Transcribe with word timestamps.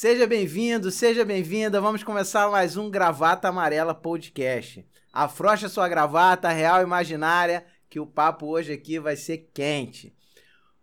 Seja 0.00 0.26
bem-vindo, 0.26 0.90
seja 0.90 1.26
bem-vinda. 1.26 1.78
Vamos 1.78 2.02
começar 2.02 2.50
mais 2.50 2.74
um 2.74 2.90
Gravata 2.90 3.48
Amarela 3.48 3.94
Podcast. 3.94 4.82
Afrocha 5.12 5.68
sua 5.68 5.90
gravata 5.90 6.48
real 6.48 6.82
imaginária, 6.82 7.66
que 7.86 8.00
o 8.00 8.06
papo 8.06 8.46
hoje 8.46 8.72
aqui 8.72 8.98
vai 8.98 9.14
ser 9.14 9.50
quente. 9.52 10.16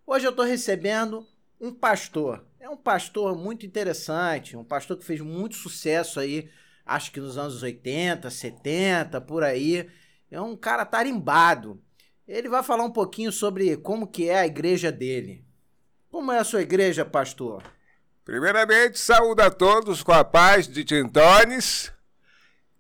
Hoje 0.06 0.28
eu 0.28 0.30
estou 0.30 0.46
recebendo 0.46 1.26
um 1.60 1.74
pastor. 1.74 2.46
É 2.60 2.70
um 2.70 2.78
pastor 2.78 3.36
muito 3.36 3.66
interessante, 3.66 4.56
um 4.56 4.64
pastor 4.64 4.96
que 4.96 5.04
fez 5.04 5.20
muito 5.20 5.56
sucesso 5.56 6.20
aí, 6.20 6.48
acho 6.86 7.12
que 7.12 7.20
nos 7.20 7.40
anos 7.40 7.64
80, 7.64 8.30
70, 8.30 9.20
por 9.20 9.44
aí. 9.44 9.90
É 10.30 10.40
um 10.40 10.56
cara 10.56 10.86
tarimbado. 10.86 11.82
Ele 12.28 12.50
vai 12.50 12.62
falar 12.62 12.84
um 12.84 12.94
pouquinho 12.94 13.32
sobre 13.32 13.78
como 13.78 14.06
que 14.06 14.30
é 14.30 14.42
a 14.42 14.46
igreja 14.46 14.92
dele. 14.92 15.44
Como 16.08 16.32
é 16.32 16.38
a 16.38 16.44
sua 16.44 16.62
igreja, 16.62 17.04
pastor? 17.04 17.64
Primeiramente, 18.28 19.00
saúdo 19.00 19.42
a 19.42 19.50
todos 19.50 20.04
com 20.04 20.12
a 20.12 20.22
paz 20.22 20.68
de 20.68 20.84
Tintones 20.84 21.94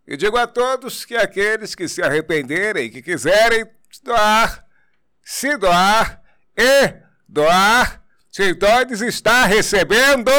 e 0.05 0.17
digo 0.17 0.35
a 0.35 0.45
todos 0.45 1.05
que 1.05 1.15
aqueles 1.15 1.73
que 1.73 1.87
se 1.87 2.03
arrependerem, 2.03 2.89
que 2.89 3.01
quiserem 3.01 3.65
doar, 4.03 4.65
se 5.23 5.55
doar 5.55 6.21
e 6.53 6.95
doar, 7.25 8.03
Tintones 8.29 8.99
está 8.99 9.45
recebendo. 9.45 10.29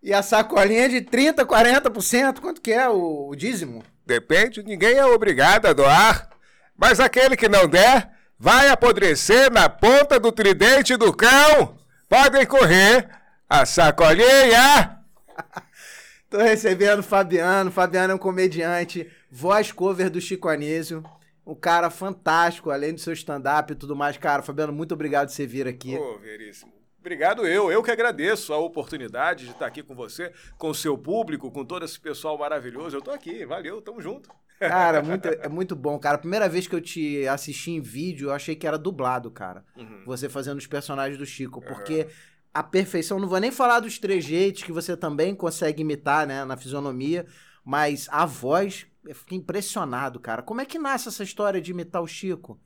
E 0.00 0.14
a 0.14 0.22
sacolinha 0.22 0.88
de 0.88 1.00
30%, 1.00 1.44
40%, 1.44 2.38
quanto 2.38 2.60
que 2.60 2.70
é 2.70 2.88
o, 2.88 3.30
o 3.30 3.34
dízimo? 3.34 3.84
Depende, 4.06 4.62
ninguém 4.62 4.98
é 4.98 5.04
obrigado 5.04 5.66
a 5.66 5.72
doar, 5.72 6.30
mas 6.76 7.00
aquele 7.00 7.36
que 7.36 7.48
não 7.48 7.66
der, 7.66 8.08
vai 8.38 8.68
apodrecer 8.68 9.50
na 9.50 9.68
ponta 9.68 10.20
do 10.20 10.30
tridente 10.30 10.96
do 10.96 11.12
cão. 11.12 11.76
Podem 12.08 12.46
correr 12.46 13.23
a 13.48 13.66
sacolinha! 13.66 15.00
Tô 16.30 16.38
recebendo 16.38 17.02
Fabiano. 17.02 17.70
Fabiano 17.70 18.12
é 18.12 18.16
um 18.16 18.18
comediante, 18.18 19.08
voz 19.30 19.70
cover 19.70 20.10
do 20.10 20.20
Chico 20.20 20.48
Anísio. 20.48 21.04
Um 21.46 21.54
cara 21.54 21.90
fantástico, 21.90 22.70
além 22.70 22.94
do 22.94 23.00
seu 23.00 23.12
stand-up 23.12 23.72
e 23.72 23.76
tudo 23.76 23.94
mais. 23.94 24.16
Cara, 24.16 24.42
Fabiano, 24.42 24.72
muito 24.72 24.94
obrigado 24.94 25.28
por 25.28 25.34
você 25.34 25.46
vir 25.46 25.68
aqui. 25.68 25.96
Ô, 25.96 26.18
Veríssimo. 26.18 26.72
Obrigado 26.98 27.46
eu, 27.46 27.70
eu 27.70 27.82
que 27.82 27.90
agradeço 27.90 28.50
a 28.54 28.56
oportunidade 28.56 29.44
de 29.44 29.50
estar 29.50 29.66
aqui 29.66 29.82
com 29.82 29.94
você, 29.94 30.32
com 30.56 30.70
o 30.70 30.74
seu 30.74 30.96
público, 30.96 31.50
com 31.50 31.62
todo 31.62 31.84
esse 31.84 32.00
pessoal 32.00 32.38
maravilhoso. 32.38 32.96
Eu 32.96 33.02
tô 33.02 33.10
aqui, 33.10 33.44
valeu, 33.44 33.82
tamo 33.82 34.00
junto. 34.00 34.30
Cara, 34.58 35.02
muito, 35.02 35.28
é 35.28 35.48
muito 35.48 35.76
bom, 35.76 35.98
cara. 35.98 36.16
Primeira 36.16 36.48
vez 36.48 36.66
que 36.66 36.74
eu 36.74 36.80
te 36.80 37.28
assisti 37.28 37.72
em 37.72 37.80
vídeo, 37.82 38.30
eu 38.30 38.32
achei 38.32 38.56
que 38.56 38.66
era 38.66 38.78
dublado, 38.78 39.30
cara. 39.30 39.66
Uhum. 39.76 40.02
Você 40.06 40.30
fazendo 40.30 40.56
os 40.56 40.66
personagens 40.66 41.18
do 41.18 41.26
Chico, 41.26 41.60
porque 41.60 42.04
uhum 42.04 42.33
a 42.54 42.62
perfeição. 42.62 43.18
Não 43.18 43.28
vou 43.28 43.40
nem 43.40 43.50
falar 43.50 43.80
dos 43.80 43.98
trejeitos 43.98 44.62
que 44.62 44.72
você 44.72 44.96
também 44.96 45.34
consegue 45.34 45.82
imitar, 45.82 46.26
né, 46.26 46.44
na 46.44 46.56
fisionomia, 46.56 47.26
mas 47.64 48.08
a 48.10 48.24
voz, 48.24 48.86
eu 49.04 49.14
fiquei 49.14 49.36
impressionado, 49.36 50.20
cara. 50.20 50.40
Como 50.40 50.60
é 50.60 50.64
que 50.64 50.78
nasce 50.78 51.08
essa 51.08 51.24
história 51.24 51.60
de 51.60 51.72
imitar 51.72 52.00
o 52.00 52.06
Chico? 52.06 52.58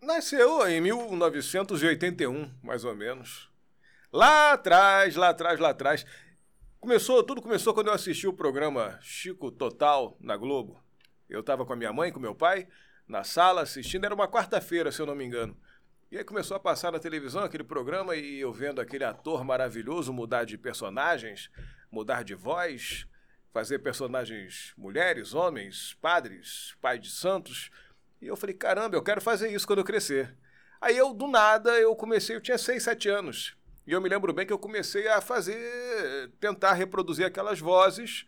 Nasceu 0.00 0.68
em 0.68 0.80
1981, 0.80 2.50
mais 2.62 2.84
ou 2.84 2.94
menos. 2.94 3.50
Lá 4.12 4.52
atrás, 4.52 5.16
lá 5.16 5.30
atrás, 5.30 5.58
lá 5.58 5.70
atrás. 5.70 6.06
Começou, 6.78 7.22
tudo 7.24 7.42
começou 7.42 7.74
quando 7.74 7.88
eu 7.88 7.94
assisti 7.94 8.28
o 8.28 8.32
programa 8.32 8.98
Chico 9.00 9.50
Total 9.50 10.16
na 10.20 10.36
Globo. 10.36 10.80
Eu 11.28 11.40
estava 11.40 11.64
com 11.64 11.72
a 11.72 11.76
minha 11.76 11.92
mãe, 11.92 12.12
com 12.12 12.20
meu 12.20 12.34
pai, 12.34 12.68
na 13.08 13.24
sala 13.24 13.62
assistindo, 13.62 14.04
era 14.04 14.14
uma 14.14 14.28
quarta-feira, 14.28 14.92
se 14.92 15.00
eu 15.00 15.06
não 15.06 15.14
me 15.14 15.24
engano. 15.24 15.56
E 16.14 16.18
aí 16.18 16.22
começou 16.22 16.56
a 16.56 16.60
passar 16.60 16.92
na 16.92 17.00
televisão 17.00 17.42
aquele 17.42 17.64
programa 17.64 18.14
e 18.14 18.38
eu 18.38 18.52
vendo 18.52 18.80
aquele 18.80 19.02
ator 19.02 19.42
maravilhoso 19.44 20.12
mudar 20.12 20.44
de 20.44 20.56
personagens, 20.56 21.50
mudar 21.90 22.22
de 22.22 22.36
voz, 22.36 23.04
fazer 23.52 23.80
personagens 23.80 24.72
mulheres, 24.76 25.34
homens, 25.34 25.98
padres, 26.00 26.76
pai 26.80 27.00
de 27.00 27.10
santos. 27.10 27.68
E 28.22 28.28
eu 28.28 28.36
falei, 28.36 28.54
caramba, 28.54 28.94
eu 28.94 29.02
quero 29.02 29.20
fazer 29.20 29.50
isso 29.50 29.66
quando 29.66 29.80
eu 29.80 29.84
crescer. 29.84 30.32
Aí 30.80 30.96
eu, 30.96 31.12
do 31.12 31.26
nada, 31.26 31.72
eu 31.80 31.96
comecei, 31.96 32.36
eu 32.36 32.40
tinha 32.40 32.58
6, 32.58 32.80
7 32.80 33.08
anos. 33.08 33.56
E 33.84 33.90
eu 33.90 34.00
me 34.00 34.08
lembro 34.08 34.32
bem 34.32 34.46
que 34.46 34.52
eu 34.52 34.58
comecei 34.58 35.08
a 35.08 35.20
fazer, 35.20 36.30
tentar 36.38 36.74
reproduzir 36.74 37.26
aquelas 37.26 37.58
vozes. 37.58 38.24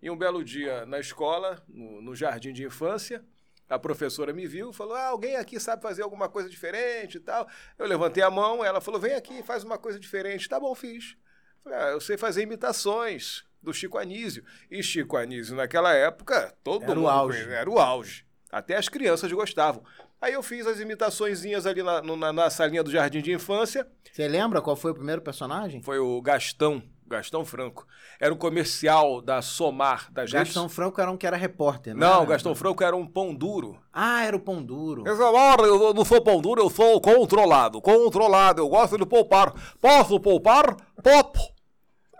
E 0.00 0.08
um 0.08 0.16
belo 0.16 0.44
dia 0.44 0.86
na 0.86 1.00
escola, 1.00 1.60
no, 1.66 2.00
no 2.00 2.14
jardim 2.14 2.52
de 2.52 2.62
infância, 2.62 3.24
a 3.68 3.78
professora 3.78 4.32
me 4.32 4.46
viu, 4.46 4.72
falou: 4.72 4.94
ah, 4.94 5.06
alguém 5.06 5.36
aqui 5.36 5.58
sabe 5.58 5.82
fazer 5.82 6.02
alguma 6.02 6.28
coisa 6.28 6.48
diferente 6.48 7.16
e 7.16 7.20
tal. 7.20 7.48
Eu 7.78 7.86
levantei 7.86 8.22
a 8.22 8.30
mão, 8.30 8.64
ela 8.64 8.80
falou: 8.80 9.00
vem 9.00 9.14
aqui, 9.14 9.42
faz 9.42 9.64
uma 9.64 9.78
coisa 9.78 9.98
diferente. 9.98 10.48
Tá 10.48 10.60
bom, 10.60 10.74
fiz. 10.74 11.16
Falei, 11.62 11.78
ah, 11.78 11.90
eu 11.90 12.00
sei 12.00 12.16
fazer 12.16 12.42
imitações 12.42 13.44
do 13.62 13.72
Chico 13.72 13.98
Anísio. 13.98 14.44
E 14.70 14.82
Chico 14.82 15.16
Anísio, 15.16 15.56
naquela 15.56 15.94
época, 15.94 16.54
todo 16.62 16.82
era 16.82 16.94
mundo 16.94 17.04
o 17.04 17.08
auge. 17.08 17.50
Era 17.50 17.70
o 17.70 17.78
auge. 17.78 18.26
Até 18.52 18.76
as 18.76 18.88
crianças 18.88 19.32
gostavam. 19.32 19.82
Aí 20.20 20.34
eu 20.34 20.42
fiz 20.42 20.66
as 20.66 20.78
imitaçõezinhas 20.78 21.66
ali 21.66 21.82
na, 21.82 22.00
na, 22.00 22.32
na 22.32 22.50
salinha 22.50 22.82
do 22.82 22.90
jardim 22.90 23.20
de 23.20 23.32
infância. 23.32 23.86
Você 24.10 24.28
lembra 24.28 24.62
qual 24.62 24.76
foi 24.76 24.92
o 24.92 24.94
primeiro 24.94 25.20
personagem? 25.20 25.82
Foi 25.82 25.98
o 25.98 26.20
Gastão. 26.22 26.82
Gastão 27.06 27.44
Franco. 27.44 27.86
Era 28.18 28.32
um 28.32 28.36
comercial 28.36 29.20
da 29.20 29.42
Somar, 29.42 30.10
da 30.12 30.24
gente. 30.24 30.34
Gastão 30.34 30.68
Franco 30.68 31.00
era 31.00 31.10
um 31.10 31.16
que 31.16 31.26
era 31.26 31.36
repórter, 31.36 31.94
não? 31.94 32.08
Não, 32.08 32.16
era? 32.22 32.26
Gastão 32.26 32.54
Franco 32.54 32.82
era 32.82 32.96
um 32.96 33.06
pão 33.06 33.34
duro. 33.34 33.78
Ah, 33.92 34.24
era 34.24 34.36
o 34.36 34.40
pão 34.40 34.62
duro. 34.62 35.06
Exato, 35.06 35.64
eu 35.64 35.94
não 35.94 36.04
sou 36.04 36.20
pão 36.22 36.40
duro, 36.40 36.62
eu 36.62 36.70
sou 36.70 37.00
controlado. 37.00 37.80
Controlado, 37.80 38.62
eu 38.62 38.68
gosto 38.68 38.96
de 38.96 39.06
poupar. 39.06 39.52
Posso 39.80 40.18
poupar? 40.18 40.76
Popo. 41.02 41.54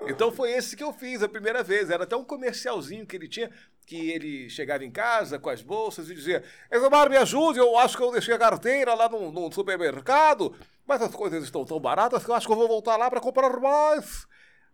Então 0.06 0.31
foi 0.31 0.53
esse 0.53 0.77
que 0.77 0.84
eu 0.84 0.93
fiz 0.93 1.22
a 1.22 1.28
primeira 1.28 1.62
vez. 1.62 1.91
Era 1.91 2.05
até 2.05 2.15
um 2.15 2.25
comercialzinho 2.25 3.06
que 3.06 3.16
ele 3.16 3.28
tinha, 3.28 3.51
que 3.87 4.11
ele 4.11 4.49
chegava 4.51 4.84
em 4.84 4.91
casa 4.91 5.39
com 5.39 5.49
as 5.49 5.62
bolsas 5.62 6.11
e 6.11 6.15
dizia: 6.15 6.43
Exomar, 6.71 7.09
me 7.09 7.16
ajude, 7.16 7.59
eu 7.59 7.77
acho 7.78 7.97
que 7.97 8.03
eu 8.03 8.12
deixei 8.12 8.34
a 8.34 8.39
carteira 8.39 8.95
lá 8.95 9.09
no, 9.09 9.33
no 9.33 9.53
supermercado, 9.53 10.55
mas 10.87 11.01
as 11.01 11.15
coisas 11.15 11.43
estão 11.43 11.65
tão 11.65 11.81
baratas 11.81 12.25
que 12.25 12.31
eu 12.31 12.34
acho 12.34 12.47
que 12.47 12.53
eu 12.53 12.56
vou 12.56 12.69
voltar 12.69 12.97
lá 12.97 13.11
para 13.11 13.21
comprar 13.21 13.59
mais. 13.59 14.27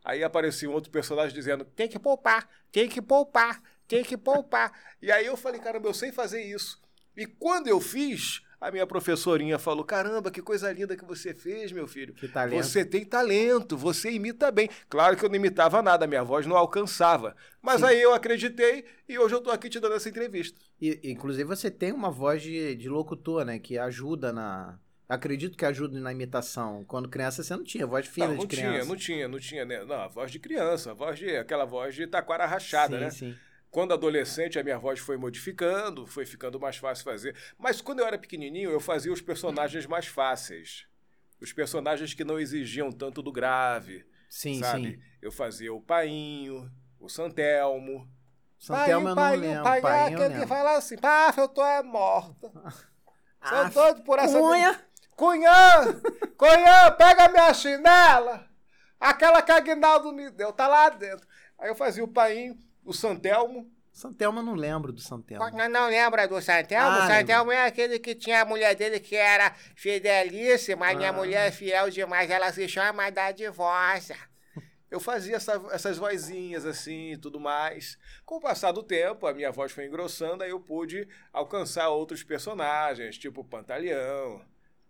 Aí 0.04 0.24
aparecia 0.24 0.68
um 0.68 0.72
outro 0.72 0.90
personagem 0.90 1.34
dizendo: 1.34 1.64
tem 1.64 1.88
que 1.88 1.98
poupar, 1.98 2.48
tem 2.72 2.88
que 2.88 3.02
poupar, 3.02 3.62
tem 3.86 4.02
que 4.02 4.16
poupar. 4.16 4.72
e 5.00 5.10
aí 5.10 5.26
eu 5.26 5.36
falei: 5.36 5.60
caramba, 5.60 5.88
eu 5.88 5.94
sei 5.94 6.12
fazer 6.12 6.42
isso. 6.42 6.80
E 7.16 7.26
quando 7.26 7.68
eu 7.68 7.80
fiz, 7.80 8.42
a 8.60 8.70
minha 8.70 8.86
professorinha 8.86 9.58
falou: 9.58 9.84
caramba, 9.84 10.30
que 10.30 10.42
coisa 10.42 10.70
linda 10.70 10.96
que 10.96 11.04
você 11.04 11.32
fez, 11.32 11.72
meu 11.72 11.88
filho. 11.88 12.12
Que 12.14 12.28
talento. 12.28 12.62
Você 12.62 12.84
tem 12.84 13.04
talento, 13.04 13.76
você 13.76 14.10
imita 14.10 14.50
bem. 14.50 14.68
Claro 14.88 15.16
que 15.16 15.24
eu 15.24 15.28
não 15.28 15.36
imitava 15.36 15.80
nada, 15.82 16.06
minha 16.06 16.22
voz 16.22 16.46
não 16.46 16.56
alcançava. 16.56 17.34
Mas 17.62 17.80
Sim. 17.80 17.86
aí 17.86 18.02
eu 18.02 18.12
acreditei 18.12 18.84
e 19.08 19.18
hoje 19.18 19.34
eu 19.34 19.38
estou 19.38 19.52
aqui 19.52 19.68
te 19.68 19.80
dando 19.80 19.94
essa 19.94 20.08
entrevista. 20.08 20.58
E, 20.80 21.00
inclusive, 21.04 21.44
você 21.44 21.70
tem 21.70 21.92
uma 21.92 22.10
voz 22.10 22.42
de, 22.42 22.74
de 22.74 22.88
locutor, 22.88 23.44
né? 23.44 23.58
Que 23.58 23.78
ajuda 23.78 24.32
na 24.32 24.78
Acredito 25.10 25.58
que 25.58 25.64
ajude 25.64 25.98
na 25.98 26.12
imitação. 26.12 26.84
Quando 26.84 27.08
criança 27.08 27.42
você 27.42 27.56
não 27.56 27.64
tinha 27.64 27.84
voz 27.84 28.06
fina 28.06 28.28
não, 28.28 28.36
não 28.36 28.46
de 28.46 28.56
criança. 28.56 28.88
Não 28.88 28.96
tinha, 28.96 29.28
não 29.28 29.38
tinha, 29.38 29.64
não 29.64 29.64
tinha, 29.64 29.64
né? 29.64 29.84
Não, 29.84 30.02
a 30.02 30.06
voz 30.06 30.30
de 30.30 30.38
criança, 30.38 30.92
a 30.92 30.94
voz 30.94 31.18
de 31.18 31.36
aquela 31.36 31.64
voz 31.64 31.96
de 31.96 32.06
taquara 32.06 32.46
rachada, 32.46 32.96
sim, 32.96 33.04
né? 33.04 33.10
Sim. 33.10 33.36
Quando 33.70 33.92
adolescente, 33.92 34.58
a 34.58 34.62
minha 34.62 34.78
voz 34.78 35.00
foi 35.00 35.16
modificando, 35.16 36.06
foi 36.06 36.24
ficando 36.24 36.60
mais 36.60 36.76
fácil 36.76 37.04
fazer. 37.04 37.36
Mas 37.58 37.80
quando 37.80 37.98
eu 37.98 38.06
era 38.06 38.18
pequenininho, 38.18 38.70
eu 38.70 38.80
fazia 38.80 39.12
os 39.12 39.20
personagens 39.20 39.84
mais 39.86 40.06
fáceis. 40.06 40.86
Os 41.40 41.52
personagens 41.52 42.14
que 42.14 42.24
não 42.24 42.38
exigiam 42.38 42.92
tanto 42.92 43.20
do 43.20 43.32
grave. 43.32 44.04
Sim, 44.28 44.60
sabe? 44.60 44.92
sim. 44.92 45.02
Eu 45.20 45.32
fazia 45.32 45.72
o 45.74 45.80
Painho, 45.80 46.70
o 47.00 47.08
Santelmo. 47.08 48.08
Santelmo 48.58 49.08
eu 49.08 49.14
não 49.14 49.22
painho, 49.22 49.40
lembro. 49.40 49.62
Painho, 49.64 50.18
painho 50.18 50.46
fala 50.46 50.76
assim, 50.76 50.96
pá, 50.98 51.34
eu 51.36 51.48
tô 51.48 51.64
é 51.64 51.82
morta. 51.82 52.52
Ah, 53.42 53.70
Sou 53.70 53.84
doido 53.84 54.02
por 54.02 54.18
essa... 54.18 54.38
Cunha. 54.38 54.78
Cunhã! 55.20 56.00
Cunhã, 56.38 56.90
pega 56.96 57.28
minha 57.28 57.52
chinela! 57.52 58.48
Aquela 58.98 59.42
que 59.42 59.52
Aguinaldo 59.52 60.14
me 60.14 60.30
deu, 60.30 60.50
tá 60.50 60.66
lá 60.66 60.88
dentro. 60.88 61.26
Aí 61.58 61.68
eu 61.68 61.74
fazia 61.74 62.02
o 62.02 62.08
painho, 62.08 62.58
o 62.82 62.94
Santelmo. 62.94 63.70
Santelmo 63.92 64.38
eu 64.38 64.42
não 64.42 64.54
lembro 64.54 64.94
do 64.94 65.00
Santelmo. 65.02 65.50
Não, 65.50 65.68
não 65.68 65.88
lembra 65.88 66.26
do 66.26 66.40
Santelmo? 66.40 66.88
Ah, 66.88 67.04
o 67.04 67.06
Santelmo 67.06 67.52
é 67.52 67.66
aquele 67.66 67.98
que 67.98 68.14
tinha 68.14 68.40
a 68.40 68.44
mulher 68.46 68.74
dele 68.74 68.98
que 68.98 69.14
era 69.14 69.54
fidelíssima, 69.76 70.88
a 70.88 70.94
minha 70.94 71.10
ah. 71.10 71.12
mulher 71.12 71.48
é 71.48 71.50
fiel 71.50 71.90
demais, 71.90 72.30
ela 72.30 72.50
se 72.50 72.66
chama 72.66 73.10
da 73.10 73.30
divórcia. 73.30 74.16
Eu 74.90 75.00
fazia 75.00 75.36
essa, 75.36 75.62
essas 75.70 75.98
vozinhas 75.98 76.64
assim 76.64 77.12
e 77.12 77.16
tudo 77.18 77.38
mais. 77.38 77.98
Com 78.24 78.36
o 78.36 78.40
passar 78.40 78.72
do 78.72 78.82
tempo, 78.82 79.26
a 79.26 79.34
minha 79.34 79.52
voz 79.52 79.70
foi 79.70 79.84
engrossando, 79.84 80.42
aí 80.42 80.50
eu 80.50 80.60
pude 80.60 81.06
alcançar 81.30 81.90
outros 81.90 82.24
personagens, 82.24 83.18
tipo 83.18 83.44
Pantaleão, 83.44 84.42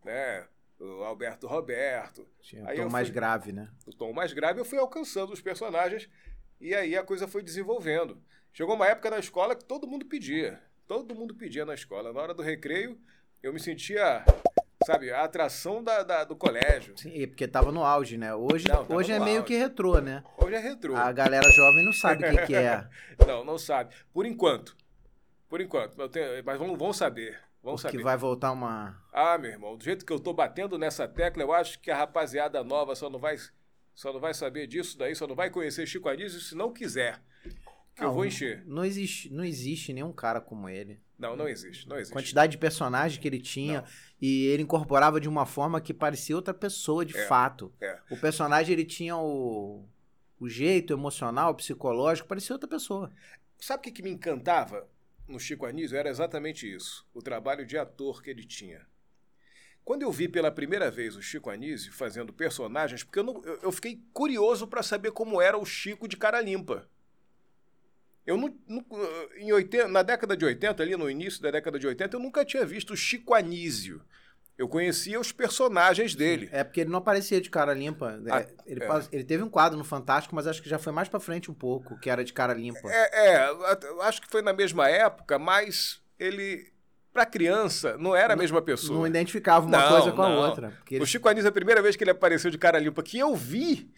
né? 0.05 0.47
O 0.79 1.03
Alberto 1.05 1.47
Roberto. 1.47 2.27
Tinha 2.41 2.65
o 2.65 2.69
aí 2.69 2.77
tom 2.77 2.89
mais 2.89 3.09
fui, 3.09 3.15
grave, 3.15 3.53
né? 3.53 3.69
O 3.87 3.93
tom 3.93 4.13
mais 4.13 4.33
grave, 4.33 4.61
eu 4.61 4.65
fui 4.65 4.79
alcançando 4.79 5.33
os 5.33 5.41
personagens 5.41 6.09
e 6.61 6.75
aí 6.75 6.97
a 6.97 7.03
coisa 7.03 7.29
foi 7.29 7.43
desenvolvendo. 7.43 8.23
Chegou 8.53 8.75
uma 8.75 8.87
época 8.87 9.11
na 9.11 9.19
escola 9.19 9.55
que 9.55 9.65
todo 9.65 9.87
mundo 9.87 10.07
pedia. 10.07 10.61
Todo 10.89 11.15
mundo 11.15 11.35
pedia 11.35 11.65
na 11.65 11.75
escola. 11.75 12.13
Na 12.13 12.21
hora 12.21 12.35
do 12.35 12.43
recreio, 12.43 12.99
eu 13.43 13.53
me 13.53 13.61
sentia 13.61 14.25
sabe, 14.87 15.11
a 15.13 15.23
atração 15.25 15.85
da, 15.85 16.03
da- 16.03 16.25
do 16.25 16.35
colégio. 16.35 16.97
Sim, 16.97 17.29
porque 17.29 17.47
tava 17.47 17.71
no 17.71 17.85
auge, 17.85 18.17
né? 18.17 18.35
Hoje, 18.35 18.67
Não, 18.67 18.87
hoje 18.97 19.13
é 19.13 19.21
meio 19.21 19.41
auge. 19.41 19.49
que 19.49 19.57
retrô, 19.57 19.99
né? 20.01 20.25
Hoje 20.39 20.55
é 20.55 20.59
retrô. 20.59 20.97
A 20.97 21.13
galera 21.13 21.49
jovem 21.53 21.85
não 21.85 21.93
sabe 21.93 22.25
o 22.27 22.31
que, 22.31 22.47
que 22.47 22.55
é. 22.55 22.89
Não, 23.27 23.45
não 23.45 23.59
sabe. 23.59 23.95
Por 24.13 24.25
enquanto. 24.25 24.75
Por 25.51 25.61
enquanto. 25.61 26.09
Tenho- 26.09 26.43
mas 26.43 26.59
vão, 26.59 26.75
vão 26.79 26.93
saber. 26.95 27.39
Vão 27.63 27.77
que 27.77 27.83
saber. 27.83 28.03
vai 28.03 28.17
voltar 28.17 28.53
uma. 28.53 29.03
Ah, 29.13 29.37
meu 29.39 29.51
irmão, 29.51 29.77
do 29.77 29.85
jeito 29.85 30.05
que 30.07 30.13
eu 30.13 30.19
tô 30.21 30.33
batendo 30.33 30.79
nessa 30.79 31.07
tecla, 31.07 31.43
eu 31.43 31.53
acho 31.53 31.79
que 31.81 31.91
a 31.91 31.97
rapaziada 31.97 32.65
nova 32.65 32.95
só 32.95 33.11
não 33.11 33.19
vai, 33.19 33.37
só 33.95 34.13
não 34.13 34.21
vai 34.21 34.33
saber 34.33 34.67
disso 34.67 34.97
daí, 34.97 35.15
só 35.15 35.27
não 35.27 35.35
vai 35.35 35.51
conhecer 35.51 35.87
Chico 35.87 36.09
Anísio 36.09 36.41
se 36.41 36.55
não 36.55 36.73
quiser. 36.73 37.21
Que 37.95 38.03
eu 38.05 38.09
Não, 38.09 38.15
vou 38.15 38.25
encher. 38.25 38.63
Não 38.67 38.85
existe, 38.85 39.31
não 39.31 39.45
existe 39.45 39.93
nenhum 39.93 40.13
cara 40.13 40.41
como 40.41 40.69
ele. 40.69 41.01
Não, 41.19 41.37
não 41.37 41.47
existe, 41.47 41.87
não 41.87 41.97
existe. 41.97 42.13
Quantidade 42.15 42.53
de 42.53 42.57
personagens 42.59 43.21
que 43.21 43.29
ele 43.29 43.41
tinha 43.41 43.83
Não. 43.83 43.89
e 44.23 44.47
ele 44.47 44.63
incorporava 44.63 45.21
de 45.21 45.29
uma 45.29 45.45
forma 45.45 45.81
que 45.81 45.93
parecia 45.93 46.35
outra 46.37 46.55
pessoa 46.55 47.05
de 47.05 47.15
É, 47.15 47.27
fato. 47.27 47.71
é. 47.81 47.99
O 48.11 48.17
personagem 48.17 48.73
ele 48.73 48.87
tinha 48.87 49.17
o, 49.19 49.85
o 50.39 50.49
jeito 50.49 50.95
emocional, 50.95 51.55
psicológico, 51.55 52.27
parecia 52.29 52.55
outra 52.55 52.69
pessoa. 52.69 53.13
Sabe 53.59 53.81
o 53.81 53.83
que, 53.83 53.91
que 53.93 54.03
me 54.03 54.11
encantava 54.11 54.89
no 55.31 55.41
Chico 55.41 55.65
Anísio? 55.67 55.97
Era 55.97 56.09
exatamente 56.11 56.71
isso, 56.73 57.07
o 57.15 57.23
trabalho 57.23 57.65
de 57.65 57.79
ator 57.79 58.23
que 58.23 58.31
ele 58.31 58.45
tinha. 58.45 58.87
Quando 59.85 60.03
eu 60.03 60.13
vi 60.13 60.29
pela 60.29 60.51
primeira 60.53 60.91
vez 60.91 61.17
o 61.17 61.23
Chico 61.23 61.49
Anísio 61.51 61.93
fazendo 61.93 62.33
personagens, 62.33 63.03
porque 63.03 63.19
eu, 63.19 63.25
não- 63.25 63.43
eu- 63.63 63.73
fiquei 63.73 64.01
curioso 64.13 64.67
para 64.67 64.83
saber 64.83 65.11
como 65.13 65.41
era 65.41 65.57
o 65.57 65.65
Chico 65.65 66.07
de 66.07 66.17
cara 66.17 66.41
limpa. 66.41 66.89
Eu 68.27 68.37
não, 68.37 68.55
não- 68.69 68.85
em 69.37 69.51
80, 69.53 69.89
na 69.89 70.03
década 70.03 70.37
de 70.37 70.45
80, 70.45 70.83
ali 70.83 70.95
no 70.97 71.11
início 71.11 71.41
da 71.43 71.51
década 71.51 71.79
de 71.79 71.87
80, 71.87 72.15
eu 72.17 72.21
nunca 72.21 72.45
tinha 72.45 72.65
visto 72.67 72.93
o 72.93 72.97
Chico 72.97 73.35
Anísio. 73.35 74.03
Eu 74.61 74.69
conhecia 74.69 75.19
os 75.19 75.33
personagens 75.33 76.15
dele. 76.15 76.51
É 76.53 76.63
porque 76.63 76.83
ele 76.83 76.91
não 76.91 76.99
aparecia 76.99 77.41
de 77.41 77.49
cara 77.49 77.73
limpa. 77.73 78.21
É, 78.27 78.31
Ah, 78.33 78.47
ele, 78.67 78.85
é. 78.85 78.89
ele 79.11 79.25
teve 79.25 79.43
um 79.43 79.49
quadro 79.49 79.79
no 79.79 79.85
Fantástico, 79.85 80.35
mas 80.35 80.47
acho 80.47 80.61
que 80.63 80.69
já 80.69 80.79
foi 80.79 80.93
mais 80.93 81.09
pra 81.09 81.19
frente 81.19 81.51
um 81.51 81.55
pouco, 81.55 81.99
que 81.99 82.11
era 82.11 82.23
de 82.23 82.31
cara 82.35 82.53
limpa. 82.53 82.81
É, 82.85 83.37
é, 83.39 83.51
acho 84.03 84.21
que 84.21 84.29
foi 84.29 84.43
na 84.43 84.53
mesma 84.53 84.87
época, 84.87 85.39
mas 85.39 86.03
ele, 86.19 86.71
para 87.11 87.25
criança, 87.25 87.97
não 87.97 88.15
era 88.15 88.35
a 88.35 88.37
mesma 88.37 88.61
pessoa. 88.61 88.99
Não 88.99 89.07
identificava 89.07 89.65
uma 89.65 89.79
Não, 89.79 89.89
coisa 89.89 90.13
com 90.13 90.21
a 90.23 90.29
não. 90.29 90.37
outra. 90.37 90.71
Porque 90.73 90.97
ele 90.97 91.05
O 91.05 91.07
Chico 91.07 91.27
Anísio, 91.27 91.49
a 91.49 91.53
primeira 91.53 91.81
vez 91.81 91.97
que 91.97 92.05
ele 92.05 92.11
apareceu 92.11 92.51
de 92.51 92.59
cara 92.59 92.79
limpa, 92.79 93.03
que 93.03 93.19
eu 93.19 93.35
vi, 93.35 93.91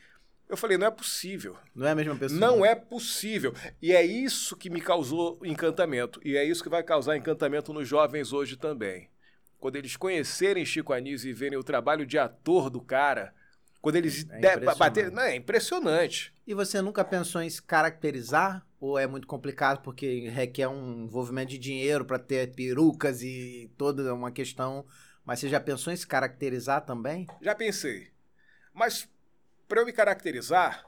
eu 0.48 0.56
falei, 0.56 0.78
não 0.78 0.86
é 0.86 0.90
possível. 0.92 1.56
não 1.74 1.88
é 1.88 1.90
a 1.90 1.94
mesma 1.96 2.14
pessoa. 2.14 2.38
Não 2.38 2.64
é 2.64 2.76
possível. 2.76 3.52
E 3.82 3.90
é 3.92 4.04
isso 4.04 4.56
que 4.56 4.70
me 4.70 4.80
causou 4.80 5.40
encantamento. 5.44 6.20
E 6.24 6.36
é 6.36 6.44
isso 6.44 6.62
que 6.62 6.68
vai 6.68 6.84
causar 6.84 7.16
encantamento 7.16 7.72
nos 7.72 7.88
jovens 7.88 8.32
hoje 8.32 8.56
também. 8.56 9.08
Quando 9.62 9.76
eles 9.76 9.96
conhecerem 9.96 10.66
Chico 10.66 10.92
Anísio 10.92 11.30
e 11.30 11.32
verem 11.32 11.56
o 11.56 11.62
trabalho 11.62 12.04
de 12.04 12.18
ator 12.18 12.68
do 12.68 12.80
cara, 12.80 13.32
quando 13.80 13.94
eles 13.94 14.26
É 14.28 14.40
de- 14.40 14.46
impressionante. 14.48 14.78
baterem. 14.78 15.10
Não, 15.12 15.22
é 15.22 15.36
impressionante. 15.36 16.34
E 16.44 16.52
você 16.52 16.82
nunca 16.82 17.04
pensou 17.04 17.40
em 17.40 17.48
se 17.48 17.62
caracterizar? 17.62 18.66
Ou 18.80 18.98
é 18.98 19.06
muito 19.06 19.24
complicado 19.28 19.80
porque 19.80 20.28
requer 20.30 20.66
um 20.66 21.04
envolvimento 21.04 21.50
de 21.50 21.58
dinheiro 21.58 22.04
pra 22.04 22.18
ter 22.18 22.52
perucas 22.56 23.22
e 23.22 23.70
toda 23.78 24.12
uma 24.12 24.32
questão. 24.32 24.84
Mas 25.24 25.38
você 25.38 25.48
já 25.48 25.60
pensou 25.60 25.92
em 25.92 25.96
se 25.96 26.08
caracterizar 26.08 26.84
também? 26.84 27.28
Já 27.40 27.54
pensei. 27.54 28.08
Mas 28.74 29.08
para 29.68 29.80
eu 29.80 29.86
me 29.86 29.92
caracterizar, 29.92 30.84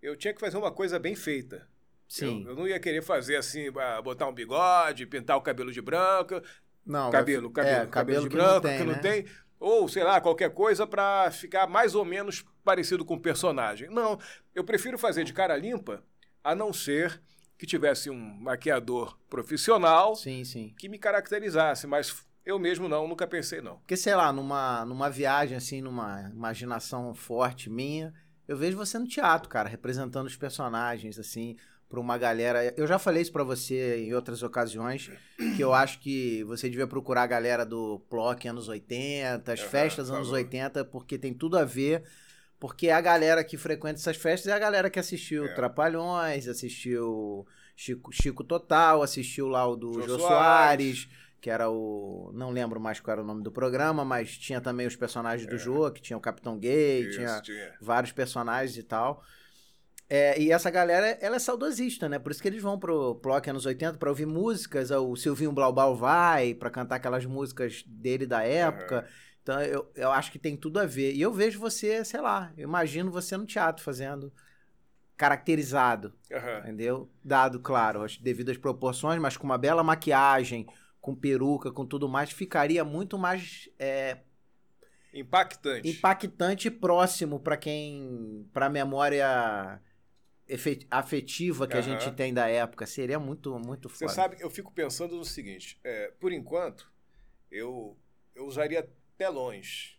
eu 0.00 0.16
tinha 0.16 0.32
que 0.32 0.40
fazer 0.40 0.56
uma 0.56 0.72
coisa 0.72 0.98
bem 0.98 1.14
feita. 1.14 1.68
Sim. 2.08 2.44
Eu, 2.44 2.50
eu 2.52 2.56
não 2.56 2.66
ia 2.66 2.80
querer 2.80 3.02
fazer 3.02 3.36
assim, 3.36 3.66
ah, 3.76 4.00
botar 4.00 4.26
um 4.26 4.32
bigode, 4.32 5.04
pintar 5.04 5.36
o 5.36 5.42
cabelo 5.42 5.70
de 5.70 5.82
branco. 5.82 6.40
Não, 6.86 7.10
cabelo, 7.10 7.50
vai- 7.50 7.64
cabelo, 7.64 7.82
é, 7.82 7.86
cabelo 7.86 8.22
de 8.22 8.28
que 8.30 8.36
branco, 8.36 8.60
tem, 8.68 8.78
que 8.78 8.84
não 8.84 8.92
né? 8.92 8.98
tem. 9.00 9.26
Ou, 9.58 9.88
sei 9.88 10.04
lá, 10.04 10.20
qualquer 10.20 10.50
coisa 10.50 10.86
pra 10.86 11.30
ficar 11.30 11.66
mais 11.66 11.94
ou 11.94 12.04
menos 12.04 12.44
parecido 12.62 13.04
com 13.04 13.14
o 13.14 13.20
personagem. 13.20 13.88
Não, 13.90 14.18
eu 14.54 14.62
prefiro 14.62 14.98
fazer 14.98 15.24
de 15.24 15.32
cara 15.32 15.56
limpa, 15.56 16.02
a 16.44 16.54
não 16.54 16.72
ser 16.72 17.20
que 17.58 17.66
tivesse 17.66 18.10
um 18.10 18.16
maquiador 18.40 19.18
profissional 19.30 20.14
Sim, 20.14 20.44
sim. 20.44 20.74
que 20.78 20.88
me 20.88 20.98
caracterizasse, 20.98 21.86
mas 21.86 22.22
eu 22.44 22.58
mesmo 22.58 22.86
não, 22.88 23.08
nunca 23.08 23.26
pensei 23.26 23.60
não. 23.62 23.78
Porque, 23.78 23.96
sei 23.96 24.14
lá, 24.14 24.32
numa, 24.32 24.84
numa 24.84 25.08
viagem, 25.10 25.56
assim, 25.56 25.80
numa 25.80 26.28
imaginação 26.30 27.14
forte 27.14 27.70
minha, 27.70 28.12
eu 28.46 28.56
vejo 28.56 28.76
você 28.76 28.98
no 28.98 29.08
teatro, 29.08 29.48
cara, 29.48 29.68
representando 29.68 30.26
os 30.26 30.36
personagens, 30.36 31.18
assim, 31.18 31.56
pra 31.88 32.00
uma 32.00 32.18
galera. 32.18 32.74
Eu 32.76 32.86
já 32.86 32.98
falei 32.98 33.22
isso 33.22 33.32
pra 33.32 33.44
você 33.44 34.04
em 34.04 34.12
outras 34.14 34.42
ocasiões, 34.42 35.10
que 35.56 35.62
eu 35.62 35.72
acho 35.72 36.00
que 36.00 36.42
você 36.44 36.68
devia 36.68 36.86
procurar 36.86 37.22
a 37.22 37.26
galera 37.26 37.64
do 37.64 38.00
Plock 38.10 38.46
anos 38.48 38.68
80, 38.68 39.52
as 39.52 39.60
Aham, 39.60 39.68
festas 39.68 40.10
anos 40.10 40.28
falou. 40.28 40.42
80, 40.42 40.84
porque 40.86 41.16
tem 41.18 41.32
tudo 41.32 41.56
a 41.58 41.64
ver. 41.64 42.02
Porque 42.58 42.88
a 42.88 43.00
galera 43.02 43.44
que 43.44 43.56
frequenta 43.58 44.00
essas 44.00 44.16
festas 44.16 44.50
é 44.50 44.54
a 44.54 44.58
galera 44.58 44.88
que 44.88 44.98
assistiu 44.98 45.44
É. 45.44 45.54
Trapalhões, 45.54 46.48
assistiu 46.48 47.46
Chico, 47.76 48.10
Chico 48.10 48.42
Total, 48.42 49.02
assistiu 49.02 49.46
lá 49.46 49.66
o 49.68 49.76
do 49.76 49.92
Jô 49.92 50.00
Jô 50.08 50.18
Soares. 50.18 50.26
Soares, 51.02 51.08
que 51.38 51.50
era 51.50 51.68
o. 51.70 52.30
Não 52.34 52.50
lembro 52.50 52.80
mais 52.80 52.98
qual 52.98 53.12
era 53.12 53.22
o 53.22 53.26
nome 53.26 53.42
do 53.42 53.52
programa, 53.52 54.06
mas 54.06 54.36
tinha 54.38 54.58
também 54.60 54.86
os 54.86 54.96
personagens 54.96 55.46
do 55.46 55.56
É. 55.56 55.58
Jô, 55.58 55.90
que 55.90 56.00
tinha 56.00 56.16
o 56.16 56.20
Capitão 56.20 56.58
Gay, 56.58 57.02
Isso, 57.02 57.18
tinha 57.18 57.40
tinha. 57.42 57.74
vários 57.78 58.10
personagens 58.10 58.76
e 58.78 58.82
tal. 58.82 59.22
É, 60.08 60.40
e 60.40 60.52
essa 60.52 60.70
galera, 60.70 61.18
ela 61.20 61.36
é 61.36 61.38
saudosista, 61.38 62.08
né? 62.08 62.18
Por 62.18 62.30
isso 62.30 62.40
que 62.40 62.46
eles 62.48 62.62
vão 62.62 62.78
pro 62.78 63.16
Plock 63.16 63.50
anos 63.50 63.66
80 63.66 63.98
pra 63.98 64.08
ouvir 64.08 64.26
músicas, 64.26 64.90
o 64.90 65.16
Silvinho 65.16 65.50
Blaubal 65.52 65.96
vai 65.96 66.54
pra 66.54 66.70
cantar 66.70 66.96
aquelas 66.96 67.26
músicas 67.26 67.82
dele 67.86 68.24
da 68.26 68.42
época. 68.42 69.06
Então 69.42 69.60
eu, 69.62 69.90
eu 69.94 70.10
acho 70.12 70.30
que 70.30 70.38
tem 70.38 70.56
tudo 70.56 70.78
a 70.78 70.86
ver. 70.86 71.12
E 71.12 71.20
eu 71.20 71.32
vejo 71.32 71.58
você, 71.58 72.04
sei 72.04 72.20
lá, 72.20 72.52
eu 72.56 72.64
imagino 72.64 73.10
você 73.10 73.36
no 73.36 73.46
teatro 73.46 73.82
fazendo 73.82 74.32
caracterizado, 75.16 76.12
Aham. 76.32 76.58
entendeu? 76.60 77.10
Dado, 77.24 77.58
claro, 77.58 78.02
as 78.02 78.16
devidas 78.16 78.56
proporções, 78.56 79.20
mas 79.20 79.36
com 79.36 79.44
uma 79.44 79.58
bela 79.58 79.82
maquiagem, 79.82 80.66
com 81.00 81.14
peruca, 81.14 81.72
com 81.72 81.86
tudo 81.86 82.08
mais, 82.08 82.30
ficaria 82.30 82.84
muito 82.84 83.16
mais 83.16 83.68
é, 83.78 84.18
Impactante. 85.14 85.88
impactante 85.88 86.68
e 86.68 86.70
próximo 86.70 87.40
para 87.40 87.56
quem, 87.56 88.46
para 88.52 88.68
memória 88.68 89.80
afetiva 90.90 91.66
que 91.66 91.76
a 91.76 91.80
Aham. 91.80 91.98
gente 91.98 92.10
tem 92.12 92.32
da 92.32 92.48
época. 92.48 92.86
Seria 92.86 93.18
muito, 93.18 93.58
muito 93.58 93.88
Você 93.88 94.04
foda. 94.04 94.12
sabe, 94.12 94.36
eu 94.40 94.50
fico 94.50 94.72
pensando 94.72 95.16
no 95.16 95.24
seguinte: 95.24 95.78
é, 95.82 96.12
por 96.20 96.32
enquanto, 96.32 96.90
eu, 97.50 97.96
eu 98.34 98.46
usaria 98.46 98.88
telões. 99.16 99.98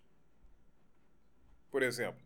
Por 1.69 1.83
exemplo, 1.83 2.21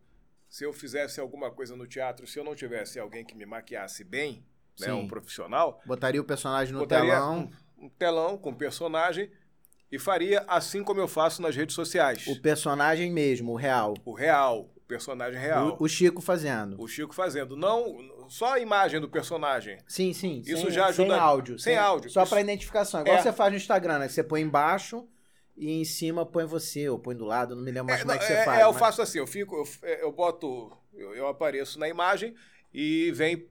se 0.48 0.64
eu 0.64 0.72
fizesse 0.72 1.20
alguma 1.20 1.50
coisa 1.50 1.74
no 1.76 1.86
teatro, 1.86 2.26
se 2.26 2.38
eu 2.38 2.44
não 2.44 2.54
tivesse 2.54 2.98
alguém 2.98 3.24
que 3.24 3.34
me 3.34 3.44
maquiasse 3.44 4.04
bem, 4.04 4.44
né, 4.78 4.86
Sim. 4.86 4.92
um 4.92 5.08
profissional, 5.08 5.80
Botaria 5.84 6.20
o 6.20 6.24
personagem 6.24 6.72
no 6.72 6.86
telão. 6.86 7.50
um, 7.78 7.86
um 7.86 7.88
telão 7.88 8.38
com 8.38 8.54
personagem 8.54 9.30
e 9.90 9.98
faria 9.98 10.40
assim 10.48 10.82
como 10.82 11.00
eu 11.00 11.08
faço 11.08 11.42
nas 11.42 11.54
redes 11.54 11.74
sociais. 11.74 12.26
O 12.26 12.40
personagem 12.40 13.10
mesmo, 13.12 13.52
o 13.52 13.56
real. 13.56 13.94
O 14.04 14.12
real, 14.14 14.71
personagem 14.86 15.40
real. 15.40 15.76
O, 15.78 15.84
o 15.84 15.88
Chico 15.88 16.20
fazendo. 16.20 16.80
O 16.80 16.86
Chico 16.88 17.14
fazendo. 17.14 17.56
Não 17.56 18.26
só 18.28 18.54
a 18.54 18.60
imagem 18.60 19.00
do 19.00 19.08
personagem. 19.08 19.78
Sim, 19.86 20.12
sim. 20.12 20.42
Isso 20.46 20.62
sem, 20.62 20.70
já 20.70 20.86
ajuda- 20.86 21.10
Sem 21.14 21.18
áudio. 21.20 21.58
sem 21.58 21.76
áudio. 21.78 22.10
Só 22.10 22.26
pra 22.26 22.40
identificação. 22.40 23.00
Igual 23.02 23.16
É. 23.16 23.22
você 23.22 23.32
faz 23.32 23.50
no 23.52 23.56
Instagram, 23.56 23.98
né? 24.00 24.08
Você 24.08 24.22
põe 24.22 24.40
embaixo 24.42 25.06
e 25.56 25.70
em 25.80 25.84
cima 25.84 26.24
põe 26.26 26.44
você, 26.44 26.88
ou 26.88 26.98
põe 26.98 27.14
do 27.16 27.24
lado, 27.24 27.54
não 27.54 27.62
me 27.62 27.70
lembro 27.70 27.86
mais 27.86 28.00
É, 28.00 28.02
como 28.04 28.12
é 28.14 28.18
que 28.18 28.24
você 28.24 28.32
é, 28.32 28.44
faz. 28.44 28.60
é, 28.60 28.62
eu 28.64 28.70
mas- 28.72 28.78
faço 28.80 29.02
assim, 29.02 29.18
eu 29.18 29.26
fico, 29.26 29.54
eu, 29.56 29.64
é, 29.88 30.02
eu 30.02 30.10
boto, 30.12 30.72
eu, 30.94 31.14
eu 31.14 31.26
apareço 31.28 31.78
na 31.78 31.88
imagem 31.88 32.34
e 32.72 33.10
vem 33.12 33.46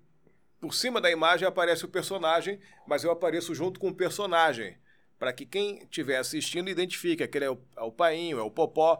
por 0.60 0.74
cima 0.74 1.00
da 1.02 1.10
imagem 1.12 1.48
aparece 1.48 1.86
o 1.86 1.88
personagem, 1.88 2.60
mas 2.88 3.04
eu 3.04 3.12
apareço 3.12 3.54
junto 3.56 3.80
com 3.80 3.90
o 3.90 3.94
personagem, 3.96 4.78
para 5.18 5.32
que 5.32 5.46
quem 5.46 5.84
estiver 5.84 6.18
assistindo 6.18 6.70
identifique, 6.70 7.22
aquele 7.24 7.46
é 7.46 7.50
o, 7.52 7.60
é 7.78 7.82
o 7.82 7.92
painho, 7.92 8.40
é 8.40 8.44
o 8.44 8.50
popó, 8.50 9.00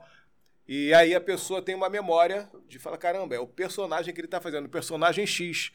e 0.74 0.94
aí 0.94 1.14
a 1.14 1.20
pessoa 1.20 1.62
tem 1.62 1.76
uma 1.76 1.90
memória 1.90 2.50
de 2.66 2.80
falar, 2.80 2.98
caramba, 2.98 3.36
é 3.36 3.40
o 3.42 3.46
personagem 3.46 4.14
que 4.14 4.22
ele 4.22 4.28
está 4.28 4.40
fazendo, 4.40 4.68
o 4.68 4.70
personagem 4.70 5.28
X. 5.28 5.70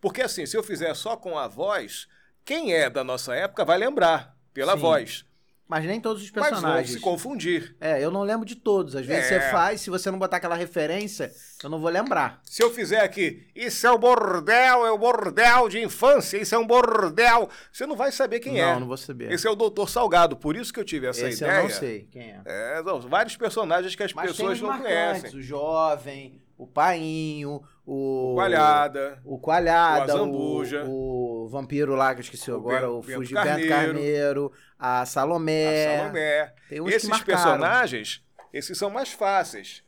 Porque 0.00 0.22
assim, 0.22 0.46
se 0.46 0.56
eu 0.56 0.62
fizer 0.62 0.94
só 0.94 1.16
com 1.16 1.36
a 1.36 1.48
voz, 1.48 2.06
quem 2.44 2.72
é 2.72 2.88
da 2.88 3.02
nossa 3.02 3.34
época 3.34 3.64
vai 3.64 3.76
lembrar 3.76 4.38
pela 4.54 4.74
Sim. 4.74 4.78
voz, 4.78 5.24
Mas 5.68 5.84
nem 5.84 6.00
todos 6.00 6.22
os 6.22 6.30
mas 6.30 6.42
vão 6.44 6.50
personagens. 6.52 6.92
se 6.92 7.00
confundir. 7.00 7.74
É, 7.80 8.02
eu 8.02 8.08
não 8.08 8.22
lembro 8.22 8.46
de 8.46 8.54
todos. 8.54 8.94
Às 8.94 9.04
vezes 9.04 9.32
É. 9.32 9.40
você 9.40 9.50
faz, 9.50 9.80
se 9.80 9.90
você 9.90 10.10
não 10.12 10.18
botar 10.18 10.36
aquela 10.36 10.54
referência, 10.54 11.32
eu 11.62 11.68
não 11.68 11.80
vou 11.80 11.90
lembrar. 11.90 12.40
Se 12.44 12.62
eu 12.62 12.70
fizer 12.72 13.00
aqui, 13.00 13.44
isso 13.54 13.84
é 13.84 13.90
o 13.90 13.98
bordel, 13.98 14.86
é 14.86 14.92
o 14.92 14.98
bordel 14.98 15.68
de 15.68 15.82
infância, 15.82 16.38
isso 16.38 16.54
é 16.54 16.58
um 16.58 16.66
bordel, 16.66 17.48
você 17.72 17.84
não 17.84 17.96
vai 17.96 18.12
saber 18.12 18.38
quem 18.38 18.52
não, 18.52 18.60
é. 18.60 18.78
não 18.78 18.86
vou 18.86 18.96
saber. 18.96 19.32
Esse 19.32 19.48
é 19.48 19.50
o 19.50 19.56
Doutor 19.56 19.90
Salgado, 19.90 20.36
por 20.36 20.54
isso 20.56 20.72
que 20.72 20.78
eu 20.78 20.84
tive 20.84 21.08
essa 21.08 21.28
Esse 21.28 21.42
ideia. 21.42 21.58
eu 21.58 21.62
não 21.64 21.70
sei 21.70 22.08
quem 22.12 22.22
é. 22.30 22.40
É, 22.44 22.82
não, 22.84 23.00
vários 23.00 23.36
personagens 23.36 23.94
que 23.96 24.02
as 24.04 24.12
Mas 24.12 24.30
pessoas 24.30 24.60
não 24.60 24.78
conhecem. 24.78 25.36
o 25.36 25.42
jovem, 25.42 26.40
o 26.56 26.66
painho, 26.66 27.60
o... 27.86 28.32
Coalhada, 28.34 29.20
O 29.24 29.38
Coalhada, 29.38 30.12
O 30.14 30.18
o, 30.18 30.20
Azambuja. 30.20 30.84
o 30.86 31.48
vampiro 31.48 31.94
lá, 31.94 32.12
que 32.14 32.20
eu 32.20 32.24
esqueci 32.24 32.50
O 32.50 32.56
agora, 32.56 32.80
Ben- 32.80 32.88
o 32.88 33.00
Bento 33.00 33.14
Fugibento 33.18 33.46
Carneiro. 33.46 33.68
Carneiro, 33.68 34.52
a 34.78 35.06
Salomé. 35.06 35.94
a 35.94 35.98
Salomé. 35.98 36.54
Tem 36.68 36.80
uns 36.80 36.92
Esses 36.92 37.20
personagens, 37.22 38.22
Esses 38.52 38.76
são 38.76 38.90
mais 38.90 39.12
fáceis. 39.12 39.84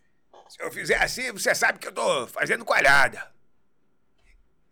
Se 0.49 0.63
eu 0.63 0.71
fizer 0.71 1.03
assim, 1.03 1.33
você 1.33 1.55
sabe 1.55 1.79
que 1.79 1.89
eu 1.89 1.93
tô 1.93 2.27
fazendo 2.29 2.65
coalhada. 2.65 3.21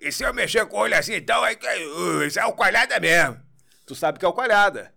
E 0.01 0.13
se 0.13 0.23
eu 0.25 0.33
mexer 0.33 0.65
com 0.67 0.77
o 0.77 0.81
olho 0.81 0.97
assim, 0.97 1.15
então, 1.15 1.43
aí, 1.43 1.57
uh, 1.57 2.23
isso 2.23 2.39
é 2.39 2.45
o 2.47 2.53
coalhada 2.53 2.99
mesmo. 3.01 3.41
Tu 3.87 3.95
sabe 3.95 4.19
que 4.19 4.25
é 4.25 4.29
o 4.29 4.33
coalhada. 4.33 4.93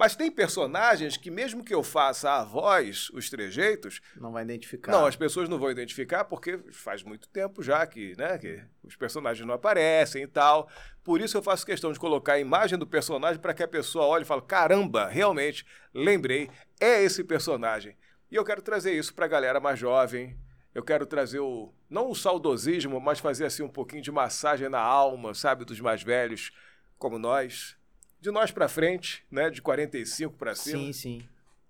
Mas 0.00 0.16
tem 0.16 0.30
personagens 0.30 1.18
que, 1.18 1.30
mesmo 1.30 1.62
que 1.62 1.74
eu 1.74 1.82
faça 1.82 2.30
a 2.30 2.42
voz, 2.42 3.10
os 3.10 3.28
trejeitos. 3.28 4.00
Não 4.16 4.32
vai 4.32 4.42
identificar. 4.42 4.90
Não, 4.90 5.04
as 5.04 5.14
pessoas 5.14 5.46
não 5.46 5.58
vão 5.58 5.70
identificar 5.70 6.24
porque 6.24 6.58
faz 6.72 7.02
muito 7.02 7.28
tempo 7.28 7.62
já 7.62 7.86
que, 7.86 8.16
né, 8.16 8.38
que 8.38 8.64
os 8.82 8.96
personagens 8.96 9.46
não 9.46 9.52
aparecem 9.52 10.22
e 10.22 10.26
tal. 10.26 10.70
Por 11.04 11.20
isso 11.20 11.36
eu 11.36 11.42
faço 11.42 11.66
questão 11.66 11.92
de 11.92 12.00
colocar 12.00 12.32
a 12.32 12.40
imagem 12.40 12.78
do 12.78 12.86
personagem 12.86 13.38
para 13.38 13.52
que 13.52 13.62
a 13.62 13.68
pessoa 13.68 14.06
olhe 14.06 14.22
e 14.22 14.26
fale: 14.26 14.40
caramba, 14.40 15.06
realmente, 15.06 15.66
lembrei, 15.92 16.48
é 16.80 17.02
esse 17.02 17.22
personagem. 17.22 17.94
E 18.30 18.36
eu 18.36 18.44
quero 18.44 18.62
trazer 18.62 18.94
isso 18.94 19.12
para 19.12 19.26
a 19.26 19.28
galera 19.28 19.60
mais 19.60 19.78
jovem. 19.78 20.34
Eu 20.74 20.82
quero 20.82 21.04
trazer 21.04 21.40
o. 21.40 21.74
não 21.90 22.08
o 22.08 22.14
saudosismo, 22.14 22.98
mas 23.02 23.18
fazer 23.18 23.44
assim 23.44 23.62
um 23.62 23.68
pouquinho 23.68 24.00
de 24.00 24.10
massagem 24.10 24.70
na 24.70 24.80
alma, 24.80 25.34
sabe, 25.34 25.66
dos 25.66 25.78
mais 25.78 26.02
velhos, 26.02 26.52
como 26.96 27.18
nós 27.18 27.78
de 28.20 28.30
nós 28.30 28.50
para 28.50 28.68
frente, 28.68 29.24
né, 29.30 29.48
de 29.50 29.60
45 29.62 30.34
para 30.36 30.54
cima. 30.54 30.78
Sim, 30.78 30.92
sim. 30.92 31.22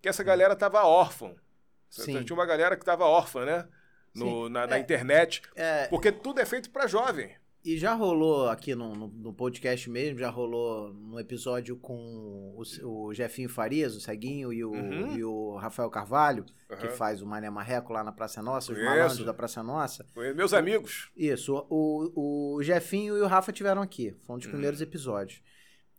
Que 0.02 0.09
essa 0.09 0.23
galera 0.23 0.57
tava 0.57 0.83
órfã. 0.85 1.35
Sim. 1.88 2.23
Tinha 2.25 2.35
uma 2.37 2.47
galera 2.47 2.76
que 2.76 2.85
tava 2.85 3.04
órfã, 3.04 3.45
né? 3.45 3.69
No, 4.14 4.49
na, 4.49 4.66
na 4.66 4.76
É. 4.76 4.80
internet. 4.80 5.42
É, 5.54 5.87
Porque 5.88 6.11
tudo 6.11 6.40
é 6.40 6.45
feito 6.47 6.71
para 6.71 6.87
jovem. 6.87 7.35
E 7.62 7.76
já 7.76 7.92
rolou 7.92 8.49
aqui 8.49 8.75
no, 8.75 8.95
no, 8.95 9.09
no 9.09 9.35
podcast 9.35 9.88
mesmo, 9.90 10.19
já 10.19 10.30
rolou 10.30 10.95
no 10.95 11.21
episódio 11.21 11.76
com 11.76 11.95
o, 12.57 12.62
o 12.88 13.12
Jefinho 13.12 13.50
Farias, 13.50 13.95
o 13.95 14.00
Ceguinho, 14.00 14.50
e 14.50 14.64
o, 14.64 14.71
Uhum. 14.73 15.14
e 15.16 15.23
o 15.23 15.57
Rafael 15.57 15.90
Carvalho, 15.90 16.47
que 16.66 16.87
Aham. 16.87 16.88
faz 16.97 17.21
o 17.21 17.26
Mané 17.26 17.50
Marreco 17.50 17.92
lá 17.92 18.02
na 18.02 18.12
Praça 18.12 18.40
Nossa, 18.42 18.73
os 18.73 18.83
malandros 18.83 19.25
da 19.26 19.35
Praça 19.35 19.62
Nossa. 19.62 20.07
Foi 20.14 20.33
Meus 20.33 20.54
amigos. 20.54 21.11
Isso, 21.14 21.54
o, 21.69 22.54
o 22.57 22.62
Jefinho 22.62 23.14
e 23.19 23.21
o 23.21 23.26
Rafa 23.26 23.52
tiveram 23.52 23.83
aqui, 23.83 24.16
foi 24.23 24.37
um 24.37 24.38
dos 24.38 24.47
Uhum. 24.47 24.52
primeiros 24.52 24.80
episódios. 24.80 25.42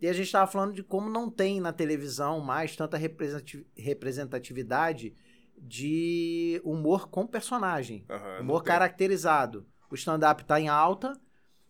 E 0.02 0.08
a 0.08 0.14
gente 0.14 0.32
tava 0.32 0.52
falando 0.52 0.74
de 0.74 0.82
como 0.84 1.10
não 1.10 1.30
tem 1.30 1.62
na 1.62 1.72
televisão 1.72 2.40
mais 2.40 2.76
tanta 2.76 2.98
representati- 2.98 3.66
representatividade 3.78 5.14
de 5.58 6.60
humor 6.64 7.08
com 7.10 7.28
personagem. 7.28 8.04
Não 8.10 8.42
humor 8.42 8.64
caracterizado. 8.64 9.66
O 9.90 9.96
stand-up 9.96 10.44
tá 10.46 10.60
em 10.60 10.68
alta 10.70 11.14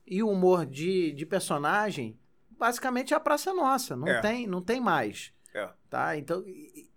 e 0.07 0.23
o 0.23 0.29
humor 0.29 0.65
de, 0.65 1.11
de 1.11 1.25
personagem, 1.25 2.17
basicamente 2.57 3.13
é 3.13 3.17
a 3.17 3.19
praça 3.19 3.53
nossa. 3.53 3.95
Não, 3.95 4.07
É. 4.07 4.21
tem, 4.21 4.47
não 4.47 4.61
tem 4.61 4.79
mais. 4.79 5.33
É. 5.53 5.69
Tá? 5.89 6.15
Então, 6.17 6.43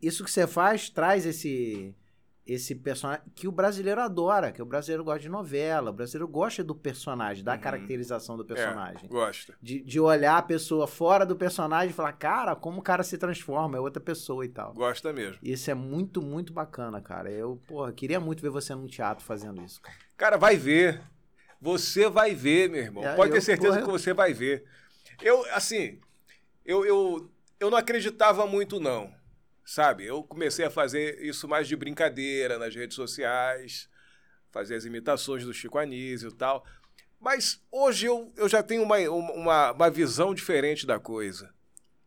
isso 0.00 0.22
que 0.22 0.30
você 0.30 0.46
faz 0.46 0.88
traz 0.88 1.26
esse 1.26 1.92
esse 2.46 2.74
personagem 2.74 3.22
que 3.34 3.48
o 3.48 3.52
brasileiro 3.52 4.00
adora, 4.02 4.52
que 4.52 4.60
o 4.60 4.66
brasileiro 4.66 5.02
gosta 5.02 5.20
de 5.20 5.28
novela, 5.30 5.90
o 5.90 5.92
brasileiro 5.94 6.28
gosta 6.28 6.62
do 6.62 6.74
personagem, 6.74 7.42
da 7.42 7.54
Uhum. 7.54 7.58
caracterização 7.60 8.36
do 8.36 8.44
personagem. 8.44 9.06
É, 9.06 9.08
gosta. 9.08 9.54
De, 9.62 9.80
de 9.82 9.98
olhar 9.98 10.36
a 10.36 10.42
pessoa 10.42 10.86
fora 10.86 11.24
do 11.24 11.34
personagem 11.34 11.90
e 11.90 11.92
falar, 11.94 12.12
cara, 12.12 12.54
como 12.54 12.80
o 12.80 12.82
cara 12.82 13.02
se 13.02 13.16
transforma, 13.16 13.78
é 13.78 13.80
outra 13.80 14.02
pessoa 14.02 14.44
e 14.44 14.48
tal. 14.48 14.74
Gosta 14.74 15.12
mesmo. 15.12 15.38
Isso 15.42 15.70
é 15.70 15.74
muito, 15.74 16.20
muito 16.20 16.52
bacana, 16.52 17.00
cara. 17.00 17.30
Eu, 17.30 17.58
porra, 17.66 17.92
queria 17.92 18.20
muito 18.20 18.42
ver 18.42 18.50
você 18.50 18.74
num 18.74 18.86
teatro 18.86 19.24
fazendo 19.24 19.62
isso, 19.62 19.80
cara. 19.80 19.96
Cara, 20.16 20.36
vai 20.36 20.56
ver. 20.56 21.00
Você 21.60 22.10
vai 22.10 22.34
ver, 22.34 22.68
meu 22.68 22.82
irmão. 22.82 23.02
É, 23.04 23.14
Pode 23.16 23.30
eu- 23.30 23.36
ter 23.36 23.40
certeza 23.40 23.72
porra, 23.78 23.82
que 23.86 23.90
você 23.90 24.12
vai 24.12 24.34
ver. 24.34 24.64
Eu, 25.22 25.46
assim, 25.54 25.98
eu, 26.62 26.84
eu, 26.84 27.30
eu 27.58 27.70
não 27.70 27.78
acreditava 27.78 28.46
muito, 28.46 28.78
não. 28.78 29.10
Sabe? 29.64 30.04
Eu 30.04 30.22
comecei 30.22 30.64
a 30.64 30.70
fazer 30.70 31.22
isso 31.22 31.48
mais 31.48 31.66
de 31.66 31.74
brincadeira 31.74 32.58
nas 32.58 32.74
redes 32.74 32.94
sociais, 32.94 33.88
fazer 34.50 34.74
as 34.74 34.84
imitações 34.84 35.44
do 35.44 35.54
Chico 35.54 35.78
Anísio 35.78 36.28
e 36.28 36.34
tal. 36.34 36.64
Mas 37.18 37.62
hoje 37.72 38.06
eu, 38.06 38.30
eu 38.36 38.48
já 38.48 38.62
tenho 38.62 38.82
uma, 38.82 38.98
uma, 39.08 39.72
uma 39.72 39.90
visão 39.90 40.34
diferente 40.34 40.86
da 40.86 40.98
coisa. 40.98 41.52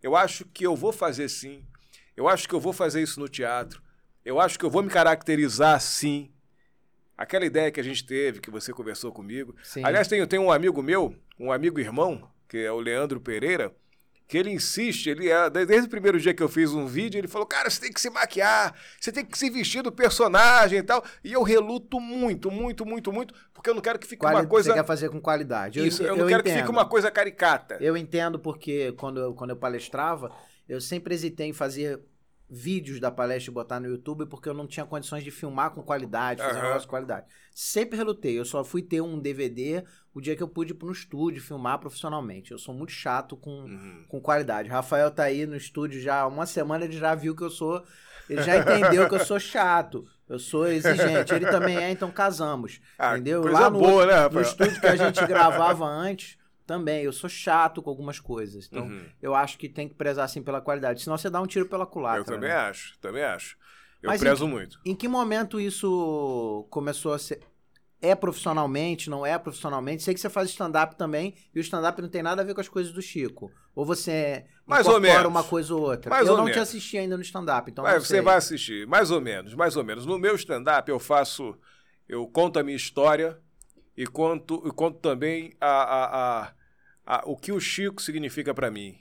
Eu 0.01 0.15
acho 0.15 0.45
que 0.45 0.65
eu 0.65 0.75
vou 0.75 0.93
fazer 0.93 1.27
sim. 1.27 1.65
Eu 2.15 2.27
acho 2.27 2.47
que 2.47 2.53
eu 2.53 2.59
vou 2.59 2.71
fazer 2.71 3.01
isso 3.01 3.19
no 3.19 3.27
teatro. 3.27 3.81
Eu 4.23 4.39
acho 4.39 4.59
que 4.59 4.65
eu 4.65 4.69
vou 4.69 4.83
me 4.83 4.89
caracterizar 4.89 5.81
sim. 5.81 6.31
Aquela 7.17 7.45
ideia 7.45 7.71
que 7.71 7.79
a 7.79 7.83
gente 7.83 8.05
teve, 8.05 8.39
que 8.39 8.51
você 8.51 8.71
conversou 8.71 9.11
comigo. 9.11 9.55
Sim. 9.63 9.83
Aliás, 9.83 10.07
tem, 10.07 10.25
tem 10.27 10.39
um 10.39 10.51
amigo 10.51 10.83
meu, 10.83 11.15
um 11.39 11.51
amigo 11.51 11.79
irmão, 11.79 12.29
que 12.47 12.57
é 12.57 12.71
o 12.71 12.79
Leandro 12.79 13.19
Pereira, 13.19 13.75
que 14.27 14.37
ele 14.37 14.51
insiste, 14.51 15.07
ele 15.09 15.29
é, 15.29 15.49
desde 15.49 15.87
o 15.87 15.89
primeiro 15.89 16.19
dia 16.19 16.33
que 16.33 16.43
eu 16.43 16.49
fiz 16.49 16.73
um 16.73 16.85
vídeo, 16.85 17.17
ele 17.17 17.29
falou, 17.29 17.47
cara, 17.47 17.69
você 17.69 17.79
tem 17.79 17.93
que 17.93 18.01
se 18.01 18.09
maquiar, 18.09 18.75
você 18.99 19.11
tem 19.11 19.23
que 19.23 19.37
se 19.37 19.49
vestir 19.49 19.81
do 19.81 19.91
personagem 19.91 20.79
e 20.79 20.83
tal. 20.83 21.03
E 21.23 21.31
eu 21.31 21.43
reluto 21.43 21.99
muito, 21.99 22.51
muito, 22.51 22.85
muito, 22.85 23.13
muito, 23.13 23.33
porque 23.53 23.69
eu 23.69 23.73
não 23.73 23.81
quero 23.81 23.97
que 23.97 24.05
fique 24.05 24.19
Quali- 24.19 24.35
uma 24.35 24.45
coisa... 24.45 24.69
Você 24.71 24.75
quer 24.77 24.85
fazer 24.85 25.09
com 25.09 25.21
qualidade. 25.21 25.79
Isso, 25.85 26.03
eu, 26.03 26.13
ente- 26.13 26.19
não 26.19 26.27
quero 26.27 26.43
que 26.43 26.49
entendo. 26.49 26.59
fique 26.61 26.71
uma 26.71 26.85
coisa 26.85 27.09
caricata. 27.09 27.77
Eu 27.79 27.95
entendo 27.95 28.37
porque 28.37 28.91
quando 28.97 29.19
eu, 29.21 29.33
quando 29.33 29.51
eu 29.51 29.55
palestrava, 29.55 30.29
eu 30.67 30.81
sempre 30.81 31.15
hesitei 31.15 31.47
em 31.47 31.53
fazer 31.53 32.01
vídeos 32.49 32.99
da 32.99 33.11
palestra 33.11 33.51
e 33.51 33.53
botar 33.53 33.79
no 33.79 33.87
YouTube 33.87 34.25
porque 34.25 34.47
eu 34.47 34.53
não 34.53 34.65
tinha 34.67 34.85
condições 34.85 35.23
de 35.23 35.31
filmar 35.31 35.71
com 35.71 35.81
qualidade, 35.83 36.41
fazer 36.41 36.53
um 36.55 36.59
Aham. 36.59 36.67
negócio 36.67 36.87
com 36.87 36.91
qualidade. 36.91 37.25
Sempre 37.53 37.97
relutei. 37.97 38.39
Eu 38.39 38.45
só 38.45 38.63
fui 38.63 38.81
ter 38.81 39.01
um 39.01 39.19
DVD 39.19 39.83
o 40.13 40.21
dia 40.21 40.35
que 40.35 40.41
eu 40.41 40.47
pude 40.47 40.73
ir 40.73 40.77
no 40.81 40.91
estúdio 40.91 41.41
filmar 41.41 41.77
profissionalmente. 41.79 42.51
Eu 42.51 42.57
sou 42.57 42.73
muito 42.73 42.91
chato 42.91 43.35
com, 43.35 43.51
Uhum. 43.65 44.05
com 44.07 44.21
qualidade. 44.21 44.69
Rafael 44.69 45.11
tá 45.11 45.23
aí 45.23 45.45
no 45.45 45.55
estúdio 45.57 45.99
já 45.99 46.21
há 46.21 46.27
uma 46.27 46.45
semana, 46.45 46.85
ele 46.85 46.97
já 46.97 47.13
viu 47.15 47.35
que 47.35 47.43
eu 47.43 47.49
sou. 47.49 47.83
Ele 48.29 48.41
já 48.41 48.57
entendeu 48.57 49.07
que 49.09 49.15
eu 49.15 49.25
sou 49.25 49.39
chato. 49.39 50.05
Eu 50.27 50.39
sou 50.39 50.67
exigente. 50.67 51.33
Ele 51.33 51.45
também 51.47 51.77
é, 51.77 51.89
então 51.91 52.11
casamos. 52.11 52.79
Ah, 52.99 53.13
entendeu? 53.15 53.41
Lá 53.43 53.69
no, 53.69 53.79
boa, 53.79 54.05
né, 54.05 54.29
no 54.29 54.41
estúdio 54.41 54.79
que 54.81 54.87
a 54.87 54.95
gente 54.97 55.25
gravava 55.25 55.85
antes, 55.85 56.36
também. 56.67 57.03
Eu 57.03 57.11
sou 57.13 57.29
chato 57.29 57.81
com 57.81 57.89
algumas 57.89 58.19
coisas. 58.19 58.67
Então, 58.67 58.83
Uhum. 58.85 59.05
eu 59.21 59.33
acho 59.33 59.57
que 59.57 59.67
tem 59.67 59.87
que 59.89 59.95
prezar 59.95 60.25
assim 60.25 60.43
pela 60.43 60.61
qualidade. 60.61 61.01
Senão 61.01 61.17
você 61.17 61.29
dá 61.29 61.41
um 61.41 61.47
tiro 61.47 61.65
pela 61.67 61.85
culatra. 61.87 62.19
Eu 62.21 62.25
também 62.25 62.49
né? 62.49 62.55
acho, 62.55 62.99
também 62.99 63.23
acho. 63.23 63.57
Eu 64.03 64.09
Mas 64.09 64.21
em 64.21 64.25
prezo 64.25 64.47
muito. 64.47 64.79
Em 64.85 64.93
que 64.93 65.07
momento 65.07 65.59
isso 65.59 66.67
começou 66.69 67.13
a 67.13 67.17
ser. 67.19 67.39
É 67.99 68.13
profissionalmente, 68.13 69.09
não 69.09 69.25
é 69.25 69.39
profissionalmente? 69.39 70.03
Sei 70.03 70.13
que 70.13 70.19
você 70.19 70.29
faz 70.29 70.51
stand-up 70.51 70.95
também, 70.95 71.33
e 71.55 71.57
o 71.57 71.61
stand-up 71.61 71.99
não 71.99 72.07
tem 72.09 72.21
nada 72.21 72.43
a 72.43 72.45
ver 72.45 72.53
com 72.53 72.61
as 72.61 72.67
coisas 72.69 72.93
do 72.93 73.01
Chico. 73.01 73.51
Ou 73.73 73.83
você 73.85 74.45
Mais 74.67 74.85
ou 74.85 74.99
menos. 75.01 75.25
uma 75.25 75.43
coisa 75.43 75.73
ou 75.73 75.81
outra. 75.81 76.07
Mais 76.11 76.27
eu 76.27 76.33
ou 76.33 76.37
não 76.37 76.45
te 76.45 76.51
menos. 76.51 76.69
assisti 76.69 76.95
ainda 76.99 77.15
no 77.17 77.23
stand-up, 77.23 77.71
então 77.71 77.83
Mas 77.83 78.05
você 78.07 78.21
vai 78.21 78.35
assistir, 78.37 78.85
mais 78.85 79.09
ou 79.09 79.19
menos, 79.19 79.55
mais 79.55 79.75
ou 79.75 79.83
menos. 79.83 80.05
No 80.05 80.19
meu 80.19 80.35
stand-up 80.35 80.87
eu 80.91 80.99
faço, 80.99 81.57
eu 82.07 82.27
conto 82.27 82.59
a 82.59 82.63
minha 82.63 82.77
história 82.77 83.39
e 83.97 84.07
conto, 84.07 84.63
e 84.67 84.71
conto 84.71 84.99
também 84.99 85.53
a, 85.61 85.67
a, 85.67 86.43
a- 86.47 86.53
a- 87.05 87.23
o 87.25 87.37
que 87.37 87.51
o 87.51 87.59
Chico 87.59 88.01
significa 88.01 88.53
para 88.53 88.71
mim. 88.71 88.97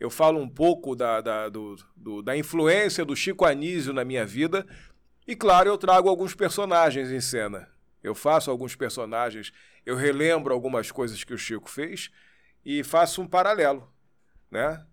Eu 0.00 0.10
falo 0.10 0.40
um 0.40 0.48
pouco 0.48 0.96
da, 0.96 1.20
da, 1.20 1.48
do- 1.50 1.76
do- 1.96 2.22
da 2.22 2.36
influência 2.36 3.04
do 3.04 3.14
Chico 3.16 3.44
Anísio 3.44 3.92
na 3.92 4.04
minha 4.04 4.26
vida 4.26 4.66
e, 5.26 5.36
claro, 5.36 5.68
eu 5.68 5.78
trago 5.78 6.08
alguns 6.08 6.34
personagens 6.34 7.10
em 7.10 7.20
cena. 7.20 7.68
Eu 8.02 8.14
faço 8.14 8.50
alguns 8.50 8.74
personagens, 8.74 9.52
eu 9.84 9.94
relembro 9.96 10.54
algumas 10.54 10.90
coisas 10.90 11.22
que 11.22 11.34
o 11.34 11.38
Chico 11.38 11.70
fez 11.70 12.10
e 12.64 12.82
faço 12.82 13.20
um 13.22 13.28
paralelo, 13.28 13.92
né? 14.50 14.84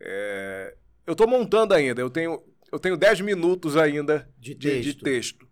É, 0.00 0.76
eu 1.06 1.12
estou 1.12 1.28
montando 1.28 1.74
ainda, 1.74 2.00
eu 2.00 2.10
tenho, 2.10 2.42
eu 2.72 2.78
tenho 2.78 2.96
10 2.96 3.20
minutos 3.20 3.76
ainda 3.76 4.28
De 4.38 4.54
de, 4.54 4.80
de 4.80 4.94
texto. 4.94 5.48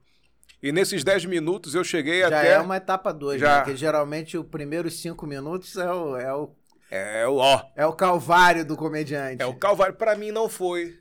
E 0.62 0.70
nesses 0.70 1.02
10 1.02 1.24
minutos 1.24 1.74
eu 1.74 1.82
cheguei 1.82 2.20
Já 2.20 2.28
até. 2.28 2.52
é 2.52 2.58
uma 2.60 2.76
etapa 2.76 3.12
2, 3.12 3.40
Já. 3.40 3.48
né? 3.48 3.56
Porque 3.62 3.76
geralmente 3.76 4.38
os 4.38 4.46
primeiros 4.46 5.00
cinco 5.00 5.26
minutos 5.26 5.76
é 5.76 5.90
o, 5.92 6.16
é 6.16 6.32
o, 6.34 6.50
É 6.90 7.26
o 7.26 7.36
ó. 7.36 7.62
é 7.74 7.84
o 7.84 7.92
calvário 7.92 8.64
do 8.64 8.76
comediante. 8.76 9.42
É 9.42 9.46
o 9.46 9.54
Calvário. 9.56 9.94
Para 9.94 10.14
mim 10.14 10.30
não 10.30 10.48
foi. 10.48 10.98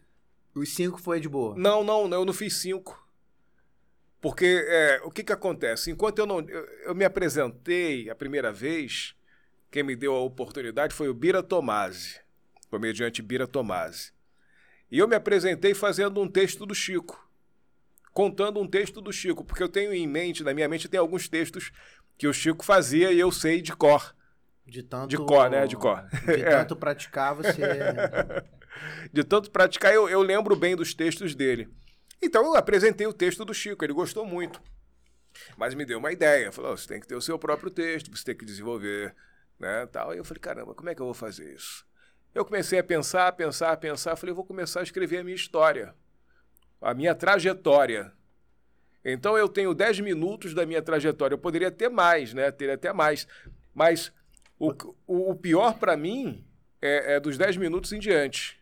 Os 0.56 0.74
cinco 0.74 1.00
foi 1.00 1.20
de 1.20 1.30
boa. 1.30 1.56
Não, 1.56 1.84
não, 1.84 2.08
não, 2.08 2.18
eu 2.20 2.26
não 2.26 2.34
fiz 2.34 2.56
cinco. 2.58 3.00
Porque 4.20 4.66
é, 4.68 5.02
o 5.04 5.12
que, 5.12 5.24
que 5.24 5.32
acontece? 5.34 5.92
Enquanto 5.92 6.20
eu 6.20 6.26
não. 6.26 6.40
Eu, 6.42 6.66
eu 6.86 6.96
me 6.96 7.06
apresentei 7.06 8.10
a 8.10 8.16
primeira 8.16 8.52
vez, 8.52 9.16
quem 9.72 9.84
me 9.84 9.96
deu 9.96 10.14
a 10.14 10.20
oportunidade 10.22 10.94
foi 10.94 11.08
o 11.10 11.14
Bira 11.14 11.42
Tomasi, 11.42 12.20
comediante 12.70 13.22
Bira 13.22 13.48
Tomasi. 13.48 14.12
E 14.92 15.00
eu 15.00 15.08
me 15.08 15.16
apresentei 15.16 15.74
fazendo 15.74 16.20
um 16.22 16.28
texto 16.28 16.66
do 16.66 16.76
Chico. 16.76 17.28
Contando 18.14 18.60
um 18.60 18.68
texto 18.68 19.02
do 19.02 19.12
Chico, 19.12 19.44
porque 19.44 19.64
eu 19.64 19.70
tenho 19.70 19.94
em 19.94 20.08
mente, 20.08 20.44
na 20.44 20.54
minha 20.54 20.68
mente, 20.68 20.90
tem 20.90 21.00
alguns 21.00 21.30
textos 21.30 21.72
que 22.18 22.28
o 22.28 22.34
Chico 22.34 22.64
fazia 22.64 23.12
e 23.12 23.20
eu 23.20 23.32
sei 23.32 23.62
de 23.62 23.74
cor. 23.74 24.16
De 24.66 24.84
tanto. 24.84 25.10
De 25.10 25.18
cor, 25.18 25.50
né? 25.50 25.66
De 25.66 25.76
cor. 25.76 26.06
De 26.26 26.32
É. 26.44 26.50
tanto 26.58 26.76
praticar, 26.76 27.34
você. 27.34 27.62
de 29.12 29.24
tanto 29.24 29.50
praticar, 29.52 29.94
eu, 29.94 30.10
eu 30.10 30.22
lembro 30.22 30.56
bem 30.56 30.76
dos 30.76 30.94
textos 30.94 31.34
dele. 31.36 31.70
Então 32.22 32.46
eu 32.46 32.56
apresentei 32.56 33.08
o 33.08 33.14
texto 33.14 33.44
do 33.44 33.54
Chico, 33.54 33.84
ele 33.84 33.94
gostou 33.94 34.26
muito. 34.26 34.62
Mas 35.58 35.74
me 35.74 35.86
deu 35.86 35.98
uma 35.98 36.12
ideia, 36.12 36.52
falou, 36.52 36.72
"Ó, 36.72 36.78
você 36.78 36.88
tem 36.88 37.00
que 37.00 37.08
ter 37.08 37.16
o 37.16 37.22
seu 37.22 37.40
próprio 37.40 37.72
texto, 37.72 38.16
você 38.16 38.24
tem 38.26 38.36
que 38.36 38.46
desenvolver, 38.46 39.16
né, 39.60 39.86
tal. 39.88 40.14
E 40.14 40.18
eu 40.18 40.26
falei, 40.26 40.42
caramba, 40.42 40.76
como 40.76 40.90
é 40.90 40.96
que 40.96 41.02
eu 41.02 41.06
vou 41.06 41.14
fazer 41.14 41.54
isso? 41.54 41.86
Eu 42.34 42.44
comecei 42.46 42.80
a 42.80 42.84
pensar, 42.84 43.32
pensar, 43.34 43.76
pensar, 43.78 44.16
falei, 44.16 44.32
eu 44.32 44.36
vou 44.36 44.46
começar 44.46 44.82
a 44.82 44.84
escrever 44.84 45.20
a 45.20 45.24
minha 45.24 45.36
história, 45.36 45.94
a 46.82 46.94
minha 46.94 47.14
trajetória, 47.14 48.12
Então 49.06 49.38
eu 49.38 49.48
tenho 49.48 49.74
10 49.74 50.00
minutos 50.00 50.54
da 50.54 50.66
minha 50.66 50.82
trajetória. 50.82 51.34
Eu 51.34 51.40
poderia 51.40 51.72
ter 51.72 51.90
mais, 51.90 52.34
né? 52.34 52.52
Teria 52.52 52.76
até 52.76 52.92
mais. 52.92 53.28
Mas 53.74 54.12
o, 54.60 54.72
o, 55.08 55.32
o 55.32 55.36
pior 55.36 55.78
para 55.80 55.96
mim 55.98 56.46
é, 56.82 57.16
é, 57.16 57.20
dos 57.20 57.38
10 57.38 57.58
minutos 57.58 57.92
em 57.94 58.00
diante. 58.00 58.60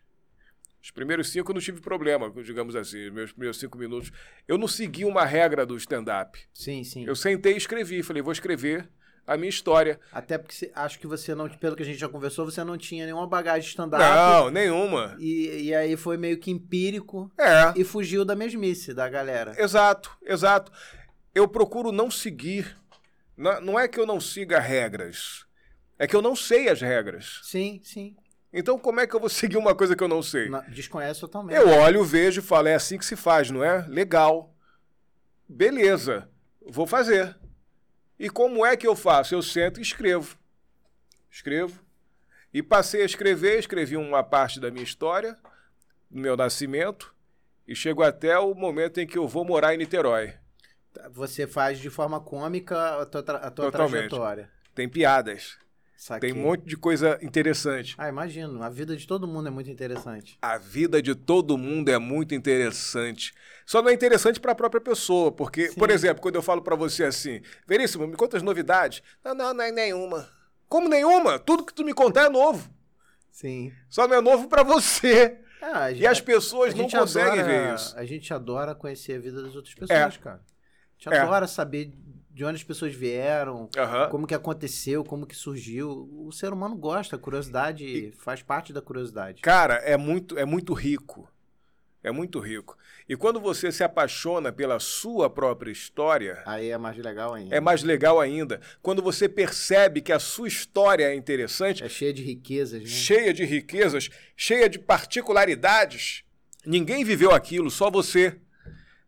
Os 0.82 0.90
primeiros 0.90 1.30
cinco 1.30 1.50
eu 1.50 1.54
não 1.54 1.60
tive 1.60 1.80
problema, 1.80 2.30
digamos 2.42 2.74
assim, 2.74 3.10
meus 3.10 3.32
primeiros 3.32 3.58
cinco 3.58 3.76
minutos. 3.76 4.10
Eu 4.48 4.56
não 4.56 4.66
segui 4.66 5.04
uma 5.04 5.26
regra 5.26 5.66
do 5.66 5.76
stand-up. 5.76 6.38
Sim, 6.54 6.82
sim. 6.84 7.04
Eu 7.06 7.14
sentei 7.14 7.52
e 7.52 7.58
escrevi. 7.58 8.02
Falei, 8.02 8.22
vou 8.22 8.32
escrever 8.32 8.88
a 9.26 9.36
minha 9.36 9.48
história. 9.48 9.98
Até 10.12 10.36
porque 10.38 10.70
acho 10.74 10.98
que 10.98 11.06
você 11.06 11.34
não, 11.34 11.48
pelo 11.48 11.76
que 11.76 11.82
a 11.82 11.86
gente 11.86 11.98
já 11.98 12.08
conversou, 12.08 12.44
você 12.44 12.62
não 12.64 12.76
tinha 12.76 13.04
nenhuma 13.04 13.26
bagagem 13.26 13.68
stand-up. 13.68 14.02
Não, 14.02 14.50
nenhuma. 14.50 15.16
E, 15.18 15.66
e 15.68 15.74
aí 15.74 15.96
foi 15.96 16.16
meio 16.16 16.38
que 16.38 16.50
empírico 16.50 17.30
É, 17.38 17.72
e 17.76 17.84
fugiu 17.84 18.24
da 18.24 18.34
mesmice 18.34 18.92
da 18.94 19.08
galera. 19.08 19.54
exato, 19.56 20.10
exato. 20.22 20.72
Eu 21.34 21.46
procuro 21.46 21.92
não 21.92 22.10
seguir. 22.10 22.76
Não, 23.36 23.60
não 23.60 23.78
é 23.80 23.86
que 23.88 23.98
eu 24.00 24.06
não 24.06 24.20
siga 24.20 24.58
regras. 24.58 25.44
É 25.98 26.06
que 26.06 26.16
eu 26.16 26.22
não 26.22 26.34
sei 26.34 26.68
as 26.68 26.80
regras. 26.80 27.40
Sim, 27.44 27.80
sim. 27.84 28.16
Então, 28.52 28.76
como 28.78 28.98
é 28.98 29.06
que 29.06 29.14
eu 29.14 29.20
vou 29.20 29.28
seguir 29.30 29.56
uma 29.56 29.74
coisa 29.76 29.94
que 29.94 30.02
eu 30.02 30.08
não 30.08 30.22
sei? 30.22 30.48
Na- 30.48 30.60
desconhece 30.62 31.20
totalmente. 31.20 31.56
Eu 31.56 31.68
olho, 31.68 32.02
vejo 32.04 32.40
e 32.40 32.42
falo, 32.44 32.66
é 32.68 32.74
assim 32.74 32.98
que 32.98 33.04
se 33.06 33.14
faz, 33.14 33.50
não 33.50 33.62
é? 33.62 33.86
Legal. 33.86 34.52
Beleza, 35.48 36.28
vou 36.68 36.86
fazer. 36.86 37.36
E 38.20 38.28
como 38.28 38.66
é 38.66 38.76
que 38.76 38.86
eu 38.86 38.94
faço? 38.94 39.34
Eu 39.34 39.40
sento 39.42 39.80
e 39.80 39.82
escrevo. 39.82 40.36
Escrevo. 41.30 41.82
E 42.52 42.62
passei 42.62 43.00
a 43.00 43.06
escrever, 43.06 43.58
escrevi 43.58 43.96
uma 43.96 44.22
parte 44.22 44.60
da 44.60 44.70
minha 44.70 44.84
história, 44.84 45.38
do 46.10 46.20
meu 46.20 46.36
nascimento, 46.36 47.14
e 47.66 47.74
chego 47.74 48.02
até 48.02 48.38
o 48.38 48.54
momento 48.54 48.98
em 49.00 49.06
que 49.06 49.16
eu 49.16 49.26
vou 49.26 49.42
morar 49.44 49.74
em 49.74 49.78
Niterói. 49.78 50.34
Você 51.12 51.46
faz 51.46 51.78
de 51.78 51.88
forma 51.88 52.20
cômica 52.20 53.00
a 53.00 53.06
tua, 53.06 53.22
tra- 53.22 53.38
a 53.38 53.50
tua 53.50 53.66
Totalmente. 53.70 53.92
trajetória. 54.10 54.50
Tem 54.74 54.86
piadas, 54.86 55.56
Saquei. 56.02 56.32
tem 56.32 56.40
um 56.40 56.44
monte 56.46 56.64
de 56.64 56.78
coisa 56.78 57.18
interessante. 57.20 57.94
Ah, 57.98 58.08
imagino. 58.08 58.62
A 58.62 58.70
vida 58.70 58.96
de 58.96 59.06
todo 59.06 59.28
mundo 59.28 59.48
é 59.48 59.50
muito 59.50 59.70
interessante. 59.70 60.38
A 60.40 60.56
vida 60.56 61.02
de 61.02 61.14
todo 61.14 61.58
mundo 61.58 61.90
é 61.90 61.98
muito 61.98 62.34
interessante. 62.34 63.34
Só 63.66 63.82
não 63.82 63.90
é 63.90 63.92
interessante 63.92 64.40
para 64.40 64.52
a 64.52 64.54
própria 64.54 64.80
pessoa, 64.80 65.30
porque, 65.30 65.68
Sim. 65.68 65.74
por 65.78 65.90
exemplo, 65.90 66.22
quando 66.22 66.36
eu 66.36 66.42
falo 66.42 66.62
para 66.62 66.74
você 66.74 67.04
assim, 67.04 67.42
Veríssimo, 67.66 68.06
me 68.06 68.16
conta 68.16 68.38
as 68.38 68.42
novidades. 68.42 69.02
Não, 69.22 69.34
não, 69.34 69.52
não 69.52 69.62
é 69.62 69.70
nenhuma. 69.70 70.26
Como 70.70 70.88
nenhuma? 70.88 71.38
Tudo 71.38 71.66
que 71.66 71.74
tu 71.74 71.84
me 71.84 71.92
contar 71.92 72.24
é 72.24 72.28
novo. 72.30 72.70
Sim. 73.30 73.70
Só 73.90 74.08
não 74.08 74.16
é 74.16 74.20
novo 74.22 74.48
para 74.48 74.62
você. 74.62 75.38
Ah, 75.60 75.84
a 75.84 75.92
E 75.92 76.06
as 76.06 76.18
pessoas 76.18 76.72
não 76.72 76.84
gente 76.84 76.96
conseguem 76.96 77.40
adora- 77.40 77.46
ver 77.68 77.74
isso. 77.74 77.94
A 77.98 78.06
gente 78.06 78.32
adora 78.32 78.74
conhecer 78.74 79.16
a 79.16 79.20
vida 79.20 79.42
das 79.42 79.54
outras 79.54 79.74
pessoas, 79.74 80.16
cara. 80.16 80.36
A 80.40 81.02
gente 81.02 81.14
É. 81.14 81.18
adora 81.20 81.46
saber 81.46 81.92
de 82.40 82.44
onde 82.46 82.56
as 82.56 82.62
pessoas 82.64 82.94
vieram, 82.94 83.68
Aham. 83.76 84.08
como 84.08 84.26
que 84.26 84.34
aconteceu, 84.34 85.04
como 85.04 85.26
que 85.26 85.36
surgiu. 85.36 86.08
O 86.26 86.32
ser 86.32 86.54
humano 86.54 86.74
gosta, 86.74 87.16
a 87.16 87.18
curiosidade 87.18 88.12
faz 88.16 88.40
parte 88.40 88.72
da 88.72 88.80
curiosidade. 88.80 89.42
Cara, 89.42 89.74
é 89.74 89.94
muito, 89.94 90.38
é 90.38 90.46
muito 90.46 90.72
rico. 90.72 91.30
É 92.02 92.10
muito 92.10 92.40
rico. 92.40 92.78
E 93.06 93.14
quando 93.14 93.38
você 93.38 93.70
se 93.70 93.84
apaixona 93.84 94.50
pela 94.50 94.80
sua 94.80 95.28
própria 95.28 95.70
história, 95.70 96.42
Aí 96.46 96.70
é 96.70 96.78
mais 96.78 96.96
legal 96.96 97.34
ainda. 97.34 97.54
é 97.54 97.60
mais 97.60 97.82
legal 97.82 98.18
ainda. 98.18 98.58
Quando 98.80 99.02
você 99.02 99.28
percebe 99.28 100.00
que 100.00 100.10
a 100.10 100.18
sua 100.18 100.48
história 100.48 101.04
é 101.04 101.14
interessante, 101.14 101.84
É 101.84 101.90
cheia 101.90 102.10
de 102.14 102.22
riquezas, 102.22 102.80
né? 102.80 102.86
cheia 102.88 103.34
de 103.34 103.44
riquezas, 103.44 104.08
cheia 104.34 104.66
de 104.66 104.78
particularidades. 104.78 106.24
Ninguém 106.64 107.04
viveu 107.04 107.32
aquilo, 107.32 107.70
só 107.70 107.90
você. 107.90 108.40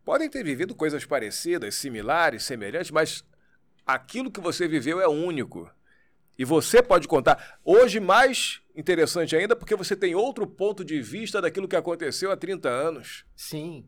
Podem 0.05 0.29
ter 0.29 0.43
vivido 0.43 0.75
coisas 0.75 1.05
parecidas, 1.05 1.75
similares, 1.75 2.43
semelhantes, 2.43 2.91
mas 2.91 3.23
aquilo 3.85 4.31
que 4.31 4.41
você 4.41 4.67
viveu 4.67 4.99
é 4.99 5.07
único. 5.07 5.69
E 6.37 6.43
você 6.43 6.81
pode 6.81 7.07
contar. 7.07 7.59
Hoje, 7.63 7.99
mais 7.99 8.61
interessante 8.75 9.35
ainda, 9.35 9.55
porque 9.55 9.75
você 9.75 9.95
tem 9.95 10.15
outro 10.15 10.47
ponto 10.47 10.83
de 10.83 11.01
vista 11.01 11.41
daquilo 11.41 11.67
que 11.67 11.75
aconteceu 11.75 12.31
há 12.31 12.37
30 12.37 12.67
anos. 12.67 13.23
Sim. 13.35 13.87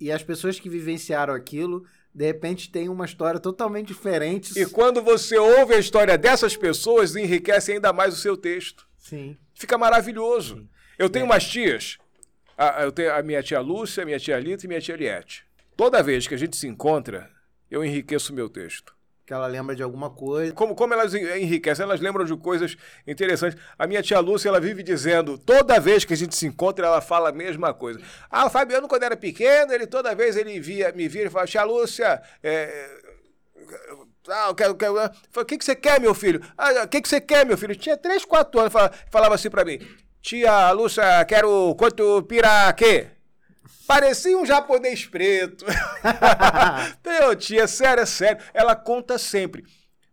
E, 0.00 0.10
as 0.10 0.22
pessoas 0.22 0.58
que 0.58 0.68
vivenciaram 0.68 1.32
aquilo, 1.32 1.84
de 2.12 2.26
repente, 2.26 2.70
têm 2.70 2.88
uma 2.88 3.04
história 3.04 3.38
totalmente 3.38 3.88
diferente. 3.88 4.58
E 4.58 4.66
quando 4.66 5.00
você 5.00 5.38
ouve 5.38 5.74
a 5.74 5.78
história 5.78 6.18
dessas 6.18 6.56
pessoas, 6.56 7.14
enriquece 7.14 7.72
ainda 7.72 7.92
mais 7.92 8.14
o 8.14 8.16
seu 8.16 8.36
texto. 8.36 8.86
Sim. 8.98 9.36
Fica 9.54 9.78
maravilhoso. 9.78 10.68
Eu 10.98 11.08
tenho 11.08 11.24
umas 11.24 11.46
tias. 11.46 11.98
A, 12.58 12.82
eu 12.82 12.90
tenho 12.90 13.14
a 13.14 13.22
minha 13.22 13.42
tia 13.42 13.60
Lúcia, 13.60 14.02
a 14.02 14.06
minha 14.06 14.18
tia 14.18 14.38
Lita 14.40 14.64
e 14.64 14.68
minha 14.68 14.80
tia 14.80 14.94
Eliette. 14.94 15.45
Toda 15.76 16.02
vez 16.02 16.26
que 16.26 16.34
a 16.34 16.38
gente 16.38 16.56
se 16.56 16.66
encontra, 16.66 17.30
eu 17.70 17.84
enriqueço 17.84 18.32
o 18.32 18.36
meu 18.36 18.48
texto. 18.48 18.94
Que 19.26 19.32
ela 19.32 19.46
lembra 19.48 19.74
de 19.74 19.82
alguma 19.82 20.08
coisa. 20.08 20.52
Como, 20.52 20.74
como 20.76 20.94
elas 20.94 21.12
en- 21.12 21.38
enriquecem? 21.42 21.82
Elas 21.82 22.00
lembram 22.00 22.24
de 22.24 22.36
coisas 22.36 22.76
interessantes. 23.06 23.60
A 23.76 23.84
minha 23.86 24.00
tia 24.00 24.20
Lúcia, 24.20 24.48
ela 24.48 24.60
vive 24.60 24.84
dizendo, 24.84 25.36
toda 25.36 25.80
vez 25.80 26.04
que 26.04 26.14
a 26.14 26.16
gente 26.16 26.36
se 26.36 26.46
encontra, 26.46 26.86
ela 26.86 27.00
fala 27.00 27.30
a 27.30 27.32
mesma 27.32 27.74
coisa. 27.74 28.00
Ah, 28.30 28.46
o 28.46 28.50
Fabiano, 28.50 28.86
quando 28.86 29.02
era 29.02 29.16
pequeno, 29.16 29.72
ele 29.72 29.86
toda 29.86 30.14
vez 30.14 30.36
ele 30.36 30.60
via, 30.60 30.92
me 30.92 31.08
via 31.08 31.24
e 31.24 31.30
falava, 31.30 31.48
tia 31.50 31.64
Lúcia, 31.64 32.22
é, 32.40 32.88
ah, 34.28 34.46
eu 34.48 34.54
quero, 34.54 34.70
eu 34.70 34.76
quero. 34.76 34.94
Falei, 34.94 35.10
O 35.38 35.44
que, 35.44 35.58
que 35.58 35.64
você 35.64 35.74
quer, 35.74 36.00
meu 36.00 36.14
filho? 36.14 36.40
Ah, 36.56 36.84
o 36.84 36.88
que, 36.88 37.00
que 37.02 37.08
você 37.08 37.20
quer, 37.20 37.44
meu 37.44 37.58
filho? 37.58 37.74
Tinha 37.74 37.96
3, 37.96 38.24
4 38.24 38.60
anos, 38.60 38.72
falava, 38.72 38.94
falava 39.10 39.34
assim 39.34 39.50
pra 39.50 39.64
mim. 39.64 39.78
Tia 40.22 40.70
Lúcia, 40.70 41.24
quero 41.24 41.74
quanto 41.76 42.22
piraquê? 42.22 43.08
Parecia 43.86 44.36
um 44.36 44.44
japonês 44.44 45.06
preto. 45.06 45.64
meu, 47.04 47.36
tia, 47.36 47.66
sério, 47.66 48.02
é 48.02 48.06
sério. 48.06 48.42
Ela 48.52 48.74
conta 48.74 49.18
sempre. 49.18 49.64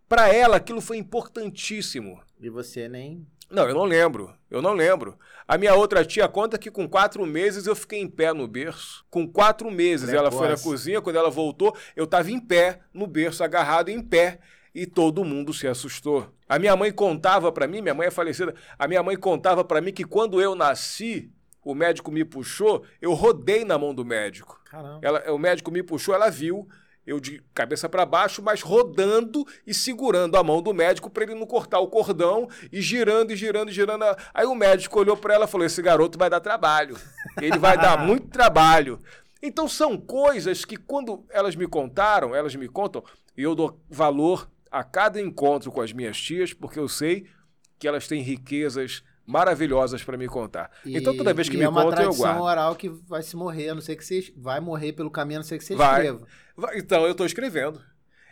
Pra 0.07 0.31
ela, 0.33 0.57
aquilo 0.57 0.81
foi 0.81 0.97
importantíssimo. 0.97 2.21
E 2.39 2.49
você 2.49 2.87
nem. 2.87 3.25
Não, 3.49 3.67
eu 3.67 3.73
não 3.73 3.83
lembro. 3.83 4.33
Eu 4.49 4.61
não 4.61 4.73
lembro. 4.73 5.17
A 5.47 5.57
minha 5.57 5.73
outra 5.73 6.05
tia 6.05 6.27
conta 6.27 6.57
que 6.57 6.71
com 6.71 6.87
quatro 6.87 7.25
meses 7.25 7.67
eu 7.67 7.75
fiquei 7.75 7.99
em 7.99 8.07
pé 8.07 8.33
no 8.33 8.47
berço. 8.47 9.05
Com 9.09 9.27
quatro 9.27 9.69
meses 9.69 10.09
ela 10.09 10.31
foi 10.31 10.47
na 10.47 10.53
Precoce. 10.53 10.63
cozinha, 10.63 11.01
quando 11.01 11.17
ela 11.17 11.29
voltou, 11.29 11.75
eu 11.95 12.05
estava 12.05 12.31
em 12.31 12.39
pé 12.39 12.79
no 12.93 13.07
berço, 13.07 13.43
agarrado 13.43 13.89
em 13.89 14.01
pé. 14.01 14.39
E 14.73 14.87
todo 14.87 15.23
mundo 15.23 15.53
se 15.53 15.67
assustou. 15.67 16.33
A 16.49 16.57
minha 16.57 16.75
mãe 16.75 16.91
contava 16.91 17.51
pra 17.51 17.67
mim, 17.67 17.81
minha 17.81 17.93
mãe 17.93 18.07
é 18.07 18.11
falecida, 18.11 18.55
a 18.77 18.87
minha 18.87 19.03
mãe 19.03 19.15
contava 19.15 19.63
pra 19.63 19.79
mim 19.79 19.93
que 19.93 20.03
quando 20.03 20.41
eu 20.41 20.55
nasci, 20.55 21.31
o 21.63 21.73
médico 21.73 22.11
me 22.11 22.25
puxou, 22.25 22.83
eu 23.01 23.13
rodei 23.13 23.63
na 23.63 23.77
mão 23.77 23.93
do 23.93 24.05
médico. 24.05 24.59
Caramba. 24.65 24.99
Ela, 25.01 25.31
o 25.31 25.37
médico 25.37 25.71
me 25.71 25.83
puxou, 25.83 26.13
ela 26.13 26.29
viu 26.29 26.67
eu 27.05 27.19
de 27.19 27.43
cabeça 27.53 27.89
para 27.89 28.05
baixo, 28.05 28.41
mas 28.41 28.61
rodando 28.61 29.45
e 29.67 29.73
segurando 29.73 30.37
a 30.37 30.43
mão 30.43 30.61
do 30.61 30.73
médico 30.73 31.09
para 31.09 31.23
ele 31.23 31.35
não 31.35 31.45
cortar 31.45 31.79
o 31.79 31.87
cordão 31.87 32.47
e 32.71 32.81
girando 32.81 33.31
e 33.31 33.35
girando 33.35 33.69
e 33.69 33.73
girando. 33.73 34.05
Aí 34.33 34.45
o 34.45 34.55
médico 34.55 34.99
olhou 34.99 35.17
para 35.17 35.33
ela 35.33 35.45
e 35.45 35.47
falou: 35.47 35.65
Esse 35.65 35.81
garoto 35.81 36.17
vai 36.17 36.29
dar 36.29 36.39
trabalho. 36.39 36.97
Ele 37.41 37.57
vai 37.57 37.77
dar 37.77 37.97
muito 38.05 38.29
trabalho. 38.29 38.99
Então 39.41 39.67
são 39.67 39.97
coisas 39.97 40.63
que 40.63 40.77
quando 40.77 41.25
elas 41.29 41.55
me 41.55 41.67
contaram, 41.67 42.33
elas 42.33 42.55
me 42.55 42.69
contam, 42.69 43.03
e 43.37 43.43
eu 43.43 43.53
dou 43.53 43.77
valor 43.89 44.49
a 44.71 44.83
cada 44.83 45.19
encontro 45.19 45.71
com 45.71 45.81
as 45.81 45.91
minhas 45.91 46.17
tias, 46.17 46.53
porque 46.53 46.79
eu 46.79 46.87
sei 46.87 47.27
que 47.77 47.87
elas 47.87 48.07
têm 48.07 48.21
riquezas 48.21 49.03
maravilhosas 49.25 50.03
para 50.03 50.17
me 50.17 50.27
contar. 50.27 50.69
E- 50.85 50.97
então 50.97 51.15
toda 51.15 51.33
vez 51.33 51.47
que 51.49 51.57
me 51.57 51.63
é 51.63 51.69
uma 51.69 51.83
contam 51.83 51.99
eu 51.99 52.09
tradição 52.09 52.25
guardo. 52.27 52.41
oral 52.43 52.75
que 52.75 52.89
vai 52.89 53.21
se 53.23 53.35
morrer, 53.35 53.69
a 53.69 53.75
não 53.75 53.81
sei 53.81 53.95
que 53.95 54.03
você 54.05 54.33
vai 54.35 54.59
morrer 54.59 54.93
pelo 54.93 55.09
caminho, 55.11 55.39
a 55.39 55.41
não 55.41 55.47
ser 55.47 55.57
que 55.57 55.63
você 55.65 55.75
Vai. 55.75 56.01
escreva. 56.07 56.27
Vai, 56.55 56.77
Então, 56.77 57.05
eu 57.05 57.11
estou 57.11 57.25
escrevendo. 57.25 57.81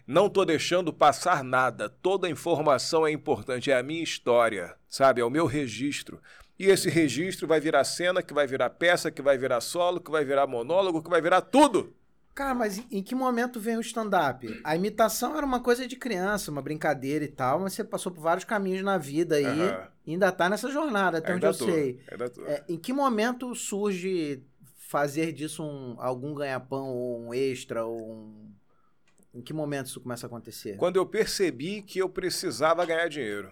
Não 0.08 0.27
estou 0.27 0.45
deixando 0.45 0.91
passar 0.91 1.43
nada. 1.43 1.88
Toda 1.88 2.30
informação 2.30 3.06
é 3.08 3.12
importante. 3.12 3.71
É 3.71 3.77
a 3.77 3.84
minha 3.84 4.04
história, 4.04 4.75
sabe? 4.88 5.21
É 5.21 5.23
o 5.23 5.30
meu 5.30 5.45
registro. 5.45 6.19
E 6.60 6.65
esse 6.65 6.89
registro 6.89 7.47
vai 7.47 7.60
virar 7.60 7.84
cena, 7.84 8.21
que 8.21 8.34
vai 8.34 8.45
virar 8.45 8.69
peça, 8.71 9.10
que 9.12 9.21
vai 9.21 9.38
virar 9.38 9.62
solo, 9.62 9.99
que 10.01 10.12
vai 10.12 10.25
virar 10.25 10.45
monólogo, 10.47 11.01
que 11.01 11.10
vai 11.10 11.21
virar 11.21 11.41
tudo. 11.41 11.95
Cara, 12.41 12.56
mas 12.56 12.80
em- 12.89 13.04
que 13.04 13.13
momento 13.13 13.60
vem 13.60 13.77
o 13.77 13.82
stand-up? 13.82 14.60
A 14.63 14.75
imitação 14.75 15.38
era 15.38 15.45
uma 15.45 15.60
coisa 15.60 15.88
de 15.88 15.95
criança, 15.95 16.49
uma 16.49 16.60
brincadeira 16.60 17.23
e 17.23 17.27
tal, 17.27 17.60
mas 17.60 17.73
você 17.73 17.84
passou 17.84 18.12
por 18.12 18.19
vários 18.19 18.43
caminhos 18.43 18.82
na 18.82 18.97
vida 18.97 19.36
aí 19.36 19.45
Aham. 19.45 19.88
e 20.08 20.12
ainda 20.13 20.32
tá 20.32 20.49
nessa 20.49 20.67
jornada, 20.71 21.19
até 21.19 21.36
onde 21.36 21.45
Ainda 21.45 21.56
eu 21.56 21.60
tô, 21.60 21.71
sei. 21.71 21.99
ainda 22.12 22.30
tô. 22.32 22.43
É, 22.47 22.63
em 22.67 22.80
que 22.80 22.91
momento 22.91 23.54
surge 23.54 24.43
fazer 24.75 25.32
disso 25.34 25.63
um, 25.63 25.95
algum 25.99 26.34
ganha-pão 26.34 26.89
ou 26.89 27.21
um 27.27 27.32
extra 27.32 27.86
ou 27.86 28.12
um... 28.12 28.51
Em 29.36 29.41
que 29.43 29.54
momento 29.54 29.86
isso 29.86 30.01
começa 30.01 30.25
a 30.25 30.27
acontecer? 30.27 30.77
Quando 30.77 30.95
eu 30.95 31.06
percebi 31.06 31.84
que 31.84 31.99
eu 31.99 32.10
precisava 32.10 32.84
ganhar 32.88 33.08
dinheiro. 33.08 33.51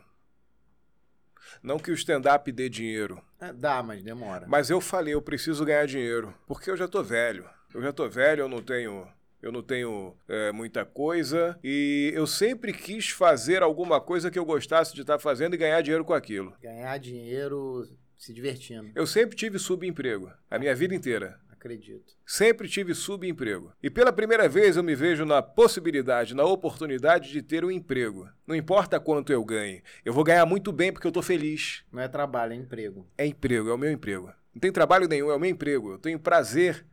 Não 1.61 1.77
que 1.77 1.91
o 1.91 1.93
stand-up 1.93 2.51
dê 2.51 2.67
dinheiro, 2.67 3.21
É, 3.39 3.53
dá, 3.53 3.83
mas 3.83 4.01
demora. 4.01 4.47
Mas 4.47 4.71
eu 4.71 4.81
falei, 4.81 5.13
eu 5.13 5.21
preciso 5.21 5.63
ganhar 5.63 5.85
dinheiro, 5.85 6.33
porque 6.47 6.71
eu 6.71 6.75
já 6.75 6.87
tô 6.87 7.03
velho. 7.03 7.47
Eu 7.73 7.81
já 7.81 7.93
tô 7.93 8.09
velho, 8.09 8.41
eu 8.41 8.49
não 8.49 8.61
tenho, 8.61 9.07
eu 9.41 9.51
não 9.51 9.61
tenho 9.61 10.15
é, 10.27 10.51
muita 10.51 10.83
coisa 10.83 11.57
e 11.63 12.11
eu 12.15 12.25
sempre 12.25 12.73
quis 12.73 13.09
fazer 13.09 13.61
alguma 13.61 14.01
coisa 14.01 14.31
que 14.31 14.39
eu 14.39 14.45
gostasse 14.45 14.95
de 14.95 15.01
estar 15.01 15.19
fazendo 15.19 15.53
e 15.53 15.57
ganhar 15.57 15.81
dinheiro 15.81 16.03
com 16.03 16.13
aquilo. 16.13 16.53
Ganhar 16.61 16.97
dinheiro 16.97 17.87
se 18.17 18.33
divertindo. 18.33 18.91
Eu 18.95 19.05
sempre 19.05 19.35
tive 19.35 19.59
subemprego, 19.59 20.31
a 20.49 20.57
minha 20.57 20.75
vida 20.75 20.95
inteira. 20.95 21.39
Acredito. 21.49 22.13
Sempre 22.25 22.69
tive 22.69 22.95
subemprego. 22.95 23.73
E 23.83 23.89
pela 23.89 24.13
primeira 24.13 24.47
vez 24.47 24.77
eu 24.77 24.83
me 24.83 24.95
vejo 24.95 25.25
na 25.25 25.41
possibilidade, 25.41 26.33
na 26.33 26.45
oportunidade 26.45 27.31
de 27.31 27.41
ter 27.41 27.65
um 27.65 27.69
emprego. 27.69 28.29
Não 28.47 28.55
importa 28.55 28.97
quanto 28.97 29.33
eu 29.33 29.43
ganhe. 29.43 29.83
Eu 30.05 30.13
vou 30.13 30.23
ganhar 30.23 30.45
muito 30.45 30.71
bem 30.71 30.91
porque 30.91 31.05
eu 31.05 31.11
tô 31.11 31.21
feliz. 31.21 31.83
Não 31.91 32.01
é 32.01 32.07
trabalho, 32.07 32.53
é 32.53 32.55
emprego. 32.55 33.05
É 33.17 33.25
emprego, 33.25 33.69
é 33.69 33.73
o 33.73 33.77
meu 33.77 33.91
emprego. 33.91 34.31
Não 34.53 34.59
tem 34.61 34.71
trabalho 34.71 35.07
nenhum, 35.07 35.29
é 35.29 35.35
o 35.35 35.39
meu 35.39 35.49
emprego. 35.49 35.91
Eu 35.91 35.99
tenho 35.99 36.17
prazer. 36.17 36.85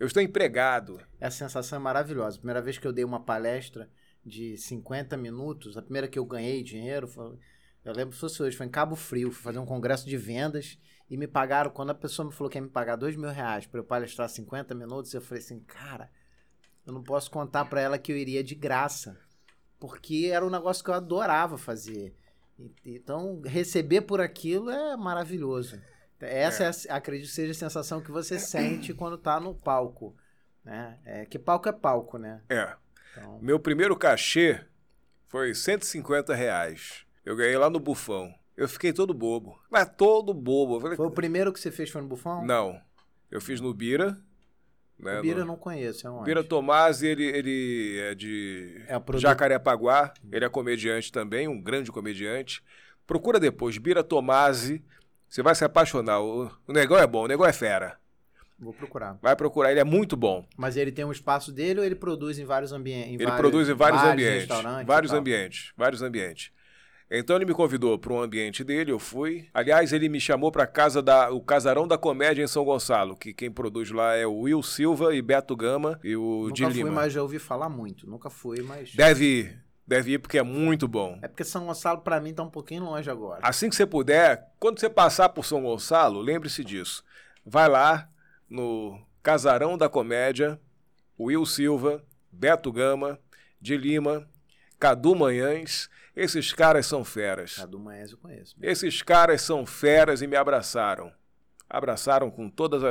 Eu 0.00 0.06
estou 0.06 0.22
empregado. 0.22 0.98
Essa 1.20 1.46
sensação 1.46 1.76
é 1.76 1.78
maravilhosa. 1.78 2.38
A 2.38 2.40
primeira 2.40 2.62
vez 2.62 2.78
que 2.78 2.86
eu 2.86 2.92
dei 2.92 3.04
uma 3.04 3.20
palestra 3.20 3.86
de 4.24 4.56
50 4.56 5.14
minutos, 5.18 5.76
a 5.76 5.82
primeira 5.82 6.08
que 6.08 6.18
eu 6.18 6.24
ganhei 6.24 6.62
dinheiro, 6.62 7.06
foi, 7.06 7.38
eu 7.84 7.92
lembro 7.92 8.14
se 8.14 8.20
fosse 8.20 8.42
hoje, 8.42 8.56
foi 8.56 8.64
em 8.64 8.70
Cabo 8.70 8.96
Frio, 8.96 9.30
fui 9.30 9.42
fazer 9.42 9.58
um 9.58 9.66
congresso 9.66 10.08
de 10.08 10.16
vendas 10.16 10.78
e 11.10 11.18
me 11.18 11.26
pagaram, 11.26 11.70
quando 11.70 11.90
a 11.90 11.94
pessoa 11.94 12.24
me 12.24 12.32
falou 12.32 12.48
que 12.48 12.56
ia 12.56 12.62
me 12.62 12.70
pagar 12.70 12.96
dois 12.96 13.14
mil 13.14 13.28
reais 13.28 13.66
para 13.66 13.78
eu 13.78 13.84
palestrar 13.84 14.26
50 14.30 14.74
minutos, 14.74 15.12
eu 15.12 15.20
falei 15.20 15.42
assim, 15.42 15.60
cara, 15.60 16.10
eu 16.86 16.94
não 16.94 17.02
posso 17.02 17.30
contar 17.30 17.66
para 17.66 17.82
ela 17.82 17.98
que 17.98 18.10
eu 18.10 18.16
iria 18.16 18.42
de 18.42 18.54
graça, 18.54 19.18
porque 19.78 20.30
era 20.32 20.46
um 20.46 20.50
negócio 20.50 20.82
que 20.82 20.88
eu 20.88 20.94
adorava 20.94 21.58
fazer. 21.58 22.16
Então, 22.86 23.42
receber 23.44 24.00
por 24.00 24.18
aquilo 24.18 24.70
é 24.70 24.96
maravilhoso. 24.96 25.78
Essa, 26.20 26.64
é. 26.64 26.92
é 26.92 26.92
acredito 26.92 27.28
que 27.28 27.34
seja 27.34 27.52
a 27.52 27.54
sensação 27.54 28.00
que 28.00 28.10
você 28.10 28.38
sente 28.38 28.92
quando 28.94 29.16
tá 29.16 29.40
no 29.40 29.54
palco. 29.54 30.16
Né? 30.64 30.98
É, 31.04 31.24
que 31.24 31.38
palco 31.38 31.68
é 31.68 31.72
palco, 31.72 32.18
né? 32.18 32.42
É. 32.48 32.74
Então... 33.12 33.38
Meu 33.40 33.58
primeiro 33.58 33.96
cachê 33.96 34.60
foi 35.28 35.54
150 35.54 36.34
reais. 36.34 37.06
Eu 37.24 37.36
ganhei 37.36 37.56
lá 37.56 37.70
no 37.70 37.80
Bufão. 37.80 38.34
Eu 38.56 38.68
fiquei 38.68 38.92
todo 38.92 39.14
bobo. 39.14 39.58
Mas 39.70 39.88
todo 39.96 40.34
bobo. 40.34 40.80
Falei, 40.80 40.96
foi 40.96 41.06
o 41.06 41.10
primeiro 41.10 41.52
que 41.52 41.58
você 41.58 41.70
fez 41.70 41.88
foi 41.88 42.02
no 42.02 42.08
Bufão? 42.08 42.44
Não. 42.44 42.80
Eu 43.30 43.40
fiz 43.40 43.60
no 43.60 43.72
Bira. 43.72 44.18
Né, 44.98 45.18
o 45.18 45.22
Bira 45.22 45.36
no... 45.36 45.40
eu 45.40 45.46
não 45.46 45.56
conheço, 45.56 46.06
é 46.06 46.10
onde? 46.10 46.24
Bira 46.26 46.44
Tomás, 46.44 47.02
ele, 47.02 47.24
ele 47.24 47.98
é 48.00 48.14
de 48.14 48.82
é 48.86 48.98
produto... 48.98 49.22
Jacarepaguá. 49.22 50.12
Ele 50.30 50.44
é 50.44 50.48
comediante 50.48 51.10
também, 51.10 51.48
um 51.48 51.60
grande 51.60 51.90
comediante. 51.90 52.62
Procura 53.06 53.40
depois, 53.40 53.78
Bira 53.78 54.04
Tomasi. 54.04 54.84
Você 55.30 55.44
vai 55.44 55.54
se 55.54 55.64
apaixonar. 55.64 56.20
O, 56.20 56.50
o 56.66 56.72
negócio 56.72 57.04
é 57.04 57.06
bom, 57.06 57.22
o 57.22 57.28
negócio 57.28 57.50
é 57.50 57.52
fera. 57.52 57.96
Vou 58.58 58.74
procurar. 58.74 59.16
Vai 59.22 59.36
procurar, 59.36 59.70
ele 59.70 59.78
é 59.78 59.84
muito 59.84 60.16
bom. 60.16 60.44
Mas 60.56 60.76
ele 60.76 60.90
tem 60.90 61.04
um 61.04 61.12
espaço 61.12 61.52
dele 61.52 61.78
ou 61.78 61.86
ele 61.86 61.94
produz 61.94 62.38
em 62.38 62.44
vários 62.44 62.72
ambientes? 62.72 63.14
Ele 63.14 63.24
vários, 63.24 63.38
produz 63.40 63.68
em 63.68 63.74
vários, 63.74 64.02
vários 64.02 64.20
ambientes. 64.20 64.86
Vários 64.86 65.12
ambientes. 65.12 65.72
Vários 65.76 66.02
ambientes. 66.02 66.50
Então 67.08 67.36
ele 67.36 67.44
me 67.44 67.54
convidou 67.54 67.98
para 67.98 68.12
um 68.12 68.20
ambiente 68.20 68.62
dele, 68.62 68.92
eu 68.92 68.98
fui. 68.98 69.48
Aliás, 69.54 69.92
ele 69.92 70.08
me 70.08 70.20
chamou 70.20 70.52
para 70.52 70.66
casa 70.66 71.00
da 71.00 71.30
o 71.30 71.40
Casarão 71.40 71.86
da 71.86 71.96
Comédia 71.96 72.42
em 72.42 72.46
São 72.46 72.64
Gonçalo, 72.64 73.16
que 73.16 73.32
quem 73.32 73.50
produz 73.50 73.90
lá 73.90 74.14
é 74.14 74.26
o 74.26 74.40
Will 74.40 74.62
Silva 74.62 75.14
e 75.14 75.22
Beto 75.22 75.56
Gama 75.56 75.98
e 76.04 76.14
o 76.14 76.48
Nunca 76.48 76.70
de 76.70 76.82
fui, 76.82 76.90
mas 76.90 77.12
já 77.12 77.22
ouvi 77.22 77.38
falar 77.38 77.68
muito. 77.68 78.08
Nunca 78.08 78.30
fui, 78.30 78.62
mas 78.62 78.94
Deve 78.94 79.24
ir. 79.24 79.69
Deve 79.86 80.12
ir 80.12 80.18
porque 80.18 80.38
é 80.38 80.42
muito 80.42 80.86
bom. 80.86 81.18
É 81.22 81.28
porque 81.28 81.44
São 81.44 81.66
Gonçalo 81.66 82.00
para 82.00 82.20
mim 82.20 82.32
tá 82.32 82.42
um 82.42 82.50
pouquinho 82.50 82.84
longe 82.84 83.10
agora. 83.10 83.40
Assim 83.42 83.68
que 83.68 83.74
você 83.74 83.86
puder, 83.86 84.52
quando 84.58 84.78
você 84.78 84.88
passar 84.88 85.28
por 85.30 85.44
São 85.44 85.62
Gonçalo, 85.62 86.20
lembre-se 86.20 86.62
disso. 86.62 87.04
Vai 87.44 87.68
lá 87.68 88.08
no 88.48 89.00
Casarão 89.22 89.76
da 89.76 89.88
Comédia, 89.88 90.60
Will 91.18 91.44
Silva, 91.44 92.04
Beto 92.30 92.70
Gama, 92.70 93.18
de 93.60 93.76
Lima, 93.76 94.28
Cadu 94.78 95.14
Manhães 95.16 95.90
esses 96.14 96.52
caras 96.52 96.86
são 96.86 97.04
feras. 97.04 97.56
Cadu 97.56 97.78
Manhães 97.78 98.12
eu 98.12 98.18
conheço. 98.18 98.56
Esses 98.60 99.00
caras 99.02 99.42
são 99.42 99.64
feras 99.64 100.22
e 100.22 100.26
me 100.26 100.36
abraçaram. 100.36 101.12
Abraçaram 101.68 102.30
com 102.30 102.50
todas 102.50 102.82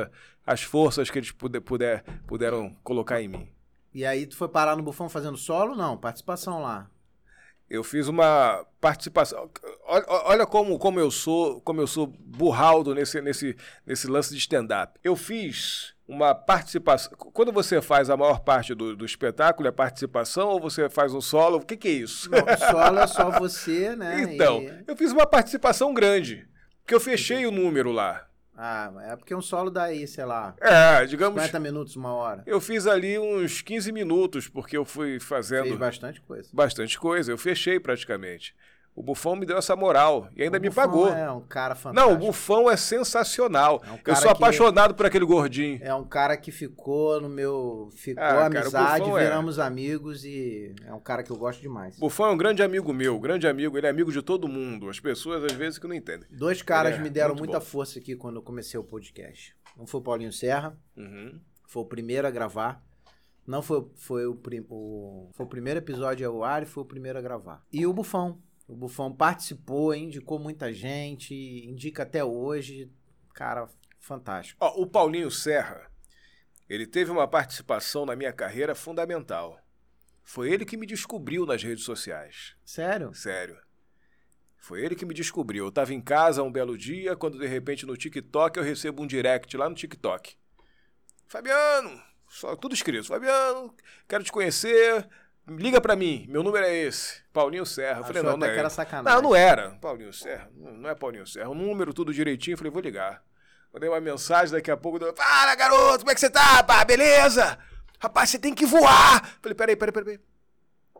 as 0.45 0.63
forças 0.63 1.09
que 1.09 1.19
eles 1.19 1.31
puder, 1.31 1.59
puder, 1.59 2.03
puderam 2.25 2.75
colocar 2.83 3.21
em 3.21 3.27
mim. 3.27 3.49
E 3.93 4.05
aí 4.05 4.25
tu 4.25 4.35
foi 4.35 4.47
parar 4.47 4.75
no 4.75 4.83
Bufão 4.83 5.09
fazendo 5.09 5.37
solo? 5.37 5.75
Não, 5.75 5.97
participação 5.97 6.61
lá. 6.61 6.89
Eu 7.69 7.83
fiz 7.83 8.07
uma 8.07 8.65
participação. 8.81 9.49
Olha, 9.85 10.05
olha, 10.07 10.45
como, 10.45 10.79
como 10.79 10.99
eu 10.99 11.11
sou, 11.11 11.61
como 11.61 11.79
eu 11.79 11.85
sou 11.85 12.07
burraldo 12.07 12.95
nesse, 12.95 13.21
nesse, 13.21 13.55
nesse 13.85 14.07
lance 14.07 14.33
de 14.33 14.39
stand-up. 14.39 14.99
Eu 15.03 15.15
fiz 15.15 15.93
uma 16.07 16.33
participação. 16.33 17.11
Quando 17.15 17.51
você 17.51 17.79
faz 17.79 18.09
a 18.09 18.17
maior 18.17 18.39
parte 18.39 18.73
do, 18.73 18.95
do 18.95 19.05
espetáculo, 19.05 19.67
é 19.67 19.71
participação 19.71 20.49
ou 20.49 20.59
você 20.59 20.89
faz 20.89 21.13
um 21.13 21.21
solo? 21.21 21.57
O 21.57 21.65
que, 21.65 21.77
que 21.77 21.87
é 21.87 21.91
isso? 21.91 22.31
Não, 22.31 22.39
solo 22.57 22.99
é 22.99 23.07
só 23.07 23.29
você, 23.37 23.95
né? 23.95 24.23
Então, 24.23 24.63
e... 24.63 24.83
eu 24.87 24.97
fiz 24.97 25.11
uma 25.11 25.27
participação 25.27 25.93
grande, 25.93 26.47
porque 26.81 26.95
eu 26.95 26.99
fechei 26.99 27.45
o 27.45 27.51
número 27.51 27.91
lá. 27.91 28.28
Ah, 28.61 28.91
é 29.03 29.15
porque 29.15 29.33
um 29.33 29.41
solo 29.41 29.71
daí, 29.71 30.05
sei 30.05 30.25
lá. 30.25 30.53
É, 30.59 31.05
digamos. 31.05 31.41
50 31.41 31.59
minutos, 31.61 31.95
uma 31.95 32.11
hora. 32.11 32.43
Eu 32.45 32.59
fiz 32.59 32.85
ali 32.85 33.17
uns 33.17 33.61
15 33.61 33.89
minutos, 33.93 34.49
porque 34.49 34.75
eu 34.75 34.83
fui 34.83 35.17
fazendo. 35.17 35.63
Fez 35.63 35.77
bastante 35.77 36.19
coisa. 36.19 36.49
Bastante 36.51 36.99
coisa, 36.99 37.31
eu 37.31 37.37
fechei 37.37 37.79
praticamente. 37.79 38.53
O 38.99 39.01
Bufão 39.01 39.33
me 39.33 39.45
deu 39.45 39.57
essa 39.57 39.77
moral 39.77 40.27
e 40.35 40.43
ainda 40.43 40.57
o 40.57 40.61
me 40.61 40.69
pagou. 40.69 41.07
É 41.07 41.31
um 41.31 41.39
cara 41.39 41.73
fantástico. 41.73 42.09
Não, 42.09 42.17
o 42.17 42.17
Bufão 42.17 42.69
é 42.69 42.75
sensacional. 42.75 43.81
É 43.87 43.91
um 43.91 43.99
eu 44.05 44.15
sou 44.17 44.29
apaixonado 44.29 44.93
por 44.93 45.05
aquele 45.05 45.23
gordinho. 45.23 45.79
É 45.81 45.95
um 45.95 46.03
cara 46.03 46.35
que 46.35 46.51
ficou 46.51 47.21
no 47.21 47.29
meu. 47.29 47.89
Ficou 47.95 48.21
ah, 48.21 48.47
amizade, 48.47 49.05
cara, 49.05 49.21
é. 49.21 49.23
viramos 49.23 49.57
é. 49.57 49.61
amigos 49.61 50.25
e 50.25 50.75
é 50.85 50.93
um 50.93 50.99
cara 50.99 51.23
que 51.23 51.31
eu 51.31 51.37
gosto 51.37 51.61
demais. 51.61 51.97
Bufão 51.97 52.25
é 52.25 52.31
um 52.31 52.37
grande 52.37 52.61
amigo 52.61 52.91
meu, 52.91 53.17
grande 53.21 53.47
amigo. 53.47 53.77
Ele 53.77 53.87
é 53.87 53.89
amigo 53.89 54.11
de 54.11 54.21
todo 54.21 54.49
mundo. 54.49 54.89
As 54.89 54.99
pessoas 54.99 55.45
às 55.45 55.53
vezes 55.53 55.79
que 55.79 55.87
não 55.87 55.95
entendem. 55.95 56.27
Dois 56.29 56.61
caras 56.61 56.95
é 56.95 56.97
me 56.99 57.09
deram 57.09 57.35
muita 57.35 57.59
bom. 57.59 57.65
força 57.65 57.99
aqui 57.99 58.17
quando 58.17 58.35
eu 58.35 58.41
comecei 58.41 58.77
o 58.77 58.83
podcast. 58.83 59.55
Um 59.77 59.87
foi 59.87 60.01
o 60.01 60.03
Paulinho 60.03 60.33
Serra, 60.33 60.77
uhum. 60.97 61.39
foi 61.65 61.83
o 61.83 61.85
primeiro 61.85 62.27
a 62.27 62.31
gravar. 62.31 62.83
Não 63.47 63.61
foi, 63.61 63.87
foi, 63.95 64.27
o, 64.27 64.37
o, 64.69 65.29
foi 65.31 65.45
o 65.45 65.49
primeiro 65.49 65.79
episódio 65.79 66.29
ao 66.29 66.43
ar 66.43 66.63
e 66.63 66.65
foi 66.65 66.83
o 66.83 66.85
primeiro 66.85 67.17
a 67.17 67.21
gravar. 67.21 67.63
E 67.71 67.87
o 67.87 67.93
Bufão 67.93 68.37
o 68.69 68.75
Bufão 68.75 69.11
participou, 69.11 69.95
indicou 69.95 70.37
muita 70.37 70.71
gente, 70.71 71.33
indica 71.33 72.03
até 72.03 72.23
hoje. 72.23 72.87
Cara, 73.33 73.67
fantástico. 73.99 74.63
Ó, 74.63 74.79
o 74.79 74.85
Paulinho 74.85 75.31
Serra, 75.31 75.91
ele 76.69 76.85
teve 76.85 77.09
uma 77.09 77.27
participação 77.27 78.05
na 78.05 78.15
minha 78.15 78.31
carreira 78.31 78.75
fundamental. 78.75 79.59
Foi 80.23 80.51
ele 80.51 80.65
que 80.65 80.77
me 80.77 80.85
descobriu 80.85 81.47
nas 81.47 81.63
redes 81.63 81.83
sociais. 81.83 82.55
Sério? 82.63 83.11
Sério. 83.15 83.57
Foi 84.59 84.85
ele 84.85 84.95
que 84.95 85.05
me 85.05 85.15
descobriu. 85.15 85.65
Eu 85.65 85.69
estava 85.69 85.91
em 85.91 86.01
casa 86.01 86.43
um 86.43 86.51
belo 86.51 86.77
dia, 86.77 87.15
quando 87.15 87.39
de 87.39 87.47
repente 87.47 87.87
no 87.87 87.97
TikTok 87.97 88.55
eu 88.55 88.63
recebo 88.63 89.01
um 89.01 89.07
direct 89.07 89.57
lá 89.57 89.67
no 89.67 89.73
TikTok. 89.73 90.37
Fabiano, 91.25 91.99
só 92.27 92.55
tudo 92.55 92.75
escrito. 92.75 93.07
Fabiano, 93.07 93.73
quero 94.07 94.23
te 94.23 94.31
conhecer. 94.31 95.09
Liga 95.57 95.81
para 95.81 95.95
mim, 95.95 96.25
meu 96.29 96.43
número 96.43 96.65
é 96.65 96.75
esse. 96.75 97.21
Paulinho 97.33 97.65
Serra. 97.65 97.99
Eu 97.99 98.03
falei, 98.03 98.21
não, 98.21 98.37
não 98.37 98.47
é. 98.47 98.57
era 98.57 98.69
sacanagem. 98.69 99.21
Não, 99.21 99.29
não 99.29 99.35
era. 99.35 99.71
Paulinho 99.81 100.13
Serra. 100.13 100.49
Não 100.55 100.89
é 100.89 100.95
Paulinho 100.95 101.25
Serra. 101.25 101.49
O 101.49 101.55
número 101.55 101.93
tudo 101.93 102.13
direitinho. 102.13 102.53
Eu 102.53 102.57
falei, 102.57 102.71
vou 102.71 102.81
ligar. 102.81 103.23
Mandei 103.73 103.89
uma 103.89 104.01
mensagem 104.01 104.53
daqui 104.53 104.71
a 104.71 104.77
pouco. 104.77 104.99
Fala, 105.15 105.55
garoto, 105.55 105.99
como 105.99 106.11
é 106.11 106.13
que 106.13 106.19
você 106.19 106.29
tá? 106.29 106.63
Pá, 106.63 106.83
beleza? 106.83 107.57
Rapaz, 107.99 108.29
você 108.29 108.39
tem 108.39 108.53
que 108.53 108.65
voar. 108.65 109.37
Falei, 109.41 109.55
peraí, 109.55 109.75
peraí, 109.75 109.93
peraí. 109.93 110.19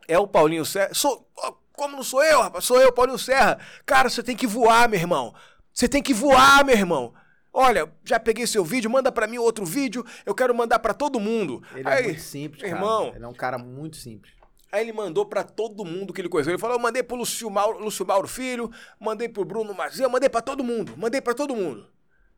É 0.08 0.18
o 0.18 0.28
Paulinho 0.28 0.66
Serra? 0.66 0.94
Sou. 0.94 1.28
Como 1.74 1.96
não 1.96 2.04
sou 2.04 2.24
eu, 2.24 2.42
rapaz? 2.42 2.66
Sou 2.66 2.82
eu, 2.82 2.92
Paulinho 2.92 3.18
Serra. 3.18 3.58
Cara, 3.86 4.10
você 4.10 4.22
tem 4.22 4.36
que 4.36 4.46
voar, 4.46 4.90
meu 4.90 5.00
irmão. 5.00 5.34
Você 5.74 5.88
tem 5.88 6.04
que 6.04 6.14
voar, 6.14 6.66
meu 6.66 6.76
irmão. 6.76 7.14
Olha, 7.54 7.92
já 8.04 8.20
peguei 8.20 8.46
seu 8.46 8.64
vídeo, 8.64 8.90
manda 8.90 9.12
para 9.12 9.28
mim 9.28 9.38
outro 9.38 9.66
vídeo, 9.66 10.06
eu 10.26 10.36
quero 10.36 10.54
mandar 10.54 10.80
para 10.80 10.94
todo 10.94 11.20
mundo. 11.20 11.64
Ele 11.74 11.88
é 11.88 11.92
Aí, 11.92 12.04
é 12.04 12.08
muito 12.08 12.22
simples, 12.22 12.62
cara. 12.62 12.76
Irmão, 12.76 13.12
ele 13.16 13.26
é 13.26 13.28
um 13.28 13.34
cara 13.34 13.58
muito 13.58 13.98
simples. 13.98 14.34
Aí 14.71 14.82
ele 14.82 14.93
mandou 14.93 15.25
para 15.25 15.43
todo 15.43 15.84
mundo 15.84 16.13
que 16.13 16.21
ele 16.21 16.29
conheceu. 16.29 16.51
Ele 16.51 16.62
falou: 16.62 16.75
eu 16.75 16.82
mandei 16.82 17.01
pro 17.01 17.17
Lúcio 17.17 17.49
Mauro, 17.49 17.79
Lúcio 17.79 18.05
Mauro 18.05 18.27
Filho, 18.27 18.71
mandei 18.99 19.27
pro 19.27 19.43
Bruno 19.43 19.73
Mazia, 19.73 20.08
mandei 20.08 20.29
para 20.29 20.41
todo 20.41 20.63
mundo, 20.63 20.95
mandei 20.95 21.21
para 21.21 21.34
todo 21.34 21.55
mundo. 21.55 21.88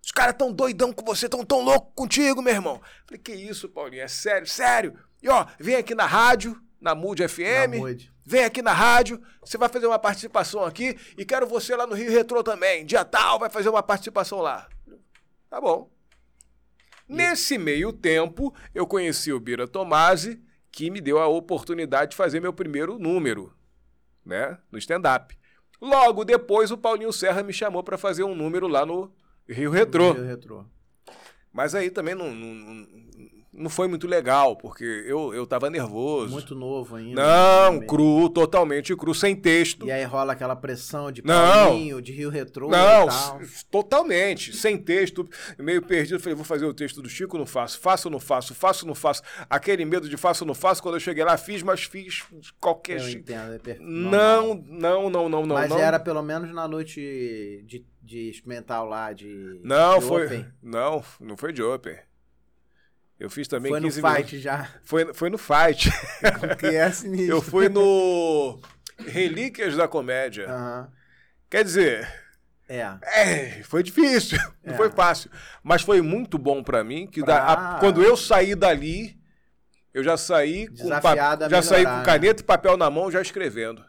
Os 0.04 0.12
caras 0.12 0.36
tão 0.38 0.52
doidão 0.52 0.92
com 0.92 1.06
você, 1.06 1.30
tão 1.30 1.46
tão 1.46 1.62
louco 1.62 1.92
contigo, 1.94 2.42
meu 2.42 2.54
irmão. 2.54 2.82
Falei, 3.06 3.22
que 3.22 3.34
isso, 3.34 3.70
Paulinho? 3.70 4.02
É 4.02 4.08
sério, 4.08 4.48
sério. 4.48 4.98
E 5.22 5.30
ó, 5.30 5.46
vem 5.60 5.76
aqui 5.76 5.94
na 5.94 6.06
rádio, 6.06 6.60
na 6.80 6.96
Mood 6.96 7.28
FM. 7.28 7.72
Na 7.72 7.78
Mood. 7.78 8.12
Vem 8.24 8.44
aqui 8.46 8.62
na 8.62 8.72
rádio, 8.72 9.22
você 9.42 9.58
vai 9.58 9.68
fazer 9.68 9.88
uma 9.88 10.00
participação 10.00 10.64
aqui 10.64 10.98
e 11.18 11.26
quero 11.26 11.46
você 11.46 11.76
lá 11.76 11.86
no 11.86 11.96
Rio 11.96 12.12
Retrô 12.12 12.44
também. 12.44 12.86
Dia 12.86 13.04
tal, 13.04 13.40
vai 13.40 13.50
fazer 13.50 13.70
uma 13.70 13.84
participação 13.84 14.40
lá. 14.40 14.70
Tá 15.50 15.60
bom. 15.60 15.92
Nesse 17.08 17.58
meio 17.58 17.92
tempo, 17.92 18.54
eu 18.74 18.88
conheci 18.88 19.34
o 19.34 19.40
Bira 19.40 19.68
Tomasi 19.68 20.42
que 20.72 20.90
me 20.90 21.02
deu 21.02 21.20
a 21.20 21.28
oportunidade 21.28 22.12
de 22.12 22.18
fazer 22.18 22.40
meu 22.40 22.54
primeiro 22.54 22.98
número, 22.98 23.54
né, 24.26 24.58
no 24.72 24.78
stand-up. 24.78 25.38
Logo 25.82 26.24
depois, 26.24 26.72
o 26.72 26.78
Paulinho 26.78 27.12
Serra 27.12 27.44
me 27.44 27.52
chamou 27.52 27.84
para 27.84 27.98
fazer 27.98 28.24
um 28.24 28.36
número 28.36 28.68
lá 28.68 28.86
no 28.86 29.12
Rio 29.50 29.72
Retrô. 29.72 30.14
Rio 30.14 30.26
Retrô. 30.26 30.66
Mas 31.52 31.76
aí 31.76 31.90
também 31.90 32.16
não, 32.16 32.34
não, 32.34 32.54
não 32.54 33.41
foi 33.70 33.88
muito 33.88 34.08
legal, 34.08 34.56
porque 34.56 34.84
eu, 35.06 35.34
eu 35.34 35.46
tava 35.46 35.70
nervoso. 35.70 36.32
Muito 36.32 36.56
novo 36.56 36.96
ainda. 36.96 37.22
Não, 37.22 37.80
né? 37.80 37.86
cru, 37.86 38.30
totalmente 38.30 38.96
cru, 38.96 39.14
sem 39.14 39.36
texto. 39.36 39.86
E 39.86 39.92
aí 39.92 40.04
rola 40.06 40.34
aquela 40.34 40.56
pressão 40.56 41.12
de 41.12 41.22
Não. 41.26 41.36
Paulinho, 41.68 42.02
de 42.02 42.12
Rio 42.14 42.30
Retrô 42.30 42.70
Não, 42.70 43.08
e 43.42 43.46
totalmente, 43.70 44.56
sem 44.56 44.78
texto, 44.78 45.28
meio 45.60 45.82
perdido. 45.82 46.20
Falei, 46.20 46.36
vou 46.36 46.46
fazer 46.46 46.66
o 46.66 46.74
texto 46.74 47.02
do 47.02 47.10
Chico, 47.10 47.38
não 47.38 47.46
faço, 47.46 47.80
faço 47.80 48.08
ou 48.08 48.12
não 48.12 48.20
faço, 48.20 48.56
faço 48.56 48.86
ou 48.86 48.88
não 48.88 48.96
faço. 48.96 49.22
Aquele 49.50 49.84
medo 49.84 50.08
de 50.08 50.16
faço 50.18 50.44
ou 50.44 50.48
não 50.48 50.56
faço, 50.56 50.82
quando 50.82 50.96
eu 50.96 51.02
cheguei 51.02 51.24
lá, 51.24 51.36
fiz, 51.38 51.62
mas 51.62 51.84
fiz 51.84 52.24
de 52.32 52.54
qualquer 52.54 53.00
jeito. 53.00 53.20
entendo. 53.32 53.54
É 53.54 53.60
per- 53.60 53.80
Não, 53.82 54.56
não, 54.56 55.10
não, 55.10 55.28
não, 55.30 55.46
não. 55.46 55.56
Mas 55.56 55.70
não. 55.70 55.78
era 55.80 56.00
pelo 56.00 56.22
menos 56.22 56.54
na 56.54 56.68
noite 56.68 57.64
de, 57.66 57.86
de 58.02 58.30
experimental 58.30 58.86
lá, 58.88 59.12
de. 59.12 59.60
Não, 59.64 60.00
de 60.00 60.06
foi. 60.06 60.26
Open. 60.26 60.46
Não, 60.64 61.04
não 61.20 61.36
foi 61.36 61.52
de 61.52 61.62
Open. 61.62 61.98
Eu 63.22 63.30
fiz 63.30 63.48
também 63.48 63.70
Foi 63.72 63.80
no 63.80 63.86
15 63.88 64.02
fight 64.02 64.14
minutos. 64.16 64.42
já. 64.42 64.68
Foi, 64.84 65.14
foi 65.14 65.30
no 65.30 65.38
fight. 65.38 65.92
que 66.58 66.66
é 66.66 66.92
sinistro. 66.92 67.36
Eu 67.36 67.40
fui 67.42 67.70
no 67.70 68.60
Relíquias 69.06 69.76
da 69.78 69.88
Comédia. 69.88 70.50
Aham. 70.50 70.92
Quer 71.48 71.64
dizer, 71.64 72.12
É. 72.68 72.98
é, 73.04 73.64
foi 73.64 73.84
difícil, 73.84 74.40
não 74.66 74.74
É. 74.74 74.78
foi 74.78 74.90
fácil. 74.90 75.30
Mas 75.62 75.84
foi 75.84 76.02
muito 76.02 76.40
bom 76.40 76.64
pra 76.64 76.84
mim, 76.84 77.06
que 77.06 77.22
da- 77.22 77.40
Pra- 77.56 77.76
a- 77.76 77.80
quando 77.80 78.02
eu 78.02 78.18
saí 78.18 78.56
dali, 78.56 79.16
eu 79.94 80.04
já 80.04 80.18
saí 80.18 80.68
com, 80.68 80.74
Desafiado 80.74 81.44
a 81.46 81.50
já 81.50 81.62
saí 81.62 81.84
com 81.86 81.92
né? 81.98 82.04
caneta 82.04 82.42
e 82.42 82.46
papel 82.46 82.76
na 82.76 82.90
mão, 82.90 83.12
já 83.12 83.22
escrevendo. 83.22 83.86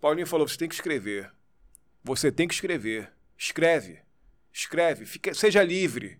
Paulinho 0.00 0.26
falou: 0.26 0.48
você 0.48 0.56
tem 0.58 0.68
que 0.68 0.74
escrever. 0.74 1.30
Você 2.02 2.32
tem 2.32 2.48
que 2.48 2.54
escrever. 2.54 3.12
Escreve. 3.36 4.00
Escreve. 4.52 5.04
Fica, 5.06 5.32
seja 5.34 5.62
livre. 5.62 6.18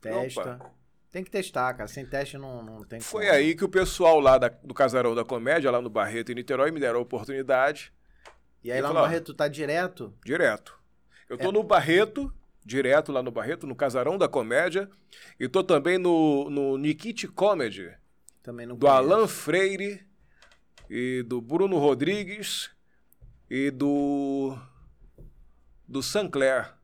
Testa. 0.00 0.60
Tem 1.12 1.24
que 1.24 1.30
testar, 1.30 1.74
cara. 1.74 1.88
Sem 1.88 2.06
teste 2.06 2.38
não, 2.38 2.62
não 2.62 2.84
tem 2.84 3.00
Foi 3.00 3.26
como. 3.26 3.36
aí 3.36 3.54
que 3.56 3.64
o 3.64 3.68
pessoal 3.68 4.20
lá 4.20 4.38
da- 4.38 4.48
do 4.48 4.72
Casarão 4.72 5.14
da 5.14 5.24
Comédia, 5.24 5.70
lá 5.70 5.80
no 5.82 5.90
Barreto, 5.90 6.30
em 6.30 6.36
Niterói, 6.36 6.70
me 6.70 6.78
deram 6.80 6.98
a 7.00 7.02
oportunidade 7.02 7.92
E 8.62 8.70
aí 8.70 8.76
Ele 8.78 8.82
lá 8.82 8.88
no 8.88 8.94
falou, 8.94 9.06
ó, 9.06 9.08
Barreto 9.10 9.34
tá 9.34 9.48
direto? 9.48 10.14
direto. 10.24 10.78
Eu 11.28 11.38
tô 11.38 11.48
É. 11.48 11.52
no 11.52 11.62
Barreto, 11.64 12.32
direto 12.64 13.10
lá 13.10 13.22
no 13.22 13.30
Barreto, 13.30 13.66
no 13.66 13.74
Casarão 13.74 14.18
da 14.18 14.28
Comédia, 14.28 14.88
e 15.38 15.48
tô 15.48 15.64
também 15.64 15.96
no, 15.98 16.50
no 16.50 16.76
Nikit 16.76 17.26
Comedy, 17.28 17.90
Também 18.42 18.66
não 18.66 18.76
do 18.76 18.86
conheço. 18.86 18.98
Alan 18.98 19.26
Freire, 19.26 20.06
e 20.90 21.22
do 21.22 21.40
Bruno 21.40 21.78
Rodrigues, 21.78 22.70
e 23.48 23.70
do. 23.70 24.56
do 25.88 26.02
Sancler. 26.02 26.74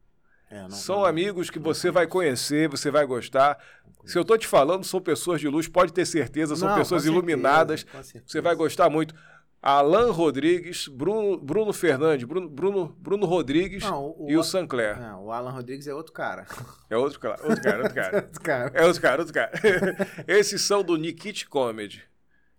É, 0.50 0.62
não- 0.62 0.70
São 0.70 0.96
não- 1.00 1.04
amigos 1.06 1.50
que 1.50 1.59
você 1.59 1.90
vai 1.90 2.06
conhecer, 2.06 2.68
você 2.68 2.90
vai 2.90 3.04
gostar. 3.04 3.59
Se 4.04 4.16
eu 4.16 4.24
tô 4.24 4.38
te 4.38 4.46
falando, 4.46 4.85
são 4.85 5.00
pessoas 5.00 5.40
de 5.40 5.48
luz, 5.48 5.66
pode 5.66 5.92
ter 5.92 6.06
certeza, 6.06 6.54
são 6.54 6.68
Não, 6.68 6.76
pessoas 6.76 7.02
certeza, 7.02 7.12
iluminadas. 7.18 7.85
Você 8.24 8.40
vai 8.40 8.54
gostar 8.54 8.88
muito. 8.88 9.14
Alan 9.61 10.12
Rodrigues, 10.12 10.87
Bruno, 10.87 11.37
Bruno 11.38 11.72
Fernandes, 11.72 12.24
Bruno, 12.24 12.48
Bruno, 12.48 12.96
Bruno 13.00 13.26
Rodrigues 13.26 13.82
Não, 13.82 14.14
o- 14.16 14.26
e 14.30 14.37
o- 14.37 14.40
o 14.40 14.44
Sancler. 14.44 14.96
Não, 15.00 15.24
o 15.24 15.32
Alan 15.32 15.50
Rodrigues 15.50 15.88
é 15.88 15.94
outro 15.94 16.12
cara. 16.12 16.46
É 16.88 16.96
outro 16.96 17.18
cara, 17.18 17.40
outro 17.42 17.62
cara, 17.62 17.78
outro 17.82 17.94
cara. 17.94 18.16
outro 18.16 18.40
cara. 18.42 18.70
É 18.74 18.85
outro 18.87 19.02
cara, 19.02 19.22
outro 19.22 19.35
cara. 19.35 19.50
Esses 20.28 20.62
são 20.62 20.85
do 20.85 20.96
Nikit 20.96 21.48
Comedy, 21.48 22.04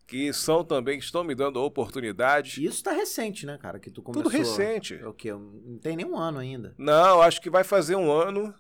que 0.08 0.32
são 0.32 0.64
também, 0.64 0.98
estão 0.98 1.22
me 1.22 1.36
dando 1.36 1.62
oportunidade. 1.62 2.62
E 2.62 2.66
Isso 2.66 2.82
tá 2.82 2.94
recente, 2.94 3.46
né, 3.46 3.58
cara? 3.62 3.78
Que 3.78 3.92
tu 3.92 4.02
começou. 4.02 4.24
Tudo 4.24 4.32
recente. 4.36 4.96
É 4.96 5.06
o 5.06 5.14
quê? 5.14 5.34
Não 5.34 5.78
tem 5.80 5.98
nem 5.98 6.06
um 6.06 6.18
ano 6.18 6.40
ainda. 6.40 6.74
Não, 6.78 7.22
acho 7.22 7.42
que 7.42 7.50
vai 7.50 7.66
fazer 7.66 7.98
um 7.98 8.10
ano. 8.10 8.54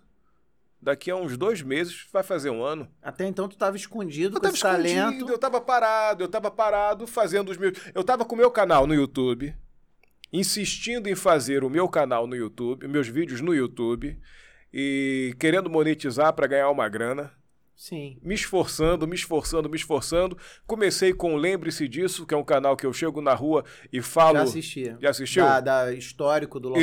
Daqui 0.80 1.10
a 1.10 1.16
uns 1.16 1.38
dois 1.38 1.62
meses 1.62 2.06
vai 2.12 2.22
fazer 2.22 2.50
um 2.50 2.64
ano. 2.64 2.88
Até 3.02 3.26
então 3.26 3.48
tu 3.48 3.58
tava 3.58 3.78
escondido 3.78 4.36
Eu 4.36 4.40
com 4.40 4.44
tava 4.44 4.54
esse 4.54 4.62
talento. 4.62 4.98
escondido, 5.14 5.32
eu 5.32 5.38
tava 5.40 5.60
parado, 5.62 6.24
eu 6.24 6.28
tava 6.28 6.52
parado 6.52 7.08
fazendo 7.08 7.50
os 7.50 7.58
meus. 7.58 7.74
Eu 7.96 8.04
tava 8.04 8.26
com 8.26 8.36
o 8.36 8.38
meu 8.38 8.52
canal 8.52 8.86
no 8.86 8.94
YouTube, 8.94 9.56
insistindo 10.32 11.08
em 11.08 11.16
fazer 11.16 11.64
o 11.64 11.70
meu 11.70 11.88
canal 11.88 12.28
no 12.28 12.36
YouTube, 12.36 12.88
meus 12.88 13.08
vídeos 13.08 13.42
no 13.42 13.56
YouTube, 13.56 14.20
e 14.72 15.34
querendo 15.40 15.70
monetizar 15.70 16.34
para 16.34 16.46
ganhar 16.46 16.70
uma 16.70 16.88
grana. 16.90 17.32
Sim. 17.78 18.18
Me 18.24 18.34
esforçando, 18.34 19.08
me 19.08 19.16
esforçando, 19.16 19.70
me 19.70 19.76
esforçando. 19.78 20.36
Comecei 20.66 21.14
com 21.14 21.36
Lembre-se 21.36 21.88
Disso, 21.88 22.26
que 22.26 22.34
é 22.34 22.38
um 22.38 22.44
canal 22.44 22.76
que 22.76 22.88
eu 22.88 22.92
chego 22.92 23.22
na 23.22 23.36
rua 23.36 23.64
e 23.94 24.02
falo. 24.02 24.38
Já 24.38 24.44
assisti. 24.44 24.96
Já 25.00 25.10
assistiu? 25.12 25.44
Da, 25.46 25.60
da 25.62 25.94
histórico 25.94 26.60
do 26.60 26.70
local 26.70 26.82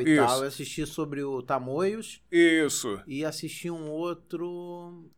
e 0.08 0.14
isso. 0.14 0.24
tal. 0.24 0.42
Eu 0.42 0.48
assisti 0.48 0.86
sobre 0.86 1.24
o 1.24 1.42
Tamoios 1.42 2.22
Isso. 2.30 3.00
e 3.08 3.24
assisti 3.24 3.68
um 3.70 3.90
outro. 3.90 5.10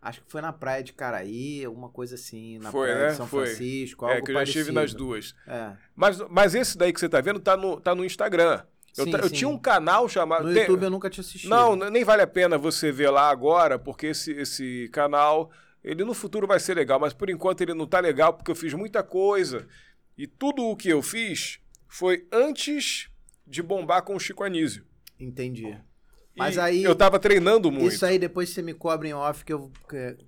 Acho 0.00 0.22
que 0.22 0.30
foi 0.32 0.40
na 0.40 0.50
praia 0.50 0.82
de 0.82 0.94
Caraí, 0.94 1.62
alguma 1.62 1.90
coisa 1.90 2.14
assim, 2.14 2.58
na 2.58 2.70
Foi, 2.72 2.88
praia 2.88 3.02
né? 3.04 3.10
de 3.10 3.16
São 3.16 3.26
Foi. 3.26 3.44
Francisco, 3.46 4.06
É, 4.06 4.14
algo 4.14 4.24
que 4.24 4.30
eu 4.32 4.36
já 4.36 4.42
estive 4.44 4.72
nas 4.72 4.74
parecido. 4.92 4.98
duas. 5.04 5.34
É. 5.46 5.72
Mas, 5.94 6.18
mas 6.30 6.54
esse 6.54 6.78
daí 6.78 6.90
que 6.90 6.98
você 6.98 7.06
tá 7.06 7.20
vendo 7.20 7.38
tá 7.38 7.54
no, 7.54 7.78
tá 7.78 7.94
no 7.94 8.02
Instagram. 8.02 8.62
Eu, 8.96 9.04
Sim, 9.04 9.12
eu 9.14 9.28
sim. 9.28 9.34
tinha 9.34 9.48
um 9.48 9.58
canal 9.58 10.08
chamado. 10.08 10.44
No 10.44 10.52
YouTube 10.52 10.82
eu 10.82 10.90
nunca 10.90 11.08
tinha 11.08 11.22
assistido. 11.22 11.48
Não, 11.50 11.76
nem 11.76 12.02
vale 12.04 12.22
a 12.22 12.26
pena 12.26 12.58
você 12.58 12.90
ver 12.90 13.10
lá 13.10 13.30
agora, 13.30 13.78
porque 13.78 14.08
esse, 14.08 14.32
esse 14.32 14.88
canal, 14.92 15.50
ele 15.82 16.04
no 16.04 16.12
futuro 16.14 16.46
vai 16.46 16.58
ser 16.58 16.74
legal, 16.74 16.98
mas 16.98 17.12
por 17.12 17.30
enquanto 17.30 17.60
ele 17.60 17.72
não 17.74 17.86
tá 17.86 18.00
legal 18.00 18.34
porque 18.34 18.50
eu 18.50 18.56
fiz 18.56 18.74
muita 18.74 19.02
coisa. 19.02 19.66
E 20.18 20.26
tudo 20.26 20.64
o 20.64 20.76
que 20.76 20.88
eu 20.88 21.00
fiz 21.02 21.60
foi 21.88 22.26
antes 22.32 23.08
de 23.46 23.62
bombar 23.62 24.02
com 24.02 24.14
o 24.14 24.20
Chico 24.20 24.42
Anísio. 24.44 24.84
Entendi. 25.18 25.66
E 25.66 25.78
Mas 26.38 26.58
aí- 26.58 26.82
Eu 26.82 26.94
tava 26.94 27.18
treinando 27.18 27.70
muito. 27.70 27.92
Isso 27.94 28.04
aí 28.06 28.18
depois 28.18 28.50
você 28.50 28.62
me 28.62 28.74
cobre 28.74 29.08
em 29.08 29.14
off 29.14 29.44
que 29.44 29.52
eu. 29.52 29.70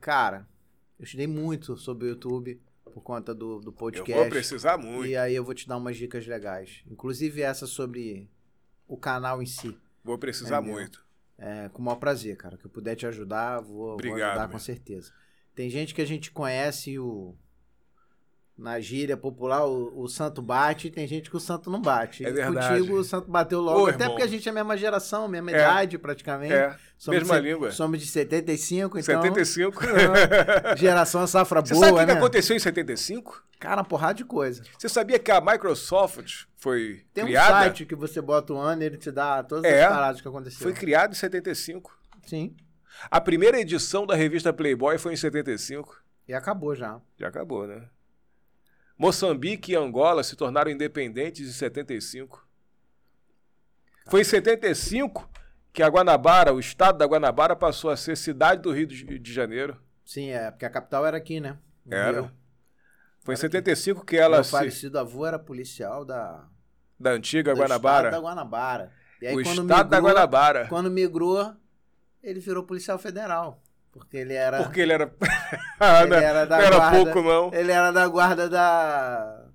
Cara, 0.01 0.46
eu 0.98 1.05
estudei 1.05 1.27
muito 1.27 1.77
sobre 1.77 2.07
o 2.07 2.09
YouTube 2.11 2.61
por 2.92 3.01
conta 3.03 3.35
do, 3.35 3.59
do 3.61 3.68
eu 3.68 3.72
podcast. 3.72 4.12
vou 4.12 4.29
precisar 4.29 4.77
muito. 4.77 5.07
E 5.07 5.16
aí 5.16 5.35
eu 5.35 5.44
vou 5.44 5.55
te 5.55 5.66
dar 5.66 5.77
umas 5.77 5.96
dicas 5.96 6.27
legais. 6.27 6.83
Inclusive 6.90 7.40
essa 7.42 7.66
sobre 7.66 8.29
o 8.92 8.96
canal 8.98 9.42
em 9.42 9.46
si. 9.46 9.74
Vou 10.05 10.18
precisar 10.18 10.61
muito. 10.61 11.02
É, 11.38 11.70
com 11.70 11.81
o 11.81 11.85
maior 11.85 11.96
prazer, 11.96 12.37
cara. 12.37 12.59
Que 12.59 12.66
eu 12.66 12.70
puder 12.70 12.94
te 12.94 13.07
ajudar, 13.07 13.61
vou, 13.61 13.76
vou 13.76 13.92
Obrigado, 13.94 14.31
ajudar 14.31 14.48
meu. 14.48 14.52
com 14.52 14.59
certeza. 14.59 15.12
Tem 15.55 15.70
gente 15.70 15.94
que 15.94 16.02
a 16.02 16.07
gente 16.07 16.31
conhece 16.31 16.98
o. 16.98 17.35
Na 18.56 18.78
gíria 18.78 19.16
popular, 19.16 19.64
o, 19.66 19.98
o 20.02 20.08
santo 20.08 20.42
bate, 20.42 20.90
tem 20.90 21.06
gente 21.06 21.30
que 21.30 21.36
o 21.36 21.40
santo 21.40 21.70
não 21.70 21.80
bate. 21.80 22.24
É 22.24 22.28
E 22.28 22.32
verdade. 22.32 22.78
Contigo 22.80 22.98
o 22.98 23.02
santo 23.04 23.30
bateu 23.30 23.60
logo, 23.60 23.80
Ô, 23.80 23.86
até 23.86 23.94
irmão. 24.04 24.10
porque 24.10 24.22
a 24.22 24.26
gente 24.26 24.46
é 24.46 24.50
a 24.50 24.54
mesma 24.54 24.76
geração, 24.76 25.26
mesma 25.26 25.50
É. 25.50 25.54
idade 25.54 25.98
praticamente. 25.98 26.52
É, 26.52 26.76
Somos 26.98 27.20
mesma 27.20 27.40
de, 27.40 27.48
língua. 27.48 27.70
Somos 27.72 27.98
de 27.98 28.06
75, 28.06 28.98
então. 28.98 29.22
75. 29.22 29.80
Geração 30.76 31.26
safra 31.26 31.60
Você 31.60 31.74
boa, 31.74 31.86
sabe 31.86 31.96
o 31.96 32.00
que, 32.00 32.06
né? 32.06 32.12
que 32.12 32.18
aconteceu 32.18 32.54
em 32.54 32.58
75? 32.58 33.42
Cara, 33.58 33.76
uma 33.76 33.84
porrada 33.84 34.14
de 34.14 34.24
coisa. 34.24 34.62
Você 34.78 34.88
sabia 34.88 35.18
que 35.18 35.30
a 35.30 35.40
Microsoft 35.40 36.44
foi 36.56 37.04
Tem 37.14 37.24
um 37.24 37.28
criada? 37.28 37.52
site 37.64 37.86
que 37.86 37.94
você 37.94 38.20
bota 38.20 38.52
o 38.52 38.58
ano 38.58 38.82
e 38.82 38.86
ele 38.86 38.96
te 38.98 39.10
dá 39.10 39.42
todas 39.42 39.64
É. 39.64 39.84
as 39.84 39.92
paradas 39.92 40.20
que 40.20 40.28
aconteceram. 40.28 40.62
Foi 40.62 40.72
criada 40.72 41.12
em 41.12 41.16
75. 41.16 41.96
Sim. 42.26 42.54
A 43.10 43.20
primeira 43.20 43.58
edição 43.58 44.04
da 44.06 44.14
revista 44.14 44.52
Playboy 44.52 44.98
foi 44.98 45.14
em 45.14 45.16
75. 45.16 45.96
E 46.28 46.34
acabou 46.34 46.74
já. 46.74 47.00
Já 47.18 47.28
acabou, 47.28 47.66
né? 47.66 47.82
Moçambique 48.98 49.72
e 49.72 49.76
Angola 49.76 50.22
se 50.22 50.37
tornaram 50.37 50.70
independentes 50.70 51.48
em 51.48 51.52
75. 51.52 52.46
Foi 54.09 54.20
em 54.20 54.24
75 54.24 55.28
que 55.72 55.83
a 55.83 55.88
Guanabara, 55.88 56.52
o 56.52 56.61
estado 56.61 56.98
da 56.98 57.07
Guanabara, 57.07 57.57
passou 57.57 57.90
a 57.90 57.96
ser 57.96 58.16
cidade 58.16 58.62
do 58.62 58.72
Rio 58.72 58.87
de 58.87 59.33
Janeiro. 59.33 59.76
Sim, 60.05 60.31
é, 60.31 60.50
porque 60.50 60.66
a 60.66 60.70
capital 60.70 61.07
era 61.07 61.16
aqui, 61.16 61.40
né? 61.40 61.57
No 61.85 61.94
Era. 61.96 62.20
Rio. 62.22 62.33
Foi 63.20 63.35
em 63.35 63.38
75 63.38 64.05
que 64.05 64.16
ela 64.16 64.38
Meu 64.38 64.44
se, 64.44 64.50
falecido 64.50 64.98
avô 64.98 65.24
era 65.24 65.38
policial 65.38 66.05
da, 66.05 66.44
da 66.98 67.12
antiga 67.12 67.55
do 67.55 67.61
Guanabara. 67.61 68.09
estado 68.09 68.20
da 68.20 68.28
Guanabara. 68.28 68.92
E 69.20 69.26
aí 69.28 69.37
o 69.37 69.40
estado 69.40 69.66
da 69.66 69.83
migrou, 69.85 70.02
Guanabara. 70.02 70.66
quando 70.68 70.90
migrou, 70.90 71.55
ele 72.22 72.40
virou 72.40 72.64
policial 72.64 72.98
federal. 72.98 73.62
Porque 73.92 74.16
ele 74.16 74.35
era, 74.35 74.62
Porque 74.62 74.81
ele 74.81 74.92
era. 74.92 75.14
Ah, 75.78 76.02
ele 76.02 76.11
não, 76.11 76.16
era 76.16 76.44
da 76.46 76.59
não 76.59 76.64
era 76.64 76.76
guarda, 76.76 76.96
pouco, 76.96 77.22
não. 77.22 77.52
ele 77.52 77.72
era 77.72 77.90
da 77.90 78.09
guarda 78.09 78.48
da 78.48 79.46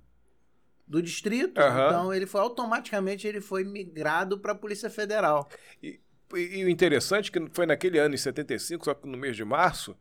do 0.86 1.02
distrito, 1.02 1.58
Aham. 1.60 1.86
então 1.86 2.14
ele 2.14 2.26
foi 2.26 2.40
automaticamente 2.40 3.26
ele 3.26 3.40
foi 3.42 3.62
migrado 3.64 4.38
para 4.38 4.52
a 4.52 4.54
Polícia 4.54 4.88
Federal. 4.88 5.48
E, 5.82 6.00
e 6.34 6.64
o 6.64 6.68
interessante 6.68 7.30
é 7.30 7.32
que 7.32 7.50
foi 7.52 7.66
naquele 7.66 7.98
ano, 7.98 8.14
em 8.14 8.18
75, 8.18 8.84
só 8.84 8.94
que 8.94 9.06
no 9.06 9.18
mês 9.18 9.36
de 9.36 9.44
março, 9.44 9.96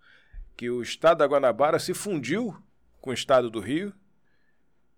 que 0.55 0.69
o 0.69 0.81
estado 0.81 1.17
da 1.19 1.25
Guanabara 1.25 1.77
se 1.79 1.93
fundiu 1.93 2.55
com 3.01 3.09
o 3.09 3.13
estado 3.13 3.49
do 3.49 3.59
Rio. 3.59 3.93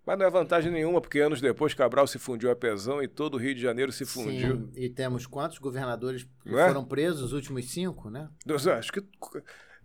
Mas 0.05 0.17
não 0.17 0.25
é 0.25 0.29
vantagem 0.29 0.71
nenhuma, 0.71 1.01
porque 1.01 1.19
anos 1.19 1.41
depois 1.41 1.73
Cabral 1.73 2.07
se 2.07 2.17
fundiu 2.17 2.49
a 2.49 2.55
Pezão 2.55 3.03
e 3.03 3.07
todo 3.07 3.35
o 3.35 3.37
Rio 3.37 3.53
de 3.53 3.61
Janeiro 3.61 3.91
se 3.91 4.05
fundiu. 4.05 4.55
Sim, 4.55 4.71
e 4.75 4.89
temos 4.89 5.27
quantos 5.27 5.59
governadores 5.59 6.25
que 6.41 6.55
é? 6.55 6.67
foram 6.67 6.83
presos, 6.83 7.21
os 7.21 7.33
últimos 7.33 7.69
cinco, 7.71 8.09
né? 8.09 8.27
Deus, 8.45 8.65
Acho 8.65 8.91
que, 8.91 9.03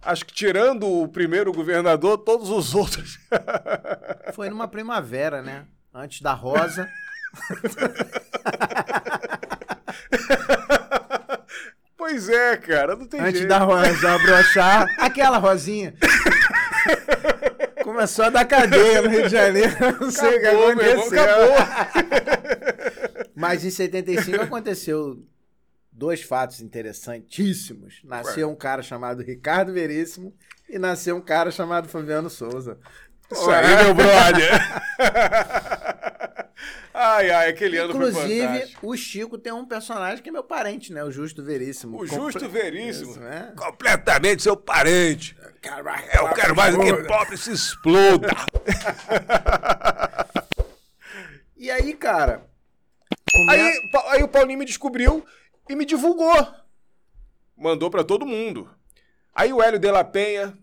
acho 0.00 0.24
que 0.24 0.32
tirando 0.32 0.86
o 0.88 1.08
primeiro 1.08 1.52
governador, 1.52 2.16
todos 2.18 2.48
os 2.48 2.74
outros. 2.74 3.18
Foi 4.34 4.48
numa 4.48 4.66
primavera, 4.68 5.42
né? 5.42 5.66
Antes 5.92 6.22
da 6.22 6.32
rosa. 6.32 6.88
pois 11.96 12.28
é, 12.28 12.56
cara, 12.56 12.96
não 12.96 13.06
tem 13.06 13.20
Antes 13.20 13.40
jeito. 13.40 13.48
da 13.48 13.58
rosa 13.58 14.18
brochar, 14.18 14.86
aquela 14.98 15.38
rosinha. 15.38 15.94
Começou 17.84 18.24
a 18.24 18.30
dar 18.30 18.46
cadeia 18.46 19.02
no 19.02 19.10
Rio 19.10 19.24
de 19.24 19.28
Janeiro. 19.28 19.76
Não 20.00 20.10
sei 20.10 20.38
Acabou, 20.38 20.68
o 20.68 20.70
que 20.70 20.76
meu 20.76 20.86
irmão, 20.86 21.04
aconteceu. 21.04 21.28
Mas 23.36 23.62
em 23.62 23.68
75 23.68 24.42
aconteceu 24.42 25.22
dois 25.92 26.22
fatos 26.22 26.62
interessantíssimos. 26.62 28.00
Nasceu 28.02 28.48
um 28.48 28.56
cara 28.56 28.80
chamado 28.82 29.22
Ricardo 29.22 29.70
Veríssimo 29.70 30.34
e 30.66 30.78
nasceu 30.78 31.14
um 31.14 31.20
cara 31.20 31.50
chamado 31.50 31.86
Fabiano 31.86 32.30
Souza. 32.30 32.78
Isso 33.30 33.50
aí, 33.50 33.84
meu 33.84 33.94
brother. 33.94 34.50
ai, 36.92 37.30
ai, 37.30 37.48
aquele 37.50 37.76
ano 37.78 37.92
foi 37.92 38.08
Inclusive, 38.08 38.76
o 38.82 38.96
Chico 38.96 39.38
tem 39.38 39.52
um 39.52 39.64
personagem 39.66 40.22
que 40.22 40.28
é 40.28 40.32
meu 40.32 40.44
parente, 40.44 40.92
né? 40.92 41.02
O 41.04 41.10
Justo 41.10 41.42
Veríssimo. 41.42 42.00
O 42.00 42.06
Justo 42.06 42.48
Veríssimo. 42.48 43.10
Isso, 43.12 43.20
né? 43.20 43.52
Completamente 43.56 44.42
seu 44.42 44.56
parente. 44.56 45.36
Eu 46.18 46.28
quero 46.34 46.54
mais 46.54 46.76
que 46.76 46.94
pobre 47.04 47.36
se 47.36 47.52
exploda. 47.52 48.28
E 51.56 51.70
aí, 51.70 51.94
cara... 51.94 52.46
come- 53.32 53.50
Aí, 53.50 53.88
pa- 53.90 54.12
aí 54.12 54.22
o 54.22 54.28
Paulinho 54.28 54.58
me 54.58 54.66
descobriu 54.66 55.24
e 55.68 55.74
me 55.74 55.86
divulgou. 55.86 56.46
Mandou 57.56 57.90
pra 57.90 58.04
todo 58.04 58.26
mundo. 58.26 58.68
Aí 59.34 59.50
o 59.52 59.62
Hélio 59.62 59.78
de 59.78 59.90
la 59.90 60.04
Penha 60.04 60.56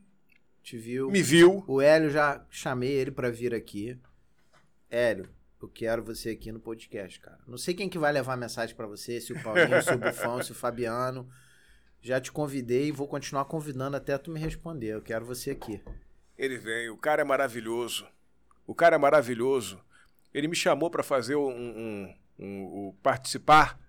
Te 0.61 0.77
viu. 0.77 1.09
me 1.09 1.21
viu. 1.23 1.63
O 1.67 1.81
Hélio, 1.81 2.11
já 2.11 2.45
chamei 2.51 2.91
ele 2.91 3.09
pra 3.11 3.31
vir 3.31 3.55
aqui. 3.55 3.97
Hélio, 4.91 5.27
eu 5.61 5.69
quero 5.69 6.03
você 6.03 6.29
aqui 6.31 6.51
no 6.51 6.59
podcast, 6.59 7.19
cara. 7.19 7.39
Não 7.47 7.57
sei 7.57 7.73
quem 7.73 7.87
que 7.89 7.97
vai 7.99 8.11
levar 8.11 8.33
a 8.33 8.37
mensagem 8.37 8.75
pra 8.75 8.87
você, 8.87 9.19
se 9.21 9.31
o 9.33 9.41
Paulinho, 9.43 9.81
se 9.81 9.93
o 9.93 9.97
Bufão, 9.97 10.41
se 10.43 10.51
o 10.51 10.55
Fabiano. 10.55 11.29
Já 12.01 12.19
te 12.19 12.31
convidei 12.31 12.87
e 12.87 12.91
vou 12.91 13.07
continuar 13.07 13.45
convidando 13.45 13.95
até 13.95 14.17
tu 14.17 14.31
me 14.31 14.39
responder. 14.39 14.87
Eu 14.87 15.01
quero 15.01 15.23
você 15.25 15.51
aqui. 15.51 15.79
Ele 16.37 16.57
veio, 16.57 16.93
o 16.93 16.97
cara 16.97 17.21
é 17.21 17.25
maravilhoso. 17.25 18.07
O 18.65 18.73
cara 18.73 18.95
é 18.95 18.99
maravilhoso. 18.99 19.79
Ele 20.33 20.47
me 20.47 20.55
chamou 20.55 20.89
pra 20.89 21.03
fazer 21.03 21.35
um, 21.35 21.49
um- 21.49 22.15
um- 22.39 22.63
o 22.87 22.95
participar 23.03 23.79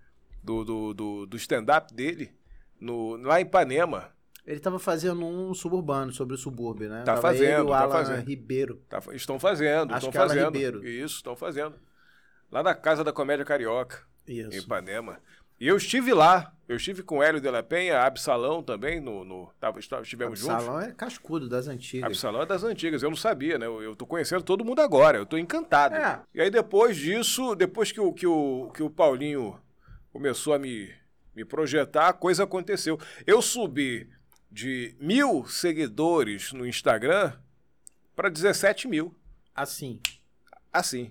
do, 0.43 0.63
do, 0.65 0.93
do, 0.95 1.27
do 1.27 1.37
stand-up 1.39 1.95
dele 1.95 2.35
no, 2.79 3.17
lá 3.17 3.41
em 3.41 3.45
Ipanema. 3.45 4.13
Ele 4.45 4.59
tava 4.59 4.79
fazendo 4.79 5.25
um 5.25 5.55
suburbano 5.55 6.13
sobre 6.13 6.35
o 6.35 6.39
subúrbio, 6.39 6.89
né? 6.89 6.99
Tá 7.01 7.15
Tava 7.15 7.23
fazendo, 7.23 7.61
ele 7.63 7.69
tá 7.69 7.81
Alan 7.81 7.93
fazendo. 7.93 8.27
Ribeiro. 8.27 8.83
Tá- 8.89 9.01
estão 9.13 9.39
fazendo, 9.39 9.95
Acho 9.95 10.09
estão 10.09 10.11
que 10.11 10.19
é 10.19 10.21
Alan 10.21 10.29
fazendo. 10.29 10.47
Ribeiro. 10.47 10.89
Isso, 10.89 11.17
estão 11.17 11.37
fazendo. 11.37 11.77
Lá 12.51 12.63
na 12.63 12.75
Casa 12.75 13.05
da 13.05 13.13
Comédia 13.13 13.45
Carioca, 13.45 14.05
em 14.27 14.41
Isso. 14.41 14.59
Ipanema. 14.59 15.21
E 15.61 15.69
eu 15.69 15.77
estive 15.77 16.13
lá. 16.13 16.53
Eu 16.69 16.77
estive 16.77 17.05
com 17.05 17.19
o 17.19 17.23
Hélio 17.23 17.41
de 17.41 17.49
la 17.49 17.63
Penha, 17.63 18.01
Absalão 18.01 18.63
também, 18.65 19.01
no, 19.01 19.25
no, 19.25 19.49
tava, 19.61 19.79
estivemos 19.79 20.41
juntos. 20.41 20.65
Salão 20.65 20.81
é 20.81 20.91
cascudo 20.91 21.49
das 21.49 21.69
antigas. 21.69 22.07
Absalão 22.07 22.43
é 22.43 22.47
das 22.47 22.65
antigas, 22.65 23.03
eu 23.03 23.11
não 23.11 23.17
sabia, 23.17 23.59
né? 23.59 23.67
Eu, 23.67 23.81
eu 23.81 23.95
tô 23.95 24.07
conhecendo 24.07 24.43
todo 24.43 24.65
mundo 24.65 24.81
agora, 24.81 25.19
eu 25.19 25.27
tô 25.27 25.37
encantado. 25.37 25.95
É. 25.95 26.21
E 26.35 26.41
aí 26.41 26.51
depois 26.51 26.97
disso, 26.97 27.55
depois 27.55 27.93
que 27.93 28.01
o, 28.01 28.13
que 28.13 28.27
o, 28.27 28.73
que 28.75 28.83
o 28.83 28.91
Paulinho 28.91 29.61
começou 30.13 30.53
a 30.55 30.59
me, 30.59 30.91
me 31.37 31.45
projetar, 31.45 32.09
a 32.09 32.13
coisa 32.13 32.43
aconteceu. 32.43 32.99
Eu 33.25 33.41
subi 33.41 34.09
de 34.53 34.95
mil 35.01 35.47
seguidores 35.47 36.53
no 36.53 36.67
Instagram 36.67 37.33
para 38.15 38.29
17 38.29 38.87
mil. 38.87 39.15
Assim. 39.55 40.01
Assim. 40.71 41.11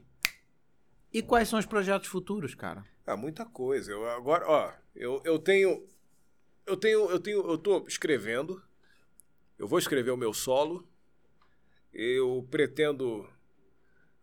E 1.12 1.22
quais 1.24 1.50
são 1.50 1.58
os 1.58 1.66
projetos 1.66 2.08
futuros, 2.08 2.54
cara? 2.54 2.86
Ah, 3.06 3.18
muita 3.18 3.44
coisa. 3.44 3.92
Eu, 3.92 4.08
agora, 4.10 4.48
ó, 4.48 4.72
eu, 4.96 5.22
eu 5.26 5.40
tenho. 5.40 5.86
Eu 6.66 6.78
tenho. 6.78 7.10
Eu 7.10 7.20
tenho. 7.20 7.40
Eu 7.40 7.58
tô 7.58 7.86
escrevendo. 7.88 8.64
Eu 9.58 9.68
vou 9.68 9.80
escrever 9.80 10.12
o 10.12 10.18
meu 10.18 10.34
solo. 10.34 10.88
Eu 11.92 12.48
pretendo. 12.50 13.28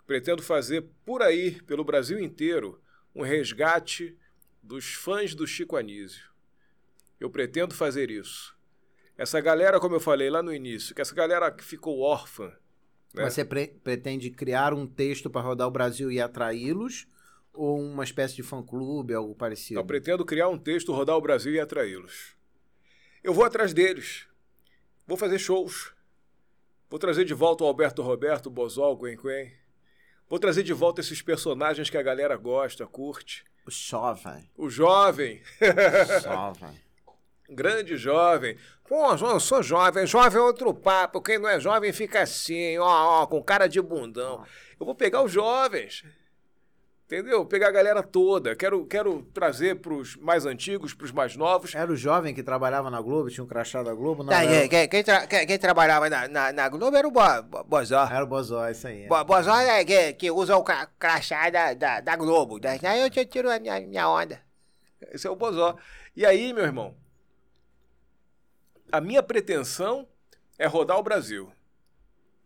Pretendo 0.06 0.42
fazer 0.42 0.86
por 1.04 1.20
aí, 1.22 1.60
pelo 1.62 1.84
Brasil 1.84 2.18
inteiro, 2.18 2.80
um 3.14 3.22
resgate 3.22 4.16
dos 4.62 4.94
fãs 4.94 5.34
do 5.34 5.46
Chico 5.46 5.76
Anísio. 5.76 6.30
Eu 7.20 7.28
pretendo 7.28 7.74
fazer 7.74 8.10
isso. 8.10 8.57
Essa 9.18 9.40
galera, 9.40 9.78
como 9.80 9.96
eu 9.96 10.00
falei 10.00 10.30
lá 10.30 10.42
no 10.42 10.54
início, 10.54 10.94
que 10.94 11.02
essa 11.02 11.14
galera 11.14 11.50
que 11.50 11.62
ficou 11.64 11.98
órfã. 12.00 12.52
né? 13.12 13.28
Você 13.28 13.44
pre- 13.44 13.66
pretende 13.82 14.30
criar 14.30 14.72
um 14.72 14.86
texto 14.86 15.28
para 15.28 15.40
rodar 15.42 15.66
o 15.66 15.70
Brasil 15.72 16.10
e 16.10 16.20
atraí-los? 16.20 17.06
Ou 17.52 17.80
uma 17.80 18.04
espécie 18.04 18.36
de 18.36 18.42
fã-clube, 18.44 19.12
algo 19.12 19.34
parecido? 19.34 19.80
Eu 19.80 19.84
pretendo 19.84 20.24
criar 20.24 20.48
um 20.48 20.56
texto, 20.56 20.92
rodar 20.92 21.16
o 21.16 21.20
Brasil 21.20 21.52
e 21.52 21.58
atraí-los. 21.58 22.36
Eu 23.24 23.34
vou 23.34 23.44
atrás 23.44 23.74
deles. 23.74 24.28
Vou 25.04 25.16
fazer 25.16 25.40
shows. 25.40 25.92
Vou 26.88 27.00
trazer 27.00 27.24
de 27.24 27.34
volta 27.34 27.64
o 27.64 27.66
Alberto 27.66 28.00
Roberto, 28.02 28.46
o 28.46 28.50
Bozol, 28.50 28.92
o 28.92 28.96
Gwen 28.96 29.16
Quen. 29.16 29.52
Vou 30.28 30.38
trazer 30.38 30.62
de 30.62 30.72
volta 30.72 31.00
esses 31.00 31.20
personagens 31.20 31.90
que 31.90 31.96
a 31.98 32.02
galera 32.02 32.36
gosta, 32.36 32.86
curte. 32.86 33.42
O 33.66 33.70
jovem. 33.70 34.48
O 34.56 34.70
jovem, 34.70 35.42
jovem. 36.22 36.80
Grande 37.48 37.96
jovem. 37.96 38.56
Pô, 38.88 39.12
eu 39.12 39.40
sou 39.40 39.62
jovem. 39.62 40.06
Jovem 40.06 40.38
é 40.40 40.42
outro 40.44 40.72
papo. 40.74 41.20
Quem 41.20 41.38
não 41.38 41.48
é 41.48 41.58
jovem 41.60 41.92
fica 41.92 42.22
assim, 42.22 42.78
ó, 42.78 43.22
ó, 43.22 43.26
com 43.26 43.42
cara 43.42 43.66
de 43.68 43.80
bundão. 43.80 44.44
Eu 44.78 44.86
vou 44.86 44.94
pegar 44.94 45.22
os 45.22 45.32
jovens. 45.32 46.04
Entendeu? 47.06 47.42
Pegar 47.46 47.68
a 47.68 47.72
galera 47.72 48.02
toda. 48.02 48.54
Quero, 48.54 48.84
quero 48.84 49.22
trazer 49.32 49.76
pros 49.80 50.14
mais 50.16 50.44
antigos, 50.44 50.92
pros 50.92 51.10
mais 51.10 51.36
novos. 51.36 51.74
Era 51.74 51.90
o 51.90 51.96
jovem 51.96 52.34
que 52.34 52.42
trabalhava 52.42 52.90
na 52.90 53.00
Globo, 53.00 53.30
tinha 53.30 53.42
um 53.42 53.46
crachá 53.46 53.82
da 53.82 53.94
Globo? 53.94 54.22
Não, 54.22 54.28
Tá, 54.30 54.44
era, 54.44 54.60
quem, 54.60 54.68
quem- 54.68 54.88
quem 54.90 55.04
tra- 55.04 55.26
quem- 55.26 55.46
quem 55.46 55.58
trabalhava 55.58 56.10
na, 56.10 56.28
na, 56.28 56.52
na 56.52 56.68
Globo 56.68 56.94
era 56.94 57.08
o 57.08 57.10
Bo, 57.10 57.20
Bo, 57.44 57.64
Bozó. 57.64 58.04
era 58.04 58.22
o 58.22 58.26
Bozó, 58.26 58.68
isso 58.68 58.86
aí. 58.86 59.08
Bo, 59.08 59.24
Bozó 59.24 59.56
é 59.56 59.82
que, 59.86 60.12
que 60.12 60.30
usa 60.30 60.54
o 60.58 60.62
cra- 60.62 60.86
crachá 60.98 61.48
da, 61.48 61.72
da, 61.72 62.00
da 62.02 62.14
Globo. 62.14 62.60
Daí 62.60 62.78
eu 63.00 63.08
te- 63.08 63.24
tiro 63.24 63.50
a 63.50 63.58
minha, 63.58 63.80
minha 63.80 64.06
onda. 64.06 64.42
Esse 65.10 65.26
é 65.26 65.30
o 65.30 65.36
Bozó. 65.36 65.76
E 66.14 66.26
aí, 66.26 66.52
meu 66.52 66.64
irmão, 66.64 66.94
a 68.92 69.00
minha 69.00 69.22
pretensão 69.22 70.08
é 70.58 70.66
rodar 70.66 70.98
o 70.98 71.02
Brasil. 71.02 71.52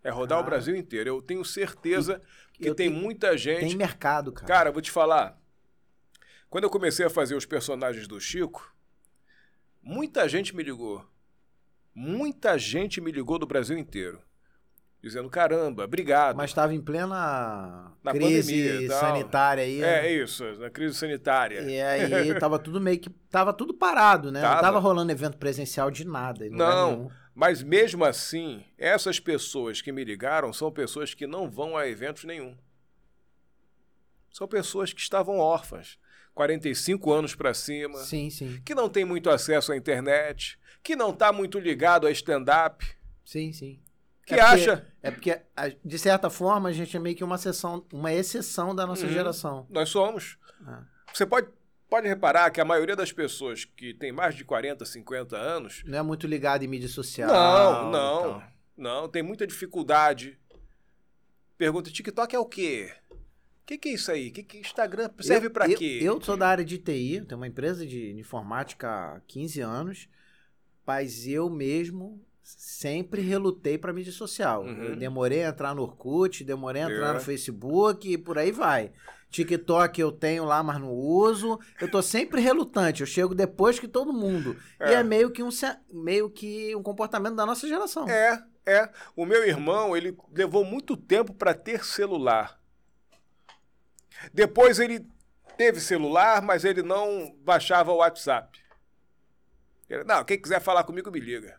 É 0.05 0.11
rodar 0.11 0.39
Ah. 0.39 0.41
o 0.41 0.45
Brasil 0.45 0.75
inteiro. 0.77 1.09
Eu 1.09 1.23
tenho 1.23 1.45
certeza 1.45 2.21
que 2.53 2.69
eu 2.69 2.75
tem 2.75 2.89
tenho- 2.91 3.01
muita 3.01 3.37
gente. 3.39 3.61
Tem 3.69 3.77
mercado, 3.77 4.33
cara. 4.33 4.47
Cara, 4.47 4.73
vou 4.73 4.83
te 4.83 4.91
falar. 4.91 5.41
Quando 6.51 6.65
eu 6.65 6.71
comecei 6.71 7.07
a 7.07 7.11
fazer 7.11 7.35
os 7.35 7.47
personagens 7.47 8.07
do 8.09 8.21
Chico, 8.21 8.75
muita 9.81 10.29
gente 10.29 10.55
me 10.55 10.63
ligou. 10.63 11.07
Muita 11.95 12.59
gente 12.59 13.01
me 13.01 13.11
ligou 13.13 13.39
do 13.39 13.47
Brasil 13.47 13.77
inteiro. 13.79 14.21
Dizendo, 15.03 15.29
caramba, 15.29 15.85
obrigado. 15.85 16.37
Mas 16.37 16.51
estava 16.51 16.73
em 16.73 16.81
plena 16.81 17.93
Na 18.05 18.12
crise 18.12 18.53
pandemia 18.53 18.91
sanitária 18.91 19.65
aí. 19.65 19.83
É, 19.83 20.07
é 20.07 20.12
isso, 20.12 20.45
na 20.61 20.71
crise 20.71 20.95
sanitária. 20.95 21.61
E 21.62 21.81
aí 21.83 22.38
tava 22.38 22.57
tudo 22.57 22.81
meio 22.81 23.01
que. 23.01 23.11
Tava 23.29 23.53
tudo 23.53 23.75
parado, 23.75 24.31
né? 24.31 24.41
Não 24.41 24.49
Tava. 24.49 24.61
tava 24.61 24.79
rolando 24.79 25.11
evento 25.11 25.38
presencial 25.38 25.91
de 25.91 26.07
nada. 26.07 26.47
em 26.47 26.51
lugar 26.51 26.73
Não, 26.73 27.11
mas 27.35 27.65
mesmo 27.65 28.05
assim, 28.05 28.62
essas 28.79 29.19
pessoas 29.19 29.83
que 29.83 29.91
me 29.91 30.05
ligaram 30.05 30.53
são 30.53 30.71
pessoas 30.71 31.15
que 31.15 31.27
não 31.27 31.51
vão 31.51 31.77
a 31.77 31.88
eventos 31.88 32.23
nenhum. 32.23 32.57
São 34.31 34.47
pessoas 34.47 34.93
que 34.93 35.01
estavam 35.01 35.38
órfãs, 35.38 35.99
45 36.33 37.12
anos 37.12 37.35
para 37.35 37.53
cima, 37.53 37.99
Sim, 37.99 38.31
sim. 38.31 38.62
que 38.65 38.73
não 38.75 38.88
tem 38.88 39.05
muito 39.05 39.29
acesso 39.29 39.73
à 39.73 39.77
internet, 39.77 40.59
que 40.81 40.95
não 40.95 41.12
tá 41.12 41.33
muito 41.33 41.59
ligado 41.59 42.07
a 42.07 42.11
stand-up, 42.12 42.87
Sim, 43.25 43.53
sim. 43.53 43.81
Que 44.27 44.35
É 44.35 44.39
porque- 44.39 44.41
acha. 44.71 44.93
É 45.03 45.11
porque, 45.11 45.41
de 45.85 45.99
certa 45.99 46.31
forma, 46.31 46.69
a 46.69 46.73
gente 46.73 46.97
é 46.97 47.01
meio 47.01 47.17
que 47.17 47.25
uma 47.25 47.35
exceção, 47.35 47.85
uma 47.93 48.13
exceção 48.13 48.75
da 48.75 48.87
nossa 48.87 49.05
Uhum. 49.07 49.13
geração. 49.13 49.67
Nós 49.69 49.89
somos. 49.89 50.39
Ah. 50.65 50.85
Você 51.13 51.27
pode, 51.27 51.49
pode 51.91 52.07
reparar 52.07 52.51
que 52.51 52.61
a 52.61 52.65
maioria 52.65 52.95
das 52.95 53.11
pessoas 53.13 53.65
que 53.65 53.93
tem 53.95 54.13
mais 54.13 54.35
de 54.37 54.45
40, 54.45 54.85
50 54.85 55.37
anos. 55.37 55.83
Não 55.85 55.99
é 55.99 56.03
muito 56.03 56.27
ligado 56.27 56.63
em 56.63 56.69
mídia 56.69 56.89
social. 56.89 57.29
Não, 57.29 57.89
e 57.89 57.93
não. 57.93 58.23
tal. 58.23 58.43
Não, 58.77 59.09
tem 59.09 59.23
muita 59.23 59.47
dificuldade. 59.47 60.39
Pergunta: 61.59 61.91
TikTok 61.91 62.35
é 62.35 62.39
o 62.39 62.47
quê? 62.47 62.93
O 63.11 63.65
que, 63.67 63.79
que 63.79 63.89
é 63.91 63.93
isso 63.93 64.11
aí? 64.11 64.31
Que, 64.31 64.43
que 64.43 64.59
Instagram 64.59 65.11
serve 65.21 65.47
Eu- 65.47 65.51
pra 65.51 65.69
eu- 65.69 65.79
quê? 65.79 66.01
Eu 66.03 66.21
sou 66.21 66.37
da 66.37 66.49
área 66.49 66.65
de 66.65 66.79
TI, 66.79 67.21
tenho 67.27 67.40
uma 67.40 67.46
empresa 67.46 67.87
de 67.87 68.13
informática 68.19 68.88
há 69.17 69.21
15 69.27 69.61
anos, 69.61 70.09
mas 70.87 71.27
eu 71.29 71.49
mesmo 71.49 72.21
sempre 72.43 73.23
relutei 73.23 73.79
para 73.79 73.93
mídia 73.93 74.13
social. 74.13 74.63
Uhum. 74.65 74.85
Eu 74.85 74.97
demorei 74.97 75.45
a 75.45 75.49
entrar 75.49 75.75
no 75.75 75.83
Orkut, 75.83 76.43
demorei 76.45 76.83
a 76.83 76.90
entrar 76.90 77.11
É. 77.11 77.13
no 77.15 77.21
Facebook 77.21 78.11
e 78.13 78.19
por 78.19 78.37
aí 78.38 78.51
vai. 78.51 78.93
TikTok 79.31 79.99
eu 79.99 80.13
tenho 80.13 80.45
lá, 80.45 80.63
mas 80.63 80.79
não 80.79 80.90
uso. 80.93 81.59
Eu 81.81 81.90
tô 81.90 82.03
sempre 82.03 82.40
relutante, 82.40 83.01
eu 83.01 83.07
chego 83.07 83.35
depois 83.35 83.79
que 83.79 83.88
todo 83.88 84.13
mundo. 84.13 84.57
E 84.81 84.85
É. 84.85 84.95
é 84.95 85.03
meio 85.03 85.31
que 85.31 85.43
um 85.43 85.49
meio 85.90 86.29
que 86.29 86.75
um 86.77 86.83
comportamento 86.83 87.35
da 87.37 87.47
nossa 87.47 87.67
geração. 87.67 88.07
É, 88.09 88.45
é. 88.67 88.90
O 89.17 89.25
meu 89.25 89.47
irmão, 89.47 89.97
ele 89.97 90.15
levou 90.35 90.65
muito 90.65 90.97
tempo 90.97 91.33
para 91.33 91.55
ter 91.55 91.83
celular. 91.85 92.61
Depois 94.35 94.79
ele 94.79 95.07
teve 95.57 95.81
celular, 95.81 96.43
mas 96.43 96.65
ele 96.65 96.83
não 96.83 97.35
baixava 97.43 97.90
o 97.93 97.97
WhatsApp. 97.97 98.61
Ele, 99.88 100.05
não, 100.05 100.25
quem 100.25 100.40
quiser 100.40 100.61
falar 100.61 100.85
comigo, 100.85 101.11
me 101.11 101.21
liga. 101.21 101.59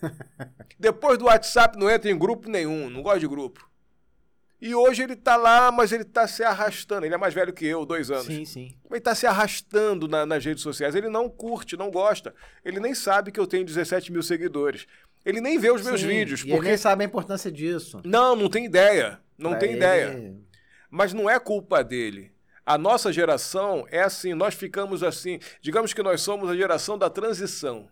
Depois 0.78 1.18
do 1.18 1.26
WhatsApp 1.26 1.78
não 1.78 1.90
entra 1.90 2.10
em 2.10 2.18
grupo 2.18 2.48
nenhum, 2.48 2.88
não 2.90 3.02
gosta 3.02 3.20
de 3.20 3.28
grupo. 3.28 3.68
E 4.60 4.74
hoje 4.74 5.02
ele 5.04 5.14
tá 5.14 5.36
lá, 5.36 5.70
mas 5.70 5.92
ele 5.92 6.04
tá 6.04 6.26
se 6.26 6.42
arrastando. 6.42 7.06
Ele 7.06 7.14
é 7.14 7.18
mais 7.18 7.32
velho 7.32 7.52
que 7.52 7.64
eu, 7.64 7.86
dois 7.86 8.10
anos. 8.10 8.26
Sim, 8.26 8.44
sim. 8.44 8.74
Ele 8.90 9.00
tá 9.00 9.14
se 9.14 9.24
arrastando 9.24 10.08
na- 10.08 10.26
nas 10.26 10.44
redes 10.44 10.62
sociais. 10.64 10.96
Ele 10.96 11.08
não 11.08 11.28
curte, 11.30 11.76
não 11.76 11.90
gosta. 11.92 12.34
Ele 12.64 12.80
nem 12.80 12.92
sabe 12.92 13.30
que 13.30 13.38
eu 13.38 13.46
tenho 13.46 13.64
17 13.64 14.10
mil 14.10 14.22
seguidores. 14.22 14.86
Ele 15.24 15.40
nem 15.40 15.58
vê 15.60 15.70
os 15.70 15.82
meus 15.84 16.00
Sim, 16.00 16.08
vídeos. 16.08 16.40
E 16.40 16.44
ele 16.46 16.52
Porque. 16.54 16.68
nem 16.68 16.76
sabe 16.76 17.04
a 17.04 17.06
importância 17.06 17.52
disso. 17.52 18.00
Não, 18.04 18.34
não 18.34 18.48
tem 18.48 18.64
ideia. 18.64 19.20
Não 19.36 19.50
Pra 19.50 19.60
tem 19.60 19.68
ele- 19.70 19.78
ideia. 19.78 20.34
Mas 20.90 21.12
não 21.12 21.30
é 21.30 21.38
culpa 21.38 21.84
dele. 21.84 22.32
A 22.66 22.76
nossa 22.76 23.12
geração 23.12 23.86
é 23.90 24.00
assim, 24.02 24.34
nós 24.34 24.54
ficamos 24.54 25.04
assim. 25.04 25.38
Digamos 25.60 25.94
que 25.94 26.02
nós 26.02 26.20
somos 26.20 26.50
a 26.50 26.56
geração 26.56 26.98
da 26.98 27.08
transição. 27.08 27.88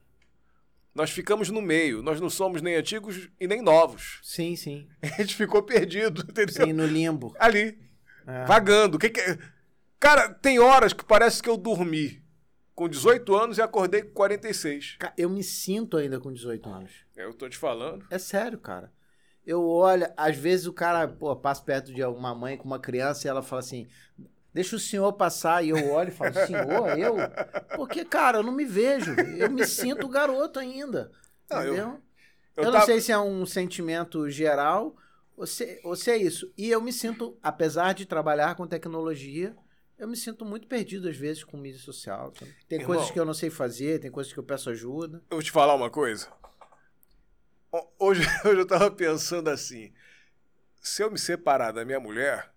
Nós 0.97 1.11
ficamos 1.11 1.51
no 1.51 1.61
meio. 1.63 2.03
Nós 2.03 2.21
não 2.21 2.29
somos 2.31 2.61
nem 2.63 2.75
antigos 2.75 3.29
e 3.39 3.47
nem 3.47 3.61
novos. 3.63 4.19
Sim, 4.25 4.57
sim. 4.57 4.89
A 5.03 5.07
gente 5.23 5.37
ficou 5.37 5.63
perdido, 5.63 6.23
entendeu? 6.29 6.67
Sim, 6.67 6.73
no 6.73 6.87
limbo. 6.87 7.35
Ali, 7.39 7.79
É. 8.27 8.45
vagando. 8.47 8.99
Que 8.99 9.11
que 9.11 9.21
é? 9.21 9.39
Cara, 10.01 10.29
tem 10.31 10.59
horas 10.59 10.93
que 10.93 11.05
parece 11.05 11.43
que 11.43 11.49
eu 11.49 11.57
dormi 11.57 12.23
com 12.75 12.89
18 12.89 13.35
anos 13.35 13.59
e 13.59 13.63
acordei 13.63 14.03
com 14.03 14.13
46. 14.13 14.97
Ca- 14.99 15.13
Eu 15.17 15.31
me 15.31 15.43
sinto 15.43 15.97
ainda 15.97 16.19
com 16.21 16.33
18 16.33 16.69
anos. 16.69 16.91
Eu 17.17 17.33
tô 17.33 17.49
te 17.49 17.57
falando. 17.57 18.05
É 18.11 18.19
sério, 18.19 18.59
cara. 18.59 18.93
Eu 19.47 19.65
olho, 19.65 20.07
às 20.17 20.37
vezes 20.37 20.67
o 20.67 20.73
cara, 20.73 21.07
pô, 21.07 21.35
passa 21.37 21.63
perto 21.63 21.95
de 21.95 22.03
alguma 22.03 22.35
mãe 22.35 22.57
com 22.57 22.65
uma 22.65 22.81
criança 22.81 23.27
e 23.27 23.31
ela 23.31 23.43
fala 23.43 23.61
assim: 23.61 23.87
deixa 24.57 24.75
o 24.75 24.79
senhor 24.81 25.13
passar. 25.13 25.63
E 25.65 25.69
eu 25.69 25.91
olho 25.93 26.09
e 26.09 26.13
falo: 26.13 26.33
senhor, 26.35 26.99
eu? 26.99 27.15
Porque, 27.77 28.05
cara, 28.05 28.39
eu 28.39 28.43
não 28.43 28.53
me 28.53 28.65
vejo. 28.65 29.15
Eu 29.37 29.51
me 29.51 29.67
sinto 29.67 30.09
garoto 30.09 30.59
ainda. 30.59 31.13
Não, 31.51 31.63
eu- 31.63 31.67
entendeu? 31.75 32.03
Eu, 32.57 32.63
Eu, 32.63 32.65
não 32.65 32.73
tava- 32.73 32.87
sei 32.87 33.01
se 33.01 33.13
é 33.13 33.19
um 33.19 33.45
sentimento 33.45 34.29
geral 34.31 34.97
ou 35.37 35.47
se, 35.47 35.79
ou 35.85 35.95
se 35.95 36.11
é 36.11 36.17
isso. 36.17 36.51
E 36.57 36.71
eu 36.71 36.81
me 36.81 36.91
sinto, 36.93 37.39
apesar 37.43 37.93
de 37.93 38.07
trabalhar 38.07 38.55
com 38.55 38.67
tecnologia, 38.67 39.55
eu 39.99 40.09
me 40.09 40.17
sinto 40.17 40.43
muito 40.45 40.67
perdido 40.67 41.07
às 41.09 41.17
vezes 41.17 41.45
com 41.45 41.59
mídia 41.59 41.79
social. 41.81 42.33
Tem 42.67 42.79
Irmão. 42.81 42.87
coisas 42.95 43.11
que 43.11 43.21
eu 43.21 43.27
não 43.27 43.35
sei 43.35 43.51
fazer, 43.51 43.99
tem 44.01 44.11
coisas 44.11 44.33
que 44.33 44.39
eu 44.39 44.43
peço 44.45 44.71
ajuda. 44.71 45.19
Eu 45.31 45.37
vou 45.37 45.43
te 45.43 45.51
falar 45.53 45.75
uma 45.75 45.91
coisa. 45.91 46.29
Ho- 47.71 47.89
Hoje, 47.99 48.23
hoje 48.45 48.61
eu 48.61 48.67
tava 48.67 48.91
pensando 48.91 49.51
assim: 49.51 49.93
se 50.81 51.03
eu 51.03 51.11
me 51.11 51.19
separar 51.19 51.73
da 51.73 51.85
minha 51.85 52.01
mulher, 52.01 52.51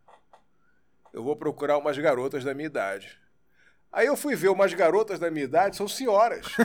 eu 1.14 1.24
vou 1.24 1.36
procurar 1.36 1.78
umas 1.78 1.98
garotas 1.98 2.44
da 2.44 2.54
minha 2.54 2.68
idade. 2.68 3.18
Aí 3.92 4.06
eu 4.06 4.16
fui 4.16 4.36
ver 4.36 4.50
umas 4.50 4.72
garotas 4.74 5.18
da 5.18 5.32
minha 5.32 5.46
idade, 5.46 5.76
são 5.76 5.88
senhoras. 5.88 6.46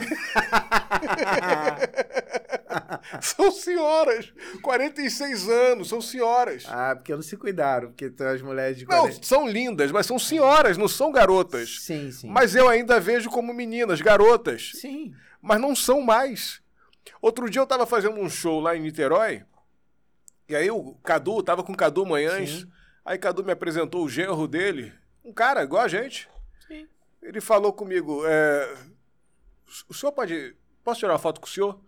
são 3.21 3.51
senhoras. 3.51 4.33
46 4.61 5.49
anos, 5.49 5.89
são 5.89 6.01
senhoras. 6.01 6.65
ah, 6.67 6.95
porque 6.95 7.13
não 7.15 7.21
se 7.21 7.37
cuidaram, 7.37 7.89
porque 7.89 8.09
tem 8.09 8.27
as 8.27 8.41
mulheres 8.41 8.77
de 8.77 8.85
Não, 8.85 9.01
40. 9.01 9.23
são 9.25 9.47
lindas, 9.47 9.91
mas 9.91 10.05
são 10.05 10.19
senhoras, 10.19 10.77
não 10.77 10.87
são 10.87 11.11
garotas. 11.11 11.79
Sim, 11.81 12.11
sim. 12.11 12.29
Mas 12.29 12.55
eu 12.55 12.67
ainda 12.69 12.99
vejo 12.99 13.29
como 13.29 13.53
meninas, 13.53 14.01
garotas. 14.01 14.71
Sim. 14.75 15.13
mas 15.41 15.59
não 15.59 15.75
são 15.75 16.01
mais. 16.01 16.61
Outro 17.21 17.49
dia 17.49 17.61
eu 17.61 17.67
tava 17.67 17.85
fazendo 17.85 18.19
um 18.19 18.29
show 18.29 18.59
lá 18.59 18.75
em 18.75 18.81
Niterói, 18.81 19.43
e 20.47 20.55
aí 20.55 20.69
o 20.69 20.93
Cadu, 21.03 21.41
tava 21.41 21.63
com 21.63 21.73
o 21.73 21.77
Cadu 21.77 22.05
Manhãs, 22.05 22.49
Sim. 22.49 22.71
Aí 23.05 23.17
Cadu 23.17 23.43
me 23.43 23.51
apresentou 23.51 24.03
o 24.03 24.09
genro 24.09 24.47
dele, 24.47 24.91
um 25.23 25.31
cara 25.31 25.63
igual 25.63 25.83
a 25.83 25.87
gente. 25.87 26.27
Sim. 26.67 26.87
Ele 27.21 27.39
falou 27.39 27.71
comigo, 27.71 28.23
é, 28.25 28.75
o 29.87 29.93
senhor 29.93 30.11
pode, 30.11 30.55
posso 30.83 30.99
tirar 30.99 31.13
uma 31.13 31.19
foto 31.19 31.39
com 31.39 31.47
o 31.47 31.49
senhor? 31.49 31.79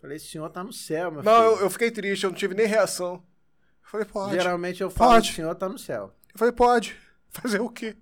Falei, 0.00 0.16
esse 0.16 0.26
senhor 0.28 0.48
tá 0.50 0.64
no 0.64 0.72
céu, 0.72 1.10
meu 1.10 1.22
Não, 1.22 1.32
filho. 1.50 1.56
eu, 1.58 1.60
eu 1.64 1.70
fiquei 1.70 1.90
triste, 1.90 2.24
eu 2.24 2.30
não 2.30 2.36
tive 2.36 2.54
nem 2.54 2.66
reação. 2.66 3.14
Eu 3.82 3.90
falei, 3.90 4.06
pode. 4.06 4.32
Geralmente 4.32 4.80
eu 4.80 4.90
falo, 4.90 5.12
Pode. 5.12 5.30
o 5.30 5.34
senhor 5.34 5.54
tá 5.54 5.68
no 5.68 5.78
céu. 5.78 6.14
Eu 6.32 6.38
falei, 6.38 6.52
pode. 6.52 6.96
Fazer 7.30 7.60
o 7.60 7.68
quê? 7.68 7.96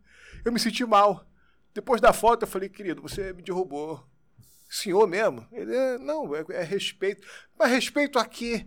Eu 0.45 0.53
me 0.53 0.61
senti 0.61 0.85
mal. 0.85 1.25
Depois 1.75 2.01
da 2.01 2.13
foto, 2.13 2.43
eu 2.43 2.49
falei, 2.49 2.69
querido, 2.69 3.03
você 3.03 3.33
me 3.33 3.43
derrubou. 3.43 4.05
Senhor 4.71 5.07
mesmo? 5.07 5.47
Ele, 5.51 5.75
"É, 5.75 5.99
não, 5.99 6.35
é, 6.37 6.45
é 6.51 6.63
respeito. 6.63 7.27
Mas 7.59 7.71
respeito 7.71 8.19
a 8.19 8.25
quê? 8.27 8.67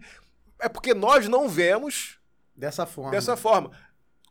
É 0.60 0.68
porque 0.68 0.94
nós 0.94 1.28
não 1.28 1.48
vemos 1.48 2.20
Dessa 2.56 2.86
forma. 2.86 3.12
dessa 3.12 3.36
forma. 3.38 3.72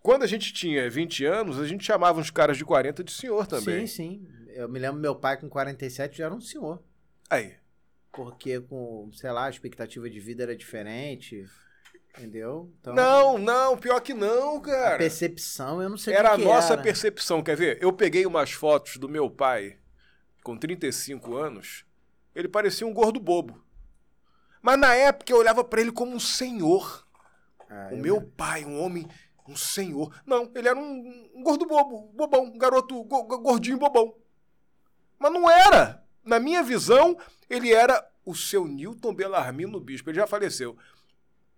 Quando 0.03 0.23
a 0.23 0.27
gente 0.27 0.53
tinha 0.53 0.89
20 0.89 1.25
anos, 1.27 1.59
a 1.59 1.67
gente 1.67 1.85
chamava 1.85 2.19
uns 2.21 2.31
caras 2.31 2.57
de 2.57 2.65
40 2.65 3.05
de 3.05 3.13
senhor 3.13 3.47
também. 3.47 3.87
Sim, 3.87 4.27
sim. 4.27 4.29
Eu 4.55 4.69
me 4.69 4.79
lembro 4.79 5.01
meu 5.01 5.15
pai 5.15 5.37
com 5.39 5.49
47 5.49 6.19
já 6.19 6.25
era 6.27 6.35
um 6.35 6.41
senhor. 6.41 6.83
Aí. 7.29 7.55
Porque 8.13 8.61
com, 8.61 9.11
sei 9.13 9.31
lá, 9.31 9.45
a 9.47 9.51
expectativa 9.51 10.09
de 10.09 10.19
vida 10.19 10.43
era 10.43 10.57
diferente. 10.57 11.45
Entendeu? 12.17 12.73
Então, 12.81 12.93
Não, 12.95 13.39
não, 13.39 13.77
pior 13.79 14.01
que 14.01 14.13
não, 14.13 14.57
A 14.57 14.61
cara. 14.63 14.99
percepção, 14.99 15.81
eu 15.81 15.89
não 15.89 15.97
sei 15.97 16.13
o 16.13 16.17
Era 16.17 16.31
que 16.31 16.35
a 16.35 16.39
que 16.39 16.45
nossa 16.45 16.73
era. 16.73 16.83
percepção. 16.83 17.41
Quer 17.43 17.57
ver? 17.57 17.79
Eu 17.81 17.93
peguei 17.93 18.27
umas 18.27 18.51
fotos 18.51 18.97
do 18.97 19.09
meu 19.09 19.31
pai 19.31 19.79
com 20.43 20.57
35 20.57 21.37
anos. 21.37 21.85
Ele 22.35 22.49
parecia 22.49 22.85
um 22.87 22.93
gordo 22.93 23.21
bobo. 23.21 23.63
Mas 24.61 24.79
na 24.79 24.93
época 24.95 25.31
eu 25.33 25.37
olhava 25.39 25.63
pra 25.63 25.81
ele 25.81 25.93
como 25.93 26.13
um 26.13 26.21
senhor. 26.21 27.07
Ah, 27.71 27.89
o 27.91 27.95
eu 27.95 27.99
meu 27.99 28.15
lembro. 28.17 28.31
pai, 28.37 28.65
um 28.65 28.81
homem, 28.83 29.07
um 29.49 29.55
senhor. 29.57 30.13
Não, 30.27 30.51
ele 30.55 30.69
era 30.69 30.79
um, 30.79 31.31
um 31.35 31.43
gordo 31.43 31.65
bobo, 31.67 32.11
bobão, 32.15 32.45
um 32.45 32.59
garoto 32.59 33.03
go- 33.05 33.23
go- 33.25 33.39
gordinho 33.39 33.79
bobão. 33.79 34.15
Mas 35.19 35.33
não 35.33 35.49
era. 35.51 36.03
Na 36.25 36.39
minha 36.41 36.63
visão, 36.63 37.17
ele 37.49 37.73
era 37.73 38.05
o 38.25 38.35
seu 38.35 38.67
Newton 38.67 39.15
Bellarmino 39.15 39.81
Bispo. 39.81 40.11
Ele 40.11 40.19
já 40.19 40.27
faleceu. 40.27 40.77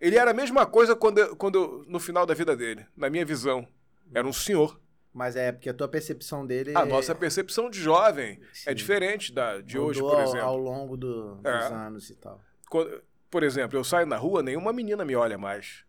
Ele 0.01 0.17
era 0.17 0.31
a 0.33 0.35
mesma 0.35 0.67
coisa 0.67 0.95
quando, 0.97 1.37
quando 1.37 1.85
no 1.89 1.99
final 2.01 2.27
da 2.27 2.35
vida 2.35 2.57
dele, 2.57 2.87
na 2.97 3.09
minha 3.09 3.25
visão. 3.25 3.67
Era 4.15 4.27
um 4.27 4.33
senhor. 4.33 4.81
Mas 5.15 5.37
é 5.37 5.53
porque 5.53 5.69
a 5.69 5.75
tua 5.75 5.89
percepção 5.89 6.47
dele 6.47 6.73
A 6.77 6.85
nossa 6.87 7.15
percepção 7.15 7.69
de 7.69 7.79
jovem 7.81 8.41
é 8.67 8.71
Sim. 8.71 8.75
diferente 8.75 9.33
da 9.33 9.61
de 9.61 9.79
hoje, 9.79 10.01
mudou 10.01 10.17
por 10.17 10.23
ao- 10.23 10.29
exemplo. 10.29 10.47
Ao 10.47 10.57
longo 10.57 10.97
do- 10.97 11.35
dos 11.37 11.45
É. 11.45 11.67
anos 11.67 12.11
e 12.11 12.17
tal. 12.17 12.41
Quando- 12.71 13.03
por 13.31 13.43
exemplo, 13.43 13.79
eu 13.79 13.85
saio 13.85 14.07
na 14.07 14.17
rua, 14.17 14.43
nenhuma 14.43 14.73
menina 14.73 15.05
me 15.05 15.15
olha 15.15 15.37
mais. 15.39 15.85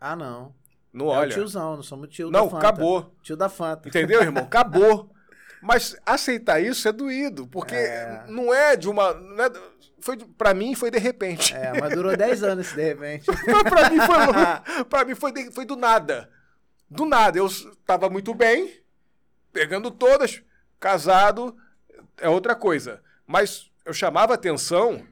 Ah, 0.00 0.14
não. 0.16 0.54
Não 0.92 1.06
é 1.14 1.18
olha. 1.18 1.32
tiozão, 1.34 1.76
não 1.76 1.82
somos 1.82 2.08
tio 2.08 2.30
Não, 2.30 2.44
da 2.44 2.50
Fanta. 2.50 2.68
acabou. 2.68 3.14
Tio 3.22 3.36
da 3.36 3.48
Fanta. 3.48 3.88
Entendeu, 3.88 4.22
irmão? 4.22 4.42
Acabou. 4.44 5.10
Mas 5.60 5.96
aceitar 6.06 6.60
isso 6.60 6.86
é 6.88 6.92
doído, 6.92 7.46
porque 7.48 7.74
É. 7.74 8.24
não 8.28 8.54
é 8.54 8.76
de 8.76 8.88
uma. 8.88 9.12
Não 9.12 9.44
é, 9.44 9.50
foi, 10.00 10.16
pra 10.16 10.54
mim 10.54 10.74
foi 10.76 10.88
de 10.90 10.98
repente. 10.98 11.52
É, 11.54 11.78
mas 11.80 11.92
durou 11.94 12.16
10 12.16 12.42
anos 12.44 12.72
de 12.72 12.80
repente. 12.82 13.26
Mas 13.46 13.62
pra 13.64 13.90
mim, 13.90 13.96
foi, 13.98 14.84
pra 14.84 15.04
mim 15.04 15.14
foi, 15.16 15.32
de- 15.32 15.50
foi 15.50 15.64
do 15.64 15.74
nada. 15.76 16.30
Do 16.88 17.04
nada. 17.04 17.36
Eu 17.38 17.48
tava 17.84 18.08
muito 18.08 18.32
bem, 18.34 18.80
pegando 19.52 19.90
todas, 19.90 20.40
casado, 20.78 21.56
é 22.18 22.28
outra 22.28 22.54
coisa. 22.54 23.02
Mas 23.26 23.68
eu 23.84 23.92
chamava 23.92 24.34
atenção. 24.34 25.04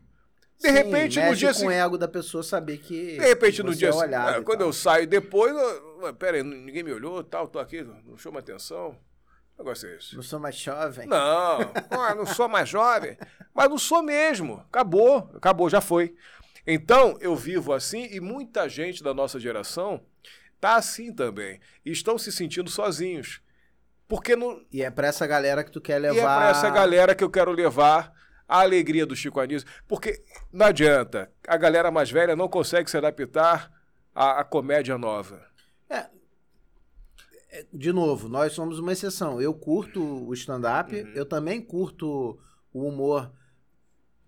De 0.59 0.69
Sim, 0.69 0.73
repente, 0.73 1.21
no 1.21 1.35
dia 1.37 1.55
com 1.55 1.67
o 1.67 1.71
seguinte. 1.71 1.75
ego 1.75 1.99
da 1.99 2.09
pessoa 2.09 2.43
saber 2.43 2.79
que. 2.79 3.19
De 3.19 3.27
repente, 3.27 3.63
no 3.63 3.73
você 3.73 3.79
dia 3.79 3.89
é 3.91 3.93
olhado 3.93 4.41
e 4.41 4.45
quando 4.45 4.63
eu 4.63 4.73
saio 4.73 5.07
depois, 5.07 5.55
eu, 5.55 6.15
pera 6.15 6.39
aí, 6.39 6.43
ninguém 6.43 6.83
me 6.83 6.93
olhou, 6.93 7.23
tal, 7.23 7.47
tô 7.47 7.59
aqui, 7.59 7.83
não 7.83 8.17
chama 8.17 8.41
atenção. 8.41 8.97
Que 9.53 9.59
negócio 9.63 9.89
é 9.89 9.97
esse? 9.97 10.15
Não 10.17 10.23
sou 10.23 10.39
mais 10.41 10.57
jovem. 10.57 11.07
Não, 11.07 11.61
ah, 11.91 12.15
não 12.15 12.27
sou 12.27 12.49
mais 12.49 12.69
jovem. 12.69 13.17
Mas 13.55 13.69
não 13.69 13.79
sou 13.79 14.03
mesmo. 14.03 14.65
Acabou, 14.69 15.31
acabou, 15.35 15.69
já 15.69 15.81
foi. 15.81 16.15
Então, 16.67 17.17
eu 17.21 17.37
vivo 17.37 17.73
assim 17.73 18.09
e 18.11 18.19
muita 18.21 18.69
gente 18.69 19.03
da 19.03 19.15
nossa 19.15 19.39
geração 19.39 20.03
tá 20.61 20.77
assim 20.77 21.13
também. 21.13 21.61
E 21.85 21.93
estão 21.93 22.19
se 22.19 22.33
sentindo 22.33 22.71
sozinhos. 22.71 23.41
Porque 24.09 24.37
não, 24.37 24.65
E 24.73 24.83
é 24.83 24.91
pra 24.91 25.09
essa 25.09 25.27
galera 25.27 25.63
que 25.65 25.71
tu 25.71 25.81
quer 25.81 25.97
e 25.97 25.99
levar. 26.01 26.19
é 26.21 26.23
pra 26.39 26.49
essa 26.51 26.71
galera 26.71 27.15
que 27.15 27.25
eu 27.25 27.31
quero 27.31 27.51
levar 27.53 28.13
a 28.49 28.61
alegria 28.61 29.05
do 29.07 29.17
Chico 29.17 29.41
Anísio. 29.41 29.67
Porque 29.89 30.23
não 30.53 30.67
adianta, 30.67 31.31
a 31.47 31.57
galera 31.57 31.91
mais 31.91 32.11
velha 32.11 32.37
não 32.37 32.49
consegue 32.49 32.91
se 32.91 32.97
adaptar 32.97 33.71
à, 34.15 34.41
à 34.41 34.45
comédia 34.45 34.97
nova. 34.99 35.45
De 37.73 37.91
novo, 37.93 38.29
nós 38.29 38.53
somos 38.53 38.79
uma 38.79 38.93
exceção. 38.93 39.41
Eu 39.41 39.55
curto 39.55 40.03
o 40.03 40.35
stand-up, 40.35 40.95
Uhum. 40.95 41.13
eu 41.15 41.25
também 41.25 41.61
curto 41.63 42.39
o 42.73 42.87
humor 42.87 43.33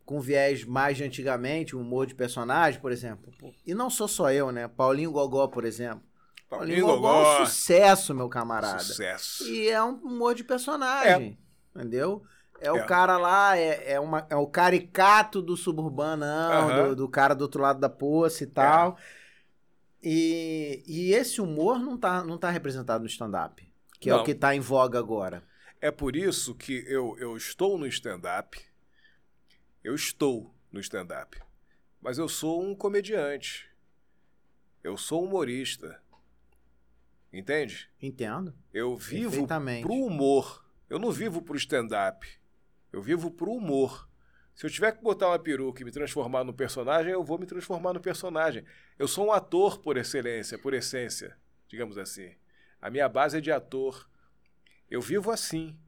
com 0.06 0.18
viés 0.20 0.64
mais 0.64 0.96
de 0.96 1.04
antigamente, 1.04 1.76
o 1.76 1.80
humor 1.80 2.06
de 2.06 2.14
personagem, 2.14 2.80
por 2.80 2.90
exemplo. 2.90 3.30
E 3.66 3.74
não 3.74 3.90
sou 3.90 4.08
só 4.08 4.32
eu, 4.32 4.50
né? 4.50 4.66
Paulinho 4.66 5.12
Gogó, 5.12 5.46
por 5.48 5.66
exemplo. 5.66 6.02
Paulinho, 6.48 6.86
Gogó 6.86 7.36
é 7.38 7.42
um 7.42 7.46
sucesso, 7.46 8.14
meu 8.14 8.28
camarada. 8.30 8.78
Sucesso. 8.78 9.44
E 9.46 9.68
é 9.68 9.82
um 9.82 9.96
humor 9.96 10.34
de 10.34 10.44
personagem, 10.44 11.38
entendeu? 11.76 12.22
É 12.60 12.72
o 12.72 12.76
É. 12.78 12.86
cara 12.86 13.16
lá, 13.16 13.56
é, 13.56 13.92
é, 13.92 14.00
uma, 14.00 14.26
é 14.28 14.36
o 14.36 14.46
caricato 14.46 15.40
do 15.40 15.56
suburbanão. 15.56 16.70
É. 16.70 16.88
do, 16.88 16.96
do 16.96 17.08
cara 17.08 17.34
do 17.34 17.42
outro 17.42 17.62
lado 17.62 17.78
da 17.80 17.88
poça 17.88 18.42
e 18.44 18.46
tal. 18.46 18.98
E, 20.02 20.82
e 20.86 21.12
esse 21.12 21.40
humor 21.40 21.78
não 21.78 21.96
tá, 21.96 22.22
não 22.22 22.38
tá 22.38 22.50
representado 22.50 23.02
no 23.02 23.08
stand-up, 23.08 23.68
que 24.00 24.08
é 24.10 24.12
Não. 24.12 24.20
o 24.20 24.24
que 24.24 24.34
tá 24.34 24.54
em 24.54 24.60
voga 24.60 24.98
agora. 24.98 25.42
É 25.80 25.90
por 25.90 26.14
isso 26.16 26.54
que 26.54 26.84
eu, 26.88 27.16
eu 27.18 27.36
estou 27.36 27.78
no 27.78 27.86
stand-up, 27.86 28.60
Eu 29.84 29.94
estou 29.94 30.52
no 30.72 30.80
stand-up. 30.80 31.40
Mas 32.00 32.18
eu 32.18 32.28
sou 32.28 32.62
um 32.62 32.74
comediante. 32.74 33.68
Eu 34.82 34.96
sou 34.96 35.24
humorista. 35.24 36.00
Entende? 37.32 37.88
Entendo. 38.00 38.54
Eu 38.72 38.96
vivo 38.96 39.46
pro 39.46 39.94
humor. 39.94 40.64
Eu 40.88 40.98
não 40.98 41.10
vivo 41.10 41.42
pro 41.42 41.56
stand-up. 41.56 42.37
Eu 42.92 43.02
vivo 43.02 43.30
pro 43.30 43.52
humor. 43.52 44.08
Se 44.54 44.66
eu 44.66 44.70
tiver 44.70 44.92
que 44.92 45.02
botar 45.02 45.28
uma 45.28 45.38
peruca 45.38 45.82
e 45.82 45.84
me 45.84 45.90
transformar 45.92 46.42
no 46.42 46.52
personagem, 46.52 47.12
eu 47.12 47.22
vou 47.22 47.38
me 47.38 47.46
transformar 47.46 47.92
no 47.92 48.00
personagem. 48.00 48.64
Eu 48.98 49.06
sou 49.06 49.26
um 49.26 49.32
ator 49.32 49.78
por 49.78 49.96
excelência, 49.96 50.58
por 50.58 50.74
essência, 50.74 51.36
digamos 51.68 51.96
assim. 51.96 52.34
A 52.80 52.90
minha 52.90 53.08
base 53.08 53.38
é 53.38 53.40
de 53.40 53.52
ator. 53.52 54.08
Eu 54.90 55.00
vivo 55.00 55.30
assim. 55.30 55.78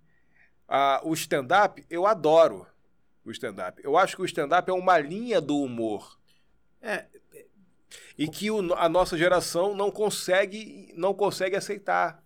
Ah, 0.68 1.00
o 1.02 1.12
stand-up, 1.14 1.84
eu 1.90 2.06
adoro 2.06 2.66
o 3.24 3.30
stand-up. 3.32 3.80
Eu 3.82 3.96
acho 3.96 4.14
que 4.14 4.22
o 4.22 4.24
stand-up 4.24 4.70
é 4.70 4.74
uma 4.74 4.98
linha 4.98 5.40
do 5.40 5.58
humor. 5.58 6.18
É, 6.80 7.06
E 8.16 8.28
que 8.28 8.50
o- 8.50 8.72
a 8.74 8.88
nossa 8.88 9.18
geração 9.18 9.74
não 9.74 9.90
consegue, 9.90 10.92
não 10.96 11.12
consegue 11.12 11.56
aceitar. 11.56 12.22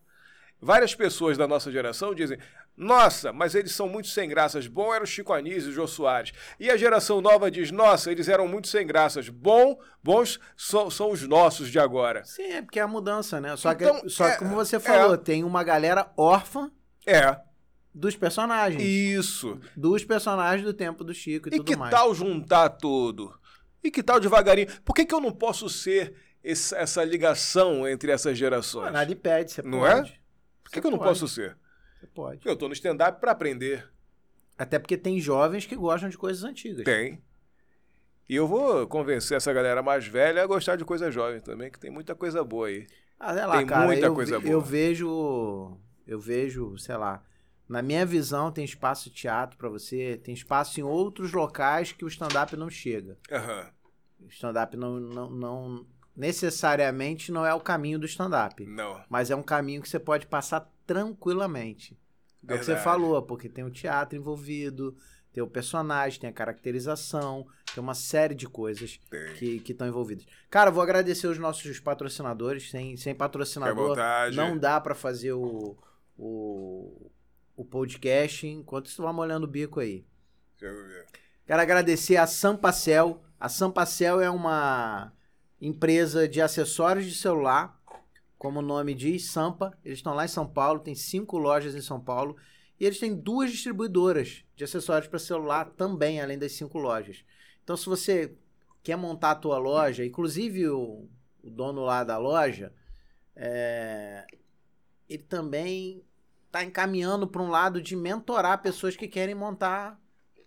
Várias 0.61 0.95
pessoas 0.95 1.39
da 1.39 1.49
nossa 1.49 1.71
geração 1.73 2.15
dizem: 2.15 2.39
Nossa, 2.77 3.33
mas 3.33 3.55
eles 3.55 3.73
são 3.73 3.89
muito 3.89 4.09
sem 4.09 4.29
graças. 4.29 4.67
Bom 4.67 4.93
era 4.93 5.05
o 5.05 5.07
Chico 5.07 5.33
Anísio 5.33 5.69
e 5.69 5.71
o 5.71 5.75
Jô 5.75 5.87
Soares. 5.87 6.33
E 6.59 6.69
a 6.71 6.77
geração 6.77 7.21
nova 7.21 7.49
diz: 7.51 7.71
Nossa, 7.71 8.11
eles 8.11 8.29
eram 8.29 8.49
muito 8.49 8.67
sem 8.67 8.85
graças. 8.85 9.29
Bom, 9.29 9.79
bons 10.03 10.41
são, 10.57 10.91
são 10.91 11.11
os 11.13 11.23
nossos 11.27 11.71
de 11.71 11.79
agora. 11.79 12.25
sim, 12.25 12.43
é 12.43 12.63
porque 12.63 12.81
é 12.81 12.83
a 12.83 12.89
mudança, 12.89 13.41
né? 13.41 13.57
Só 13.57 13.73
que, 13.75 13.85
Então, 13.85 14.09
só 14.09 14.25
que 14.27 14.33
é- 14.33 14.37
como 14.39 14.55
você 14.57 14.81
falou, 14.81 15.15
é. 15.15 15.19
tem 15.19 15.45
uma 15.45 15.63
galera 15.63 16.11
órfã 16.17 16.69
É, 17.07 17.39
dos 17.95 18.17
personagens. 18.17 18.83
isso. 18.83 19.61
Dos 19.77 20.05
personagens 20.05 20.65
do 20.67 20.75
tempo 20.75 21.05
do 21.05 21.15
Chico 21.15 21.49
e, 21.49 21.55
E 21.55 21.57
tudo 21.59 21.65
que 21.67 21.77
mais. 21.77 21.93
tal 21.93 22.13
juntar 22.13 22.71
tudo? 22.71 23.33
E 23.85 23.91
que 23.91 24.03
tal 24.03 24.19
devagarinho? 24.19 24.67
Por 24.85 24.95
que, 24.97 25.05
que 25.05 25.15
eu 25.15 25.21
não 25.21 25.31
posso 25.31 25.69
ser 25.69 26.15
essa 26.43 27.05
ligação 27.05 27.87
entre 27.87 28.11
essas 28.11 28.37
gerações? 28.37 28.93
Nada 28.93 29.13
impede, 29.13 29.53
você 29.53 29.63
Não 29.63 29.79
pode. 29.79 30.21
Por 30.65 30.73
que, 30.73 30.81
que 30.81 30.87
eu 30.87 30.91
não 30.91 30.99
pode. 30.99 31.11
posso 31.11 31.29
ser? 31.29 31.57
Você 32.05 32.11
pode. 32.15 32.41
Eu 32.47 32.57
tô 32.57 32.69
no 32.69 32.75
stand-up 32.75 33.21
para 33.21 33.33
aprender. 33.33 33.89
Até 34.59 34.79
porque 34.79 34.97
tem 34.97 35.19
jovens 35.21 35.67
que 35.67 35.75
gostam 35.75 36.09
de 36.09 36.19
coisas 36.19 36.45
antigas. 36.45 36.85
Tem. 36.85 37.23
E 38.29 38.37
eu 38.37 38.47
vou 38.47 38.87
convencer 38.87 39.37
essa 39.37 39.53
galera 39.53 39.83
mais 39.83 40.07
velha 40.07 40.43
a 40.43 40.47
gostar 40.47 40.77
de 40.77 40.85
coisa 40.85 41.11
jovem 41.11 41.41
também, 41.41 41.71
que 41.71 41.79
tem 41.79 41.91
muita 41.91 42.15
coisa 42.15 42.43
boa 42.45 42.69
aí. 42.69 42.87
Ah, 43.19 43.35
sei 43.35 43.47
lá, 43.47 43.57
Tem 43.59 43.67
cara, 43.67 43.87
muita 43.87 44.07
eu, 44.07 44.15
coisa 44.15 44.39
ve- 44.39 44.49
eu 44.49 44.61
boa. 44.61 44.65
vejo, 44.65 45.79
eu 46.07 46.19
vejo, 46.21 46.77
sei 46.79 46.97
lá, 46.97 47.23
na 47.69 47.81
minha 47.83 48.05
visão 48.05 48.51
tem 48.53 48.65
espaço 48.65 49.09
de 49.11 49.17
teatro 49.17 49.57
pra 49.57 49.69
você, 49.69 50.21
tem 50.23 50.35
espaço 50.35 50.79
em 50.81 50.83
outros 50.83 51.33
locais 51.33 51.93
que 51.93 52.05
o 52.05 52.09
stand-up 52.09 52.57
não 52.57 52.69
chega. 52.71 53.17
Aham. 53.31 53.71
O 54.21 54.29
stand-up 54.29 54.77
não, 54.77 54.99
não, 55.01 55.31
não 55.31 55.87
necessariamente 56.17 57.31
não 57.33 57.45
é 57.45 57.53
o 57.55 57.61
caminho 57.61 57.99
do 57.99 58.07
stand-up, 58.07 58.65
Não. 58.65 59.03
mas 59.09 59.31
é 59.31 59.37
um 59.37 59.43
caminho 59.43 59.83
que 59.83 59.89
você 59.89 59.99
pode 59.99 60.27
passar 60.27 60.71
tranquilamente. 60.87 61.99
É 62.47 62.55
o 62.55 62.59
que 62.59 62.65
você 62.65 62.75
Verdade. 62.75 62.85
falou, 62.85 63.23
porque 63.23 63.49
tem 63.49 63.65
o 63.65 63.71
teatro 63.71 64.19
envolvido, 64.19 64.97
tem 65.33 65.43
o 65.43 65.49
personagem, 65.49 66.21
tem 66.21 66.31
a 66.31 66.33
caracterização, 66.33 67.47
tem 67.75 67.83
uma 67.83 67.95
série 67.95 68.35
de 68.35 68.47
coisas 68.47 69.01
Tem. 69.11 69.59
que 69.59 69.73
estão 69.73 69.87
envolvidas. 69.89 70.25
Cara, 70.49 70.71
vou 70.71 70.83
agradecer 70.83 71.27
os 71.27 71.39
nossos 71.39 71.81
patrocinadores. 71.81 72.71
Sem, 72.71 72.97
sem 72.97 73.15
patrocinador, 73.15 73.97
não 74.33 74.57
dá 74.57 74.81
pra 74.81 74.95
fazer 74.95 75.33
o, 75.33 75.77
o, 76.17 77.11
o 77.57 77.65
podcast 77.65 78.47
enquanto 78.47 78.89
você 78.89 79.03
vai 79.03 79.13
molhando 79.13 79.47
o 79.47 79.51
bico 79.51 79.81
aí. 79.81 80.07
Deixa 80.61 80.73
eu 80.73 80.87
ver. 80.87 81.07
Quero 81.47 81.61
agradecer 81.61 82.17
a 82.17 82.27
Sampacel. 82.27 83.21
A 83.41 83.49
Sampacel 83.49 84.21
é 84.21 84.31
uma 84.31 85.13
empresa 85.61 86.29
de 86.29 86.41
acessórios 86.41 87.07
de 87.07 87.15
celular, 87.15 87.81
como 88.45 88.59
o 88.59 88.63
nome 88.63 88.93
diz, 88.93 89.31
Sampa. 89.31 89.73
Eles 89.83 90.01
estão 90.01 90.13
lá 90.13 90.27
em 90.27 90.29
São 90.29 90.47
Paulo, 90.47 90.79
tem 90.79 90.95
cinco 90.95 91.39
lojas 91.39 91.75
em 91.75 91.81
São 91.81 91.99
Paulo. 91.99 92.37
E 92.79 92.85
eles 92.85 92.99
têm 92.99 93.15
duas 93.15 93.51
distribuidoras 93.51 94.45
de 94.55 94.65
acessórios 94.65 95.09
para 95.09 95.19
celular 95.19 95.71
também, 95.71 96.21
além 96.21 96.39
das 96.39 96.53
cinco 96.53 96.77
lojas. 96.77 97.25
Então, 97.63 97.75
se 97.75 97.87
você 97.87 98.37
quer 98.83 98.97
montar 98.97 99.31
a 99.31 99.35
tua 99.35 99.57
loja, 99.57 100.05
inclusive 100.05 100.69
o, 100.69 101.09
o 101.43 101.49
dono 101.49 101.85
lá 101.85 102.05
da 102.05 102.19
loja, 102.19 102.71
é, 103.35 104.27
ele 105.09 105.23
também 105.23 106.05
está 106.45 106.63
encaminhando 106.63 107.27
para 107.27 107.41
um 107.41 107.49
lado 107.49 107.81
de 107.81 107.97
mentorar 107.97 108.61
pessoas 108.61 108.95
que 108.95 109.09
querem 109.09 109.35
montar 109.35 109.99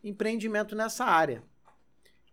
empreendimento 0.03 0.75
nessa 0.75 1.03
área. 1.03 1.41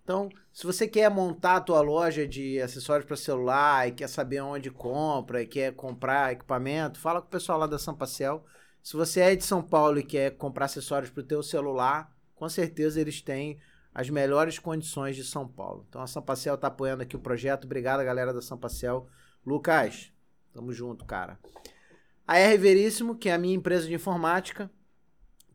Então, 0.04 0.28
se 0.52 0.66
você 0.66 0.86
quer 0.86 1.10
montar 1.10 1.56
a 1.56 1.60
tua 1.62 1.80
loja 1.80 2.28
de 2.28 2.60
acessórios 2.60 3.06
para 3.06 3.16
celular 3.16 3.88
e 3.88 3.92
quer 3.92 4.06
saber 4.06 4.42
onde 4.42 4.70
compra 4.70 5.40
e 5.42 5.46
quer 5.46 5.72
comprar 5.74 6.30
equipamento, 6.30 6.98
fala 7.00 7.22
com 7.22 7.26
o 7.26 7.30
pessoal 7.30 7.58
lá 7.58 7.66
da 7.66 7.78
Sampacel. 7.78 8.44
Se 8.82 8.98
você 8.98 9.20
é 9.20 9.34
de 9.34 9.42
São 9.42 9.62
Paulo 9.62 9.98
e 9.98 10.02
quer 10.02 10.32
comprar 10.36 10.66
acessórios 10.66 11.10
para 11.10 11.22
o 11.22 11.26
teu 11.26 11.42
celular, 11.42 12.14
com 12.34 12.46
certeza 12.50 13.00
eles 13.00 13.22
têm 13.22 13.58
as 13.94 14.10
melhores 14.10 14.58
condições 14.58 15.16
de 15.16 15.24
São 15.24 15.48
Paulo. 15.48 15.86
Então 15.88 16.02
a 16.02 16.06
Sampacel 16.06 16.56
está 16.56 16.66
apoiando 16.66 17.02
aqui 17.02 17.16
o 17.16 17.20
projeto. 17.20 17.64
Obrigado, 17.64 18.04
galera 18.04 18.34
da 18.34 18.42
Sampacel. 18.42 19.08
Lucas, 19.46 20.12
tamo 20.52 20.70
junto, 20.70 21.06
cara. 21.06 21.38
A 22.26 22.38
R 22.38 22.58
Veríssimo, 22.58 23.16
que 23.16 23.30
é 23.30 23.32
a 23.32 23.38
minha 23.38 23.54
empresa 23.54 23.86
de 23.86 23.94
informática, 23.94 24.70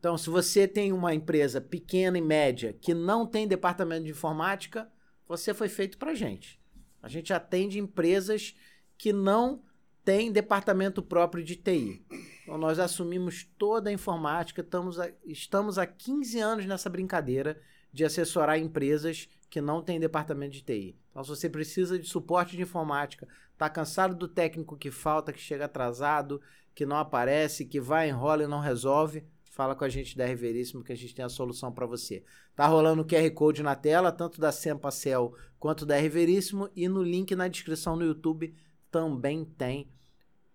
então, 0.00 0.16
se 0.16 0.30
você 0.30 0.66
tem 0.66 0.94
uma 0.94 1.14
empresa 1.14 1.60
pequena 1.60 2.16
e 2.16 2.22
média 2.22 2.72
que 2.72 2.94
não 2.94 3.26
tem 3.26 3.46
departamento 3.46 4.04
de 4.04 4.10
informática, 4.10 4.90
você 5.28 5.52
foi 5.52 5.68
feito 5.68 5.98
para 5.98 6.14
gente. 6.14 6.58
A 7.02 7.08
gente 7.08 7.34
atende 7.34 7.78
empresas 7.78 8.56
que 8.96 9.12
não 9.12 9.62
têm 10.02 10.32
departamento 10.32 11.02
próprio 11.02 11.44
de 11.44 11.54
TI. 11.54 12.02
Então, 12.42 12.56
nós 12.56 12.78
assumimos 12.78 13.46
toda 13.58 13.90
a 13.90 13.92
informática, 13.92 14.62
estamos 14.62 14.98
há, 14.98 15.12
estamos 15.22 15.76
há 15.76 15.86
15 15.86 16.40
anos 16.40 16.64
nessa 16.64 16.88
brincadeira 16.88 17.60
de 17.92 18.02
assessorar 18.02 18.58
empresas 18.58 19.28
que 19.50 19.60
não 19.60 19.82
têm 19.82 20.00
departamento 20.00 20.52
de 20.52 20.62
TI. 20.62 20.98
Então, 21.10 21.22
se 21.22 21.28
você 21.28 21.50
precisa 21.50 21.98
de 21.98 22.08
suporte 22.08 22.56
de 22.56 22.62
informática, 22.62 23.28
está 23.52 23.68
cansado 23.68 24.14
do 24.14 24.26
técnico 24.26 24.78
que 24.78 24.90
falta, 24.90 25.30
que 25.30 25.40
chega 25.40 25.66
atrasado, 25.66 26.40
que 26.74 26.86
não 26.86 26.96
aparece, 26.96 27.66
que 27.66 27.78
vai, 27.78 28.08
enrola 28.08 28.44
e 28.44 28.46
não 28.46 28.60
resolve, 28.60 29.26
fala 29.50 29.74
com 29.74 29.84
a 29.84 29.88
gente 29.88 30.16
da 30.16 30.24
R 30.24 30.34
Veríssimo 30.34 30.82
que 30.82 30.92
a 30.92 30.96
gente 30.96 31.14
tem 31.14 31.24
a 31.24 31.28
solução 31.28 31.72
para 31.72 31.84
você. 31.84 32.22
Tá 32.54 32.66
rolando 32.66 33.02
o 33.02 33.04
QR 33.04 33.28
Code 33.32 33.62
na 33.62 33.74
tela, 33.74 34.12
tanto 34.12 34.40
da 34.40 34.52
Sempacel 34.52 35.34
quanto 35.58 35.84
da 35.84 35.96
R 35.96 36.08
Veríssimo, 36.08 36.70
e 36.74 36.88
no 36.88 37.02
link 37.02 37.34
na 37.34 37.48
descrição 37.48 37.96
no 37.96 38.04
YouTube 38.04 38.54
também 38.90 39.44
tem 39.44 39.90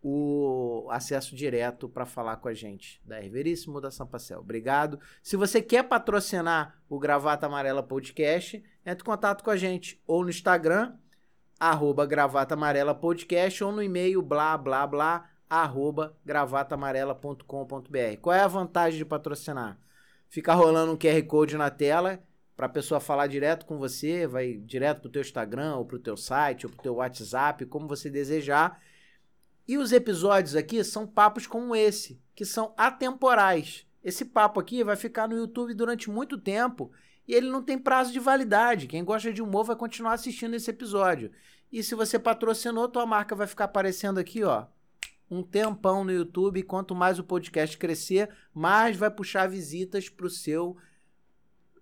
o 0.01 0.87
acesso 0.91 1.35
direto 1.35 1.89
para 1.89 2.05
falar 2.05 2.37
com 2.37 2.47
a 2.47 2.53
gente 2.53 3.01
da 3.03 3.17
R 3.17 3.29
Veríssimo 3.29 3.81
da 3.81 3.91
Sampacel. 3.91 4.39
Obrigado. 4.39 4.99
Se 5.21 5.35
você 5.35 5.61
quer 5.61 5.83
patrocinar 5.83 6.79
o 6.87 6.97
Gravata 6.97 7.47
Amarela 7.47 7.83
Podcast, 7.83 8.63
entre 8.85 9.01
em 9.01 9.05
contato 9.05 9.43
com 9.43 9.49
a 9.49 9.57
gente 9.57 10.01
ou 10.07 10.23
no 10.23 10.29
Instagram, 10.29 10.93
arroba 11.59 12.05
Gravata 12.05 12.53
Amarela 12.53 12.95
Podcast, 12.95 13.63
ou 13.63 13.71
no 13.71 13.83
e-mail 13.83 14.21
blá 14.21 14.57
blá 14.57 14.87
blá 14.87 15.29
arroba 15.49 16.15
gravatamarela.com.br. 16.25 18.17
Qual 18.21 18.35
é 18.35 18.41
a 18.41 18.47
vantagem 18.47 18.97
de 18.97 19.05
patrocinar? 19.05 19.79
Fica 20.29 20.53
rolando 20.53 20.91
um 20.91 20.97
QR 20.97 21.21
Code 21.23 21.57
na 21.57 21.69
tela 21.69 22.21
para 22.55 22.67
a 22.67 22.69
pessoa 22.69 22.99
falar 22.99 23.27
direto 23.27 23.65
com 23.65 23.77
você, 23.77 24.25
vai 24.25 24.53
direto 24.53 25.01
para 25.01 25.09
o 25.09 25.11
teu 25.11 25.21
Instagram, 25.21 25.75
ou 25.75 25.85
para 25.85 25.97
o 25.97 25.99
teu 25.99 26.15
site, 26.15 26.65
ou 26.65 26.71
para 26.71 26.79
o 26.79 26.83
teu 26.83 26.95
WhatsApp, 26.95 27.65
como 27.65 27.87
você 27.87 28.09
desejar. 28.09 28.81
E 29.67 29.77
os 29.77 29.91
episódios 29.91 30.55
aqui 30.55 30.83
são 30.83 31.05
papos 31.05 31.47
como 31.47 31.75
esse, 31.75 32.21
que 32.33 32.45
são 32.45 32.73
atemporais. 32.77 33.85
Esse 34.03 34.23
papo 34.23 34.59
aqui 34.59 34.83
vai 34.83 34.95
ficar 34.95 35.27
no 35.27 35.35
YouTube 35.35 35.73
durante 35.73 36.09
muito 36.09 36.37
tempo 36.37 36.91
e 37.27 37.33
ele 37.33 37.49
não 37.49 37.63
tem 37.63 37.77
prazo 37.77 38.13
de 38.13 38.19
validade. 38.19 38.87
Quem 38.87 39.03
gosta 39.03 39.33
de 39.33 39.41
humor 39.41 39.65
vai 39.65 39.75
continuar 39.75 40.13
assistindo 40.13 40.53
esse 40.53 40.69
episódio. 40.69 41.31
E 41.71 41.81
se 41.83 41.95
você 41.95 42.19
patrocinou, 42.19 42.87
tua 42.87 43.05
marca 43.05 43.35
vai 43.35 43.47
ficar 43.47 43.65
aparecendo 43.65 44.19
aqui, 44.19 44.43
ó, 44.43 44.65
um 45.29 45.43
tempão 45.43 46.03
no 46.03 46.11
YouTube. 46.11 46.63
Quanto 46.63 46.95
mais 46.95 47.19
o 47.19 47.23
podcast 47.23 47.77
crescer, 47.77 48.29
mais 48.53 48.97
vai 48.97 49.09
puxar 49.09 49.47
visitas 49.47 50.09
para 50.09 50.25
o 50.25 50.29
seu 50.29 50.77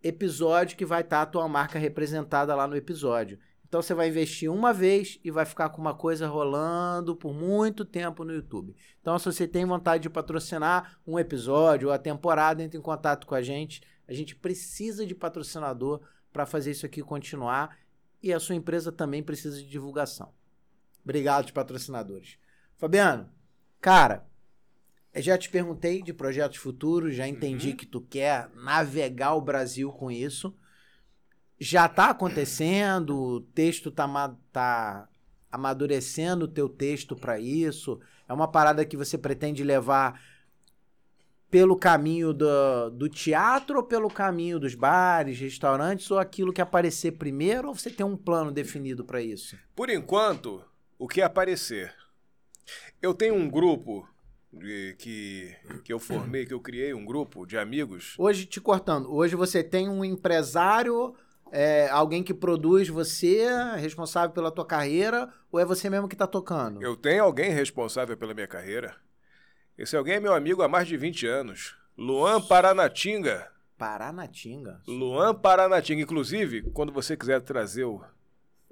episódio 0.02 0.78
que 0.78 0.86
vai 0.86 1.02
estar 1.02 1.22
a 1.22 1.26
tua 1.26 1.48
marca 1.48 1.80
representada 1.80 2.54
lá 2.54 2.68
no 2.68 2.76
episódio. 2.76 3.40
Então 3.68 3.82
você 3.82 3.94
vai 3.96 4.10
investir 4.10 4.52
uma 4.52 4.72
vez 4.72 5.20
e 5.24 5.32
vai 5.32 5.46
ficar 5.46 5.70
com 5.70 5.82
uma 5.82 5.96
coisa 5.96 6.28
rolando 6.28 7.16
por 7.16 7.34
muito 7.34 7.84
tempo 7.84 8.24
no 8.24 8.32
YouTube. 8.32 8.76
Então, 9.02 9.18
se 9.18 9.26
você 9.26 9.48
tem 9.48 9.66
vontade 9.66 10.04
de 10.04 10.12
patrocinar 10.12 11.00
um 11.08 11.18
episódio 11.18 11.88
ou 11.88 11.94
a 11.94 11.98
temporada, 11.98 12.62
entre 12.62 12.78
em 12.78 12.82
contato 12.82 13.26
com 13.26 13.34
a 13.34 13.42
gente. 13.42 13.82
A 14.08 14.14
gente 14.14 14.36
precisa 14.36 15.08
de 15.08 15.16
patrocinador 15.16 16.02
para 16.32 16.46
fazer 16.46 16.70
isso 16.70 16.86
aqui 16.86 17.02
continuar 17.02 17.76
e 18.22 18.32
a 18.32 18.40
sua 18.40 18.54
empresa 18.54 18.92
também 18.92 19.24
precisa 19.24 19.58
de 19.58 19.68
divulgação. 19.68 20.32
Obrigado, 21.04 21.52
patrocinadores. 21.52 22.38
Fabiano, 22.78 23.30
cara, 23.80 24.26
já 25.16 25.38
te 25.38 25.50
perguntei 25.50 26.02
de 26.02 26.14
projetos 26.14 26.58
futuros, 26.58 27.16
já 27.16 27.28
entendi 27.28 27.70
Uhum. 27.70 27.76
que 27.78 27.86
tu 27.86 28.02
quer 28.02 28.50
navegar 28.56 29.36
o 29.36 29.42
Brasil 29.42 29.92
com 29.92 30.10
isso. 30.12 30.56
já 31.60 31.88
tá 31.88 32.10
acontecendo, 32.10 33.16
o 33.18 33.40
texto 33.42 33.90
tá, 33.90 34.36
tá 34.52 35.08
amadurecendo 35.50 36.44
o 36.46 36.48
teu 36.48 36.68
texto 36.68 37.16
para 37.16 37.40
isso? 37.40 38.02
É 38.28 38.34
uma 38.34 38.48
parada 38.50 38.84
que 38.84 38.98
você 38.98 39.18
pretende 39.18 39.64
levar 39.64 40.20
pelo 41.50 41.78
caminho 41.78 42.34
do, 42.34 42.90
do 42.90 43.08
teatro 43.08 43.78
ou 43.78 43.84
pelo 43.84 44.10
caminho 44.10 44.60
dos 44.60 44.74
bares, 44.76 45.40
restaurantes 45.40 46.10
ou 46.12 46.18
aquilo 46.20 46.52
que 46.52 46.60
aparecer 46.60 47.12
primeiro 47.14 47.70
ou 47.70 47.76
você 47.76 47.90
tem 47.90 48.06
um 48.06 48.18
plano 48.18 48.52
definido 48.52 49.06
para 49.06 49.22
isso? 49.22 49.56
Por 49.76 49.90
enquanto, 49.90 50.66
o 50.98 51.08
que 51.08 51.22
aparecer. 51.22 51.94
Eu 53.02 53.14
tenho 53.14 53.36
um 53.36 53.50
grupo 53.50 54.08
de, 54.52 54.96
que, 55.00 55.56
que 55.84 55.92
eu 55.92 56.00
formei, 56.00 56.46
que 56.46 56.54
eu 56.54 56.60
criei 56.60 56.94
um 56.94 57.06
grupo 57.06 57.46
de 57.46 57.58
amigos. 57.58 58.16
Hoje, 58.18 58.46
te 58.46 58.62
cortando, 58.62 59.14
hoje 59.14 59.36
você 59.36 59.64
tem 59.64 59.90
um 59.90 60.06
empresário, 60.06 61.16
é, 61.52 61.90
alguém 61.90 62.24
que 62.24 62.34
produz 62.34 62.88
você, 62.88 63.48
responsável 63.78 64.32
pela 64.32 64.52
tua 64.52 64.66
carreira, 64.66 65.34
ou 65.52 65.60
é 65.60 65.66
você 65.66 65.90
mesmo 65.90 66.08
que 66.08 66.16
está 66.16 66.28
tocando? 66.28 66.82
Eu 66.82 66.96
tenho 66.96 67.24
alguém 67.24 67.52
responsável 67.52 68.16
pela 68.16 68.34
minha 68.34 68.48
carreira. 68.48 68.96
Esse 69.78 69.98
alguém 69.98 70.16
é 70.16 70.20
meu 70.20 70.34
amigo 70.34 70.62
há 70.62 70.68
mais 70.68 70.88
de 70.88 70.96
20 70.96 71.26
anos. 71.26 71.76
Luan 71.98 72.42
Paranatinga. 72.42 73.52
Paranatinga? 73.78 74.82
Luan 74.88 75.34
Paranatinga. 75.34 76.02
Inclusive, 76.02 76.62
quando 76.72 76.94
você 76.94 77.18
quiser 77.18 77.42
trazer 77.42 77.86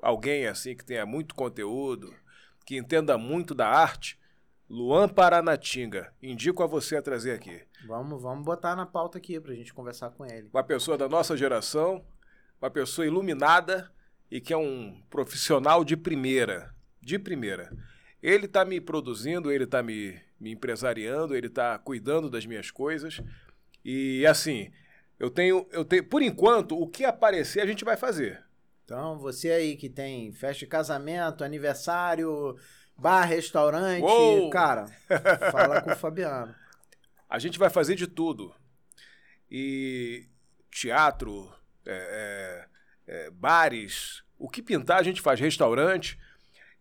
alguém 0.02 0.46
assim 0.46 0.76
que 0.76 0.86
tenha 0.86 1.06
muito 1.06 1.34
conteúdo, 1.34 2.14
que 2.66 2.78
entenda 2.78 3.18
muito 3.18 3.54
da 3.54 3.68
arte, 3.68 4.20
Luan 4.70 5.10
Paranatinga. 5.10 6.14
Indico 6.22 6.64
a 6.64 6.68
você 6.68 6.96
a 6.96 7.02
trazer 7.02 7.34
aqui. 7.34 7.62
Vamos, 7.86 8.22
vamos 8.22 8.46
botar 8.46 8.76
na 8.76 8.86
pauta 8.86 9.18
aqui 9.18 9.40
pra 9.40 9.54
gente 9.54 9.74
conversar 9.74 10.12
com 10.12 10.26
ele. 10.26 10.50
Uma 10.54 10.64
pessoa 10.64 10.98
da 10.98 11.10
nossa 11.10 11.36
geração, 11.36 12.06
uma 12.62 12.70
pessoa 12.70 13.06
iluminada 13.06 13.92
e 14.30 14.40
que 14.40 14.54
é 14.54 14.58
um 14.58 15.02
profissional 15.10 15.84
de 15.84 15.98
primeira. 15.98 16.74
De 17.02 17.20
primeira. 17.20 17.76
Ele 18.24 18.46
está 18.46 18.64
me 18.64 18.80
produzindo, 18.80 19.52
ele 19.52 19.66
está 19.66 19.84
me, 19.84 20.18
me 20.40 20.52
empresariando, 20.52 21.36
ele 21.36 21.48
está 21.48 21.78
cuidando 21.80 22.30
das 22.30 22.46
minhas 22.46 22.72
coisas. 22.72 23.22
E 23.84 24.26
assim, 24.26 24.72
eu 25.20 25.30
tenho, 25.30 25.68
eu 25.72 25.84
tenho, 25.84 26.04
por 26.04 26.22
enquanto, 26.22 26.80
o 26.80 26.88
que 26.88 27.04
aparecer 27.04 27.62
a 27.62 27.66
gente 27.66 27.84
vai 27.84 27.98
fazer. 27.98 28.42
Então, 28.92 29.18
você 29.18 29.50
aí 29.52 29.78
que 29.78 29.88
tem 29.88 30.34
festa 30.34 30.60
de 30.60 30.68
casamento, 30.68 31.46
aniversário, 31.46 32.58
bar, 32.98 33.24
restaurante, 33.24 34.04
Uou! 34.04 34.50
cara, 34.50 34.86
fala 35.50 35.82
com 35.82 35.92
o 35.92 35.96
Fabiano. 35.96 36.54
A 37.30 37.40
gente 37.40 37.58
vai 37.58 37.70
fazer 37.70 37.96
de 37.96 38.06
tudo. 38.06 38.54
E 39.50 40.26
teatro, 40.70 41.50
é, 41.86 42.68
é, 43.08 43.28
é, 43.28 43.30
bares, 43.30 44.26
o 44.38 44.50
que 44.50 44.62
pintar 44.62 45.00
a 45.00 45.04
gente 45.04 45.22
faz, 45.22 45.40
restaurante. 45.40 46.20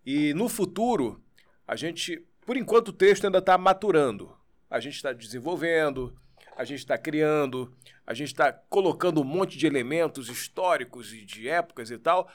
E 0.05 0.35
no 0.35 0.49
futuro, 0.49 1.23
a 1.65 1.77
gente, 1.77 2.27
por 2.45 2.57
enquanto, 2.57 2.89
o 2.89 2.93
texto 2.93 3.25
ainda 3.25 3.39
está 3.39 3.57
maturando. 3.57 4.37
A 4.69 4.81
gente 4.81 4.97
está 4.97 5.13
desenvolvendo, 5.13 6.13
a 6.61 6.65
gente 6.65 6.81
está 6.81 6.99
criando, 6.99 7.73
a 8.07 8.13
gente 8.13 8.29
está 8.29 8.53
colocando 8.53 9.23
um 9.23 9.25
monte 9.25 9.57
de 9.57 9.67
elementos 9.67 10.29
históricos 10.29 11.11
e 11.15 11.25
de 11.25 11.49
épocas 11.49 11.91
e 11.91 11.97
tal. 11.97 12.31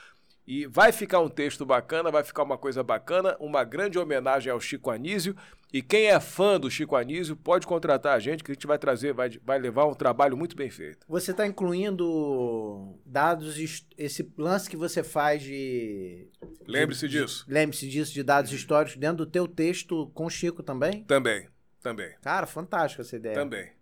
E 0.48 0.66
vai 0.66 0.92
ficar 0.92 1.20
um 1.20 1.30
texto 1.30 1.64
bacana, 1.64 2.10
vai 2.10 2.24
ficar 2.24 2.42
uma 2.42 2.58
coisa 2.58 2.84
bacana, 2.84 3.38
uma 3.40 3.64
grande 3.64 4.00
homenagem 4.00 4.52
ao 4.52 4.60
Chico 4.60 4.90
Anísio. 4.90 5.36
E 5.72 5.84
quem 5.84 6.08
é 6.08 6.20
fã 6.20 6.60
do 6.60 6.72
Chico 6.72 6.96
Anísio 6.96 7.36
pode 7.36 7.68
contratar 7.68 8.16
a 8.16 8.20
gente, 8.20 8.44
que 8.44 8.52
a 8.52 8.54
gente 8.56 8.66
vai 8.66 8.80
trazer, 8.80 9.14
vai, 9.14 9.30
vai 9.44 9.60
levar 9.60 9.86
um 9.86 9.94
trabalho 9.94 10.36
muito 10.36 10.56
bem 10.56 10.72
feito. 10.72 11.06
Você 11.08 11.30
está 11.30 11.46
incluindo 11.46 12.98
dados, 13.06 13.58
esse 13.96 14.34
lance 14.38 14.68
que 14.68 14.78
você 14.78 15.04
faz 15.04 15.44
de. 15.44 16.28
Lembre-se 16.68 17.08
disso. 17.08 17.46
Lembre-se 17.48 17.88
disso, 17.88 18.12
de 18.12 18.24
dados 18.24 18.52
históricos 18.52 18.98
dentro 18.98 19.18
do 19.18 19.28
teu 19.28 19.48
texto 19.48 20.10
com 20.16 20.26
o 20.26 20.32
Chico 20.32 20.64
também? 20.64 21.04
Também, 21.04 21.48
também. 21.82 22.12
Cara, 22.24 22.48
fantástica 22.48 23.04
essa 23.04 23.16
ideia. 23.16 23.36
Também. 23.36 23.76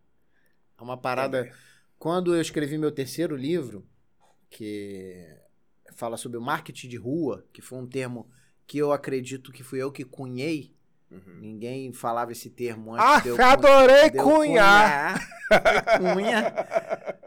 É 0.84 0.86
uma 0.86 0.97
parada. 0.97 1.49
Quando 1.97 2.36
eu 2.36 2.41
escrevi 2.41 2.77
meu 2.77 2.91
terceiro 2.91 3.36
livro, 3.38 3.88
que 4.49 5.25
fala 5.95 6.17
sobre 6.17 6.38
o 6.38 6.41
marketing 6.41 6.89
de 6.89 6.97
rua, 6.97 7.45
que 7.53 7.61
foi 7.61 7.79
um 7.79 7.88
termo 7.88 8.29
que 8.67 8.77
eu 8.77 8.91
acredito 8.91 9.51
que 9.51 9.63
fui 9.63 9.81
eu 9.81 9.91
que 9.91 10.03
cunhei. 10.03 10.75
Uhum. 11.09 11.38
Ninguém 11.39 11.93
falava 11.93 12.34
esse 12.34 12.49
termo 12.49 12.93
antes. 12.93 13.05
Ah, 13.05 13.19
de 13.19 13.29
eu 13.29 13.38
adorei 13.41 14.09
de 14.09 14.17
eu 14.17 14.23
cunhar! 14.23 15.19
Cunha. 15.99 16.53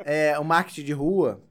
É, 0.04 0.38
o 0.38 0.44
marketing 0.44 0.84
de 0.84 0.92
rua, 0.92 1.42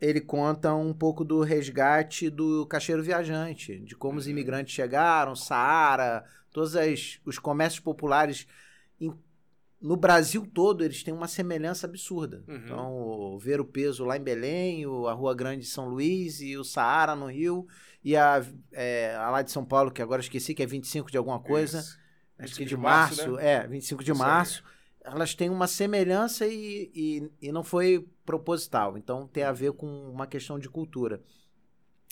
ele 0.00 0.20
conta 0.20 0.74
um 0.74 0.92
pouco 0.92 1.24
do 1.24 1.40
resgate 1.40 2.30
do 2.30 2.66
cacheiro 2.66 3.02
viajante, 3.02 3.78
de 3.80 3.96
como 3.96 4.18
os 4.18 4.28
imigrantes 4.28 4.74
chegaram, 4.74 5.34
Saara, 5.34 6.24
todos 6.52 6.76
as, 6.76 7.18
os 7.24 7.38
comércios 7.38 7.80
populares 7.80 8.46
em 9.00 9.12
no 9.80 9.96
Brasil 9.96 10.46
todo 10.46 10.84
eles 10.84 11.02
têm 11.02 11.14
uma 11.14 11.26
semelhança 11.26 11.86
absurda. 11.86 12.44
Uhum. 12.46 12.56
Então, 12.56 12.92
o 12.92 13.38
Ver 13.38 13.60
o 13.60 13.64
Peso 13.64 14.04
lá 14.04 14.16
em 14.16 14.22
Belém, 14.22 14.86
o, 14.86 15.08
a 15.08 15.12
Rua 15.12 15.34
Grande 15.34 15.62
de 15.62 15.68
São 15.68 15.88
Luís 15.88 16.40
e 16.40 16.56
o 16.56 16.64
Saara 16.64 17.16
no 17.16 17.26
Rio, 17.26 17.66
e 18.04 18.14
a, 18.16 18.44
é, 18.72 19.14
a 19.16 19.30
lá 19.30 19.42
de 19.42 19.50
São 19.50 19.64
Paulo, 19.64 19.90
que 19.90 20.02
agora 20.02 20.20
esqueci, 20.20 20.54
que 20.54 20.62
é 20.62 20.66
25 20.66 21.10
de 21.10 21.16
alguma 21.16 21.40
coisa. 21.40 21.78
Isso. 21.78 21.98
Acho 22.38 22.54
que 22.54 22.60
25 22.60 22.64
de 22.64 22.68
de 22.68 22.76
março, 22.76 23.16
março, 23.16 23.36
né? 23.36 23.52
é, 23.52 23.66
25 23.66 24.04
de 24.04 24.12
Isso 24.12 24.20
março. 24.20 24.64
Elas 25.02 25.34
têm 25.34 25.48
uma 25.48 25.66
semelhança 25.66 26.46
e, 26.46 26.90
e, 26.94 27.30
e 27.40 27.52
não 27.52 27.64
foi 27.64 28.06
proposital. 28.24 28.98
Então, 28.98 29.26
tem 29.26 29.44
a 29.44 29.52
ver 29.52 29.72
com 29.72 29.86
uma 30.10 30.26
questão 30.26 30.58
de 30.58 30.68
cultura. 30.68 31.22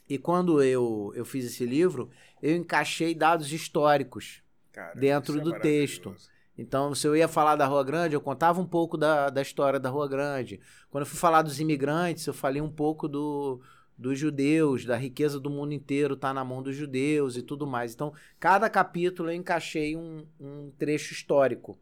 E 0.08 0.16
quando 0.16 0.62
eu, 0.62 1.12
eu 1.14 1.24
fiz 1.24 1.44
esse 1.44 1.66
livro, 1.66 2.10
eu 2.42 2.56
encaixei 2.56 3.14
dados 3.14 3.52
históricos 3.52 4.42
Cara, 4.72 4.94
dentro 4.94 5.38
é 5.38 5.42
do 5.42 5.58
texto. 5.60 6.14
Então, 6.58 6.92
se 6.92 7.06
eu 7.06 7.16
ia 7.16 7.28
falar 7.28 7.54
da 7.54 7.66
Rua 7.66 7.84
Grande, 7.84 8.16
eu 8.16 8.20
contava 8.20 8.60
um 8.60 8.66
pouco 8.66 8.96
da, 8.96 9.30
da 9.30 9.40
história 9.40 9.78
da 9.78 9.88
Rua 9.88 10.08
Grande. 10.08 10.60
Quando 10.90 11.02
eu 11.02 11.06
fui 11.06 11.18
falar 11.18 11.42
dos 11.42 11.60
imigrantes, 11.60 12.26
eu 12.26 12.34
falei 12.34 12.60
um 12.60 12.70
pouco 12.70 13.06
do, 13.06 13.60
dos 13.96 14.18
judeus, 14.18 14.84
da 14.84 14.96
riqueza 14.96 15.38
do 15.38 15.48
mundo 15.48 15.72
inteiro 15.72 16.16
tá 16.16 16.34
na 16.34 16.44
mão 16.44 16.60
dos 16.60 16.74
judeus 16.74 17.36
e 17.36 17.42
tudo 17.42 17.64
mais. 17.64 17.94
Então, 17.94 18.12
cada 18.40 18.68
capítulo 18.68 19.30
eu 19.30 19.34
encaixei 19.36 19.96
um, 19.96 20.26
um 20.40 20.72
trecho 20.76 21.12
histórico. 21.12 21.78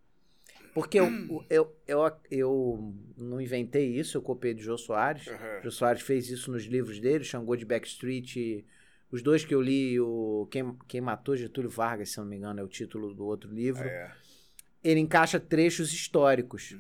Porque 0.74 1.00
eu, 1.00 1.08
eu, 1.48 1.74
eu, 1.88 2.12
eu 2.30 2.94
não 3.16 3.40
inventei 3.40 3.86
isso, 3.98 4.18
eu 4.18 4.20
copiei 4.20 4.52
do 4.52 4.60
Jô 4.60 4.76
Soares. 4.76 5.26
Uhum. 5.26 5.62
Jô 5.62 5.70
Soares 5.70 6.02
fez 6.02 6.28
isso 6.28 6.52
nos 6.52 6.64
livros 6.64 7.00
dele, 7.00 7.24
Xangô 7.24 7.56
de 7.56 7.64
Backstreet. 7.64 8.36
e 8.36 8.64
Os 9.10 9.22
dois 9.22 9.42
que 9.42 9.54
eu 9.54 9.62
li, 9.62 9.98
o 9.98 10.46
Quem, 10.50 10.76
Quem 10.86 11.00
Matou 11.00 11.34
Getúlio 11.34 11.70
Vargas, 11.70 12.10
se 12.10 12.18
não 12.18 12.26
me 12.26 12.36
engano, 12.36 12.60
é 12.60 12.62
o 12.62 12.68
título 12.68 13.14
do 13.14 13.24
outro 13.24 13.50
livro 13.50 13.88
É. 13.88 14.12
ele 14.82 15.00
encaixa 15.00 15.38
trechos 15.40 15.92
históricos. 15.92 16.76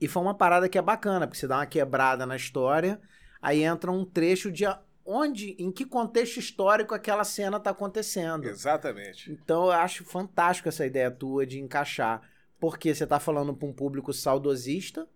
E 0.00 0.08
foi 0.08 0.22
uma 0.22 0.34
parada 0.34 0.68
que 0.68 0.76
é 0.78 0.82
bacana, 0.82 1.26
porque 1.26 1.38
você 1.38 1.46
dá 1.46 1.58
uma 1.58 1.66
quebrada 1.66 2.26
na 2.26 2.36
história, 2.36 3.00
aí 3.40 3.62
entra 3.62 3.90
um 3.90 4.04
trecho 4.04 4.50
de 4.50 4.64
onde, 5.06 5.54
em 5.58 5.70
que 5.70 5.84
contexto 5.84 6.38
histórico 6.38 6.94
aquela 6.94 7.24
cena 7.24 7.58
está 7.58 7.70
acontecendo. 7.70 8.44
Exatamente. 8.46 9.30
Então 9.30 9.66
eu 9.66 9.72
acho 9.72 10.04
fantástico 10.04 10.68
essa 10.68 10.84
ideia 10.86 11.10
tua 11.10 11.46
de 11.46 11.60
encaixar, 11.60 12.22
porque 12.58 12.94
você 12.94 13.04
está 13.04 13.20
falando 13.20 13.54
para 13.54 13.68
um 13.68 13.72
público 13.72 14.12
saudosista 14.12 15.06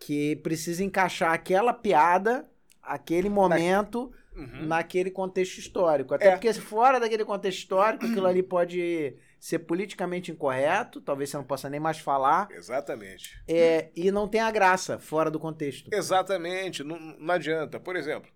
que 0.00 0.36
precisa 0.36 0.82
encaixar 0.84 1.32
aquela 1.32 1.72
piada, 1.72 2.48
aquele 2.82 3.28
momento 3.28 4.12
Uhum. 4.34 4.66
naquele 4.66 5.10
contexto 5.10 5.56
histórico. 5.56 6.12
Até 6.12 6.28
É. 6.28 6.30
porque 6.32 6.52
fora 6.52 7.00
daquele 7.00 7.24
contexto 7.24 7.58
histórico, 7.60 8.04
aquilo 8.04 8.26
ali 8.28 8.42
pode 8.42 9.16
ser 9.38 9.60
politicamente 9.60 10.32
incorreto, 10.32 11.00
talvez 11.00 11.30
você 11.30 11.36
não 11.36 11.44
possa 11.44 11.68
nem 11.68 11.78
mais 11.78 11.98
falar, 11.98 12.48
Exatamente. 12.50 13.40
é, 13.46 13.90
e 13.94 14.10
não 14.10 14.26
tem 14.26 14.40
a 14.40 14.50
graça 14.50 14.98
fora 14.98 15.30
do 15.30 15.38
contexto. 15.38 15.88
Exatamente. 15.92 16.82
Não, 16.82 16.98
não 16.98 17.34
adianta. 17.34 17.78
Por 17.78 17.96
exemplo, 17.96 18.30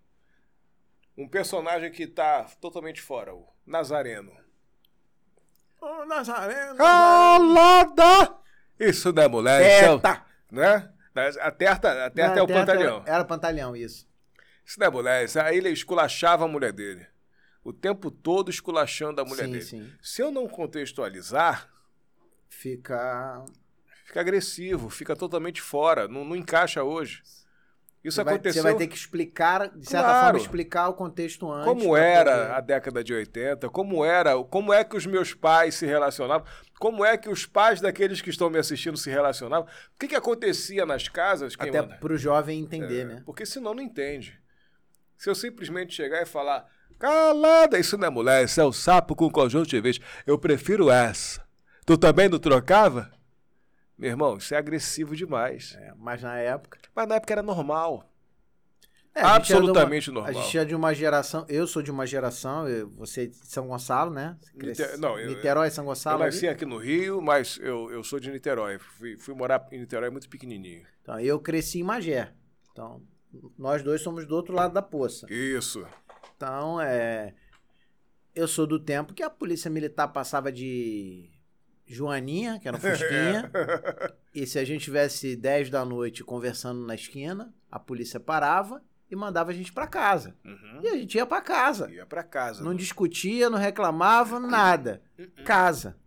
um 1.17 1.27
personagem 1.27 1.91
que 1.91 2.07
tá 2.07 2.45
totalmente 2.59 3.01
fora, 3.01 3.33
o 3.33 3.47
Nazareno. 3.65 4.31
Ô, 5.81 6.05
Nazareno. 6.05 6.75
Calada! 6.75 8.37
Isso 8.79 9.11
não 9.11 9.23
é 9.23 9.27
mulher, 9.27 9.83
isso 9.83 9.99
Teta! 9.99 10.25
é, 10.51 10.55
né? 10.55 10.93
A 11.41 11.51
terta, 11.51 12.05
a 12.05 12.09
terta 12.09 12.39
é 12.39 12.41
o 12.41 12.47
teta 12.47 12.59
pantalhão. 12.59 13.03
Era 13.05 13.25
pantalhão, 13.25 13.75
isso. 13.75 14.07
Isso 14.63 14.79
não 14.79 14.87
é 14.87 14.89
mulher, 14.89 15.25
isso 15.25 15.39
aí 15.39 15.57
ele 15.57 15.69
esculachava 15.69 16.45
a 16.45 16.47
mulher 16.47 16.71
dele. 16.71 17.05
O 17.63 17.71
tempo 17.71 18.09
todo 18.09 18.49
esculachando 18.49 19.21
a 19.21 19.25
mulher 19.25 19.45
sim, 19.45 19.51
dele. 19.51 19.63
sim. 19.63 19.91
Se 20.01 20.21
eu 20.21 20.31
não 20.31 20.47
contextualizar, 20.47 21.69
Fica. 22.49 23.43
fica 24.05 24.19
agressivo, 24.19 24.89
fica 24.89 25.15
totalmente 25.15 25.61
fora, 25.61 26.07
não, 26.07 26.25
não 26.25 26.35
encaixa 26.35 26.83
hoje. 26.83 27.21
Isso 28.03 28.15
você 28.15 28.23
vai, 28.23 28.33
aconteceu. 28.33 28.63
Você 28.63 28.69
vai 28.69 28.77
ter 28.77 28.87
que 28.87 28.95
explicar, 28.95 29.69
de 29.69 29.85
certa 29.87 30.07
Claro. 30.07 30.23
forma, 30.25 30.39
explicar 30.39 30.89
o 30.89 30.93
contexto 30.95 31.51
antes. 31.51 31.65
Como 31.71 31.95
era 31.95 32.31
poder- 32.31 32.51
a 32.55 32.59
década 32.59 33.03
de 33.03 33.13
80, 33.13 33.69
como 33.69 34.03
era, 34.03 34.43
como 34.43 34.73
é 34.73 34.83
que 34.83 34.97
os 34.97 35.05
meus 35.05 35.35
pais 35.35 35.75
se 35.75 35.85
relacionavam, 35.85 36.45
como 36.79 37.05
é 37.05 37.15
que 37.15 37.29
os 37.29 37.45
pais 37.45 37.79
daqueles 37.79 38.19
que 38.19 38.31
estão 38.31 38.49
me 38.49 38.57
assistindo 38.57 38.97
se 38.97 39.09
relacionavam, 39.11 39.67
o 39.95 39.99
que, 39.99 40.07
que 40.07 40.15
acontecia 40.15 40.83
nas 40.83 41.07
casas, 41.07 41.53
Até 41.59 41.79
manda? 41.79 41.95
pro 41.97 42.17
jovem 42.17 42.59
entender, 42.59 43.01
É, 43.01 43.05
né? 43.05 43.23
Porque 43.23 43.45
senão 43.45 43.75
não 43.75 43.83
entende. 43.83 44.41
Se 45.15 45.29
eu 45.29 45.35
simplesmente 45.35 45.93
chegar 45.93 46.23
e 46.23 46.25
falar, 46.25 46.67
calada, 47.01 47.79
isso 47.79 47.97
não 47.97 48.07
é 48.07 48.09
mulher, 48.09 48.45
isso 48.45 48.61
é 48.61 48.63
o 48.65 48.71
sapo 48.71 49.15
com 49.15 49.29
conjuntivite, 49.29 50.01
eu 50.25 50.37
prefiro 50.37 50.89
essa. 50.91 51.41
Tu 51.85 51.97
também 51.97 52.29
não 52.29 52.37
trocava? 52.39 53.11
Meu 53.97 54.09
irmão, 54.11 54.37
isso 54.37 54.53
é 54.53 54.57
agressivo 54.57 55.15
demais. 55.15 55.75
É, 55.79 55.93
mas 55.97 56.21
na 56.21 56.37
época. 56.37 56.79
Mas 56.95 57.07
na 57.07 57.15
época 57.15 57.33
era 57.33 57.43
normal. 57.43 58.07
É, 59.13 59.21
a 59.21 59.33
gente 59.39 59.47
de 59.47 59.53
uma- 59.53 59.59
Absolutamente 59.59 60.09
normal. 60.11 60.29
A 60.29 60.33
gente 60.45 60.57
é 60.57 60.63
de 60.65 60.73
uma 60.73 60.93
geração. 60.93 61.45
Eu 61.49 61.67
sou 61.67 61.81
de 61.81 61.91
uma 61.91 62.05
geração, 62.07 62.67
eu- 62.67 62.89
você 62.91 63.23
é 63.23 63.25
de 63.27 63.35
São 63.45 63.67
Gonçalo, 63.67 64.09
né? 64.09 64.37
Você 64.41 64.53
cresce- 64.57 64.81
Nite- 64.83 64.97
não, 65.01 65.19
eu- 65.19 65.29
Niterói, 65.29 65.69
São 65.69 65.83
Eu 65.83 65.87
Gonçalo. 65.89 66.23
ali? 66.23 66.31
nasci 66.33 66.47
aqui 66.47 66.65
no 66.65 66.77
Rio, 66.77 67.21
mas 67.21 67.59
eu, 67.61 67.91
eu 67.91 68.03
sou 68.05 68.19
de 68.21 68.31
Niterói. 68.31 68.79
Fui, 68.79 69.17
fui 69.17 69.33
morar 69.35 69.67
em 69.71 69.79
Niterói 69.79 70.09
muito 70.09 70.29
pequenininho. 70.29 70.83
Então, 71.01 71.19
eu 71.19 71.37
cresci 71.39 71.79
em 71.79 71.83
Magé. 71.83 72.31
Então, 72.71 73.01
nós 73.59 73.83
dois 73.83 74.01
somos 74.01 74.25
do 74.25 74.33
outro 74.35 74.55
lado 74.55 74.73
da 74.73 74.81
poça. 74.81 75.27
Isso. 75.29 75.85
Então, 76.41 76.81
é. 76.81 77.35
Eu 78.33 78.47
sou 78.47 78.65
do 78.65 78.79
tempo 78.79 79.13
que 79.13 79.21
a 79.21 79.29
polícia 79.29 79.69
militar 79.69 80.07
passava 80.07 80.51
de 80.51 81.29
Joaninha, 81.85 82.59
que 82.59 82.67
era 82.67 82.77
um 82.77 82.79
Fusquinha. 82.79 83.51
E 84.33 84.47
se 84.47 84.57
a 84.57 84.63
gente 84.63 84.85
tivesse 84.85 85.35
10 85.35 85.69
da 85.69 85.83
noite 85.83 86.23
conversando 86.23 86.87
na 86.87 86.95
esquina, 86.95 87.53
a 87.69 87.77
polícia 87.77 88.17
parava 88.17 88.81
e 89.09 89.15
mandava 89.15 89.51
a 89.51 89.53
gente 89.53 89.73
pra 89.73 89.85
casa. 89.85 90.37
Uhum. 90.45 90.79
E 90.81 90.87
a 90.87 90.95
gente 90.95 91.15
ia 91.15 91.25
pra 91.25 91.41
casa. 91.41 91.91
Ia 91.91 92.05
pra 92.05 92.23
casa. 92.23 92.63
Não 92.63 92.73
discutia, 92.73 93.49
não 93.49 93.57
reclamava, 93.57 94.39
nada. 94.39 95.01
Uh-uh. 95.19 95.43
Casa. 95.43 95.97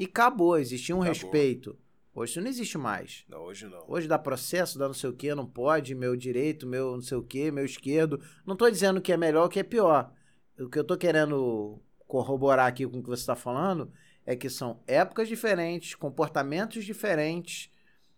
E 0.00 0.04
acabou, 0.06 0.58
existia 0.58 0.96
um 0.96 1.02
Acabou. 1.02 1.14
respeito. 1.14 1.78
Hoje 2.14 2.32
isso 2.32 2.40
não 2.40 2.48
existe 2.48 2.76
mais. 2.76 3.24
Não, 3.28 3.42
hoje 3.42 3.66
não. 3.66 3.84
Hoje 3.88 4.08
dá 4.08 4.18
processo, 4.18 4.78
dá 4.78 4.86
não 4.86 4.94
sei 4.94 5.10
o 5.10 5.12
que, 5.12 5.34
não 5.34 5.46
pode, 5.46 5.94
meu 5.94 6.16
direito, 6.16 6.66
meu 6.66 6.92
não 6.92 7.00
sei 7.02 7.16
o 7.16 7.22
que, 7.22 7.50
meu 7.50 7.64
esquerdo. 7.64 8.20
Não 8.44 8.56
tô 8.56 8.68
dizendo 8.68 9.00
que 9.00 9.12
é 9.12 9.16
melhor 9.16 9.44
ou 9.44 9.48
que 9.48 9.60
é 9.60 9.62
pior. 9.62 10.12
O 10.58 10.68
que 10.68 10.78
eu 10.78 10.84
tô 10.84 10.96
querendo 10.96 11.80
corroborar 12.06 12.66
aqui 12.66 12.86
com 12.86 12.98
o 12.98 13.02
que 13.02 13.08
você 13.08 13.22
está 13.22 13.36
falando 13.36 13.92
é 14.26 14.34
que 14.34 14.50
são 14.50 14.82
épocas 14.86 15.28
diferentes, 15.28 15.94
comportamentos 15.94 16.84
diferentes, 16.84 17.70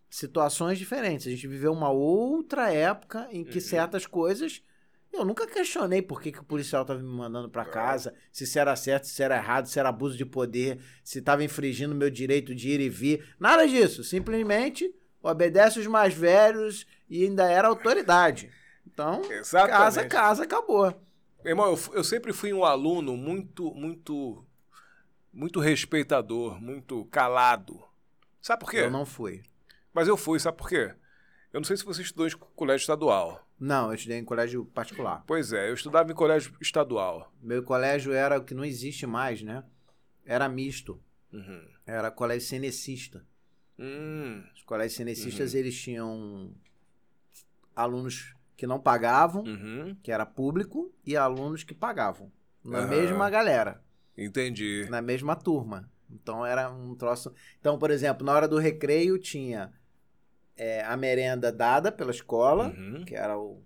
situações 0.08 0.78
diferentes. 0.78 1.26
A 1.26 1.30
gente 1.30 1.46
viveu 1.46 1.72
uma 1.72 1.90
outra 1.90 2.72
época 2.72 3.28
em 3.30 3.44
que 3.44 3.58
Uhum. 3.58 3.64
certas 3.64 4.06
coisas 4.06 4.62
eu 5.12 5.24
nunca 5.24 5.46
questionei 5.46 6.00
por 6.00 6.20
que, 6.20 6.32
que 6.32 6.40
o 6.40 6.44
policial 6.44 6.82
estava 6.82 7.00
me 7.00 7.06
mandando 7.06 7.48
para 7.48 7.64
casa, 7.64 8.14
se 8.30 8.44
isso 8.44 8.58
era 8.58 8.74
certo, 8.74 9.06
se 9.06 9.22
era 9.22 9.36
errado, 9.36 9.66
se 9.66 9.78
era 9.78 9.90
abuso 9.90 10.16
de 10.16 10.24
poder, 10.24 10.78
se 11.04 11.18
estava 11.18 11.44
infringindo 11.44 11.94
meu 11.94 12.08
direito 12.10 12.54
de 12.54 12.70
ir 12.70 12.80
e 12.80 12.88
vir. 12.88 13.34
Nada 13.38 13.66
disso. 13.66 14.02
Simplesmente 14.02 14.94
obedece 15.22 15.78
os 15.78 15.86
mais 15.86 16.14
velhos 16.14 16.86
e 17.08 17.24
ainda 17.24 17.50
era 17.50 17.68
autoridade. 17.68 18.50
Então, 18.86 19.22
Exatamente. 19.30 19.78
casa, 19.78 20.04
casa, 20.06 20.44
acabou. 20.44 20.94
Irmão, 21.44 21.66
eu, 21.72 21.78
eu 21.94 22.04
sempre 22.04 22.32
fui 22.32 22.52
um 22.52 22.64
aluno 22.64 23.16
muito, 23.16 23.72
muito, 23.74 24.44
muito 25.32 25.60
respeitador, 25.60 26.60
muito 26.60 27.04
calado. 27.06 27.82
Sabe 28.40 28.60
por 28.60 28.70
quê? 28.70 28.78
Eu 28.78 28.90
não 28.90 29.04
fui. 29.04 29.42
Mas 29.92 30.08
eu 30.08 30.16
fui, 30.16 30.38
sabe 30.38 30.56
por 30.56 30.68
quê? 30.68 30.94
Eu 31.52 31.60
não 31.60 31.64
sei 31.64 31.76
se 31.76 31.84
você 31.84 32.02
estudou 32.02 32.26
em 32.26 32.30
colégio 32.56 32.82
estadual. 32.82 33.46
Não, 33.60 33.88
eu 33.88 33.94
estudei 33.94 34.18
em 34.18 34.24
colégio 34.24 34.64
particular. 34.64 35.22
Pois 35.26 35.52
é, 35.52 35.68
eu 35.68 35.74
estudava 35.74 36.10
em 36.10 36.14
colégio 36.14 36.56
estadual. 36.60 37.32
Meu 37.42 37.62
colégio 37.62 38.12
era 38.12 38.38
o 38.38 38.44
que 38.44 38.54
não 38.54 38.64
existe 38.64 39.06
mais, 39.06 39.42
né? 39.42 39.62
Era 40.24 40.48
misto. 40.48 41.00
Uhum. 41.32 41.62
Era 41.86 42.10
colégio 42.10 42.48
cenecista. 42.48 43.24
Hum, 43.78 44.42
Os 44.54 44.62
colégios 44.62 44.94
cenecistas, 44.96 45.54
eles 45.54 45.78
tinham 45.78 46.54
alunos 47.74 48.34
que 48.56 48.66
não 48.66 48.78
pagavam, 48.80 49.42
uhum. 49.44 49.96
que 50.02 50.12
era 50.12 50.24
público, 50.24 50.92
e 51.04 51.16
alunos 51.16 51.64
que 51.64 51.74
pagavam. 51.74 52.30
Na 52.64 52.86
mesma 52.86 53.28
galera, 53.28 53.82
Entendi. 54.16 54.86
na 54.88 55.02
mesma 55.02 55.34
turma. 55.34 55.90
Então 56.08 56.46
era 56.46 56.70
um 56.70 56.94
troço. 56.94 57.34
Então, 57.58 57.78
por 57.78 57.90
exemplo, 57.90 58.24
na 58.24 58.32
hora 58.32 58.46
do 58.46 58.58
recreio 58.58 59.18
tinha 59.18 59.72
é, 60.62 60.84
a 60.84 60.96
merenda 60.96 61.50
dada 61.52 61.90
pela 61.90 62.10
escola, 62.10 62.66
Uhum. 62.76 63.04
que 63.04 63.14
era 63.14 63.36
o. 63.38 63.62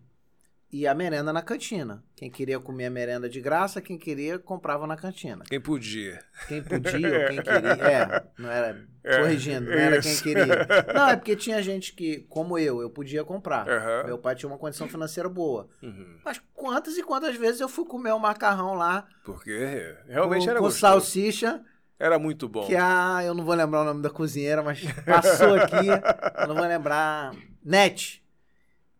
E 0.72 0.84
a 0.86 0.94
merenda 0.94 1.32
na 1.32 1.42
cantina. 1.42 2.02
Quem 2.16 2.28
queria 2.28 2.58
comer 2.58 2.86
a 2.86 2.90
merenda 2.90 3.28
de 3.28 3.40
graça, 3.40 3.80
quem 3.80 3.96
queria 3.96 4.36
comprava 4.38 4.84
na 4.86 4.96
cantina. 4.96 5.44
Quem 5.48 5.60
podia. 5.60 6.18
Quem 6.48 6.60
podia 6.62 7.20
ou 7.20 7.28
quem 7.28 7.40
queria. 7.42 7.76
É, 7.88 8.22
não 8.36 8.50
era. 8.50 8.84
É, 9.04 9.18
corrigindo, 9.20 9.70
não 9.70 9.78
era 9.78 10.00
quem 10.02 10.16
queria. 10.16 10.66
Não, 10.92 11.08
é 11.10 11.16
porque 11.16 11.36
tinha 11.36 11.62
gente 11.62 11.92
que, 11.94 12.26
como 12.28 12.58
eu, 12.58 12.80
eu 12.82 12.90
podia 12.90 13.22
comprar. 13.24 13.68
Aham. 13.68 14.02
Meu 14.06 14.18
pai 14.18 14.34
tinha 14.34 14.50
uma 14.50 14.58
condição 14.58 14.88
financeira 14.88 15.28
boa. 15.28 15.68
Uhum. 15.80 16.18
Mas 16.24 16.42
quantas 16.52 16.98
e 16.98 17.02
quantas 17.04 17.36
vezes 17.36 17.60
eu 17.60 17.68
fui 17.68 17.84
comer 17.86 18.10
o 18.12 18.18
macarrão 18.18 18.74
lá 18.74 19.06
Porque 19.24 19.94
realmente 20.08 20.44
com, 20.44 20.50
era 20.50 20.58
com 20.58 20.64
gostoso. 20.66 20.80
salsicha, 20.80 21.62
Era 21.98 22.18
muito 22.18 22.48
bom. 22.48 22.66
que 22.66 22.76
a. 22.76 23.20
Eu 23.24 23.34
não 23.34 23.44
vou 23.44 23.54
lembrar 23.54 23.82
o 23.82 23.84
nome 23.84 24.02
da 24.02 24.10
cozinheira, 24.10 24.62
mas 24.62 24.82
passou 25.04 25.54
aqui. 25.54 25.86
eu 26.40 26.48
não 26.48 26.54
vou 26.54 26.66
lembrar. 26.66 27.34
Net. 27.64 28.22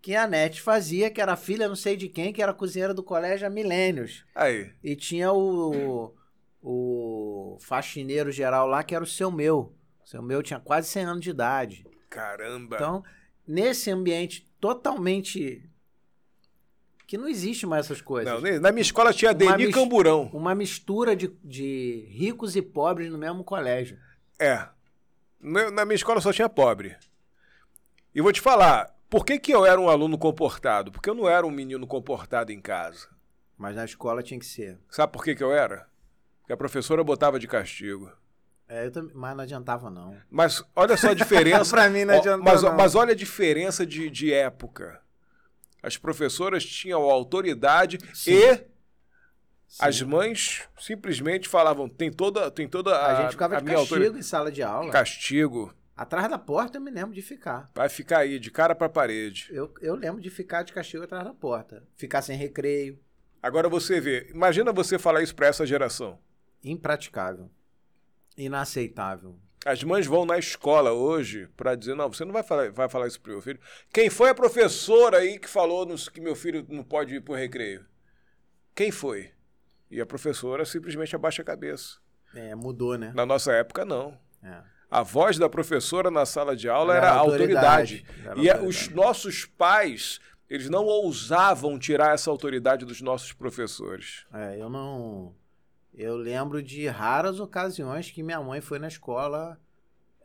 Que 0.01 0.15
a 0.15 0.27
Net 0.27 0.63
fazia, 0.63 1.11
que 1.11 1.21
era 1.21 1.37
filha 1.37 1.69
não 1.69 1.75
sei 1.75 1.97
de 1.97 2.09
quem, 2.09 2.33
que 2.33 2.41
era 2.41 2.55
cozinheira 2.55 2.95
do 2.95 3.03
colégio 3.03 3.47
há 3.47 3.51
milênios. 3.51 4.25
Aí. 4.35 4.73
E 4.83 4.95
tinha 4.95 5.33
o, 5.33 6.15
o 6.63 7.59
faxineiro 7.61 8.31
geral 8.31 8.67
lá, 8.69 8.83
que 8.85 8.95
era 8.95 9.03
o 9.03 9.07
seu 9.07 9.31
meu. 9.31 9.75
O 10.05 10.09
seu 10.09 10.23
meu 10.23 10.43
tinha 10.43 10.61
quase 10.61 10.89
100 10.89 11.05
anos 11.05 11.21
de 11.23 11.31
idade. 11.31 11.85
Caramba. 12.09 12.77
Então, 12.77 13.05
nesse 13.47 13.91
ambiente 13.91 14.49
totalmente. 14.61 15.69
Que 17.07 17.17
não 17.17 17.29
existe 17.29 17.67
mais 17.67 17.87
essas 17.87 18.01
coisas. 18.01 18.43
Não, 18.43 18.61
na 18.61 18.73
minha 18.73 18.83
escola 18.83 19.13
tinha 19.13 19.33
Deni 19.33 19.71
Camburão. 19.71 20.29
Uma 20.33 20.55
mistura 20.55 21.15
de, 21.15 21.29
de 21.45 22.07
ricos 22.11 22.57
e 22.57 22.63
pobres 22.63 23.11
no 23.11 23.17
mesmo 23.17 23.45
colégio. 23.45 23.99
É. 24.39 24.67
Na 25.41 25.85
minha 25.85 25.95
escola 25.95 26.21
só 26.21 26.33
tinha 26.33 26.49
pobre. 26.49 26.97
E 28.15 28.21
vou 28.21 28.33
te 28.33 28.41
falar, 28.41 28.93
por 29.09 29.25
que, 29.25 29.39
que 29.39 29.55
eu 29.55 29.65
era 29.65 29.81
um 29.81 29.89
aluno 29.89 30.19
comportado? 30.19 30.91
Porque 30.91 31.09
eu 31.09 31.15
não 31.15 31.29
era 31.29 31.47
um 31.47 31.51
menino 31.51 31.87
comportado 31.87 32.51
em 32.51 32.61
casa. 32.61 33.09
Mas 33.57 33.77
na 33.77 33.85
escola 33.85 34.23
tinha 34.23 34.41
que 34.41 34.47
ser. 34.47 34.79
Sabe 34.91 35.13
por 35.13 35.23
que, 35.23 35.35
que 35.35 35.45
eu 35.45 35.53
era? 35.53 35.87
Porque 36.41 36.53
a 36.53 36.57
professora 36.57 37.05
botava 37.05 37.39
de 37.39 37.47
castigo. 37.47 38.11
É, 38.69 38.87
eu 38.87 38.91
também, 38.91 39.13
mas 39.15 39.37
não 39.37 39.45
adiantava, 39.45 39.89
não. 39.89 40.17
Mas 40.29 40.63
olha 40.75 40.97
só 40.97 41.11
a 41.11 41.15
diferença. 41.15 41.71
Pra 41.77 41.89
mim 41.89 42.05
não 42.05 42.15
Ó, 42.15 42.19
adiantou, 42.19 42.45
mas, 42.45 42.63
mas 42.63 42.95
olha 42.97 43.13
a 43.13 43.17
diferença 43.17 43.87
de, 43.87 44.11
de 44.11 44.33
época. 44.33 45.01
As 45.87 45.97
professoras 45.97 46.67
tinham 46.67 47.01
autoridade 47.03 47.99
Sim. 48.13 48.33
e 48.33 48.57
Sim. 48.57 48.65
as 49.79 50.03
mães 50.03 50.65
simplesmente 50.81 51.49
falavam: 51.49 51.89
tem 51.89 52.11
toda, 52.11 52.51
tem 52.51 52.67
toda 52.67 52.93
a, 52.97 53.19
A, 53.19 53.23
gente 53.23 53.31
ficava 53.31 53.57
a 53.57 53.61
de 53.61 53.67
castigo 53.67 54.19
em 54.19 54.23
sala 54.23 54.51
de 54.51 54.65
aula. 54.65 54.91
Castigo. 54.91 55.73
Atrás 55.97 56.29
da 56.29 56.39
porta 56.39 56.79
eu 56.79 56.83
me 56.83 56.91
lembro 56.91 57.15
de 57.15 57.23
ficar. 57.23 57.71
Vai 57.73 57.89
ficar 57.89 58.19
aí, 58.19 58.41
de 58.41 58.51
cara 58.51 58.75
pra 58.75 58.89
parede. 58.89 59.47
Eu, 59.53 59.73
eu 59.81 59.95
lembro 59.95 60.21
de 60.21 60.29
ficar 60.29 60.65
de 60.65 60.73
castigo 60.73 61.05
atrás 61.05 61.23
da 61.25 61.33
porta. 61.33 61.85
Ficar 61.95 62.21
sem 62.21 62.37
recreio. 62.37 62.99
Agora 63.41 63.69
você 63.69 64.01
vê, 64.01 64.29
imagina 64.35 64.73
você 64.73 64.99
falar 64.99 65.23
isso 65.23 65.37
pra 65.37 65.47
essa 65.47 65.65
geração. 65.65 66.19
Impraticável. 66.65 67.49
Inaceitável. 68.37 69.39
As 69.65 69.83
mães 69.83 70.07
vão 70.07 70.25
na 70.25 70.39
escola 70.39 70.93
hoje 70.93 71.49
pra 71.57 71.75
dizer: 71.75 71.95
não, 71.97 72.09
você 72.13 72.25
não 72.25 72.33
vai 72.33 72.43
falar, 72.43 72.71
vai 72.71 72.89
falar 72.89 73.07
isso 73.09 73.21
pro 73.21 73.33
meu 73.33 73.43
filho. 73.43 73.59
Quem 73.93 74.09
foi 74.09 74.31
a 74.31 74.35
professora 74.35 75.19
aí 75.19 75.39
que 75.39 75.49
falou 75.49 75.85
nos- 75.85 76.09
que 76.09 76.21
meu 76.21 76.37
filho 76.37 76.65
não 76.69 76.85
pode 76.85 77.15
ir 77.17 77.21
pro 77.21 77.35
recreio? 77.35 77.85
Quem 78.75 78.91
foi? 78.91 79.31
E 79.91 80.01
a 80.01 80.07
professora 80.07 80.65
simplesmente 80.65 81.15
abaixa 81.17 81.43
a 81.43 81.45
cabeça. 81.45 81.99
É, 82.35 82.55
mudou, 82.55 82.97
né? 82.99 83.13
Na 83.15 83.25
nossa 83.25 83.53
época, 83.53 83.85
não. 83.85 84.19
É. 84.43 84.63
A 84.91 85.03
voz 85.03 85.37
da 85.39 85.49
professora 85.49 86.11
na 86.11 86.25
sala 86.27 86.55
de 86.55 86.69
aula 86.69 86.95
Era 86.95 87.07
era, 87.09 87.17
autoridade. 87.17 88.05
autoridade. 88.05 88.07
Era 88.25 88.39
E 88.41 88.51
autoridade. 88.51 88.67
os 88.69 88.89
nossos 88.91 89.45
pais, 89.45 90.21
eles 90.49 90.69
não 90.69 90.85
ousavam 90.85 91.77
tirar 91.79 92.15
essa 92.15 92.31
autoridade 92.31 92.85
dos 92.85 93.01
nossos 93.01 93.33
professores. 93.33 94.25
É, 94.33 94.61
eu 94.61 94.69
não. 94.69 95.35
Eu 95.97 96.17
lembro 96.17 96.63
de 96.63 96.87
raras 96.87 97.41
ocasiões 97.41 98.11
que 98.11 98.23
minha 98.23 98.41
mãe 98.41 98.61
foi 98.61 98.79
na 98.79 98.87
escola 98.89 99.59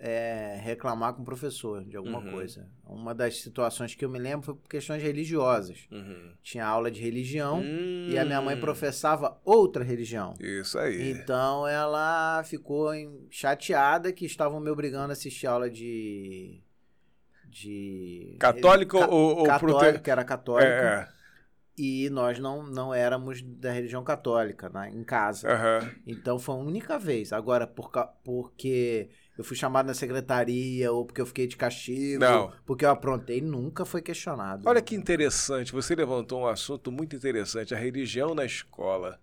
é, 0.03 0.59
reclamar 0.63 1.13
com 1.13 1.22
o 1.22 1.26
professor 1.26 1.86
de 1.86 1.95
alguma 1.95 2.17
Uhum. 2.19 2.32
coisa. 2.32 2.67
Uma 2.84 3.13
das 3.13 3.39
situações 3.41 3.93
que 3.93 4.03
eu 4.03 4.09
me 4.09 4.17
lembro 4.17 4.43
foi 4.47 4.55
por 4.55 4.67
questões 4.67 5.01
religiosas. 5.03 5.88
Uhum. 5.91 6.34
Tinha 6.41 6.65
aula 6.65 6.89
de 6.89 6.99
religião 6.99 7.59
Hum. 7.59 8.07
e 8.09 8.17
a 8.17 8.26
minha 8.26 8.41
mãe 8.41 8.59
professava 8.59 9.39
outra 9.45 9.84
religião. 9.84 10.34
Isso 10.39 10.80
aí. 10.80 11.11
Então 11.11 11.67
ela 11.67 12.43
ficou 12.43 12.89
chateada 13.30 14.11
que 14.11 14.26
estavam 14.26 14.59
me 14.59 14.72
obrigando 14.72 15.11
a 15.11 15.13
assistir 15.13 15.45
aula 15.45 15.69
de, 15.69 16.63
de 17.47 18.36
Católica 18.39 18.99
ca- 18.99 19.07
ou, 19.07 19.38
ou 19.38 19.45
católica, 19.45 19.91
prote- 19.93 20.09
era 20.09 20.24
católica. 20.24 20.67
É, 20.67 21.20
E 21.78 22.09
nós 22.09 22.38
não, 22.38 22.63
não 22.63 22.93
éramos 22.93 23.41
da 23.41 23.72
religião 23.72 24.03
católica 24.03 24.69
né, 24.69 24.91
em 24.93 25.03
casa. 25.03 25.49
Aham. 25.49 25.89
Então 26.05 26.38
foi 26.38 26.55
a 26.55 26.57
única 26.57 26.99
vez. 26.99 27.32
Agora, 27.32 27.65
por, 27.65 27.89
porque 28.24 29.09
eu 29.38 29.43
fui 29.43 29.55
chamado 29.55 29.88
na 29.88 29.93
secretaria 29.93 30.91
ou 30.91 31.05
porque 31.05 31.22
eu 31.22 31.26
fiquei 31.26 31.47
de 31.47 31.55
castigo, 31.55 32.19
Não. 32.19 32.53
porque 32.65 32.86
eu 32.86 32.89
aprontei, 32.89 33.41
nunca 33.41 33.86
foi 33.86 34.01
questionado. 34.01 34.67
Olha 34.67 34.82
que 34.82 34.95
interessante, 34.95 35.72
você 35.72 35.95
levantou 35.95 36.41
um 36.41 36.47
assunto 36.47 36.91
muito 36.91 37.15
interessante, 37.15 37.74
a 37.74 37.78
religião 37.78 38.36
na 38.36 38.45
escola. 38.45 39.19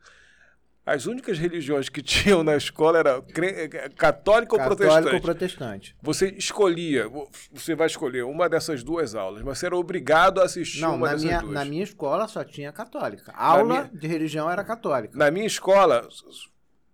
As 0.91 1.07
únicas 1.07 1.39
religiões 1.39 1.89
que 1.89 2.01
tinham 2.03 2.43
na 2.43 2.57
escola 2.57 2.99
era 2.99 3.21
cre- 3.23 3.69
católica 3.97 4.55
ou 4.55 4.59
Católico 4.59 4.77
protestante. 4.77 5.15
ou 5.15 5.21
protestante. 5.21 5.97
Você 6.03 6.29
escolhia, 6.31 7.07
você 7.53 7.75
vai 7.75 7.87
escolher 7.87 8.25
uma 8.25 8.49
dessas 8.49 8.83
duas 8.83 9.15
aulas, 9.15 9.43
mas 9.43 9.59
você 9.59 9.67
era 9.67 9.77
obrigado 9.77 10.41
a 10.41 10.45
assistir 10.45 10.81
Não, 10.81 10.95
uma 10.97 11.07
na 11.09 11.13
dessas 11.13 11.25
minha, 11.25 11.41
duas. 11.41 11.53
na 11.53 11.65
minha 11.65 11.83
escola 11.85 12.27
só 12.29 12.43
tinha 12.43 12.73
católica. 12.73 13.33
A 13.37 13.47
aula 13.53 13.65
minha- 13.65 13.91
de 13.93 14.07
religião 14.07 14.51
era 14.51 14.65
católica. 14.65 15.17
Na 15.17 15.31
minha 15.31 15.47
escola, 15.47 16.09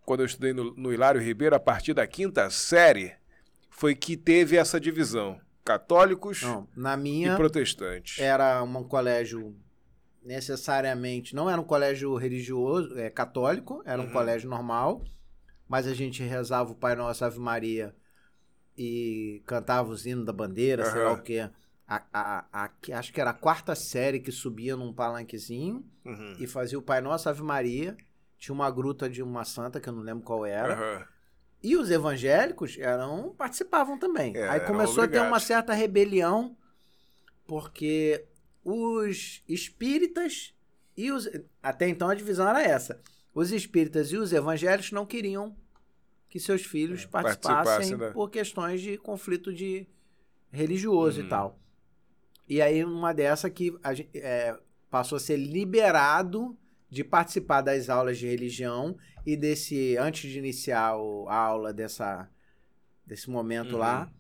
quando 0.05 0.21
eu 0.21 0.27
estudei 0.27 0.53
no, 0.53 0.75
no 0.75 0.93
Hilário 0.93 1.21
Ribeiro, 1.21 1.55
a 1.55 1.61
partir 1.61 1.95
da 1.95 2.07
quinta 2.07 2.51
série, 2.51 3.13
foi 3.71 3.95
que 3.95 4.17
teve 4.17 4.57
essa 4.57 4.81
divisão: 4.81 5.39
católicos 5.65 6.43
Não, 6.43 6.69
na 6.77 6.95
e 6.95 6.97
minha 6.97 7.37
protestantes. 7.37 8.19
era 8.19 8.63
um 8.63 8.83
colégio 8.85 9.55
necessariamente, 10.25 11.35
não 11.35 11.49
era 11.51 11.61
um 11.61 11.65
colégio 11.65 12.15
religioso, 12.17 12.99
é 12.99 13.11
católico, 13.11 13.83
era 13.85 14.01
um 14.01 14.07
Uhum. 14.07 14.13
colégio 14.13 14.49
normal, 14.49 15.03
mas 15.69 15.87
a 15.87 15.95
gente 15.95 16.23
rezava 16.23 16.73
o 16.73 16.75
Pai 16.75 16.95
Nosso 16.97 17.25
Ave 17.25 17.39
Maria 17.39 17.95
e 18.77 19.43
cantava 19.47 19.91
os 19.91 20.05
hinos 20.07 20.25
da 20.25 20.33
bandeira, 20.33 20.85
sei 20.91 21.03
lá 21.03 21.13
o 21.13 21.23
quê. 21.23 21.49
A, 21.87 22.03
a- 22.13 22.45
a- 22.53 22.69
que- 22.69 22.93
acho 22.93 23.13
que 23.13 23.21
era 23.21 23.31
a 23.31 23.35
quarta 23.35 23.75
série 23.75 24.19
que 24.19 24.33
subia 24.33 24.75
num 24.77 24.93
palanquezinho 24.93 25.85
Uhum. 26.05 26.37
e 26.39 26.47
fazia 26.47 26.79
o 26.79 26.83
Pai 26.83 27.01
Nosso 27.01 27.29
Ave 27.29 27.43
Maria. 27.43 27.97
Tinha 28.39 28.55
uma 28.55 28.71
gruta 28.71 29.09
de 29.09 29.23
uma 29.23 29.45
santa 29.45 29.79
que 29.81 29.89
eu 29.89 29.93
não 29.93 30.03
lembro 30.03 30.25
qual 30.25 30.45
era. 30.47 30.75
Aham. 30.75 31.07
E 31.63 31.77
os 31.77 31.91
evangélicos 31.91 32.77
eram 32.79 33.35
participavam 33.39 33.99
também. 33.99 34.37
É, 34.37 34.49
Aí 34.49 34.61
começou 34.61 35.05
a 35.05 35.09
ter 35.09 35.21
uma 35.21 35.41
certa 35.41 35.73
rebelião, 35.73 36.57
porque 37.47 38.25
os 38.65 39.43
espíritas 39.49 40.55
e 40.97 41.11
os. 41.13 41.29
Até 41.63 41.89
então 41.89 42.09
a 42.09 42.15
divisão 42.15 42.49
era 42.49 42.63
essa. 42.63 43.01
Os 43.35 43.53
espíritas 43.53 44.13
e 44.13 44.17
os 44.17 44.33
evangélicos 44.33 44.93
não 44.93 45.05
queriam 45.05 45.57
que 46.29 46.39
seus 46.41 46.63
filhos 46.65 47.05
participassem 47.05 47.53
É, 47.53 47.65
participassem 47.65 47.97
da- 47.99 48.11
por 48.13 48.31
questões 48.31 48.81
de 48.81 48.97
conflito 48.99 49.53
de 49.53 49.87
religioso 50.51 51.21
e 51.21 51.29
tal. 51.29 51.59
E 52.49 52.61
aí, 52.61 52.85
uma 52.85 53.13
dessa 53.13 53.49
que 53.51 53.77
a 53.83 53.93
é, 54.15 54.59
passou 54.91 55.17
a 55.17 55.21
ser 55.21 55.37
liberado 55.37 56.57
de 56.91 57.03
participar 57.03 57.61
das 57.63 57.89
aulas 57.89 58.19
de 58.19 58.27
religião 58.27 58.97
e 59.27 59.37
desse, 59.37 59.97
antes 59.97 60.31
de 60.31 60.39
iniciar 60.39 60.91
a 61.29 61.35
aula 61.37 61.73
dessa, 61.73 62.31
desse 63.05 63.29
momento 63.31 63.73
Uhum. 63.73 63.79
lá, 63.79 64.13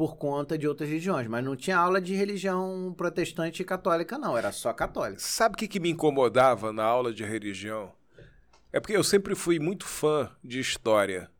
por 0.00 0.16
conta 0.16 0.56
de 0.56 0.66
outras 0.66 0.88
religiões. 0.88 1.26
Mas 1.28 1.44
não 1.44 1.54
tinha 1.54 1.76
aula 1.76 2.00
de 2.00 2.14
religião 2.14 2.94
protestante 2.96 3.60
e 3.60 3.66
católica, 3.66 4.16
não, 4.16 4.34
era 4.34 4.50
só 4.50 4.72
católica. 4.72 5.20
Sabe 5.20 5.54
o 5.54 5.58
que, 5.58 5.68
que 5.68 5.78
me 5.78 5.90
incomodava 5.90 6.72
na 6.72 6.82
aula 6.82 7.12
de 7.12 7.22
religião? 7.22 7.92
É 8.72 8.80
porque 8.80 8.96
eu 8.96 9.04
sempre 9.04 9.34
fui 9.34 9.58
muito 9.58 9.84
fã 9.84 10.30
de 10.42 10.58
história. 10.58 11.30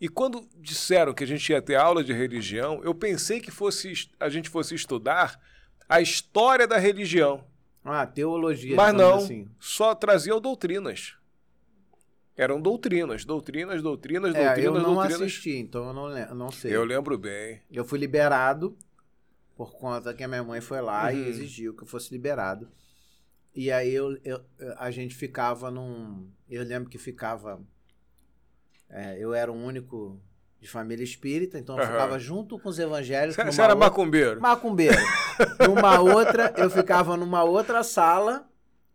E 0.00 0.08
quando 0.08 0.48
disseram 0.56 1.14
que 1.14 1.22
a 1.22 1.26
gente 1.28 1.48
ia 1.48 1.62
ter 1.62 1.76
aula 1.76 2.02
de 2.02 2.12
religião, 2.12 2.80
eu 2.82 2.92
pensei 2.92 3.38
que 3.38 3.52
fosse 3.52 4.10
a 4.18 4.28
gente 4.28 4.50
fosse 4.50 4.74
estudar 4.74 5.40
a 5.88 6.00
história 6.00 6.66
da 6.66 6.78
religião. 6.78 7.44
Ah, 7.84 8.04
teologia. 8.04 8.74
Mas 8.74 8.92
não, 8.94 9.18
Assim. 9.18 9.48
só 9.60 9.94
traziam 9.94 10.40
doutrinas. 10.40 11.14
Eram 12.36 12.60
doutrinas, 12.60 13.24
doutrinas, 13.24 13.82
doutrinas, 13.82 14.34
É, 14.34 14.40
eu 14.40 14.44
doutrinas, 14.44 14.82
não 14.82 14.94
doutrinas. 14.94 15.20
assisti, 15.22 15.56
então 15.56 15.86
eu 15.88 15.92
não, 15.94 16.16
eu 16.18 16.34
não 16.34 16.50
sei. 16.52 16.74
Eu 16.76 16.84
lembro 16.84 17.16
bem. 17.16 17.62
Eu 17.70 17.84
fui 17.84 17.98
liberado 17.98 18.76
por 19.56 19.72
conta 19.72 20.12
que 20.12 20.22
a 20.22 20.28
minha 20.28 20.44
mãe 20.44 20.60
foi 20.60 20.80
lá 20.82 21.04
Uhum. 21.10 21.16
e 21.16 21.28
exigiu 21.28 21.74
que 21.74 21.82
eu 21.82 21.86
fosse 21.86 22.12
liberado. 22.12 22.68
E 23.54 23.72
aí 23.72 23.90
eu, 23.94 24.18
eu- 24.22 24.44
a 24.76 24.90
gente 24.90 25.14
ficava 25.14 25.70
num. 25.70 26.28
Eu 26.48 26.62
lembro 26.62 26.90
que 26.90 26.98
ficava. 26.98 27.58
é, 28.90 29.16
eu 29.18 29.32
era 29.34 29.50
o 29.50 29.54
único 29.54 30.20
de 30.60 30.68
família 30.68 31.02
espírita, 31.04 31.58
então 31.58 31.76
eu 31.76 31.82
Aham. 31.82 31.90
ficava 31.92 32.18
junto 32.18 32.58
com 32.58 32.68
os 32.68 32.78
evangélicos. 32.78 33.34
Você 33.36 33.60
era 33.62 33.72
outra- 33.74 33.88
macumbeiro? 33.88 34.40
macumbeiro. 34.40 34.94
numa 35.68 35.98
outra, 36.00 36.52
eu 36.56 36.68
ficava 36.70 37.16
numa 37.16 37.42
outra 37.44 37.82
sala 37.82 38.46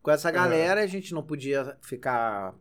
com 0.01 0.09
essa 0.11 0.29
galera, 0.31 0.81
a 0.81 0.87
gente 0.87 1.11
não 1.13 1.23
podia 1.23 1.75
ficar. 1.81 2.53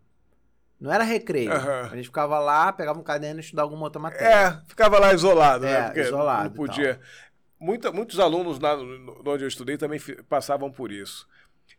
Não 0.80 0.90
era 0.92 1.04
recreio. 1.04 1.52
Aham. 1.52 1.88
A 1.92 1.96
gente 1.96 2.06
ficava 2.06 2.38
lá, 2.38 2.72
pegava 2.72 2.98
um 2.98 3.02
caderno 3.02 3.40
e 3.40 3.42
estudava 3.42 3.66
alguma 3.66 3.84
outra 3.84 4.00
matéria. 4.00 4.26
É, 4.26 4.68
ficava 4.68 4.98
lá 4.98 5.12
isolado, 5.12 5.66
É, 5.66 5.72
né? 5.72 5.84
Porque 5.86 6.00
isolado 6.00 6.48
Não 6.48 6.54
podia. 6.54 7.00
Muita, 7.58 7.92
muitos 7.92 8.18
alunos 8.18 8.58
lá 8.58 8.74
onde 8.76 9.44
eu 9.44 9.48
estudei 9.48 9.76
também 9.76 10.00
passavam 10.28 10.72
por 10.72 10.90
isso. 10.90 11.28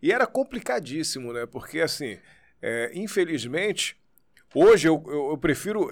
E 0.02 0.12
era 0.12 0.28
complicadíssimo, 0.28 1.34
né? 1.34 1.48
Porque, 1.48 1.82
assim, 1.82 2.20
é, 2.62 2.92
infelizmente, 2.94 3.98
hoje 4.54 4.88
eu, 4.88 5.04
eu, 5.08 5.32
eu 5.32 5.38
prefiro, 5.38 5.92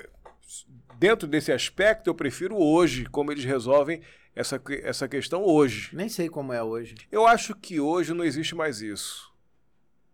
dentro 0.99 1.27
desse 1.27 1.51
aspecto, 1.51 2.07
eu 2.07 2.13
prefiro 2.13 2.55
hoje 2.55 3.05
como 3.05 3.31
eles 3.31 3.43
resolvem 3.43 4.01
essa, 4.35 4.61
essa 4.83 5.07
questão 5.07 5.43
hoje. 5.43 5.89
Nem 5.95 6.07
sei 6.07 6.29
como 6.29 6.53
é 6.53 6.61
hoje. 6.61 6.95
Eu 7.11 7.25
acho 7.25 7.55
que 7.55 7.79
hoje 7.79 8.13
não 8.13 8.23
existe 8.23 8.53
mais 8.53 8.81
isso. 8.81 9.33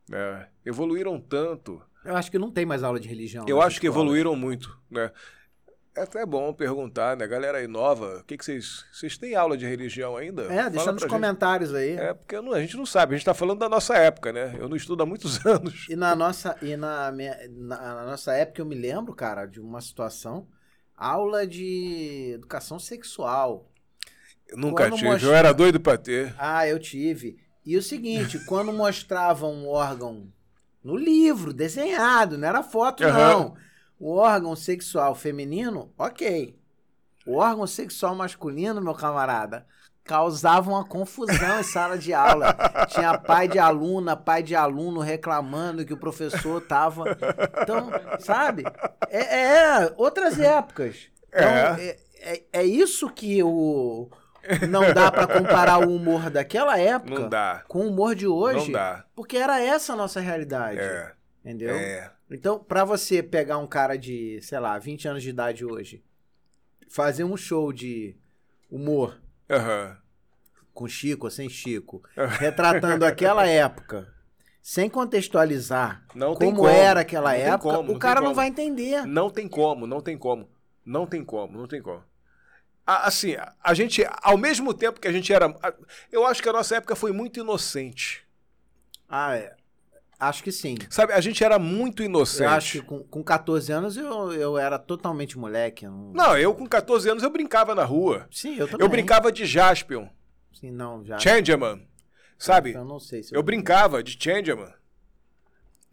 né? 0.07 0.47
Evoluíram 0.65 1.19
tanto. 1.19 1.81
Eu 2.05 2.15
acho 2.15 2.29
que 2.31 2.37
não 2.39 2.51
tem 2.51 2.65
mais 2.65 2.83
aula 2.83 2.99
de 2.99 3.07
religião. 3.07 3.45
Eu 3.47 3.61
acho 3.61 3.79
que 3.79 3.87
escolas. 3.87 4.05
evoluíram 4.05 4.35
muito, 4.35 4.79
né? 4.89 5.11
É 5.97 6.01
até 6.01 6.25
bom 6.25 6.53
perguntar, 6.53 7.15
né? 7.15 7.25
Galera 7.25 7.57
aí 7.59 7.67
nova, 7.67 8.17
o 8.19 8.23
que, 8.25 8.37
que 8.37 8.43
vocês. 8.43 8.83
Vocês 8.91 9.17
têm 9.17 9.33
aula 9.33 9.55
de 9.55 9.65
religião 9.65 10.17
ainda? 10.17 10.41
É, 10.43 10.47
deixa 10.69 10.71
Fala 10.71 10.73
nos 10.73 10.83
pra 10.83 10.91
gente. 10.93 11.07
comentários 11.09 11.73
aí. 11.73 11.91
É, 11.95 12.13
porque 12.13 12.39
não- 12.41 12.51
a 12.51 12.59
gente 12.59 12.75
não 12.75 12.85
sabe, 12.85 13.15
a 13.15 13.17
gente 13.17 13.25
tá 13.25 13.33
falando 13.33 13.59
da 13.59 13.69
nossa 13.69 13.95
época, 13.95 14.33
né? 14.33 14.55
Eu 14.59 14.67
não 14.67 14.75
estudo 14.75 15.03
há 15.03 15.05
muitos 15.05 15.39
anos. 15.47 15.87
E 15.89 15.95
na 15.95 16.13
nossa, 16.13 16.57
e 16.61 16.75
na, 16.75 17.11
minha- 17.13 17.37
na, 17.49 17.77
na 17.95 18.05
nossa 18.07 18.33
época 18.33 18.61
eu 18.61 18.65
me 18.65 18.75
lembro, 18.75 19.13
cara, 19.15 19.45
de 19.45 19.61
uma 19.61 19.79
situação. 19.79 20.47
Aula 20.97 21.47
de 21.47 22.31
educação 22.35 22.77
sexual. 22.77 23.71
Eu 24.49 24.57
nunca 24.57 24.83
Quando 24.85 24.95
tive, 24.97 25.07
mostra- 25.09 25.29
eu 25.29 25.33
era 25.33 25.53
doido 25.53 25.79
pra 25.79 25.97
ter. 25.97 26.35
Ah, 26.37 26.67
eu 26.67 26.77
tive. 26.77 27.37
E 27.65 27.77
o 27.77 27.81
seguinte, 27.81 28.37
quando 28.45 28.71
mostravam 28.73 29.51
um 29.53 29.67
órgão 29.69 30.27
no 30.85 30.95
livro, 30.95 31.51
desenhado, 31.51 32.37
não 32.37 32.47
era 32.47 32.61
foto, 32.61 33.03
Aham. 33.03 33.17
não. 33.17 33.55
O 33.99 34.15
órgão 34.17 34.55
sexual 34.55 35.15
feminino, 35.15 35.91
ok. 35.97 36.55
O 37.25 37.37
órgão 37.37 37.65
sexual 37.65 38.13
masculino, 38.13 38.79
meu 38.81 38.93
camarada, 38.93 39.65
causava 40.03 40.69
uma 40.69 40.85
confusão 40.85 41.59
em 41.59 41.63
sala 41.63 41.97
de 41.97 42.13
aula. 42.13 42.55
Tinha 42.89 43.17
pai 43.17 43.47
de 43.47 43.57
aluna, 43.57 44.15
pai 44.15 44.43
de 44.43 44.53
aluno 44.55 44.99
reclamando 44.99 45.83
que 45.83 45.93
o 45.93 45.97
professor 45.97 46.61
tava. 46.61 47.17
Então, 47.63 47.89
sabe? 48.19 48.63
É, 49.09 49.79
é, 49.81 49.93
outras 49.97 50.39
épocas. 50.39 51.09
Então, 51.29 51.41
É. 51.49 51.81
é, 51.87 51.99
é, 52.19 52.43
é 52.53 52.63
isso 52.63 53.09
que 53.09 53.41
o. 53.41 54.07
Não 54.69 54.93
dá 54.93 55.11
pra 55.11 55.27
comparar 55.27 55.79
o 55.87 55.95
humor 55.95 56.29
daquela 56.29 56.77
época 56.79 57.63
com 57.67 57.79
o 57.79 57.87
humor 57.89 58.15
de 58.15 58.27
hoje. 58.27 58.65
Não 58.67 58.71
dá. 58.73 59.05
Porque 59.15 59.37
era 59.37 59.59
essa 59.61 59.93
a 59.93 59.95
nossa 59.95 60.19
realidade. 60.19 60.79
É. 60.79 61.11
Entendeu? 61.43 61.75
É. 61.75 62.11
Então, 62.31 62.57
pra 62.59 62.83
você 62.83 63.21
pegar 63.21 63.57
um 63.59 63.67
cara 63.67 63.97
de, 63.97 64.39
sei 64.41 64.59
lá, 64.59 64.77
20 64.79 65.07
anos 65.07 65.21
de 65.23 65.29
idade 65.29 65.63
hoje, 65.63 66.03
fazer 66.89 67.23
um 67.23 67.37
show 67.37 67.71
de 67.71 68.15
humor 68.69 69.21
Aham. 69.49 69.95
com 70.73 70.87
Chico 70.87 71.27
ou 71.27 71.31
sem 71.31 71.47
Chico, 71.47 72.01
retratando 72.39 73.05
aquela 73.05 73.45
época, 73.47 74.11
sem 74.59 74.89
contextualizar 74.89 76.03
Não 76.15 76.33
como, 76.33 76.55
como. 76.55 76.67
era 76.67 77.01
aquela 77.01 77.29
Não 77.31 77.37
época, 77.39 77.75
como, 77.77 77.93
o 77.93 77.99
cara 77.99 78.21
não 78.21 78.33
vai 78.33 78.47
entender. 78.47 79.05
Não 79.05 79.29
tem 79.29 79.47
como, 79.47 79.85
não 79.85 80.01
tem 80.01 80.17
como. 80.17 80.49
Não 80.83 81.05
tem 81.05 81.23
como, 81.23 81.57
não 81.57 81.67
tem 81.67 81.81
como. 81.81 82.03
A- 82.85 83.07
Assim, 83.07 83.33
a- 83.35 83.53
a 83.63 83.73
gente, 83.73 84.05
ao 84.21 84.37
mesmo 84.37 84.73
tempo 84.73 84.99
que 84.99 85.07
a 85.07 85.11
gente 85.11 85.31
era. 85.33 85.47
a- 85.61 85.73
Eu 86.11 86.25
acho 86.25 86.41
que 86.43 86.49
a 86.49 86.53
nossa 86.53 86.75
época 86.75 86.95
foi 86.95 87.11
muito 87.11 87.39
inocente. 87.39 88.23
Ah, 89.09 89.35
é. 89.35 89.55
Acho 90.17 90.43
que 90.43 90.51
sim. 90.51 90.77
Sabe, 90.89 91.11
a 91.11 91.19
gente 91.19 91.43
era 91.43 91.59
muito 91.59 92.01
inocente. 92.01 92.43
Eu 92.43 92.49
acho 92.49 92.71
que 92.79 92.81
com, 92.87 93.03
com 93.03 93.21
14 93.23 93.71
anos 93.71 93.97
eu, 93.97 94.31
eu 94.31 94.57
era 94.57 94.79
totalmente 94.79 95.37
moleque. 95.37 95.85
eu 95.85 95.91
Não... 95.91 96.13
Não, 96.13 96.37
eu 96.37 96.53
com 96.55 96.65
14 96.65 97.09
anos 97.09 97.21
eu 97.21 97.29
brincava 97.29 97.75
na 97.75 97.83
rua. 97.83 98.25
Sim, 98.31 98.55
eu 98.55 98.65
também. 98.67 98.85
Eu 98.85 98.89
brincava 98.89 99.29
de 99.31 99.45
Jaspion, 99.45 100.07
Sim, 100.53 100.71
não, 100.71 101.03
já. 101.03 101.17
Changeman. 101.19 101.85
Sabe? 102.39 102.73
Eu 102.73 102.85
não 102.85 102.99
sei 102.99 103.23
se 103.23 103.35
Eu 103.35 103.43
brincava 103.43 104.01
de 104.01 104.17
Changeman. 104.21 104.71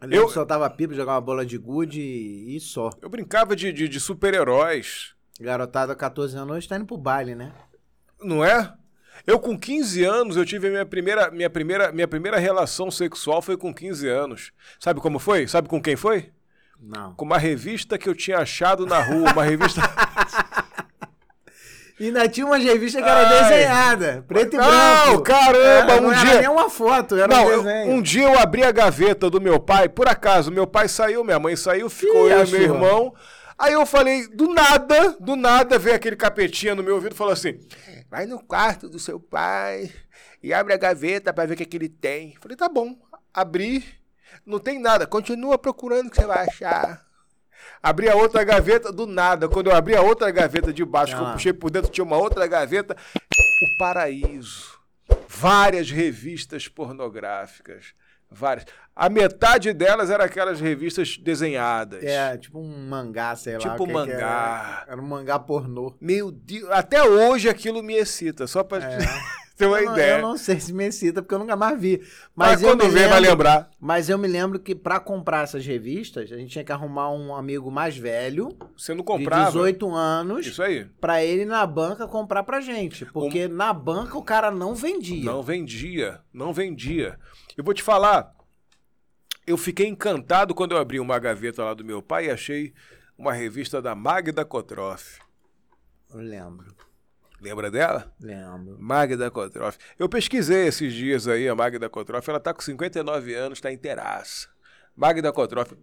Eu 0.02 0.10
eu- 0.12 0.28
soltava 0.28 0.68
pipa, 0.70 0.94
jogava 0.94 1.20
bola 1.20 1.44
de 1.46 1.56
gude 1.58 2.00
e, 2.00 2.56
e 2.56 2.60
só. 2.60 2.90
Eu 3.00 3.08
brincava 3.08 3.54
de, 3.56 3.72
de, 3.72 3.88
de 3.88 4.00
super-heróis. 4.00 5.14
Garotada 5.42 5.94
14 5.94 6.36
anos 6.36 6.56
hoje 6.56 6.68
tá 6.68 6.76
indo 6.76 6.86
pro 6.86 6.96
baile, 6.96 7.34
né? 7.34 7.52
Não 8.22 8.44
é? 8.44 8.72
Eu 9.26 9.38
com 9.38 9.58
15 9.58 10.04
anos, 10.04 10.36
eu 10.36 10.44
tive 10.44 10.68
a 10.68 10.70
minha 10.70 10.86
primeira, 10.86 11.30
minha 11.30 11.50
primeira, 11.50 11.92
minha 11.92 12.08
primeira 12.08 12.38
relação 12.38 12.90
sexual 12.90 13.42
foi 13.42 13.56
com 13.56 13.72
15 13.74 14.08
anos. 14.08 14.52
Sabe 14.80 15.00
como 15.00 15.18
foi? 15.18 15.46
Sabe 15.46 15.68
com 15.68 15.80
quem 15.80 15.96
foi? 15.96 16.30
Não. 16.80 17.14
Com 17.14 17.24
uma 17.24 17.38
revista 17.38 17.96
que 17.98 18.08
eu 18.08 18.14
tinha 18.14 18.38
achado 18.38 18.86
na 18.86 19.00
rua, 19.00 19.30
uma 19.32 19.44
revista 19.44 19.80
E 22.00 22.06
ainda 22.06 22.28
tinha 22.28 22.44
uma 22.46 22.56
revista 22.56 23.00
que 23.00 23.08
era 23.08 23.28
Ai. 23.28 23.42
desenhada, 23.50 24.24
preto 24.26 24.54
e 24.54 24.56
Não, 24.56 24.66
branco. 24.66 25.22
caramba, 25.22 25.92
É, 25.92 26.00
um 26.00 26.02
não 26.02 26.14
dia- 26.14 26.30
era 26.32 26.40
nem 26.40 26.48
uma 26.48 26.68
foto, 26.70 27.14
era 27.16 27.28
Não, 27.28 27.44
um 27.46 27.50
eu- 27.50 27.62
desenho. 27.62 27.92
um 27.92 28.02
dia 28.02 28.24
eu 28.24 28.38
abri 28.38 28.64
a 28.64 28.72
gaveta 28.72 29.30
do 29.30 29.40
meu 29.40 29.60
pai, 29.60 29.88
por 29.88 30.08
acaso, 30.08 30.50
meu 30.50 30.66
pai 30.66 30.88
saiu, 30.88 31.22
minha 31.22 31.38
mãe 31.38 31.54
saiu, 31.54 31.88
ficou 31.88 32.28
Ih, 32.28 32.32
eu 32.32 32.44
e 32.44 32.50
meu 32.50 32.60
irmão. 32.62 33.14
Aí 33.58 33.72
eu 33.72 33.84
falei, 33.86 34.26
do 34.28 34.48
nada, 34.52 35.16
do 35.20 35.36
nada, 35.36 35.78
veio 35.78 35.96
aquele 35.96 36.16
capetinha 36.16 36.74
no 36.74 36.82
meu 36.82 36.94
ouvido 36.94 37.12
e 37.14 37.16
falou 37.18 37.32
assim: 37.32 37.58
vai 38.10 38.26
no 38.26 38.42
quarto 38.42 38.88
do 38.88 38.98
seu 38.98 39.20
pai 39.20 39.92
e 40.42 40.52
abre 40.52 40.72
a 40.74 40.76
gaveta 40.78 41.32
pra 41.32 41.46
ver 41.46 41.54
o 41.54 41.56
que, 41.56 41.64
que 41.66 41.76
ele 41.76 41.88
tem. 41.88 42.34
Falei, 42.40 42.56
tá 42.56 42.68
bom, 42.68 42.96
abri, 43.32 43.84
não 44.44 44.58
tem 44.58 44.78
nada, 44.80 45.06
continua 45.06 45.56
procurando 45.58 46.10
que 46.10 46.16
você 46.16 46.26
vai 46.26 46.46
achar. 46.46 47.04
Abri 47.80 48.08
a 48.08 48.14
outra 48.16 48.42
gaveta 48.42 48.90
do 48.92 49.06
nada. 49.06 49.48
Quando 49.48 49.68
eu 49.70 49.76
abri 49.76 49.94
a 49.94 50.02
outra 50.02 50.30
gaveta 50.30 50.72
de 50.72 50.84
baixo, 50.84 51.14
que 51.14 51.22
eu 51.22 51.26
Ah. 51.26 51.32
puxei 51.32 51.52
por 51.52 51.70
dentro, 51.70 51.90
tinha 51.90 52.04
uma 52.04 52.16
outra 52.16 52.46
gaveta. 52.46 52.96
O 53.34 53.78
Paraíso. 53.78 54.80
Várias 55.28 55.90
revistas 55.90 56.66
pornográficas. 56.68 57.94
Várias. 58.30 58.66
A 58.94 59.08
metade 59.08 59.72
delas 59.72 60.10
eram 60.10 60.24
aquelas 60.24 60.60
revistas 60.60 61.16
desenhadas. 61.16 62.02
É, 62.04 62.36
tipo 62.36 62.58
um 62.60 62.86
mangá, 62.88 63.34
sei 63.36 63.54
lá. 63.54 63.58
Tipo 63.58 63.86
mangá. 63.90 64.12
Era. 64.12 64.84
Era 64.92 65.00
um 65.00 65.06
mangá 65.06 65.38
pornô. 65.38 65.94
Meu 66.00 66.30
Deus, 66.30 66.68
até 66.70 67.02
hoje 67.02 67.48
aquilo 67.48 67.82
me 67.82 67.94
excita, 67.94 68.46
só 68.46 68.62
pra 68.62 68.80
ter 69.56 69.66
uma 69.66 69.78
É. 69.78 69.82
eu, 69.82 69.86
não, 69.86 69.92
ideia. 69.94 70.12
eu 70.16 70.22
não 70.22 70.36
sei 70.36 70.60
se 70.60 70.74
me 70.74 70.84
excita, 70.84 71.22
porque 71.22 71.34
eu 71.34 71.38
nunca 71.38 71.56
mais 71.56 71.80
vi. 71.80 72.00
Mas, 72.36 72.60
Mas, 72.60 72.62
eu 72.62 72.68
quando 72.68 72.86
vê, 72.90 73.08
vai 73.08 73.18
lembrar. 73.20 73.70
Mas 73.80 74.10
eu 74.10 74.18
me 74.18 74.28
lembro 74.28 74.58
que 74.60 74.74
pra 74.74 75.00
comprar 75.00 75.44
essas 75.44 75.64
revistas, 75.64 76.30
a 76.30 76.36
gente 76.36 76.50
tinha 76.50 76.64
que 76.64 76.72
arrumar 76.72 77.10
um 77.12 77.34
amigo 77.34 77.70
mais 77.70 77.96
velho, 77.96 78.54
Você 78.76 78.92
não 78.92 78.98
de 79.00 79.04
comprava. 79.06 79.46
18 79.52 79.90
anos, 79.94 80.46
Isso 80.46 80.62
aí. 80.62 80.84
pra 81.00 81.24
ele 81.24 81.46
na 81.46 81.64
banca 81.66 82.06
comprar 82.06 82.42
pra 82.42 82.60
gente. 82.60 83.06
Porque 83.06 83.48
na 83.48 83.72
banca 83.72 84.18
o 84.18 84.22
cara 84.22 84.50
não 84.50 84.74
vendia. 84.74 85.24
Não 85.24 85.42
vendia, 85.42 86.20
não 86.30 86.52
vendia. 86.52 87.18
Eu 87.56 87.64
vou 87.64 87.72
te 87.72 87.82
falar, 87.82 88.32
eu 89.52 89.58
fiquei 89.58 89.86
encantado 89.86 90.54
quando 90.54 90.72
eu 90.72 90.78
abri 90.78 90.98
uma 90.98 91.18
gaveta 91.18 91.62
lá 91.64 91.74
do 91.74 91.84
meu 91.84 92.02
pai 92.02 92.26
e 92.26 92.30
achei 92.30 92.72
uma 93.16 93.32
revista 93.32 93.80
da 93.80 93.94
Magda 93.94 94.44
Kotroff. 94.44 95.20
Eu 96.12 96.20
lembro, 96.20 96.74
Lembra 97.40 97.70
dela? 97.70 98.12
lembro. 98.20 98.76
Magda 98.80 99.30
Kotroff. 99.30 99.76
Eu 99.98 100.08
pesquisei 100.08 100.66
esses 100.68 100.92
dias 100.92 101.26
aí 101.26 101.48
a 101.48 101.54
Magda 101.54 101.88
Kotroff. 101.88 102.28
Ela 102.30 102.38
tá 102.38 102.54
com 102.54 102.60
59 102.60 103.34
anos, 103.34 103.60
tá 103.60 103.72
inteiraça. 103.72 104.48
Magda 104.96 105.32
Kotroff, 105.32 105.74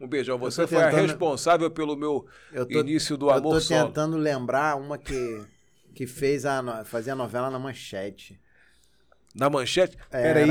um 0.00 0.08
beijão. 0.08 0.38
Você 0.38 0.62
tô 0.62 0.68
foi 0.68 0.78
a 0.82 0.86
tentando- 0.90 1.06
responsável 1.08 1.70
pelo 1.70 1.96
meu 1.96 2.26
Eu 2.52 2.64
tô, 2.66 2.80
início 2.80 3.16
do 3.16 3.26
eu 3.26 3.30
amor 3.30 3.54
tô 3.54 3.60
solo. 3.60 3.86
tentando 3.88 4.16
lembrar 4.16 4.76
uma 4.76 4.96
que, 4.96 5.44
que 5.94 6.06
fez 6.06 6.46
a, 6.46 6.84
fazia 6.84 7.14
novela 7.14 7.50
na 7.50 7.58
manchete. 7.58 8.40
Na 9.34 9.50
manchete? 9.50 9.96
Era... 10.10 10.22
Peraí. 10.34 10.48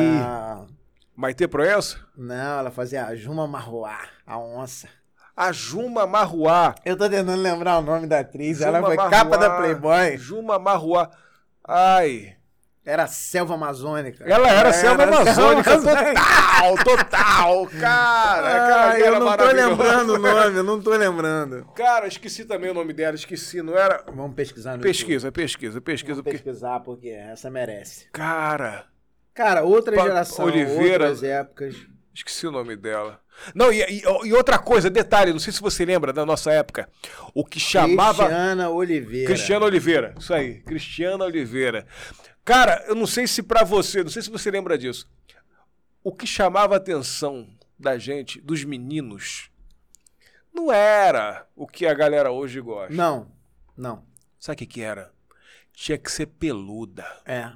Maite 1.21 1.47
Proença? 1.47 1.99
Não, 2.17 2.57
ela 2.59 2.71
fazia 2.71 3.05
a 3.05 3.15
Juma 3.15 3.47
Marroá, 3.47 3.99
a 4.25 4.39
onça. 4.39 4.89
A 5.37 5.51
Juma 5.51 6.07
Marruá. 6.07 6.73
Eu 6.83 6.97
tô 6.97 7.07
tentando 7.07 7.35
lembrar 7.39 7.77
o 7.77 7.81
nome 7.83 8.07
da 8.07 8.21
atriz. 8.21 8.57
Juma 8.57 8.69
ela 8.69 8.81
foi 8.81 8.95
Marruá. 8.95 9.11
capa 9.11 9.37
da 9.37 9.55
Playboy. 9.55 10.17
Juma 10.17 10.57
Marruá. 10.57 11.11
Ai. 11.63 12.35
Era 12.83 13.05
selva 13.05 13.53
amazônica. 13.53 14.23
Ela 14.27 14.49
era 14.49 14.73
selva 14.73 15.03
amazônica 15.03 15.71
amazônica. 15.71 16.13
total, 16.15 16.77
total. 16.83 17.67
Cara, 17.79 18.41
cara, 18.51 18.85
Ai, 18.89 19.01
era 19.03 19.15
eu 19.17 19.19
não 19.19 19.37
tô 19.37 19.45
lembrando 19.45 20.13
o 20.15 20.17
nome, 20.17 20.57
eu 20.57 20.63
não 20.63 20.81
tô 20.81 20.89
lembrando. 20.89 21.65
Cara, 21.75 22.07
esqueci 22.07 22.45
também 22.45 22.71
o 22.71 22.73
nome 22.73 22.93
dela, 22.93 23.13
esqueci, 23.15 23.61
não 23.61 23.77
era? 23.77 24.03
Vamos 24.07 24.33
pesquisar 24.35 24.75
no 24.77 24.81
Pesquisa, 24.81 25.31
pesquisa, 25.31 25.75
YouTube. 25.75 25.83
pesquisa. 25.83 26.13
Vamos 26.15 26.23
Porque... 26.23 26.43
pesquisar, 26.43 26.79
porque 26.79 27.09
essa 27.09 27.51
merece. 27.51 28.07
Cara, 28.11 28.85
Cara, 29.43 29.63
outra 29.63 29.95
Pa- 29.95 30.03
geração, 30.03 30.45
Oliveira- 30.45 31.05
outras 31.09 31.23
épocas. 31.23 31.75
esqueci 32.13 32.45
o 32.45 32.51
nome 32.51 32.75
dela. 32.75 33.19
Não, 33.55 33.71
e, 33.73 33.81
e- 33.81 34.03
e 34.27 34.33
outra 34.33 34.59
coisa, 34.59 34.89
detalhe, 34.89 35.31
não 35.31 35.39
sei 35.39 35.51
se 35.51 35.59
você 35.61 35.83
lembra 35.83 36.13
da 36.13 36.25
nossa 36.25 36.51
época, 36.51 36.87
o 37.33 37.43
que 37.43 37.59
chamava... 37.59 38.25
Cristiana 38.25 38.69
Oliveira. 38.69 39.25
Cristiano 39.27 39.65
Oliveira, 39.65 40.15
isso 40.19 40.33
aí, 40.33 40.61
Cristiano 40.61 41.23
Oliveira. 41.23 41.87
Cara, 42.45 42.83
eu 42.87 42.93
não 42.95 43.07
sei 43.07 43.25
se 43.25 43.41
pra 43.41 43.63
você, 43.63 44.03
não 44.03 44.11
sei 44.11 44.21
se 44.21 44.29
você 44.29 44.51
lembra 44.51 44.77
disso. 44.77 45.09
O 46.03 46.11
que 46.11 46.27
chamava 46.27 46.75
a 46.75 46.77
atenção 46.77 47.47
da 47.79 47.97
gente, 47.97 48.39
dos 48.41 48.63
meninos, 48.63 49.49
não 50.53 50.71
era 50.71 51.47
o 51.55 51.65
que 51.67 51.85
a 51.87 51.93
galera 51.93 52.31
hoje 52.31 52.59
gosta. 52.61 52.93
Não, 52.93 53.31
não. 53.75 54.03
Sabe 54.39 54.55
o 54.55 54.57
que, 54.59 54.65
que 54.67 54.81
era? 54.81 55.11
Tinha 55.73 55.97
que 55.97 56.11
ser 56.11 56.25
peluda. 56.27 57.05
É. 57.25 57.51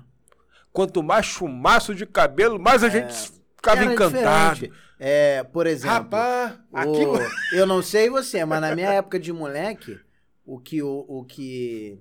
Quanto 0.75 1.01
mais 1.01 1.25
chumaço 1.25 1.95
de 1.95 2.05
cabelo, 2.05 2.59
mais 2.59 2.83
a 2.83 2.89
gente 2.89 3.13
ficava 3.55 3.81
Era 3.83 3.93
encantado. 3.93 4.55
diferente. 4.55 4.79
É, 4.99 5.43
por 5.43 5.65
exemplo, 5.67 5.95
Rapaz, 5.97 6.59
o- 6.85 7.17
eu 7.55 7.65
não 7.65 7.81
sei 7.81 8.09
você, 8.09 8.43
mas 8.45 8.59
na 8.61 8.75
minha 8.75 8.89
época 8.93 9.17
de 9.19 9.31
moleque, 9.33 9.97
o 10.45 10.59
que, 10.59 10.81
o, 10.83 11.05
o 11.07 11.23
que 11.25 11.99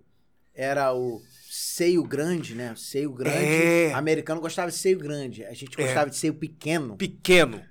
era 0.55 0.93
o 0.93 1.21
seio 1.49 2.03
grande, 2.05 2.55
né? 2.55 2.75
Seio 2.77 3.13
grande. 3.13 3.37
É. 3.45 3.93
Americano 3.95 4.41
gostava 4.41 4.71
de 4.71 4.77
seio 4.77 4.99
grande. 4.99 5.45
A 5.45 5.55
gente 5.55 5.77
gostava 5.77 6.11
de 6.11 6.17
seio 6.17 6.35
pequeno. 6.35 6.97
pequeno. 6.97 7.63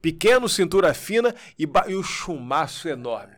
Pequeno, 0.00 0.48
cintura 0.48 0.92
fina 0.94 1.34
e, 1.58 1.64
ba- 1.66 1.86
e 1.88 1.94
o 1.94 2.02
chumaço 2.02 2.88
enorme. 2.88 3.34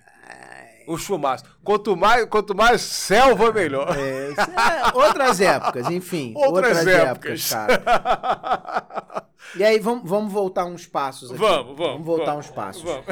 O 0.87 0.99
chumaço. 0.99 1.45
Quanto 1.63 1.97
mais, 1.97 2.27
quanto 2.27 2.55
mais 2.55 2.81
selva, 2.81 3.53
melhor. 3.53 3.97
É, 3.97 4.33
é 4.33 4.97
outras 4.97 5.41
épocas, 5.41 5.91
enfim. 5.91 6.35
Outras 6.39 6.79
Outras, 6.79 6.87
épocas. 6.87 7.53
épocas, 7.53 7.55
cara. 7.83 9.25
E 9.57 9.63
aí, 9.63 9.79
vamos, 9.79 10.09
vamos 10.09 10.33
voltar 10.33 10.65
uns 10.65 10.87
passos 10.87 11.31
aqui. 11.31 11.39
Vamos, 11.39 11.77
vamos. 11.77 11.93
Vamos 11.93 12.07
voltar 12.07 12.31
vamos, 12.33 12.47
uns 12.47 12.53
passos. 12.53 12.83
Vamos. 12.83 13.05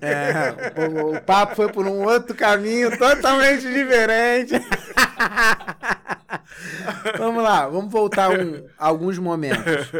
É, 0.00 0.52
o, 1.00 1.16
o 1.16 1.20
papo 1.22 1.56
foi 1.56 1.72
por 1.72 1.86
um 1.86 2.04
outro 2.04 2.34
caminho 2.34 2.96
totalmente 2.98 3.62
diferente. 3.62 4.52
vamos 7.16 7.42
lá, 7.42 7.68
vamos 7.68 7.90
voltar 7.90 8.30
um- 8.30 8.66
alguns 8.78 9.18
momentos. 9.18 9.90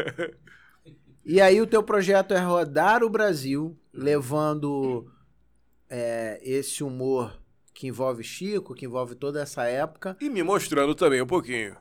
E 1.25 1.41
aí 1.41 1.59
o 1.59 1.67
teu 1.67 1.81
projeto 1.81 2.33
é 2.33 2.39
rodar 2.39 3.03
o 3.03 3.09
Brasil, 3.09 3.75
levando 3.93 5.07
é, 5.97 6.41
esse 6.43 6.83
humor 6.83 7.41
que 7.73 7.87
envolve 7.87 8.21
Chico, 8.21 8.75
que 8.75 8.85
envolve 8.85 9.15
toda 9.15 9.41
essa 9.41 9.63
época. 9.63 10.17
E 10.19 10.29
me 10.29 10.43
mostrando 10.43 10.93
também 10.93 11.21
um 11.21 11.27
pouquinho. 11.27 11.77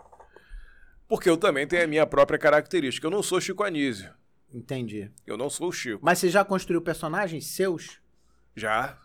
Porque 1.08 1.28
eu 1.28 1.36
também 1.36 1.66
tenho 1.66 1.82
a 1.82 1.86
minha 1.88 2.06
própria 2.06 2.38
característica. 2.38 3.04
Eu 3.08 3.10
não 3.10 3.24
sou 3.24 3.40
Chico 3.40 3.64
Anísio. 3.64 4.08
Entendi. 4.52 5.10
Eu 5.26 5.36
não 5.36 5.50
sou 5.50 5.68
o 5.68 5.72
Chico. 5.72 5.98
Mas 6.00 6.20
você 6.20 6.28
já 6.28 6.44
construiu 6.44 6.80
personagens 6.80 7.48
seus? 7.48 8.00
Já. 8.54 8.96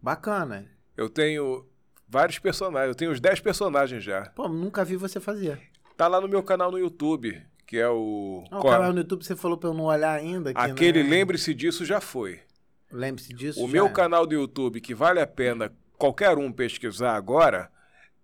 Bacana. 0.00 0.66
Eu 0.96 1.10
tenho 1.10 1.68
vários 2.08 2.38
personagens. 2.38 2.88
Eu 2.88 2.94
tenho 2.94 3.10
uns 3.10 3.20
10 3.20 3.40
personagens 3.40 4.02
já. 4.02 4.30
Pô, 4.30 4.48
nunca 4.48 4.82
vi 4.82 4.96
você 4.96 5.20
fazer. 5.20 5.60
Tá 5.94 6.08
lá 6.08 6.22
no 6.22 6.28
meu 6.28 6.42
canal 6.42 6.70
no 6.70 6.78
YouTube, 6.78 7.38
que 7.66 7.76
é 7.76 7.88
o. 7.88 8.44
Ah, 8.50 8.60
o 8.60 8.62
canal 8.62 8.92
no 8.94 9.00
YouTube 9.00 9.24
você 9.24 9.36
falou 9.36 9.58
pra 9.58 9.68
eu 9.68 9.74
não 9.74 9.84
olhar 9.84 10.18
ainda. 10.18 10.52
Aquele 10.54 11.02
né? 11.02 11.10
Lembre-se 11.10 11.52
disso 11.52 11.84
já 11.84 12.00
foi. 12.00 12.45
Lembre-se 12.90 13.32
disso. 13.34 13.62
O 13.64 13.68
meu 13.68 13.90
canal 13.90 14.26
do 14.26 14.34
YouTube, 14.34 14.80
que 14.80 14.94
vale 14.94 15.20
a 15.20 15.26
pena 15.26 15.72
qualquer 15.98 16.36
um 16.38 16.52
pesquisar 16.52 17.14
agora, 17.16 17.70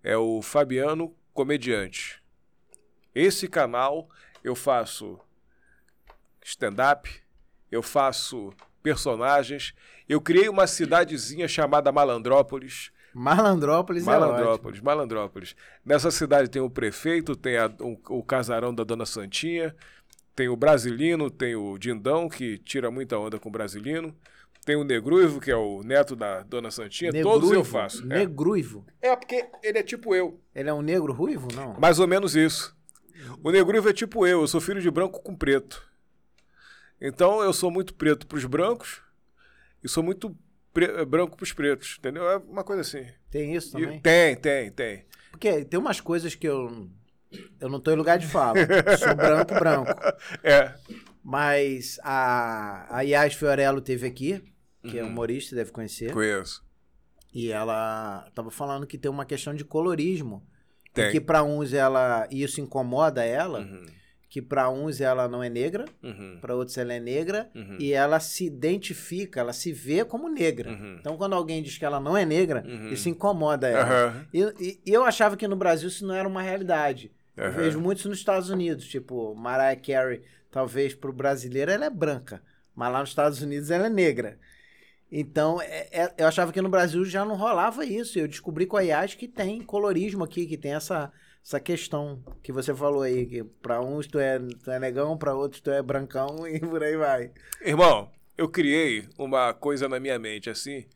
é 0.03 0.17
o 0.17 0.41
Fabiano 0.43 1.15
Comediante. 1.35 2.23
Esse 3.15 3.49
canal 3.49 4.09
eu 4.43 4.55
faço 4.55 5.19
stand-up, 6.45 7.09
eu 7.71 7.83
faço 7.83 8.53
personagens. 8.83 9.75
Eu 10.09 10.21
criei 10.21 10.49
uma 10.49 10.67
cidadezinha 10.67 11.47
chamada 11.49 11.93
Malandrópolis. 11.93 12.91
Malandrópolis, 13.15 14.03
é. 14.03 14.07
Malandrópolis, 14.07 14.81
Malandrópolis. 14.81 15.57
Nessa 15.85 16.11
cidade 16.11 16.49
tem 16.49 16.63
o 16.63 16.71
prefeito, 16.71 17.37
tem 17.37 17.59
a- 17.59 17.71
o, 17.81 17.99
o 18.19 18.23
casarão 18.23 18.75
da 18.75 18.85
Dona 18.85 19.05
Santinha, 19.05 19.75
tem 20.35 20.49
o 20.49 20.57
Brasilino, 20.57 21.31
tem 21.31 21.55
o 21.55 21.77
Dindão, 21.77 22.29
que 22.29 22.57
tira 22.59 22.91
muita 22.91 23.19
onda 23.19 23.39
com 23.39 23.51
o 23.51 23.53
Brasilino, 23.53 24.17
tem 24.65 24.77
o 24.77 24.85
Negruivo, 24.85 25.41
que 25.41 25.51
é 25.51 25.57
o 25.57 25.83
neto 25.83 26.15
da 26.15 26.43
Dona 26.43 26.71
Santinha, 26.71 27.11
todos 27.13 27.51
eu 27.51 27.57
Negruivo? 27.57 27.65
faço. 27.65 28.03
É. 28.05 28.19
Negruivo. 28.19 28.87
É, 29.01 29.15
porque 29.17 29.47
ele 29.63 29.79
é 29.79 29.83
tipo 29.83 30.15
eu, 30.15 30.41
Ele 30.55 30.69
é 30.69 30.75
um 30.75 30.83
negro 30.83 31.13
ruivo? 31.13 31.49
Não. 31.55 31.75
mais 31.81 31.99
ou 31.99 32.07
menos 32.07 32.37
isso. 32.37 32.77
O 33.43 33.51
Negruivo 33.51 33.89
é 33.89 33.93
tipo 33.93 34.27
eu, 34.27 34.41
eu 34.43 34.47
sou 34.49 34.61
filho 34.61 34.81
de 34.81 34.91
branco 34.91 35.21
com 35.23 35.35
preto. 35.35 35.83
Então 37.01 37.43
eu 37.43 37.53
sou 37.53 37.71
muito 37.71 37.95
preto 37.95 38.27
pros 38.27 38.45
brancos 38.45 39.01
e 39.83 39.89
sou 39.89 40.03
muito 40.03 40.37
pre- 40.73 41.05
branco 41.05 41.37
pros 41.37 41.53
pretos, 41.53 41.97
entendeu? 41.99 42.29
É 42.29 42.37
uma 42.37 42.63
coisa 42.65 42.83
assim. 42.83 43.05
Tem 43.31 43.55
isso 43.55 43.77
E- 43.79 43.83
também? 43.83 44.01
tem, 44.01 44.37
tem, 44.37 44.71
tem. 44.71 45.05
Porque 45.31 45.65
tem 45.65 45.79
umas 45.81 46.01
coisas 46.01 46.35
que 46.35 46.47
eu. 46.47 46.89
Eu 47.59 47.69
não 47.71 47.81
tô 47.81 47.91
em 47.91 47.97
lugar 47.97 48.19
de 48.19 48.27
fala. 48.27 48.59
Sou 48.99 49.15
branco, 49.17 49.55
branco. 49.55 49.91
É. 50.45 50.75
Mas 51.25 51.99
a, 52.03 52.97
a 52.99 53.01
Yas 53.03 53.35
Fiorello 53.35 53.81
teve 53.81 54.07
aqui, 54.07 54.43
que 54.83 54.99
é 54.99 55.03
Uhum. 55.03 55.09
humorista, 55.11 55.55
deve 55.57 55.71
conhecer. 55.73 56.13
Conheço. 56.13 56.63
E 57.35 57.51
ela 57.51 58.29
tava 58.35 58.51
falando 58.51 58.87
que 58.87 58.99
tem 58.99 59.11
uma 59.11 59.25
questão 59.25 59.55
de 59.55 59.65
colorismo. 59.65 60.47
Tem. 60.93 61.11
Que 61.11 61.21
pra 61.21 61.43
uns 61.43 61.73
ela. 61.73 62.27
E 62.31 62.43
isso 62.43 62.61
incomoda 62.61 63.25
ela. 63.25 63.61
Uhum, 63.61 63.87
Que 64.29 64.41
pra 64.43 64.71
uns 64.71 65.01
ela 65.01 65.29
não 65.29 65.43
é 65.43 65.49
negra, 65.51 65.85
uhum, 66.03 66.39
pra 66.41 66.55
outros 66.55 66.77
ela 66.79 66.93
é 66.95 67.01
negra. 67.01 67.51
uhum, 67.55 67.77
E 67.79 67.93
ela 67.93 68.19
se 68.21 68.47
identifica, 68.47 69.41
ela 69.41 69.53
se 69.53 69.73
vê 69.73 70.05
como 70.07 70.29
negra. 70.29 70.71
uhum, 70.71 70.97
Então 71.01 71.17
quando 71.19 71.35
alguém 71.35 71.63
diz 71.63 71.77
que 71.79 71.85
ela 71.85 72.01
não 72.01 72.17
é 72.17 72.25
negra, 72.25 72.65
Uhum. 72.67 72.89
isso 72.89 73.09
incomoda 73.11 73.69
ela. 73.69 74.27
E, 74.33 74.41
e- 74.61 74.81
e 74.87 74.91
eu 74.93 75.05
achava 75.05 75.37
que 75.37 75.47
no 75.49 75.55
Brasil 75.57 75.89
isso 75.89 76.07
não 76.07 76.15
era 76.15 76.27
uma 76.29 76.41
realidade. 76.43 77.13
Eu 77.37 77.53
vejo 77.53 77.79
muitos 77.81 78.05
nos 78.07 78.19
Estados 78.19 78.49
Unidos, 78.51 78.87
tipo, 78.87 79.35
Mariah 79.35 79.77
Carey, 79.81 80.23
talvez 80.51 80.95
pro 80.95 81.13
brasileiro 81.13 81.71
ela 81.71 81.87
é 81.87 81.91
branca, 81.91 82.43
mas 82.75 82.93
lá 82.93 83.01
nos 83.01 83.09
Estados 83.11 83.41
Unidos 83.43 83.71
ela 83.71 83.87
é 83.87 83.91
negra. 83.91 84.39
Então, 85.15 85.61
é- 85.61 85.89
é- 85.93 86.15
eu 86.17 86.27
achava 86.27 86.51
que 86.51 86.63
no 86.63 86.71
Brasil 86.71 87.05
já 87.05 87.23
não 87.23 87.37
rolava 87.37 87.85
isso. 87.85 88.19
Eu 88.19 88.27
descobri 88.27 88.65
com 88.65 88.79
a 88.79 88.83
IAS 88.83 89.15
que 89.15 89.29
tem 89.29 89.61
colorismo 89.61 90.25
aqui, 90.25 90.47
que 90.47 90.57
tem 90.57 90.73
essa, 90.73 91.13
essa 91.45 91.61
questão 91.61 92.25
que 92.43 92.51
você 92.51 92.75
falou 92.75 93.03
aí, 93.03 93.27
que 93.27 93.45
pra 93.45 93.83
uns 93.83 94.07
tu 94.07 94.19
é, 94.19 94.39
tu 94.39 94.71
é 94.71 94.81
negão, 94.81 95.19
pra 95.19 95.35
outros 95.35 95.61
tu 95.61 95.71
é 95.71 95.83
brancão 95.83 96.27
e 96.49 96.59
por 96.59 96.83
aí 96.83 96.97
vai. 96.97 97.31
Irmão, 97.61 98.11
eu 98.39 98.49
criei 98.49 99.07
uma 99.19 99.53
coisa 99.53 99.87
na 99.87 100.01
minha 100.01 100.19
mente, 100.19 100.49
assim, 100.49 100.87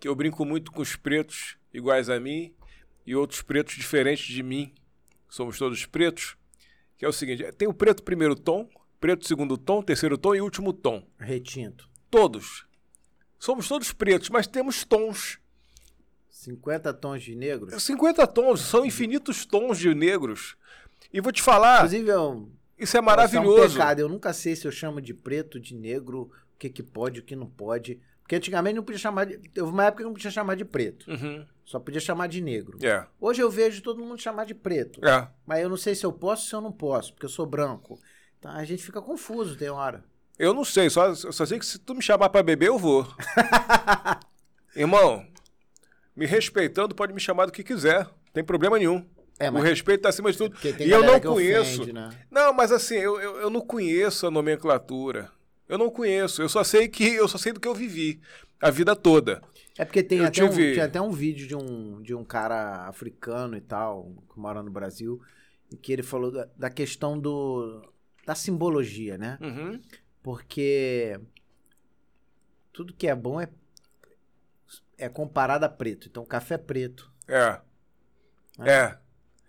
que 0.00 0.08
eu 0.08 0.14
brinco 0.16 0.44
muito 0.44 0.72
com 0.72 0.82
os 0.82 0.96
pretos 0.96 1.56
iguais 1.72 2.10
a 2.10 2.18
mim 2.18 2.52
e 3.06 3.14
outros 3.14 3.42
pretos 3.42 3.76
diferentes 3.76 4.26
de 4.26 4.42
mim. 4.42 4.74
Somos 5.28 5.56
todos 5.56 5.86
pretos. 5.86 6.36
Que 6.98 7.04
é 7.04 7.08
o 7.08 7.12
seguinte: 7.12 7.44
tem 7.52 7.68
o 7.68 7.72
preto 7.74 8.02
primeiro 8.02 8.34
tom, 8.34 8.68
preto 9.00 9.24
segundo 9.26 9.56
tom, 9.56 9.82
terceiro 9.82 10.18
tom 10.18 10.34
e 10.34 10.40
último 10.40 10.72
tom. 10.72 11.06
Retinto. 11.18 11.88
Todos. 12.10 12.66
Somos 13.42 13.66
todos 13.66 13.90
pretos, 13.90 14.28
mas 14.30 14.46
temos 14.46 14.84
tons. 14.84 15.40
50 16.30 16.94
tons 16.94 17.24
de 17.24 17.34
negro. 17.34 17.80
50 17.80 18.24
tons, 18.28 18.60
são 18.60 18.86
infinitos 18.86 19.44
tons 19.44 19.78
de 19.80 19.92
negros. 19.92 20.56
E 21.12 21.20
vou 21.20 21.32
te 21.32 21.42
falar, 21.42 21.78
Inclusive, 21.78 22.08
eu, 22.08 22.48
isso 22.78 22.78
é 22.78 22.84
Isso 22.84 22.96
é 22.96 23.00
um 23.00 23.04
maravilhoso. 23.04 23.76
pecado. 23.76 23.98
Eu 23.98 24.08
nunca 24.08 24.32
sei 24.32 24.54
se 24.54 24.64
eu 24.64 24.70
chamo 24.70 25.00
de 25.00 25.12
preto, 25.12 25.58
de 25.58 25.74
negro, 25.74 26.30
o 26.54 26.56
que, 26.56 26.68
que 26.70 26.84
pode, 26.84 27.18
o 27.18 27.24
que 27.24 27.34
não 27.34 27.48
pode. 27.48 28.00
Porque 28.20 28.36
antigamente 28.36 28.76
não 28.76 28.84
podia 28.84 29.00
chamar 29.00 29.24
de. 29.24 29.36
Teve 29.38 29.66
uma 29.66 29.86
época 29.86 30.04
que 30.04 30.06
não 30.06 30.14
podia 30.14 30.30
chamar 30.30 30.54
de 30.54 30.64
preto. 30.64 31.10
Uhum. 31.10 31.44
Só 31.64 31.80
podia 31.80 32.00
chamar 32.00 32.28
de 32.28 32.40
negro. 32.40 32.78
É, 32.80 33.04
Hoje 33.20 33.42
eu 33.42 33.50
vejo 33.50 33.82
todo 33.82 34.04
mundo 34.04 34.22
chamar 34.22 34.46
de 34.46 34.54
preto. 34.54 35.04
é. 35.04 35.28
Mas 35.44 35.60
eu 35.60 35.68
não 35.68 35.76
sei 35.76 35.96
se 35.96 36.06
eu 36.06 36.12
posso 36.12 36.44
ou 36.44 36.48
se 36.48 36.54
eu 36.54 36.60
não 36.60 36.70
posso, 36.70 37.12
porque 37.12 37.26
eu 37.26 37.30
sou 37.30 37.44
branco. 37.44 37.98
Então 38.38 38.52
a 38.52 38.64
gente 38.64 38.84
fica 38.84 39.02
confuso, 39.02 39.56
tem 39.56 39.68
hora. 39.68 40.04
Eu 40.42 40.52
não 40.52 40.64
sei, 40.64 40.90
só, 40.90 41.14
só 41.14 41.46
sei 41.46 41.56
que 41.56 41.64
se 41.64 41.78
tu 41.78 41.94
me 41.94 42.02
chamar 42.02 42.28
pra 42.28 42.42
beber, 42.42 42.66
eu 42.66 42.76
vou. 42.76 43.06
Irmão, 44.74 45.24
me 46.16 46.26
respeitando, 46.26 46.94
pode 46.94 47.12
me 47.12 47.20
chamar 47.20 47.46
do 47.46 47.52
que 47.52 47.62
quiser. 47.62 48.08
Tem 48.32 48.42
problema 48.42 48.78
nenhum. 48.78 49.06
É, 49.38 49.50
O 49.50 49.60
respeito 49.60 50.02
tá 50.02 50.08
acima 50.08 50.32
de 50.32 50.38
tudo. 50.38 50.56
E 50.80 50.90
eu 50.90 51.02
não 51.04 51.20
conheço. 51.20 51.82
ofende, 51.82 51.92
né? 51.92 52.10
Não, 52.30 52.52
mas 52.52 52.72
assim, 52.72 52.96
eu, 52.96 53.20
eu, 53.20 53.36
eu 53.40 53.50
não 53.50 53.60
conheço 53.60 54.26
a 54.26 54.30
nomenclatura. 54.30 55.30
Eu 55.68 55.78
não 55.78 55.90
conheço. 55.90 56.42
Eu 56.42 56.48
só 56.48 56.64
sei 56.64 56.88
que 56.88 57.04
eu 57.14 57.28
só 57.28 57.38
sei 57.38 57.52
do 57.52 57.60
que 57.60 57.68
eu 57.68 57.74
vivi 57.74 58.20
a 58.60 58.70
vida 58.70 58.94
toda. 58.96 59.42
É 59.78 59.84
porque 59.84 60.02
tem 60.02 60.18
Eu 60.18 60.26
até, 60.26 60.44
um, 60.44 60.48
tive- 60.48 60.72
tinha 60.74 60.84
até 60.84 61.00
um 61.00 61.10
vídeo 61.12 61.46
de 61.46 61.54
um, 61.56 62.02
de 62.02 62.14
um 62.14 62.24
cara 62.24 62.88
africano 62.88 63.56
e 63.56 63.60
tal, 63.60 64.12
que 64.32 64.38
mora 64.38 64.62
no 64.62 64.70
Brasil, 64.70 65.20
em 65.72 65.76
que 65.76 65.92
ele 65.92 66.02
falou 66.02 66.30
da, 66.30 66.48
da 66.56 66.68
questão 66.70 67.18
do, 67.18 67.82
da 68.26 68.34
simbologia, 68.34 69.16
né? 69.16 69.38
Uhum. 69.40 69.80
Porque 70.22 71.18
tudo 72.72 72.94
que 72.94 73.08
é 73.08 73.14
bom 73.14 73.40
é, 73.40 73.48
é 74.96 75.08
comparado 75.08 75.64
a 75.64 75.68
preto. 75.68 76.08
Então, 76.08 76.24
café 76.24 76.54
é 76.54 76.58
preto. 76.58 77.10
É. 77.28 77.60
né? 78.58 78.70
É. 78.70 78.98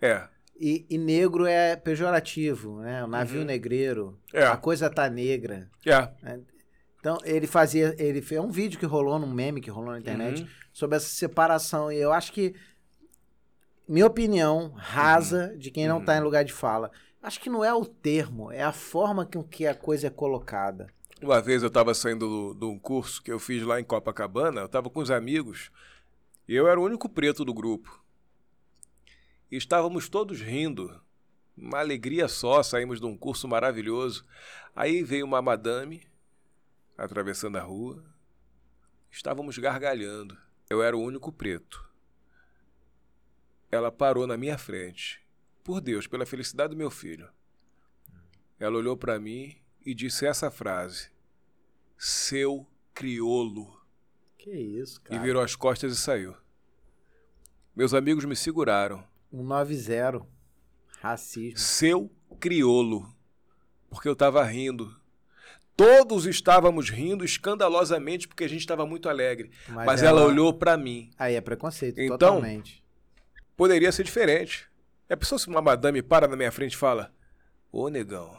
É. 0.06 0.28
E, 0.58 0.86
e 0.88 0.98
negro 0.98 1.46
é 1.46 1.74
pejorativo, 1.76 2.80
né? 2.80 3.02
O 3.02 3.06
navio 3.06 3.40
Uhum. 3.40 3.46
negreiro. 3.46 4.20
É. 4.32 4.44
A 4.46 4.56
coisa 4.56 4.88
tá 4.90 5.08
negra. 5.08 5.68
É. 5.86 6.38
Então, 6.98 7.18
ele 7.24 7.46
fazia. 7.46 7.94
Ele 7.98 8.22
fez 8.22 8.40
um 8.40 8.50
vídeo 8.50 8.78
que 8.78 8.86
rolou 8.86 9.18
num 9.18 9.32
meme 9.32 9.60
que 9.60 9.70
rolou 9.70 9.92
na 9.92 9.98
internet 9.98 10.42
Uhum. 10.42 10.48
sobre 10.72 10.96
essa 10.96 11.08
separação. 11.08 11.90
E 11.92 11.96
eu 11.96 12.12
acho 12.12 12.32
que. 12.32 12.54
Minha 13.86 14.06
opinião 14.06 14.72
rasa 14.76 15.54
de 15.58 15.70
quem 15.70 15.86
não 15.86 15.98
Uhum. 15.98 16.04
tá 16.04 16.16
em 16.16 16.20
lugar 16.20 16.44
de 16.44 16.52
fala. 16.52 16.90
Acho 17.24 17.40
que 17.40 17.48
não 17.48 17.64
é 17.64 17.72
o 17.72 17.86
termo, 17.86 18.52
é 18.52 18.62
a 18.62 18.70
forma 18.70 19.24
com 19.24 19.42
que 19.42 19.66
a 19.66 19.74
coisa 19.74 20.08
é 20.08 20.10
colocada. 20.10 20.92
Uma 21.22 21.40
vez 21.40 21.62
eu 21.62 21.68
estava 21.68 21.94
saindo 21.94 22.28
do- 22.28 22.54
de 22.54 22.66
um 22.66 22.78
curso 22.78 23.22
que 23.22 23.32
eu 23.32 23.38
fiz 23.38 23.62
lá 23.62 23.80
em 23.80 23.84
Copacabana, 23.84 24.60
eu 24.60 24.66
estava 24.66 24.90
com 24.90 25.00
os 25.00 25.10
amigos, 25.10 25.70
e 26.46 26.54
eu 26.54 26.68
era 26.68 26.78
o 26.78 26.84
único 26.84 27.08
preto 27.08 27.42
do 27.42 27.54
grupo. 27.54 28.04
E 29.50 29.56
estávamos 29.56 30.06
todos 30.06 30.42
rindo, 30.42 31.00
uma 31.56 31.78
alegria 31.78 32.28
só, 32.28 32.62
saímos 32.62 33.00
de 33.00 33.06
um 33.06 33.16
curso 33.16 33.48
maravilhoso. 33.48 34.26
Aí 34.76 35.02
veio 35.02 35.24
uma 35.24 35.40
madame, 35.40 36.06
atravessando 36.98 37.56
a 37.56 37.62
rua, 37.62 38.04
estávamos 39.10 39.56
gargalhando. 39.56 40.36
Eu 40.68 40.82
era 40.82 40.94
o 40.94 41.00
único 41.00 41.32
preto. 41.32 41.88
Ela 43.72 43.90
parou 43.90 44.26
na 44.26 44.36
minha 44.36 44.58
frente. 44.58 45.23
Por 45.64 45.80
Deus, 45.80 46.06
pela 46.06 46.26
felicidade 46.26 46.70
do 46.74 46.76
meu 46.76 46.90
filho. 46.90 47.28
Ela 48.60 48.76
olhou 48.76 48.96
para 48.96 49.18
mim 49.18 49.56
e 49.84 49.94
disse 49.94 50.26
essa 50.26 50.50
frase: 50.50 51.08
Seu 51.98 52.66
criolo. 52.92 53.80
Que 54.38 54.50
isso, 54.52 55.00
E 55.06 55.08
cara. 55.08 55.22
virou 55.22 55.42
as 55.42 55.56
costas 55.56 55.92
e 55.92 55.96
saiu. 55.96 56.36
Meus 57.74 57.94
amigos 57.94 58.24
me 58.26 58.36
seguraram. 58.36 59.02
190. 59.32 60.26
Racismo. 61.00 61.58
Seu 61.58 62.10
criolo. 62.38 63.12
Porque 63.90 64.06
eu 64.06 64.12
estava 64.12 64.44
rindo. 64.44 64.94
Todos 65.76 66.24
estávamos 66.26 66.88
rindo 66.90 67.24
escandalosamente 67.24 68.28
porque 68.28 68.44
a 68.44 68.48
gente 68.48 68.60
estava 68.60 68.86
muito 68.86 69.08
alegre. 69.08 69.50
Mas, 69.68 70.02
ela... 70.02 70.24
olhou 70.24 70.52
para 70.54 70.76
mim. 70.76 71.10
Aí 71.18 71.34
é 71.34 71.40
preconceito, 71.40 71.98
Então- 72.00 72.16
totalmente. 72.18 72.84
Poderia 73.56 73.90
ser 73.90 74.04
diferente. 74.04 74.68
É 75.08 75.14
a 75.14 75.16
pessoa 75.16 75.38
se 75.38 75.48
uma 75.48 75.60
madame 75.62 76.02
para 76.02 76.26
na 76.28 76.36
minha 76.36 76.50
frente 76.52 76.72
e 76.74 76.76
fala: 76.78 77.12
Ô 77.70 77.88
negão, 77.88 78.36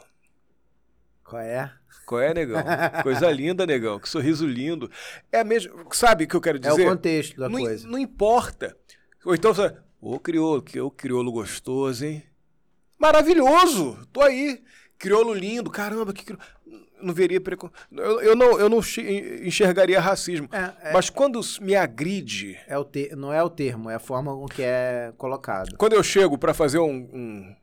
Qual 1.24 1.40
é? 1.42 1.72
qual 2.06 2.20
é, 2.20 2.32
negão? 2.34 2.62
Coisa 3.02 3.30
linda, 3.30 3.66
negão. 3.66 3.98
Que 3.98 4.08
sorriso 4.08 4.46
lindo. 4.46 4.90
É 5.32 5.42
mesmo. 5.42 5.86
Sabe 5.92 6.24
o 6.24 6.28
que 6.28 6.36
eu 6.36 6.40
quero 6.40 6.58
É 6.58 6.60
o 6.72 6.76
dizer? 6.76 6.88
contexto 6.88 7.36
da 7.36 7.48
não, 7.48 7.60
coisa. 7.60 7.86
não 7.88 7.98
importa. 7.98 8.76
Ou 9.24 9.34
então 9.34 9.52
você, 9.52 9.76
ô 10.00 10.18
crioulo, 10.20 10.62
que 10.62 10.80
ô 10.80 10.90
crioulo 10.90 11.32
gostoso, 11.32 12.04
hein? 12.04 12.22
Maravilhoso! 12.98 14.06
Tô 14.12 14.22
aí. 14.22 14.62
Crioulo 14.98 15.34
lindo, 15.34 15.70
caramba, 15.70 16.12
que 16.12 16.24
crioulo. 16.24 16.44
Não 17.06 17.14
veria 17.14 17.40
precon... 17.40 17.70
eu, 17.92 18.20
eu 18.20 18.36
não, 18.36 18.58
eu 18.58 18.68
não 18.68 18.78
enx- 18.78 18.98
enxergaria 18.98 20.00
racismo. 20.00 20.48
É, 20.52 20.90
é, 20.90 20.92
Mas 20.92 21.08
quando 21.08 21.40
me 21.60 21.76
agride, 21.76 22.58
é 22.66 22.76
o 22.76 22.84
te... 22.84 23.14
Não 23.14 23.32
é 23.32 23.42
o 23.42 23.48
termo, 23.48 23.88
é 23.88 23.94
a 23.94 24.00
forma 24.00 24.34
com 24.34 24.46
que 24.46 24.62
é 24.62 25.12
colocado. 25.16 25.76
quando 25.76 25.92
eu 25.92 26.02
chego 26.02 26.36
para 26.36 26.52
fazer 26.52 26.78
um, 26.78 26.90
um, 26.90 27.56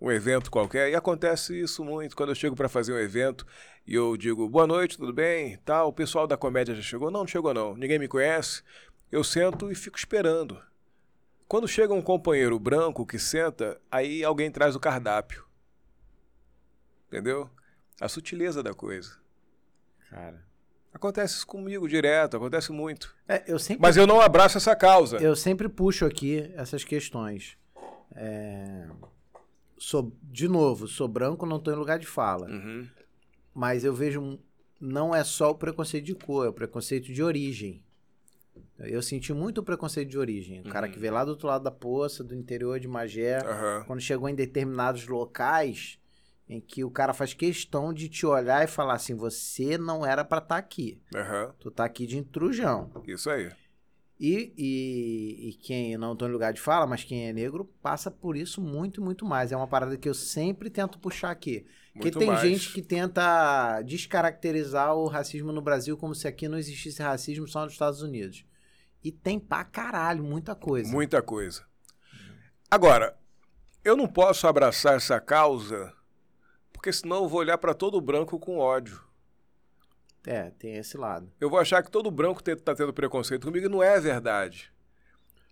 um 0.00 0.10
evento 0.10 0.50
qualquer, 0.50 0.90
e 0.90 0.94
acontece 0.94 1.60
isso 1.60 1.84
muito, 1.84 2.16
quando 2.16 2.30
eu 2.30 2.34
chego 2.34 2.56
para 2.56 2.68
fazer 2.68 2.94
um 2.94 2.98
evento 2.98 3.46
e 3.86 3.94
eu 3.94 4.16
digo, 4.16 4.48
boa 4.48 4.66
noite, 4.66 4.96
tudo 4.96 5.12
bem? 5.12 5.58
Tal, 5.64 5.88
o 5.88 5.92
pessoal 5.92 6.26
da 6.26 6.36
comédia 6.36 6.74
já 6.74 6.82
chegou? 6.82 7.10
Não, 7.10 7.20
não 7.20 7.26
chegou 7.26 7.52
não, 7.52 7.76
ninguém 7.76 7.98
me 7.98 8.08
conhece. 8.08 8.62
Eu 9.12 9.22
sento 9.22 9.70
e 9.70 9.74
fico 9.74 9.98
esperando. 9.98 10.58
Quando 11.48 11.66
chega 11.66 11.92
um 11.92 12.00
companheiro 12.00 12.58
branco 12.58 13.04
que 13.04 13.18
senta, 13.18 13.80
aí 13.90 14.24
alguém 14.24 14.50
traz 14.50 14.76
o 14.76 14.80
cardápio. 14.80 15.44
Entendeu? 17.08 17.50
A 18.00 18.08
sutileza 18.08 18.62
da 18.62 18.72
coisa. 18.74 19.16
Cara. 20.08 20.42
Acontece 20.92 21.34
isso 21.36 21.46
comigo 21.46 21.86
direto, 21.88 22.36
acontece 22.36 22.72
muito. 22.72 23.14
É, 23.28 23.44
eu 23.46 23.58
sempre 23.58 23.80
Mas 23.82 23.96
eu 23.96 24.06
não 24.06 24.20
abraço 24.20 24.56
essa 24.58 24.74
causa. 24.74 25.18
Eu 25.18 25.36
sempre 25.36 25.68
puxo 25.68 26.04
aqui 26.04 26.50
essas 26.56 26.82
questões. 26.82 27.56
É, 28.14 28.86
Sou, 29.78 30.12
de 30.22 30.46
novo, 30.48 30.86
sou 30.88 31.08
branco, 31.08 31.46
não 31.46 31.56
estou 31.56 31.72
em 31.72 31.76
lugar 31.76 31.98
de 31.98 32.06
fala. 32.06 32.48
Uhum. 32.50 32.86
Mas 33.54 33.82
eu 33.84 33.94
vejo. 33.94 34.38
Não 34.80 35.14
é 35.14 35.22
só 35.22 35.50
o 35.50 35.54
preconceito 35.54 36.04
de 36.06 36.14
cor, 36.14 36.46
é 36.46 36.48
o 36.48 36.52
preconceito 36.52 37.12
de 37.12 37.22
origem. 37.22 37.82
Eu 38.78 39.00
senti 39.02 39.32
muito 39.32 39.58
o 39.58 39.62
preconceito 39.62 40.08
de 40.08 40.18
origem. 40.18 40.60
O 40.60 40.64
cara 40.64 40.86
Uhum. 40.86 40.92
que 40.92 40.98
veio 40.98 41.12
lá 41.12 41.24
do 41.24 41.30
outro 41.32 41.46
lado 41.46 41.62
da 41.64 41.70
poça, 41.70 42.24
do 42.24 42.34
interior 42.34 42.80
de 42.80 42.88
Magé, 42.88 43.38
Aham. 43.46 43.84
quando 43.86 44.00
chegou 44.00 44.28
em 44.28 44.34
determinados 44.34 45.06
locais, 45.06 45.98
em 46.50 46.60
que 46.60 46.82
o 46.82 46.90
cara 46.90 47.14
faz 47.14 47.32
questão 47.32 47.94
de 47.94 48.08
te 48.08 48.26
olhar 48.26 48.64
e 48.64 48.66
falar 48.66 48.94
assim: 48.94 49.14
você 49.14 49.78
não 49.78 50.04
era 50.04 50.24
pra 50.24 50.38
estar 50.38 50.56
aqui. 50.56 51.00
Aham. 51.14 51.54
Tu 51.60 51.70
tá 51.70 51.84
aqui 51.84 52.06
de 52.06 52.18
intrusão. 52.18 52.90
Isso 53.06 53.30
aí. 53.30 53.52
E, 54.18 54.52
e, 54.58 55.48
e 55.48 55.52
quem 55.54 55.96
não 55.96 56.14
tô 56.14 56.26
em 56.26 56.32
lugar 56.32 56.52
de 56.52 56.60
fala, 56.60 56.86
mas 56.86 57.04
quem 57.04 57.28
é 57.28 57.32
negro, 57.32 57.64
passa 57.80 58.10
por 58.10 58.36
isso 58.36 58.60
muito, 58.60 59.00
muito 59.00 59.24
mais. 59.24 59.52
É 59.52 59.56
uma 59.56 59.68
parada 59.68 59.96
que 59.96 60.08
eu 60.08 60.12
sempre 60.12 60.68
tento 60.68 60.98
puxar 60.98 61.30
aqui. 61.30 61.64
Porque 61.94 62.10
tem 62.10 62.26
mais. 62.26 62.40
gente 62.40 62.72
que 62.72 62.82
tenta 62.82 63.80
descaracterizar 63.82 64.94
o 64.94 65.06
racismo 65.06 65.52
no 65.52 65.62
Brasil 65.62 65.96
como 65.96 66.14
se 66.14 66.28
aqui 66.28 66.48
não 66.48 66.58
existisse 66.58 67.00
racismo 67.00 67.48
só 67.48 67.64
nos 67.64 67.72
Estados 67.72 68.02
Unidos. 68.02 68.44
E 69.02 69.10
tem 69.10 69.40
pra 69.40 69.64
caralho, 69.64 70.22
muita 70.22 70.54
coisa. 70.54 70.90
Muita 70.90 71.22
coisa. 71.22 71.64
Agora, 72.70 73.16
eu 73.82 73.96
não 73.96 74.06
posso 74.06 74.46
abraçar 74.46 74.96
essa 74.96 75.18
causa, 75.18 75.94
porque 76.80 76.94
senão 76.94 77.24
eu 77.24 77.28
vou 77.28 77.40
olhar 77.40 77.58
para 77.58 77.74
todo 77.74 78.00
branco 78.00 78.38
com 78.38 78.56
ódio. 78.56 78.98
É, 80.26 80.48
tem 80.58 80.76
esse 80.76 80.96
lado. 80.96 81.30
Eu 81.38 81.50
vou 81.50 81.58
achar 81.58 81.82
que 81.82 81.90
todo 81.90 82.10
branco 82.10 82.42
te- 82.42 82.56
tá 82.56 82.74
tendo 82.74 82.90
preconceito 82.92 83.46
comigo 83.46 83.66
e 83.66 83.68
não 83.68 83.82
é 83.82 84.00
verdade. 84.00 84.72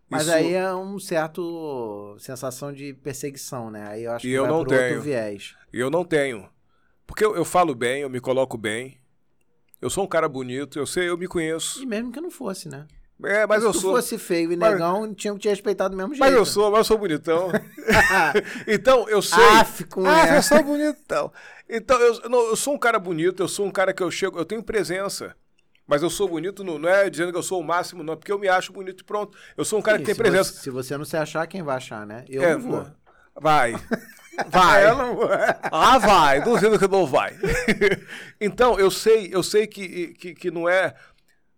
Mas 0.08 0.22
Isso- 0.22 0.32
aí 0.32 0.54
é 0.54 0.74
um 0.74 0.98
certo 0.98 2.16
sensação 2.18 2.72
de 2.72 2.94
perseguição, 2.94 3.70
né? 3.70 3.86
Aí 3.88 4.04
eu 4.04 4.12
acho 4.12 4.26
E 4.26 4.30
que 4.30 4.34
eu 4.34 4.44
vai 4.44 4.50
não 4.52 4.62
pro 4.64 4.72
outro 4.72 4.88
tenho. 4.88 5.02
viés. 5.02 5.54
eu 5.70 5.90
não 5.90 6.02
tenho. 6.02 6.48
Porque 7.06 7.22
eu, 7.22 7.36
eu 7.36 7.44
falo 7.44 7.74
bem, 7.74 8.00
eu 8.00 8.08
me 8.08 8.20
coloco 8.20 8.56
bem. 8.56 8.98
Eu 9.82 9.90
sou 9.90 10.04
um 10.04 10.08
cara 10.08 10.28
bonito, 10.30 10.78
eu 10.78 10.86
sei, 10.86 11.10
eu 11.10 11.18
me 11.18 11.28
conheço. 11.28 11.82
E 11.82 11.84
mesmo 11.84 12.10
que 12.10 12.22
não 12.22 12.30
fosse, 12.30 12.70
né? 12.70 12.86
É, 13.24 13.46
mas 13.46 13.64
eu 13.64 13.72
Se 13.72 13.80
sou. 13.80 13.94
fosse 13.96 14.16
feio 14.16 14.52
e 14.52 14.56
Mas- 14.56 14.72
negão, 14.72 15.12
tinham 15.12 15.34
que 15.34 15.42
te 15.42 15.48
respeitar 15.48 15.88
do 15.88 15.96
mesmo 15.96 16.14
jeito. 16.14 16.20
Mas 16.24 16.32
eu 16.34 16.46
sou, 16.46 16.70
mas 16.70 16.78
eu 16.78 16.84
sou 16.84 16.98
bonitão. 16.98 17.50
então, 18.66 19.08
eu 19.08 19.20
sei. 19.20 19.42
Af, 19.58 19.84
com 19.84 20.06
Ah, 20.06 20.36
eu 20.36 20.42
sou 20.42 20.62
bonitão. 20.62 21.32
Então, 21.68 21.98
eu, 22.00 22.28
não, 22.30 22.38
eu 22.48 22.56
sou 22.56 22.74
um 22.74 22.78
cara 22.78 22.98
bonito, 22.98 23.42
eu 23.42 23.48
sou 23.48 23.66
um 23.66 23.70
cara 23.70 23.92
que 23.92 24.02
eu 24.02 24.10
chego, 24.10 24.38
eu 24.38 24.44
tenho 24.44 24.62
presença. 24.62 25.34
Mas 25.86 26.02
eu 26.02 26.10
sou 26.10 26.28
bonito, 26.28 26.62
não, 26.62 26.78
não 26.78 26.88
é 26.88 27.08
dizendo 27.10 27.32
que 27.32 27.38
eu 27.38 27.42
sou 27.42 27.60
o 27.60 27.64
máximo, 27.64 28.04
não, 28.04 28.12
é 28.12 28.16
porque 28.16 28.30
eu 28.30 28.38
me 28.38 28.46
acho 28.46 28.72
bonito 28.72 29.00
e 29.00 29.04
pronto. 29.04 29.36
Eu 29.56 29.64
sou 29.64 29.78
um 29.78 29.82
cara 29.82 29.98
que 29.98 30.04
tem 30.04 30.14
se 30.14 30.20
presença. 30.20 30.52
Você, 30.52 30.60
se 30.60 30.70
você 30.70 30.96
não 30.96 31.04
se 31.04 31.16
achar, 31.16 31.46
quem 31.46 31.62
vai 31.62 31.76
achar, 31.76 32.06
né? 32.06 32.24
Eu 32.28 32.42
É, 32.42 32.52
não 32.54 32.60
vou. 32.60 32.86
Vai. 33.40 33.74
Vai. 34.48 34.88
Eu 34.88 34.96
não 34.96 35.16
vou. 35.16 35.28
Ah, 35.64 35.98
vai, 35.98 36.40
duvido 36.40 36.78
que 36.78 36.86
não 36.86 37.04
vai. 37.04 37.34
então, 38.40 38.78
eu 38.78 38.88
sei, 38.88 39.28
eu 39.32 39.42
sei 39.42 39.66
que, 39.66 40.14
que, 40.14 40.32
que 40.34 40.48
não 40.50 40.68
é 40.68 40.94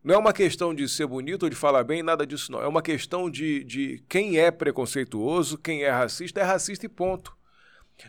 não 0.02 0.14
é 0.14 0.18
uma 0.18 0.32
questão 0.32 0.74
de 0.74 0.88
ser 0.88 1.06
bonito 1.06 1.44
ou 1.44 1.50
de 1.50 1.56
falar 1.56 1.84
bem, 1.84 2.02
nada 2.02 2.26
disso 2.26 2.50
não. 2.50 2.62
É 2.62 2.66
uma 2.66 2.82
questão 2.82 3.30
de, 3.30 3.62
de 3.64 4.02
quem 4.08 4.38
é 4.38 4.50
preconceituoso, 4.50 5.58
quem 5.58 5.82
é 5.82 5.90
racista, 5.90 6.40
é 6.40 6.42
racista 6.42 6.86
e 6.86 6.88
ponto. 6.88 7.36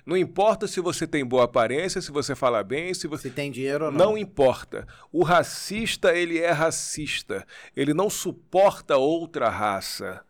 Não 0.05 0.15
importa 0.15 0.67
se 0.67 0.79
você 0.79 1.05
tem 1.05 1.25
boa 1.25 1.43
aparência, 1.43 2.01
se 2.01 2.11
você 2.11 2.33
fala 2.33 2.63
bem, 2.63 2.93
se 2.93 3.07
você 3.07 3.27
Se 3.27 3.35
tem 3.35 3.51
dinheiro 3.51 3.85
ou 3.85 3.91
não. 3.91 4.11
não 4.11 4.17
importa. 4.17 4.87
O 5.11 5.21
racista, 5.21 6.15
ele 6.15 6.39
é 6.39 6.51
racista. 6.51 7.45
Ele 7.75 7.93
não 7.93 8.09
suporta 8.09 8.95
outra 8.95 9.49
raça. 9.49 10.21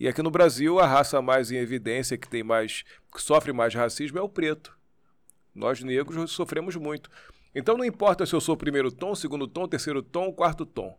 E 0.00 0.08
aqui 0.08 0.20
no 0.20 0.32
Brasil, 0.32 0.80
a 0.80 0.86
raça 0.86 1.22
mais 1.22 1.52
em 1.52 1.56
evidência, 1.56 2.18
que 2.18 2.28
tem 2.28 2.42
mais, 2.42 2.82
que 3.14 3.22
sofre 3.22 3.52
mais 3.52 3.72
racismo, 3.72 4.18
é 4.18 4.22
o 4.22 4.28
preto. 4.28 4.76
Nós 5.54 5.80
negros 5.80 6.32
sofremos 6.32 6.74
muito. 6.74 7.08
Então 7.54 7.76
não 7.76 7.84
importa 7.84 8.26
se 8.26 8.34
eu 8.34 8.40
sou 8.40 8.56
primeiro 8.56 8.90
tom, 8.90 9.14
segundo 9.14 9.46
tom, 9.46 9.68
terceiro 9.68 10.02
tom, 10.02 10.32
quarto 10.32 10.66
tom. 10.66 10.98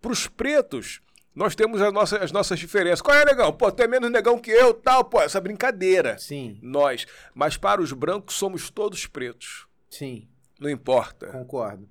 Para 0.00 0.12
os 0.12 0.26
pretos, 0.26 1.00
nós 1.34 1.54
temos 1.54 1.80
as 1.80 1.92
nossas, 1.92 2.20
as 2.22 2.32
nossas 2.32 2.58
diferenças. 2.58 3.00
Qual 3.00 3.16
é, 3.16 3.24
negão? 3.24 3.52
Pô, 3.52 3.70
tu 3.72 3.82
é 3.82 3.86
menos 3.88 4.10
negão 4.10 4.38
que 4.38 4.50
eu, 4.50 4.74
tal, 4.74 5.04
pô, 5.04 5.20
essa 5.20 5.40
brincadeira. 5.40 6.18
Sim, 6.18 6.58
Nós. 6.62 7.06
Mas 7.34 7.56
para 7.56 7.80
os 7.80 7.92
brancos, 7.92 8.34
somos 8.34 8.70
todos 8.70 9.06
pretos. 9.06 9.66
sim, 9.90 10.28
Não 10.60 10.68
importa. 10.68 11.28
concordo. 11.28 11.88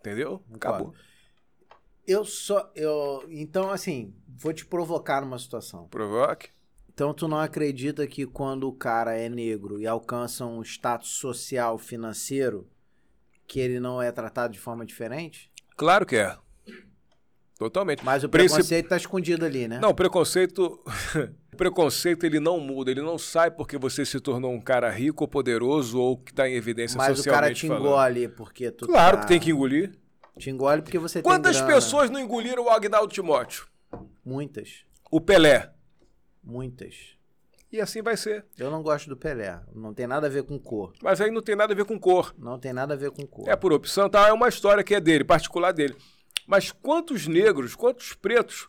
Entendeu? 0.00 0.38
Concordo. 0.50 0.56
Acabou. 0.56 0.94
Eu 2.06 2.24
só. 2.24 2.70
Eu, 2.74 3.24
então, 3.28 3.70
assim, 3.70 4.14
vou 4.26 4.52
te 4.52 4.64
provocar 4.64 5.20
numa 5.20 5.38
situação. 5.38 5.86
Provoque. 5.88 6.48
Então, 6.92 7.12
tu 7.12 7.28
não 7.28 7.38
acredita 7.38 8.06
que 8.06 8.26
quando 8.26 8.66
o 8.66 8.72
cara 8.72 9.16
é 9.16 9.28
negro 9.28 9.80
e 9.80 9.86
alcança 9.86 10.44
um 10.46 10.62
status 10.62 11.10
social, 11.10 11.78
financeiro, 11.78 12.66
que 13.48 13.58
ele 13.58 13.80
não 13.80 14.00
é 14.00 14.12
tratado 14.12 14.52
de 14.52 14.60
forma 14.60 14.86
diferente? 14.86 15.50
Claro 15.76 16.06
que 16.06 16.14
é. 16.16 16.36
Totalmente. 17.58 18.04
Mas 18.04 18.22
o 18.22 18.28
Princip- 18.28 18.54
preconceito 18.54 18.88
tá 18.88 18.96
escondido 18.96 19.44
ali, 19.44 19.66
né? 19.66 19.80
Não, 19.80 19.92
preconceito. 19.92 20.80
o 21.52 21.56
preconceito 21.56 22.24
ele 22.24 22.38
não 22.38 22.60
muda, 22.60 22.90
ele 22.92 23.02
não 23.02 23.18
sai 23.18 23.50
porque 23.50 23.76
você 23.76 24.04
se 24.06 24.20
tornou 24.20 24.52
um 24.52 24.60
cara 24.60 24.88
rico 24.90 25.24
ou 25.24 25.28
poderoso 25.28 25.98
ou 26.00 26.16
que 26.16 26.30
está 26.30 26.48
em 26.48 26.54
evidência 26.54 26.96
Mas 26.96 27.18
o 27.18 27.24
cara 27.24 27.48
socialmente 27.48 27.60
te 27.62 27.66
falando. 27.66 27.86
engole 27.86 28.28
porque 28.28 28.70
tu 28.70 28.86
Claro 28.86 29.16
tá- 29.16 29.22
que 29.22 29.28
tem 29.28 29.40
que 29.40 29.50
engolir. 29.50 29.92
Te 30.38 30.50
engole 30.50 30.82
porque 30.82 30.98
você 31.00 31.20
Quantas 31.20 31.56
tem 31.56 31.64
grana. 31.66 31.80
pessoas 31.80 32.10
não 32.10 32.20
engoliram 32.20 32.62
o 32.66 32.70
Agnaldo 32.70 33.12
Timóteo? 33.12 33.66
Muitas. 34.24 34.84
O 35.10 35.20
Pelé. 35.20 35.72
Muitas. 36.44 37.16
E 37.70 37.80
assim 37.80 38.00
vai 38.02 38.16
ser. 38.16 38.46
Eu 38.58 38.70
não 38.70 38.82
gosto 38.82 39.08
do 39.08 39.16
Pelé. 39.16 39.60
Não 39.74 39.92
tem 39.92 40.06
nada 40.06 40.26
a 40.26 40.30
ver 40.30 40.42
com 40.42 40.58
cor. 40.58 40.92
Mas 41.02 41.20
aí 41.20 41.30
não 41.30 41.42
tem 41.42 41.54
nada 41.54 41.72
a 41.74 41.76
ver 41.76 41.84
com 41.84 41.98
cor. 41.98 42.34
Não 42.38 42.58
tem 42.58 42.72
nada 42.72 42.94
a 42.94 42.96
ver 42.96 43.10
com 43.10 43.26
cor. 43.26 43.46
É 43.48 43.54
por 43.56 43.72
opção, 43.72 44.08
tá? 44.08 44.26
É 44.26 44.32
uma 44.32 44.48
história 44.48 44.82
que 44.82 44.94
é 44.94 45.00
dele, 45.00 45.22
particular 45.24 45.72
dele. 45.72 45.94
Mas 46.46 46.72
quantos 46.72 47.26
negros, 47.26 47.74
quantos 47.74 48.14
pretos 48.14 48.68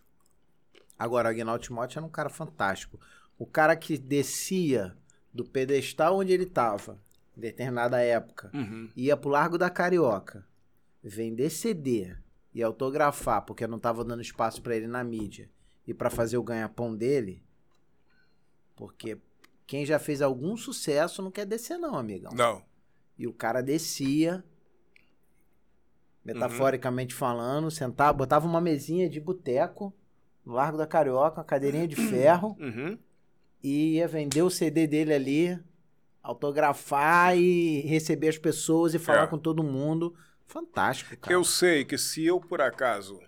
Agora, 0.98 1.30
o 1.30 1.32
Aguinaldo 1.32 1.64
Timóteo 1.64 2.00
era 2.00 2.06
um 2.06 2.10
cara 2.10 2.30
fantástico. 2.30 3.00
O 3.38 3.46
cara 3.46 3.74
que 3.74 3.98
descia 3.98 4.98
do 5.34 5.46
pedestal 5.46 6.18
onde 6.18 6.34
ele 6.34 6.44
estava, 6.44 7.00
em 7.38 7.40
determinada 7.40 8.02
época, 8.02 8.52
Uhum. 8.54 8.90
ia 8.98 9.16
pro 9.16 9.30
Largo 9.30 9.58
da 9.58 9.70
Carioca, 9.70 10.46
vender 11.02 11.50
CD 11.52 12.18
e 12.54 12.62
autografar, 12.62 13.44
porque 13.46 13.66
não 13.66 13.80
tava 13.80 14.04
dando 14.04 14.22
espaço 14.22 14.62
pra 14.62 14.76
ele 14.76 14.88
na 14.88 15.02
mídia, 15.02 15.50
e 15.88 15.94
pra 15.94 16.10
fazer 16.10 16.38
o 16.38 16.44
ganha-pão 16.44 16.94
dele, 16.94 17.42
porque 18.80 19.18
quem 19.68 19.86
já 19.86 20.00
fez 20.00 20.22
algum 20.22 20.56
sucesso 20.56 21.22
não 21.22 21.30
quer 21.30 21.46
descer 21.46 21.78
não, 21.78 21.96
amigão. 21.98 22.32
Não. 22.34 22.64
E 23.18 23.28
o 23.28 23.34
cara 23.34 23.62
descia, 23.62 24.42
metaforicamente 26.24 27.14
falando, 27.14 27.70
sentava, 27.70 28.14
botava 28.14 28.48
uma 28.48 28.62
mesinha 28.62 29.10
de 29.10 29.20
boteco 29.20 29.94
no 30.46 30.54
Largo 30.54 30.78
da 30.78 30.88
Carioca, 30.88 31.40
uma 31.40 31.44
cadeirinha 31.44 31.88
de 31.88 31.98
ferro, 31.98 32.56
Uhum. 32.60 32.98
e 33.62 33.96
ia 33.96 34.08
vender 34.08 34.42
o 34.42 34.50
CD 34.50 34.88
dele 34.88 35.14
ali, 35.14 35.60
autografar 36.24 37.38
e 37.38 37.82
receber 37.82 38.30
as 38.30 38.38
pessoas 38.38 38.94
e 38.94 39.00
falar 39.00 39.24
É. 39.24 39.28
com 39.28 39.38
todo 39.38 39.62
mundo. 39.62 40.16
Fantástico, 40.48 41.16
cara. 41.18 41.34
Eu 41.34 41.44
sei 41.44 41.84
que 41.84 41.98
se 41.98 42.26
eu, 42.26 42.40
por 42.40 42.62
acaso, 42.62 43.20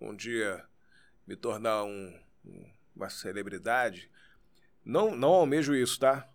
um 0.00 0.14
dia 0.14 0.64
me 1.26 1.34
tornar 1.36 1.84
um- 1.84 2.14
uma 2.94 3.10
celebridade, 3.10 4.10
não, 4.84 5.14
não 5.14 5.30
almejo 5.30 5.74
isso, 5.74 5.98
tá? 5.98 6.28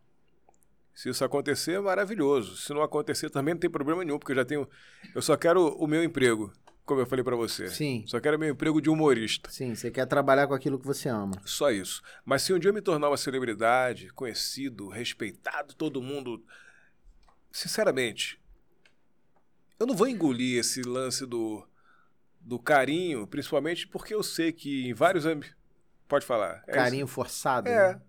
Se 0.94 1.10
isso 1.10 1.24
acontecer, 1.24 1.74
é 1.74 1.80
maravilhoso. 1.80 2.58
Se 2.58 2.74
não 2.74 2.82
acontecer, 2.82 3.30
também 3.30 3.54
não 3.54 3.60
tem 3.60 3.70
problema 3.70 4.04
nenhum, 4.04 4.18
porque 4.18 4.32
eu 4.32 4.36
já 4.38 4.46
tenho. 4.46 4.68
Eu 5.14 5.22
só 5.22 5.38
quero 5.38 5.76
o 5.76 5.86
meu 5.86 6.04
emprego, 6.04 6.52
como 6.86 7.02
eu 7.02 7.06
falei 7.06 7.24
pra 7.24 7.36
você. 7.36 7.70
Sim. 7.70 8.04
Só 8.08 8.20
quero 8.20 8.40
meu 8.40 8.50
emprego 8.50 8.82
de 8.82 8.90
humorista. 8.90 9.50
Sim, 9.52 9.76
você 9.76 9.92
quer 9.92 10.08
trabalhar 10.08 10.48
com 10.48 10.56
aquilo 10.56 10.80
que 10.80 10.88
você 10.88 11.08
ama. 11.08 11.40
Só 11.46 11.70
isso. 11.70 12.02
Mas 12.26 12.42
se 12.42 12.52
um 12.52 12.58
dia 12.58 12.70
eu 12.70 12.74
me 12.74 12.82
tornar 12.82 13.10
uma 13.10 13.18
celebridade, 13.18 14.12
conhecido, 14.14 14.88
respeitado, 14.88 15.76
todo 15.76 16.02
mundo. 16.02 16.44
Sinceramente, 17.52 18.42
eu 19.80 19.86
não 19.86 19.96
vou 19.96 20.08
engolir 20.08 20.60
esse 20.60 20.82
lance 20.82 21.26
do, 21.26 21.64
do 22.42 22.58
carinho, 22.58 23.28
principalmente 23.28 23.88
porque 23.88 24.16
eu 24.16 24.24
sei 24.24 24.52
que 24.52 24.88
em 24.88 24.94
vários 24.94 25.26
ambientes. 25.26 25.56
Pode 26.08 26.26
falar. 26.26 26.64
É 26.66 26.72
Carinho 26.72 27.06
forçado. 27.06 27.68
É. 27.68 27.94
né? 27.94 28.02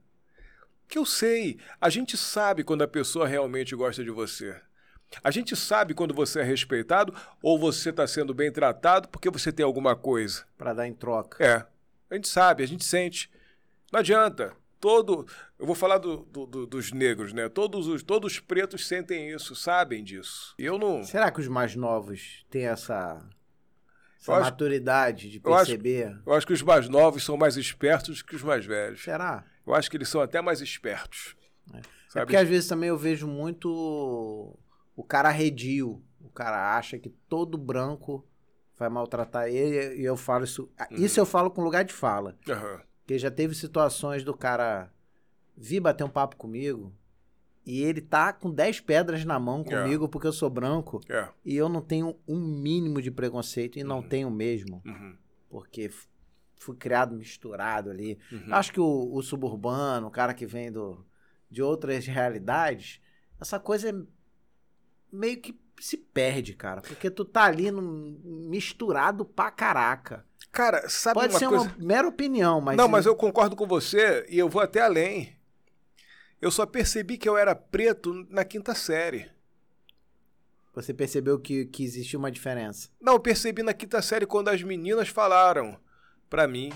Que 0.89 0.99
eu 0.99 1.05
sei. 1.05 1.59
A 1.81 1.89
gente 1.91 2.17
sabe 2.17 2.65
quando 2.65 2.83
a 2.83 2.89
pessoa 2.89 3.27
realmente 3.27 3.75
gosta 3.77 4.03
de 4.03 4.11
você. 4.11 4.59
A 5.23 5.31
gente 5.31 5.55
sabe 5.57 5.95
quando 5.95 6.13
você 6.15 6.41
é 6.41 6.43
respeitado 6.43 7.15
ou 7.43 7.59
você 7.59 7.91
está 7.91 8.07
sendo 8.07 8.35
bem 8.35 8.53
tratado 8.53 9.09
porque 9.09 9.31
você 9.31 9.51
tem 9.53 9.65
alguma 9.65 9.95
coisa. 9.97 10.45
Pra 10.57 10.73
dar 10.75 10.87
em 10.87 10.95
troca. 10.95 11.43
É. 11.45 11.67
A 12.11 12.15
gente 12.15 12.29
sabe, 12.29 12.63
a 12.63 12.67
gente 12.67 12.85
sente. 12.85 13.31
Não 13.93 14.01
adianta. 14.01 14.53
Todo. 14.81 15.27
Eu 15.59 15.67
vou 15.67 15.75
falar 15.75 15.99
do- 15.99 16.19
do- 16.31 16.47
do- 16.47 16.67
dos 16.67 16.93
negros, 16.93 17.33
né? 17.33 17.49
Todos 17.49 17.87
os, 17.89 18.03
todos 18.03 18.33
os 18.35 18.41
pretos 18.41 18.87
sentem 18.87 19.31
isso, 19.31 19.55
sabem 19.57 20.05
disso. 20.05 20.55
Eu 20.59 20.79
não. 20.79 21.03
Será 21.03 21.31
que 21.31 21.41
os 21.41 21.49
mais 21.49 21.75
novos 21.75 22.45
têm 22.49 22.67
essa, 22.67 23.21
essa 24.21 24.33
acho- 24.35 24.41
maturidade 24.43 25.31
de 25.31 25.41
eu 25.45 25.53
acho- 25.55 25.67
perceber? 25.73 26.17
Eu 26.25 26.33
acho 26.33 26.47
que 26.47 26.53
os 26.53 26.63
mais 26.63 26.89
novos 26.89 27.25
são 27.25 27.37
mais 27.37 27.57
espertos 27.57 28.23
que 28.23 28.37
os 28.37 28.43
mais 28.43 28.65
velhos. 28.65 29.03
Será? 29.03 29.45
Eu 29.69 29.75
acho 29.75 29.91
que 29.91 29.97
eles 29.97 30.09
são 30.09 30.21
até 30.21 30.41
mais 30.41 30.61
espertos. 30.61 31.37
É 31.75 31.81
Sabe? 32.09 32.25
porque 32.27 32.37
às 32.37 32.49
vezes 32.49 32.69
também 32.69 32.89
eu 32.89 32.97
vejo 32.97 33.27
muito 33.27 33.69
o 34.97 35.05
cara 35.05 35.29
arredio. 35.29 36.03
O 36.21 36.31
cara 36.31 36.77
acha 36.77 36.99
que 36.99 37.09
todo 37.09 37.59
branco 37.59 38.27
vai 38.79 38.89
maltratar 38.89 39.49
ele 39.49 40.01
e 40.01 40.05
eu 40.05 40.17
falo 40.17 40.45
isso. 40.45 40.71
Uhum. 40.91 40.97
Isso 40.97 41.21
eu 41.21 41.27
falo 41.27 41.51
com 41.51 41.63
lugar 41.63 41.85
de 41.85 41.93
fala. 41.93 42.37
Aham. 42.49 42.81
Porque 43.01 43.19
já 43.19 43.31
teve 43.31 43.55
situações 43.55 44.23
do 44.25 44.35
cara 44.37 44.91
vir 45.57 45.81
bater 45.81 46.05
um 46.05 46.09
papo 46.11 46.37
comigo 46.37 46.93
E 47.67 47.83
ele 47.83 48.01
tá 48.01 48.33
com 48.33 48.51
10 48.51 48.81
pedras 48.81 49.25
na 49.27 49.39
mão 49.39 49.61
É. 49.61 49.65
comigo 49.65 50.09
porque 50.09 50.27
eu 50.27 50.33
sou 50.33 50.49
branco 50.49 51.03
É. 51.07 51.29
e 51.45 51.55
eu 51.55 51.69
não 51.69 51.83
tenho 51.83 52.17
um 52.27 52.39
mínimo 52.41 53.03
de 53.03 53.11
preconceito 53.11 53.79
e 53.79 53.85
não 53.85 53.97
Uhum. 53.99 54.09
tenho 54.09 54.31
mesmo, 54.31 54.81
Uhum. 54.87 55.15
porque 55.51 55.91
fui 56.59 56.77
criado 56.77 57.15
misturado 57.17 57.91
ali. 57.91 58.19
Uhum. 58.33 58.55
Acho 58.55 58.73
que 58.73 58.81
o, 58.81 59.11
o 59.15 59.23
suburbano, 59.23 60.07
o 60.09 60.11
cara 60.11 60.35
que 60.35 60.47
vem 60.47 60.71
do, 60.73 61.05
de 61.51 61.63
outras 61.63 62.05
realidades, 62.09 63.01
essa 63.41 63.59
coisa 63.61 63.91
é 63.91 63.95
meio 65.13 65.41
que 65.41 65.59
se 65.81 65.97
perde, 65.97 66.55
cara. 66.55 66.81
Porque 66.83 67.11
tu 67.11 67.25
tá 67.25 67.45
ali 67.45 67.71
num- 67.71 68.21
misturado 68.49 69.25
pra 69.25 69.51
caraca. 69.51 70.25
Cara, 70.51 70.89
sabe 70.89 71.21
Pode 71.21 71.33
uma 71.35 71.39
ser 71.39 71.49
coisa? 71.49 71.65
uma 71.65 71.75
mera 71.79 72.09
opinião, 72.09 72.61
mas. 72.61 72.77
Não, 72.77 72.89
mas 72.89 73.07
eu 73.07 73.15
concordo 73.15 73.55
com 73.55 73.67
você 73.67 74.27
e 74.29 74.39
eu 74.39 74.49
vou 74.49 74.63
até 74.63 74.81
além. 74.81 75.37
Eu 76.41 76.51
só 76.51 76.65
percebi 76.65 77.19
que 77.19 77.29
eu 77.29 77.37
era 77.37 77.55
preto 77.55 78.27
na 78.31 78.45
quinta 78.45 78.75
série. 78.75 79.29
Você 80.75 80.95
percebeu 80.95 81.39
que, 81.41 81.67
que 81.67 81.83
existia 81.83 82.19
uma 82.19 82.31
diferença. 82.31 82.89
Não, 83.01 83.15
eu 83.15 83.21
percebi 83.21 83.63
na 83.63 83.75
quinta 83.75 84.01
série 84.01 84.27
quando 84.27 84.49
as 84.49 84.63
meninas 84.63 85.09
falaram 85.09 85.79
pra 86.29 86.47
mim: 86.49 86.73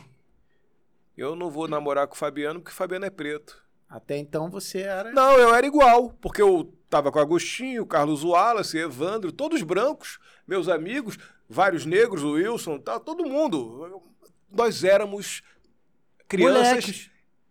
eu 1.16 1.36
não 1.36 1.50
vou 1.50 1.68
namorar 1.68 2.06
com 2.06 2.14
o 2.14 2.18
Fabiano 2.18 2.60
porque 2.60 2.72
o 2.72 2.76
Fabiano 2.76 3.04
é 3.04 3.10
preto. 3.10 3.60
Até 3.88 4.16
então 4.16 4.50
você 4.50 4.80
era. 4.80 5.12
Não, 5.12 5.32
eu 5.38 5.54
era 5.54 5.66
igual, 5.66 6.10
porque 6.20 6.40
eu 6.40 6.72
tava 6.88 7.12
com 7.12 7.18
o 7.18 7.22
Agostinho, 7.22 7.84
Carlos 7.86 8.24
Wallace, 8.24 8.78
Evandro, 8.78 9.30
todos 9.30 9.62
brancos, 9.62 10.18
meus 10.46 10.68
amigos, 10.68 11.18
vários 11.48 11.84
negros, 11.84 12.22
o 12.22 12.32
Wilson, 12.32 12.78
tal, 12.78 12.98
todo 13.00 13.24
mundo. 13.24 14.02
Nós 14.50 14.82
éramos 14.84 15.42
crianças, 16.28 17.10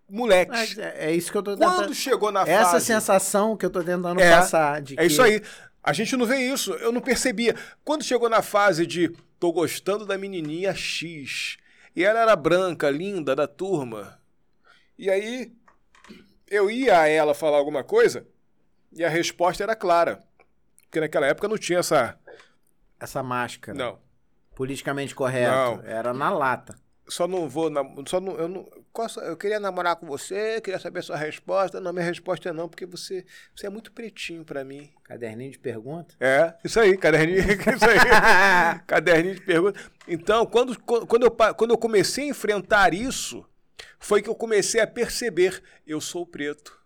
moleques. 0.09 0.75
Mas 0.75 0.77
É, 0.77 1.09
é 1.11 1.15
isso 1.15 1.31
que 1.31 1.37
eu 1.37 1.43
tô 1.43 1.53
tentando. 1.55 1.75
Quando 1.75 1.93
chegou 1.93 2.31
na 2.31 2.41
Essa 2.41 2.71
fase. 2.71 2.85
sensação 2.85 3.55
que 3.55 3.65
eu 3.65 3.69
tô 3.69 3.83
tentando 3.83 4.19
É, 4.19 4.31
passar. 4.31 4.81
De 4.81 4.93
É 4.95 4.97
que- 4.97 5.05
isso 5.05 5.21
aí. 5.21 5.41
A 5.83 5.93
gente 5.93 6.15
não 6.15 6.25
vê 6.25 6.37
isso. 6.37 6.73
Eu 6.73 6.91
não 6.91 7.01
percebia. 7.01 7.55
Quando 7.83 8.03
chegou 8.03 8.29
na 8.29 8.41
fase 8.41 8.85
de 8.85 9.09
tô 9.39 9.51
gostando 9.51 10.05
da 10.05 10.17
menininha 10.17 10.73
X, 10.75 11.57
e 11.95 12.03
ela 12.03 12.21
era 12.21 12.35
branca, 12.35 12.89
linda, 12.89 13.35
da 13.35 13.47
turma, 13.47 14.19
e 14.97 15.09
aí 15.09 15.51
eu 16.47 16.69
ia 16.69 16.99
a 16.99 17.07
ela 17.07 17.33
falar 17.33 17.57
alguma 17.57 17.83
coisa 17.83 18.27
e 18.91 19.03
a 19.03 19.09
resposta 19.09 19.63
era 19.63 19.75
clara. 19.75 20.23
Porque 20.83 20.99
naquela 20.99 21.25
época 21.25 21.47
não 21.47 21.57
tinha 21.57 21.79
essa. 21.79 22.19
Essa 22.99 23.23
máscara. 23.23 23.77
Não. 23.77 23.99
Politicamente 24.53 25.15
correto. 25.15 25.51
Não. 25.51 25.81
Era 25.83 26.13
na 26.13 26.29
lata. 26.29 26.75
Só 27.07 27.27
não 27.27 27.49
vou. 27.49 27.69
Só 28.07 28.21
não, 28.21 28.37
eu, 28.37 28.47
não, 28.47 28.69
eu 29.23 29.35
queria 29.35 29.59
namorar 29.59 29.95
com 29.95 30.05
você, 30.05 30.61
queria 30.61 30.79
saber 30.79 31.03
sua 31.03 31.17
resposta. 31.17 31.81
Não, 31.81 31.91
minha 31.91 32.05
resposta 32.05 32.49
é 32.49 32.53
não, 32.53 32.69
porque 32.69 32.85
você, 32.85 33.25
você 33.55 33.67
é 33.67 33.69
muito 33.69 33.91
pretinho 33.91 34.45
pra 34.45 34.63
mim. 34.63 34.89
Caderninho 35.03 35.51
de 35.51 35.59
pergunta. 35.59 36.15
É, 36.19 36.53
isso 36.63 36.79
aí, 36.79 36.95
caderninho, 36.97 37.39
isso 37.51 37.85
aí. 37.85 38.79
caderninho 38.87 39.35
de 39.35 39.41
pergunta. 39.41 39.79
Então, 40.07 40.45
quando, 40.45 40.79
quando, 40.79 41.23
eu, 41.23 41.31
quando 41.31 41.71
eu 41.71 41.77
comecei 41.77 42.25
a 42.25 42.29
enfrentar 42.29 42.93
isso, 42.93 43.45
foi 43.99 44.21
que 44.21 44.29
eu 44.29 44.35
comecei 44.35 44.79
a 44.79 44.87
perceber, 44.87 45.61
eu 45.85 45.99
sou 45.99 46.25
preto. 46.25 46.79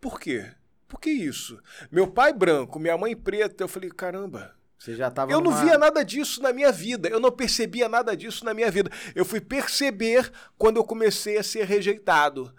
Por 0.00 0.18
quê? 0.18 0.50
Por 0.88 0.98
que 0.98 1.10
isso? 1.10 1.62
Meu 1.90 2.06
pai 2.06 2.32
branco, 2.32 2.78
minha 2.78 2.96
mãe 2.96 3.14
preta, 3.14 3.62
eu 3.62 3.68
falei, 3.68 3.90
caramba, 3.90 4.57
Você 4.78 4.94
já 4.94 5.10
tava. 5.10 5.32
eu 5.32 5.40
não 5.40 5.50
numa- 5.50 5.64
via 5.64 5.76
nada 5.76 6.04
disso 6.04 6.40
na 6.40 6.52
minha 6.52 6.70
vida, 6.70 7.08
eu 7.08 7.18
não 7.18 7.32
percebia 7.32 7.88
nada 7.88 8.16
disso 8.16 8.44
na 8.44 8.54
minha 8.54 8.70
vida. 8.70 8.90
Eu 9.14 9.24
fui 9.24 9.40
perceber 9.40 10.30
quando 10.56 10.76
eu 10.76 10.84
comecei 10.84 11.36
a 11.36 11.42
ser 11.42 11.64
rejeitado. 11.64 12.54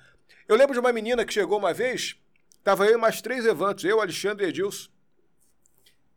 Eu 0.48 0.56
lembro 0.58 0.74
de 0.74 0.80
uma 0.80 0.92
menina 0.92 1.24
que 1.26 1.34
chegou 1.34 1.58
uma 1.58 1.74
vez, 1.74 2.16
tava 2.64 2.86
eu 2.86 2.96
e 2.96 2.98
mais 3.02 3.22
três 3.22 3.46
Evandros, 3.46 3.86
eu, 3.86 4.02
Alexandre 4.02 4.46
e 4.46 4.50
Edilson. 4.50 4.90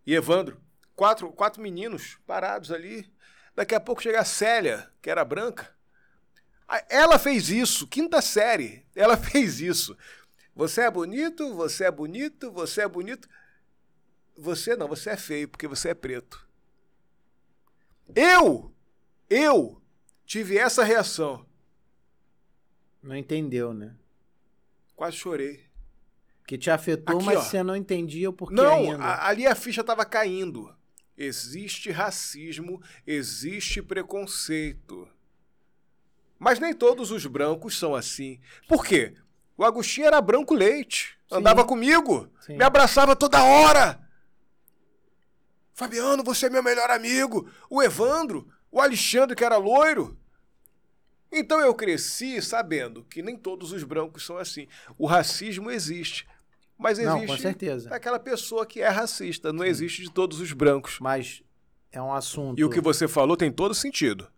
E 0.06 0.14
Evandro, 0.14 0.60
quatro, 0.96 1.30
quatro 1.30 1.62
meninos 1.62 2.18
parados 2.26 2.72
ali. 2.72 3.08
Daqui 3.54 3.74
a 3.74 3.80
pouco 3.80 4.02
chega 4.02 4.20
a 4.20 4.24
Célia, 4.24 4.90
que 5.00 5.08
era 5.10 5.24
branca. 5.24 5.70
Ela 6.88 7.18
fez 7.18 7.50
isso, 7.50 7.86
quinta 7.86 8.20
série. 8.22 8.84
Ela 8.96 9.14
fez 9.18 9.60
isso. 9.60 9.96
Você 10.56 10.80
é 10.82 10.90
bonito, 10.90 11.54
você 11.54 11.84
é 11.84 11.90
bonito, 11.90 12.50
você 12.50 12.80
é 12.82 12.88
bonito. 12.88 13.28
Você 14.36 14.74
não, 14.76 14.88
você 14.88 15.10
é 15.10 15.16
feio 15.16 15.48
porque 15.48 15.68
você 15.68 15.90
é 15.90 15.94
preto. 15.94 16.46
Eu, 18.14 18.72
eu 19.28 19.80
tive 20.26 20.56
essa 20.58 20.84
reação. 20.84 21.46
Não 23.02 23.16
entendeu, 23.16 23.72
né? 23.72 23.94
Quase 24.94 25.16
chorei. 25.16 25.64
Que 26.46 26.58
te 26.58 26.70
afetou, 26.70 27.16
Aqui, 27.16 27.26
mas 27.26 27.38
ó. 27.38 27.42
você 27.42 27.62
não 27.62 27.76
entendia 27.76 28.28
o 28.28 28.32
porquê 28.32 28.54
Não, 28.54 28.74
ainda. 28.92 29.02
a- 29.04 29.28
ali 29.28 29.46
a 29.46 29.54
ficha 29.54 29.80
estava 29.80 30.04
caindo. 30.04 30.74
Existe 31.16 31.90
racismo, 31.90 32.82
existe 33.06 33.80
preconceito. 33.82 35.08
Mas 36.38 36.58
nem 36.58 36.74
todos 36.74 37.10
os 37.10 37.24
brancos 37.26 37.78
são 37.78 37.94
assim. 37.94 38.40
Por 38.66 38.84
quê? 38.84 39.14
O 39.56 39.64
Agostinho 39.64 40.06
era 40.06 40.20
branco 40.20 40.54
leite. 40.54 41.16
Sim. 41.28 41.36
Andava 41.36 41.64
comigo. 41.64 42.28
Sim. 42.40 42.56
Me 42.56 42.64
abraçava 42.64 43.14
toda 43.14 43.42
hora. 43.44 44.00
Fabiano, 45.74 46.22
você 46.22 46.46
é 46.46 46.50
meu 46.50 46.62
melhor 46.62 46.90
amigo. 46.90 47.48
O 47.68 47.82
Evandro, 47.82 48.46
o 48.70 48.80
Alexandre, 48.80 49.34
que 49.34 49.44
era 49.44 49.56
loiro. 49.56 50.18
Então 51.30 51.60
eu 51.60 51.74
cresci 51.74 52.42
sabendo 52.42 53.04
que 53.04 53.22
nem 53.22 53.36
todos 53.36 53.72
os 53.72 53.82
brancos 53.82 54.24
são 54.26 54.36
assim. 54.36 54.68
O 54.98 55.06
racismo 55.06 55.70
existe. 55.70 56.26
Mas 56.78 56.98
existe 56.98 57.20
Não, 57.20 57.26
com 57.26 57.38
certeza. 57.38 57.88
daquela 57.88 58.18
pessoa 58.18 58.66
que 58.66 58.82
é 58.82 58.88
racista. 58.88 59.52
Não 59.52 59.64
existe 59.64 60.02
de 60.02 60.10
todos 60.10 60.40
os 60.40 60.52
brancos. 60.52 60.98
Mas 61.00 61.42
é 61.90 62.02
um 62.02 62.12
assunto. 62.12 62.58
E 62.58 62.64
o 62.64 62.70
que 62.70 62.80
você 62.80 63.08
falou 63.08 63.36
tem 63.36 63.50
todo 63.50 63.74
sentido. 63.74 64.28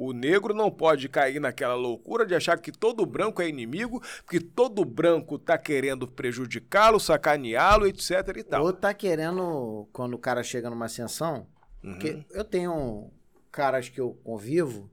O 0.00 0.12
negro 0.12 0.54
não 0.54 0.70
pode 0.70 1.08
cair 1.08 1.40
naquela 1.40 1.74
loucura 1.74 2.24
de 2.24 2.34
achar 2.34 2.56
que 2.58 2.70
todo 2.70 3.04
branco 3.04 3.42
é 3.42 3.48
inimigo, 3.48 4.00
que 4.30 4.38
todo 4.38 4.84
branco 4.84 5.38
tá 5.38 5.58
querendo 5.58 6.06
prejudicá-lo, 6.06 7.00
sacaneá-lo, 7.00 7.86
etc 7.86 8.12
e 8.36 8.44
tal. 8.44 8.64
Ou 8.64 8.72
tá 8.72 8.94
querendo, 8.94 9.88
quando 9.92 10.14
o 10.14 10.18
cara 10.18 10.42
chega 10.44 10.70
numa 10.70 10.84
ascensão, 10.86 11.46
Uhum. 11.82 11.90
porque 11.92 12.24
eu 12.30 12.44
tenho 12.44 13.10
caras 13.50 13.88
que 13.88 14.00
eu 14.00 14.14
convivo 14.22 14.90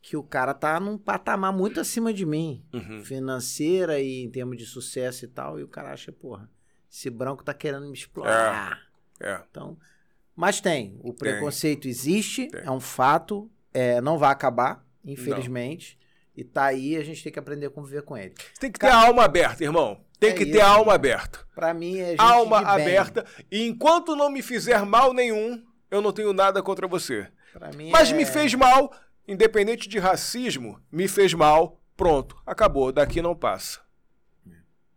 que 0.00 0.16
o 0.16 0.22
cara 0.24 0.52
tá 0.52 0.80
num 0.80 0.98
patamar 0.98 1.52
muito 1.52 1.78
acima 1.78 2.12
de 2.12 2.26
mim, 2.26 2.64
Uhum. 2.74 3.04
financeira 3.04 4.00
e 4.00 4.24
em 4.24 4.30
termos 4.30 4.56
de 4.58 4.66
sucesso 4.66 5.24
e 5.24 5.28
tal, 5.28 5.60
e 5.60 5.62
o 5.62 5.68
cara 5.68 5.92
acha, 5.92 6.10
porra, 6.10 6.50
esse 6.90 7.08
branco 7.08 7.44
tá 7.44 7.54
querendo 7.54 7.86
me 7.86 7.92
explorar. 7.92 8.80
É. 9.20 9.40
Então, 9.48 9.78
mas 10.34 10.60
tem, 10.60 10.98
o 11.00 11.14
preconceito 11.14 11.86
existe, 11.86 12.48
é 12.52 12.70
um 12.70 12.80
fato, 12.80 13.48
é, 13.72 14.00
não 14.00 14.18
vai 14.18 14.30
acabar, 14.30 14.84
infelizmente, 15.04 15.98
e 16.36 16.42
tá 16.42 16.64
aí, 16.64 16.96
a 16.96 17.04
gente 17.04 17.22
tem 17.22 17.32
que 17.32 17.38
aprender 17.38 17.66
a 17.66 17.70
conviver 17.70 18.02
com 18.02 18.16
ele. 18.16 18.34
Você 18.36 18.60
tem 18.60 18.72
que 18.72 18.78
ter 18.78 18.88
a 18.88 18.96
alma 18.96 19.24
aberta, 19.24 19.62
irmão. 19.62 20.00
Tem 20.18 20.30
É 20.30 20.34
que 20.34 20.46
ter 20.46 20.58
isso, 20.58 20.62
a 20.62 20.68
alma 20.68 20.94
aberta. 20.94 21.40
Pra 21.54 21.74
mim 21.74 21.98
é 21.98 22.10
gente 22.10 22.20
Alma 22.20 22.60
aberta. 22.60 23.26
E 23.50 23.66
enquanto 23.66 24.14
não 24.14 24.30
me 24.30 24.40
fizer 24.40 24.84
mal 24.86 25.12
nenhum, 25.12 25.62
eu 25.90 26.00
não 26.00 26.12
tenho 26.12 26.32
nada 26.32 26.62
contra 26.62 26.86
você. 26.86 27.28
Pra 27.52 27.70
mim 27.72 27.90
Mas 27.90 28.12
é... 28.12 28.14
me 28.14 28.24
fez 28.24 28.54
mal, 28.54 28.92
independente 29.26 29.88
de 29.88 29.98
racismo, 29.98 30.80
me 30.90 31.08
fez 31.08 31.34
mal, 31.34 31.80
pronto, 31.96 32.40
acabou, 32.46 32.92
daqui 32.92 33.20
não 33.20 33.34
passa. 33.34 33.80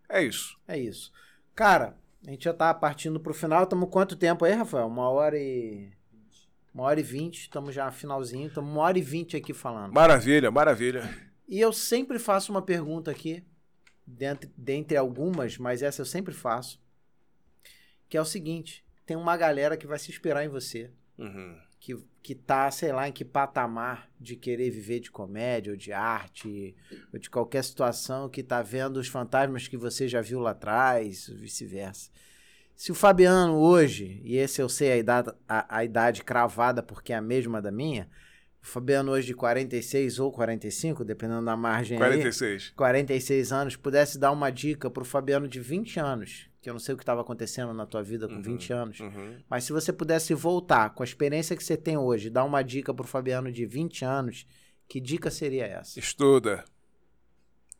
É 0.07 0.21
isso. 0.21 0.55
É 0.67 0.77
isso. 0.77 1.11
Cara, 1.55 1.97
a 2.25 2.29
gente 2.29 2.43
já 2.45 2.53
tá 2.53 2.73
partindo 2.73 3.19
pro 3.19 3.33
final. 3.33 3.63
Estamos 3.63 3.89
quanto 3.89 4.15
tempo 4.15 4.45
aí, 4.45 4.53
Rafael? 4.53 4.87
Uma 4.87 5.09
hora 5.09 5.37
e. 5.37 5.91
Uma 6.75 6.83
hora 6.83 6.99
e 6.99 7.03
vinte. 7.03 7.39
Estamos 7.39 7.73
já 7.73 7.85
no 7.85 7.93
finalzinho. 7.93 8.47
Estamos 8.47 8.69
uma 8.69 8.81
hora 8.81 8.99
e 8.99 9.01
vinte 9.01 9.37
aqui 9.37 9.53
falando. 9.53 9.93
Maravilha, 9.93 10.51
maravilha. 10.51 11.09
E 11.47 11.57
eu 11.57 11.71
sempre 11.71 12.19
faço 12.19 12.51
uma 12.51 12.61
pergunta 12.61 13.09
aqui, 13.09 13.45
dentre, 14.05 14.51
dentre 14.57 14.97
algumas, 14.97 15.57
mas 15.57 15.81
essa 15.81 16.01
eu 16.01 16.05
sempre 16.05 16.33
faço. 16.33 16.83
Que 18.09 18.17
é 18.17 18.21
o 18.21 18.25
seguinte: 18.25 18.85
tem 19.05 19.15
uma 19.15 19.37
galera 19.37 19.77
que 19.77 19.87
vai 19.87 19.97
se 19.97 20.11
inspirar 20.11 20.43
em 20.43 20.49
você. 20.49 20.91
Uhum. 21.17 21.57
Que, 21.79 21.95
que 22.21 22.35
tá, 22.35 22.69
sei 22.71 22.91
lá, 22.91 23.07
em 23.07 23.11
que 23.13 23.23
patamar 23.23 24.09
de 24.19 24.35
querer 24.35 24.69
viver 24.69 24.99
de 24.99 25.11
comédia 25.11 25.71
ou 25.71 25.77
de 25.77 25.93
arte, 25.93 26.75
ou 27.13 27.19
de 27.19 27.29
qualquer 27.29 27.63
situação, 27.63 28.27
que 28.27 28.43
tá 28.43 28.61
vendo 28.61 28.97
os 28.97 29.07
fantasmas 29.07 29.67
que 29.67 29.77
você 29.77 30.09
já 30.09 30.19
viu 30.19 30.39
lá 30.39 30.51
atrás, 30.51 31.27
vice-versa. 31.29 32.09
Se 32.75 32.91
o 32.91 32.95
Fabiano 32.95 33.55
hoje, 33.57 34.19
e 34.23 34.35
esse 34.37 34.61
eu 34.61 34.67
sei 34.67 34.91
a 34.91 34.97
idade, 34.97 35.31
a, 35.47 35.77
a 35.77 35.85
idade 35.85 36.23
cravada 36.23 36.83
porque 36.83 37.13
é 37.13 37.15
a 37.15 37.21
mesma 37.21 37.61
da 37.61 37.71
minha, 37.71 38.09
o 38.61 38.65
Fabiano 38.67 39.11
hoje 39.11 39.27
de 39.27 39.33
46 39.33 40.19
ou 40.19 40.31
45, 40.31 41.05
dependendo 41.05 41.45
da 41.45 41.55
margem 41.55 41.95
aí, 41.97 42.03
46. 42.03 42.69
46 42.75 43.51
anos, 43.53 43.75
pudesse 43.75 44.17
dar 44.19 44.31
uma 44.31 44.51
dica 44.51 44.89
pro 44.89 45.05
Fabiano 45.05 45.47
de 45.47 45.59
20 45.59 45.99
anos, 45.99 46.49
que 46.61 46.69
eu 46.69 46.73
não 46.73 46.79
sei 46.79 46.93
o 46.95 46.97
que 46.97 47.03
estava 47.03 47.21
acontecendo 47.21 47.73
na 47.73 47.85
tua 47.85 48.03
vida 48.03 48.27
com 48.27 48.35
Uhum. 48.35 48.41
20 48.41 48.73
anos, 48.73 48.99
Uhum. 48.99 49.37
mas 49.49 49.63
se 49.63 49.71
você 49.71 49.93
pudesse 49.93 50.33
voltar 50.33 50.89
com 50.93 51.01
a 51.03 51.05
experiência 51.05 51.55
que 51.55 51.63
você 51.63 51.77
tem 51.77 51.95
hoje, 51.97 52.29
dar 52.29 52.43
uma 52.43 52.61
dica 52.63 52.93
pro 52.93 53.07
Fabiano 53.07 53.51
de 53.51 53.65
20 53.65 54.03
anos, 54.03 54.45
que 54.87 54.99
dica 54.99 55.31
seria 55.31 55.65
essa? 55.65 55.97
Estuda. 55.99 56.65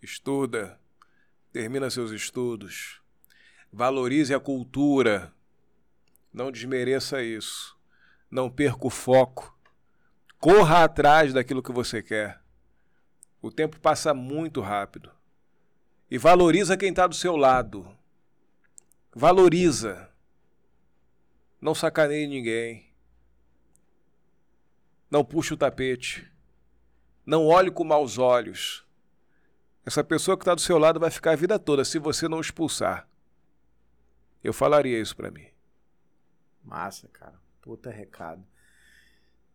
Estuda. 0.01 0.79
termina 1.51 1.89
seus 1.89 2.11
estudos, 2.11 3.01
valorize 3.75 4.33
a 4.33 4.39
cultura, 4.39 5.33
não 6.31 6.49
desmereça 6.49 7.21
isso, 7.21 7.77
não 8.31 8.49
perca 8.49 8.87
o 8.87 8.89
foco, 8.89 9.53
corra 10.39 10.85
atrás 10.85 11.33
daquilo 11.33 11.61
que 11.61 11.73
você 11.73 12.01
quer. 12.01 12.41
O 13.41 13.51
tempo 13.51 13.77
passa 13.81 14.13
muito 14.13 14.61
rápido. 14.61 15.11
E 16.09 16.17
valoriza 16.17 16.77
quem 16.77 16.91
está 16.91 17.05
do 17.05 17.15
seu 17.15 17.35
lado. 17.35 17.85
Valoriza. 19.13 20.09
Não 21.59 21.75
sacaneie 21.75 22.27
ninguém. 22.27 22.89
Não 25.11 25.25
puxe 25.25 25.53
o 25.53 25.57
tapete. 25.57 26.31
Não 27.25 27.45
olhe 27.45 27.69
com 27.69 27.83
maus 27.83 28.17
olhos. 28.17 28.85
Essa 29.85 30.01
pessoa 30.01 30.37
que 30.37 30.43
está 30.43 30.55
do 30.55 30.61
seu 30.61 30.77
lado 30.77 30.97
vai 30.97 31.11
ficar 31.11 31.31
a 31.31 31.35
vida 31.35 31.59
toda 31.59 31.83
se 31.83 31.99
você 31.99 32.29
não 32.29 32.39
expulsar. 32.39 33.05
Eu 34.45 34.53
falaria 34.53 34.99
isso 35.01 35.15
para 35.15 35.31
mim. 35.31 35.47
Massa, 36.63 37.07
cara. 37.11 37.33
Puta 37.61 37.89
recado. 37.89 38.45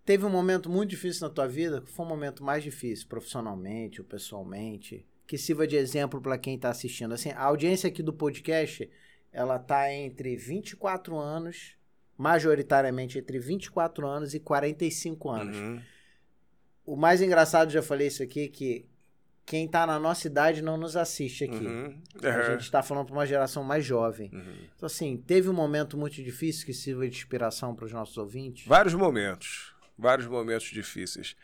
Teve 0.05 0.25
um 0.25 0.31
momento 0.31 0.69
muito 0.69 0.91
difícil 0.91 1.29
na 1.29 1.33
tua 1.33 1.47
vida? 1.47 1.81
Foi 1.87 2.05
um 2.05 2.09
momento 2.09 2.43
mais 2.43 2.65
difícil, 2.65 3.07
profissionalmente 3.07 4.01
ou 4.01 4.07
pessoalmente? 4.07 5.07
Que 5.29 5.39
sirva 5.39 5.65
de 5.65 5.77
exemplo 5.77 6.21
para 6.21 6.37
quem 6.37 6.57
está 6.57 6.71
assistindo. 6.71 7.15
Assim, 7.15 7.31
a 7.31 7.45
audiência 7.45 7.87
aqui 7.87 8.03
do 8.03 8.13
podcast, 8.13 8.91
ela 9.31 9.61
tá 9.61 9.93
entre 9.93 10.35
24 10.35 11.17
anos, 11.17 11.77
majoritariamente 12.19 13.17
entre 13.17 13.39
24 13.39 14.09
anos 14.09 14.35
e 14.35 14.41
45 14.41 15.31
anos. 15.31 15.57
Uhum. 15.57 15.81
O 16.85 16.97
mais 16.97 17.23
engraçado, 17.23 17.71
já 17.71 17.81
falei 17.81 18.09
isso 18.09 18.25
aqui, 18.25 18.49
que 18.49 18.90
quem 19.51 19.67
tá 19.67 19.85
na 19.85 19.99
nossa 19.99 20.29
idade 20.29 20.63
não 20.63 20.77
nos 20.77 20.97
assiste 20.97 21.43
aqui. 21.43 21.67
Uhum. 21.67 22.01
A 22.23 22.29
É. 22.29 22.53
gente 22.53 22.61
está 22.61 22.85
falando 22.85 23.07
para 23.07 23.15
uma 23.15 23.27
geração 23.27 23.65
mais 23.65 23.85
jovem. 23.85 24.31
Uhum. 24.33 24.55
Então, 24.77 24.87
assim, 24.87 25.17
teve 25.17 25.49
um 25.49 25.53
momento 25.53 25.99
muito 25.99 26.23
difícil 26.23 26.65
que 26.65 26.73
sirva 26.73 27.09
de 27.09 27.17
inspiração 27.17 27.75
para 27.75 27.85
os 27.85 27.93
nossos 27.93 28.17
ouvintes? 28.17 28.65
Vários 28.65 28.95
momentos. 28.95 29.75
Vários 29.99 30.29
momentos 30.29 30.69
difíceis. 30.69 31.35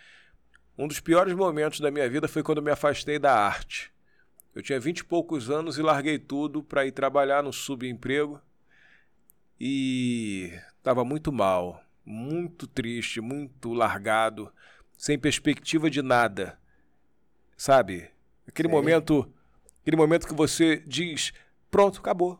Um 0.78 0.86
dos 0.86 1.00
piores 1.00 1.34
momentos 1.34 1.80
da 1.80 1.90
minha 1.90 2.08
vida 2.08 2.28
foi 2.28 2.44
quando 2.44 2.58
eu 2.58 2.62
me 2.62 2.70
afastei 2.70 3.18
da 3.18 3.34
arte. 3.34 3.90
Eu 4.54 4.62
tinha 4.62 4.78
vinte 4.78 5.00
e 5.00 5.04
poucos 5.04 5.50
anos 5.50 5.76
e 5.76 5.82
larguei 5.82 6.16
tudo 6.16 6.62
para 6.62 6.86
ir 6.86 6.92
trabalhar 6.92 7.42
no 7.42 7.52
subemprego. 7.52 8.40
E 9.58 10.52
estava 10.78 11.04
muito 11.04 11.32
mal, 11.32 11.82
muito 12.04 12.68
triste, 12.68 13.20
muito 13.20 13.72
largado, 13.72 14.52
sem 14.96 15.18
perspectiva 15.18 15.90
de 15.90 16.02
nada. 16.02 16.56
Sabe? 17.56 18.08
Aquele 18.46 18.68
Sei. 18.68 18.76
momento, 18.76 19.32
aquele 19.80 19.96
momento 19.96 20.26
que 20.26 20.34
você 20.34 20.82
diz: 20.86 21.32
"Pronto, 21.70 21.98
acabou. 22.00 22.38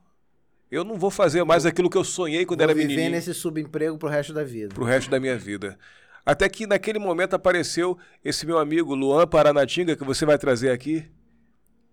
Eu 0.71 0.83
não 0.85 0.97
vou 0.97 1.11
fazer 1.11 1.45
mais 1.45 1.65
aquilo 1.65 1.89
que 1.89 1.97
eu 1.97 2.05
sonhei 2.05 2.45
quando 2.45 2.59
Vou 2.59 2.65
era 2.65 2.75
viver 2.75 2.89
menininho" 2.89 3.11
nesse 3.13 3.33
subemprego 3.33 3.97
pro 3.99 4.09
resto 4.09 4.33
da 4.33 4.45
vida. 4.45 4.75
pro 4.75 4.85
resto 4.85 5.11
da 5.11 5.19
minha 5.21 5.39
vida. 5.39 5.79
Até 6.25 6.49
que 6.49 6.67
naquele 6.67 6.99
momento 6.99 7.35
apareceu 7.35 7.97
esse 8.25 8.45
meu 8.45 8.59
amigo 8.59 8.95
Luan 8.97 9.27
Paranatinga, 9.29 9.95
que 9.95 10.03
você 10.05 10.27
vai 10.27 10.37
trazer 10.37 10.71
aqui. 10.71 11.09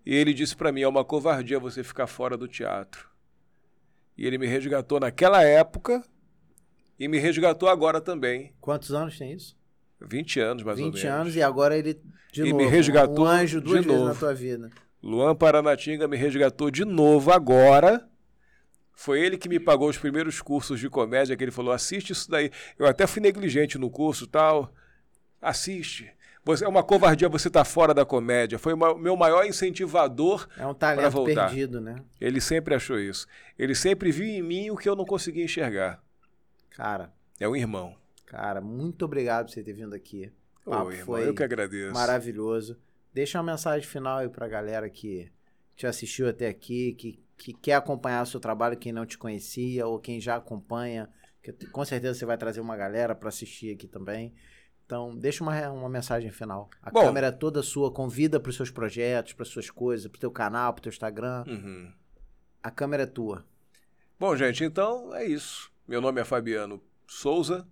E 0.05 0.13
ele 0.15 0.33
disse 0.33 0.55
pra 0.55 0.71
mim: 0.71 0.81
é 0.81 0.87
uma 0.87 1.05
covardia 1.05 1.59
você 1.59 1.83
ficar 1.83 2.07
fora 2.07 2.35
do 2.35 2.47
teatro. 2.47 3.07
E 4.17 4.25
ele 4.25 4.37
me 4.37 4.47
resgatou 4.47 4.99
naquela 4.99 5.43
época 5.43 6.03
e 6.99 7.07
me 7.07 7.17
resgatou 7.19 7.69
agora 7.69 8.01
também. 8.01 8.53
Quantos 8.59 8.91
anos 8.91 9.17
tem 9.17 9.33
isso? 9.33 9.55
20 10.07 10.39
anos, 10.39 10.63
mais 10.63 10.77
ou 10.79 10.85
20 10.85 10.93
menos. 11.03 11.19
anos 11.19 11.35
e 11.35 11.41
agora 11.41 11.77
ele 11.77 11.99
de 12.31 12.41
E 12.41 12.45
me 12.45 12.51
novo. 12.63 12.69
resgatou 12.69 13.25
um 13.25 13.27
anjo 13.27 13.61
duas 13.61 13.81
de 13.81 13.87
vezes 13.87 14.01
na 14.01 14.07
novo. 14.07 14.19
tua 14.19 14.33
vida. 14.33 14.69
Luan 15.01 15.35
Paranatinga 15.35 16.07
me 16.07 16.15
resgatou 16.17 16.71
de 16.71 16.85
novo 16.85 17.31
agora. 17.31 18.07
Foi 18.95 19.19
ele 19.19 19.37
que 19.37 19.49
me 19.49 19.59
pagou 19.59 19.89
os 19.89 19.97
primeiros 19.97 20.39
cursos 20.41 20.79
de 20.79 20.89
comédia, 20.89 21.35
que 21.35 21.43
ele 21.43 21.51
falou: 21.51 21.71
assiste 21.73 22.11
isso 22.11 22.29
daí. 22.29 22.49
Eu 22.77 22.85
até 22.85 23.05
fui 23.07 23.21
negligente 23.21 23.77
no 23.77 23.89
curso 23.89 24.25
tal. 24.27 24.71
Assiste. 25.41 26.09
Você, 26.45 26.65
é 26.65 26.67
uma 26.67 26.83
covardia 26.83 27.29
você 27.29 27.47
estar 27.47 27.63
fora 27.63 27.93
da 27.93 28.05
comédia. 28.05 28.59
Foi 28.59 28.73
o 28.73 28.95
meu 28.97 29.15
maior 29.15 29.45
incentivador. 29.45 30.47
É 30.57 30.65
um 30.67 30.73
talento 30.73 31.09
voltar. 31.11 31.47
perdido, 31.47 31.79
né? 31.79 31.95
Ele 32.19 32.41
sempre 32.41 32.75
achou 32.75 32.99
isso. 32.99 33.25
Ele 33.57 33.73
sempre 33.73 34.11
viu 34.11 34.25
em 34.25 34.41
mim 34.41 34.69
o 34.69 34.75
que 34.77 34.87
eu 34.87 34.95
não 34.95 35.05
conseguia 35.05 35.43
enxergar. 35.45 36.01
Cara, 36.71 37.11
É 37.39 37.47
um 37.47 37.55
irmão. 37.55 37.95
Cara, 38.33 38.59
muito 38.61 39.05
obrigado 39.05 39.45
por 39.45 39.51
você 39.53 39.63
ter 39.63 39.73
vindo 39.73 39.93
aqui. 39.93 40.31
O 40.65 40.71
papo 40.71 40.91
foi 41.05 41.27
eu 41.27 41.35
que 41.35 41.43
agradeço. 41.43 41.93
maravilhoso. 41.93 42.75
Deixa 43.13 43.37
uma 43.37 43.51
mensagem 43.51 43.87
final 43.87 44.17
aí 44.17 44.29
pra 44.29 44.47
galera 44.47 44.89
que 44.89 45.31
te 45.75 45.85
assistiu 45.85 46.27
até 46.27 46.47
aqui, 46.47 46.93
que, 46.93 47.23
que 47.37 47.53
quer 47.53 47.75
acompanhar 47.75 48.23
o 48.23 48.25
seu 48.25 48.39
trabalho, 48.39 48.75
quem 48.75 48.91
não 48.91 49.05
te 49.05 49.19
conhecia 49.19 49.85
ou 49.85 49.99
quem 49.99 50.19
já 50.19 50.35
acompanha. 50.35 51.07
Que 51.43 51.51
com 51.67 51.85
certeza 51.85 52.17
você 52.17 52.25
vai 52.25 52.37
trazer 52.37 52.59
uma 52.59 52.75
galera 52.75 53.13
pra 53.13 53.29
assistir 53.29 53.75
aqui 53.75 53.87
também. 53.87 54.33
Então, 54.83 55.15
deixa 55.15 55.43
uma, 55.43 55.69
uma 55.69 55.89
mensagem 55.89 56.31
final. 56.31 56.69
A 56.81 56.89
Bom. 56.89 57.01
câmera 57.01 57.27
é 57.27 57.31
toda 57.31 57.61
sua, 57.61 57.91
convida 57.91 58.39
pros 58.39 58.55
seus 58.55 58.71
projetos, 58.71 59.33
pras 59.33 59.49
suas 59.49 59.69
coisas, 59.69 60.07
pro 60.07 60.19
teu 60.19 60.31
canal, 60.31 60.73
pro 60.73 60.81
teu 60.81 60.89
Instagram. 60.89 61.43
Uhum. 61.47 61.93
A 62.63 62.71
câmera 62.71 63.03
é 63.03 63.07
tua. 63.07 63.45
Bom, 64.19 64.35
gente, 64.35 64.63
então 64.63 65.13
é 65.13 65.25
isso. 65.25 65.71
Meu 65.87 66.01
nome 66.01 66.19
é 66.19 66.23
Fabiano 66.23 66.81
Souza, 67.07 67.67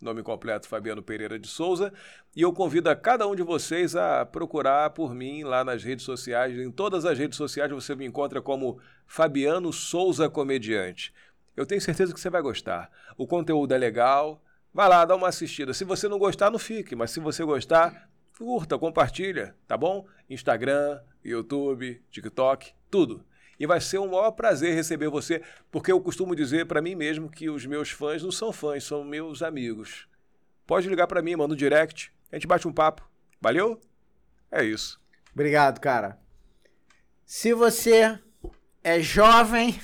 nome 0.00 0.22
completo 0.22 0.68
Fabiano 0.68 1.02
Pereira 1.02 1.38
de 1.38 1.48
Souza, 1.48 1.92
e 2.34 2.42
eu 2.42 2.52
convido 2.52 2.88
a 2.88 2.96
cada 2.96 3.26
um 3.26 3.34
de 3.34 3.42
vocês 3.42 3.96
a 3.96 4.24
procurar 4.24 4.90
por 4.90 5.14
mim 5.14 5.42
lá 5.42 5.64
nas 5.64 5.82
redes 5.82 6.04
sociais. 6.04 6.56
Em 6.56 6.70
todas 6.70 7.04
as 7.04 7.18
redes 7.18 7.36
sociais 7.36 7.70
você 7.70 7.94
me 7.94 8.06
encontra 8.06 8.40
como 8.40 8.78
Fabiano 9.06 9.72
Souza 9.72 10.28
Comediante. 10.28 11.12
Eu 11.56 11.66
tenho 11.66 11.80
certeza 11.80 12.14
que 12.14 12.20
você 12.20 12.30
vai 12.30 12.40
gostar. 12.40 12.90
O 13.16 13.26
conteúdo 13.26 13.74
é 13.74 13.78
legal. 13.78 14.40
Vai 14.72 14.88
lá, 14.88 15.04
dá 15.04 15.16
uma 15.16 15.28
assistida. 15.28 15.74
Se 15.74 15.82
você 15.82 16.06
não 16.06 16.18
gostar, 16.18 16.50
não 16.50 16.58
fique, 16.58 16.94
mas 16.94 17.10
se 17.10 17.18
você 17.18 17.44
gostar, 17.44 18.08
curta, 18.38 18.78
compartilha, 18.78 19.56
tá 19.66 19.76
bom? 19.76 20.06
Instagram, 20.30 21.00
YouTube, 21.24 22.00
TikTok, 22.10 22.72
tudo. 22.88 23.24
E 23.58 23.66
vai 23.66 23.80
ser 23.80 23.98
um 23.98 24.06
maior 24.06 24.30
prazer 24.30 24.74
receber 24.74 25.08
você, 25.08 25.42
porque 25.70 25.90
eu 25.90 26.00
costumo 26.00 26.36
dizer 26.36 26.66
para 26.66 26.80
mim 26.80 26.94
mesmo 26.94 27.28
que 27.28 27.50
os 27.50 27.66
meus 27.66 27.90
fãs 27.90 28.22
não 28.22 28.30
são 28.30 28.52
fãs, 28.52 28.84
são 28.84 29.02
meus 29.02 29.42
amigos. 29.42 30.08
Pode 30.66 30.88
ligar 30.88 31.06
para 31.06 31.22
mim, 31.22 31.34
manda 31.34 31.54
um 31.54 31.56
direct, 31.56 32.12
a 32.30 32.36
gente 32.36 32.46
bate 32.46 32.68
um 32.68 32.72
papo. 32.72 33.08
Valeu? 33.40 33.80
É 34.50 34.64
isso. 34.64 35.00
Obrigado, 35.32 35.80
cara. 35.80 36.18
Se 37.24 37.52
você 37.52 38.18
é 38.82 39.00
jovem 39.00 39.78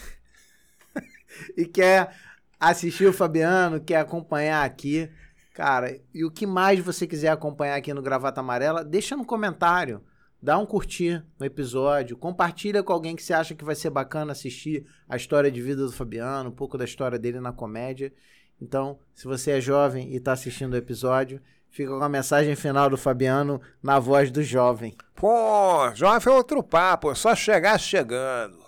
e 1.56 1.66
quer 1.66 2.14
assistir 2.58 3.06
o 3.06 3.12
Fabiano, 3.12 3.80
quer 3.80 3.96
acompanhar 3.96 4.64
aqui, 4.64 5.10
cara, 5.52 6.00
e 6.12 6.24
o 6.24 6.30
que 6.30 6.46
mais 6.46 6.80
você 6.80 7.06
quiser 7.06 7.28
acompanhar 7.28 7.76
aqui 7.76 7.92
no 7.92 8.02
Gravata 8.02 8.40
Amarela, 8.40 8.84
deixa 8.84 9.16
no 9.16 9.24
comentário. 9.24 10.02
Dá 10.44 10.58
um 10.58 10.66
curtir 10.66 11.24
no 11.40 11.46
episódio, 11.46 12.18
compartilha 12.18 12.82
com 12.82 12.92
alguém 12.92 13.16
que 13.16 13.22
você 13.22 13.32
acha 13.32 13.54
que 13.54 13.64
vai 13.64 13.74
ser 13.74 13.88
bacana 13.88 14.32
assistir 14.32 14.84
a 15.08 15.16
história 15.16 15.50
de 15.50 15.58
vida 15.62 15.86
do 15.86 15.90
Fabiano, 15.90 16.50
um 16.50 16.52
pouco 16.52 16.76
da 16.76 16.84
história 16.84 17.18
dele 17.18 17.40
na 17.40 17.50
comédia. 17.50 18.12
Então, 18.60 18.98
se 19.14 19.24
você 19.26 19.52
é 19.52 19.60
jovem 19.62 20.12
e 20.12 20.16
está 20.16 20.32
assistindo 20.32 20.74
o 20.74 20.76
episódio, 20.76 21.40
fica 21.70 21.88
com 21.88 22.04
a 22.04 22.10
mensagem 22.10 22.54
final 22.54 22.90
do 22.90 22.98
Fabiano 22.98 23.58
na 23.82 23.98
voz 23.98 24.30
do 24.30 24.42
jovem. 24.42 24.94
Pô, 25.14 25.90
jovem 25.94 26.30
é 26.30 26.36
outro 26.36 26.62
papo, 26.62 27.10
é 27.10 27.14
só 27.14 27.34
chegar 27.34 27.80
chegando. 27.80 28.62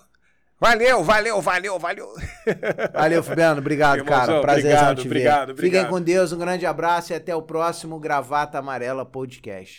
Valeu, 0.59 1.05
valeu, 1.05 1.43
valeu, 1.43 1.79
valeu. 1.79 2.09
Valeu, 2.95 3.23
Fabiano. 3.23 3.61
Obrigado, 3.61 3.99
Irmãozão, 3.99 4.27
cara. 4.27 4.41
Prazer 4.41 4.73
obrigado, 4.73 4.97
te 4.97 5.03
ver. 5.03 5.09
obrigado, 5.09 5.49
Fiquem 5.51 5.67
obrigado. 5.67 5.91
com 5.91 6.01
Deus. 6.01 6.33
Um 6.33 6.39
grande 6.39 6.65
abraço 6.65 7.13
e 7.13 7.15
até 7.15 7.37
o 7.37 7.43
próximo 7.43 8.01
Gravata 8.01 8.59
Amarela 8.59 9.05
Podcast. 9.05 9.75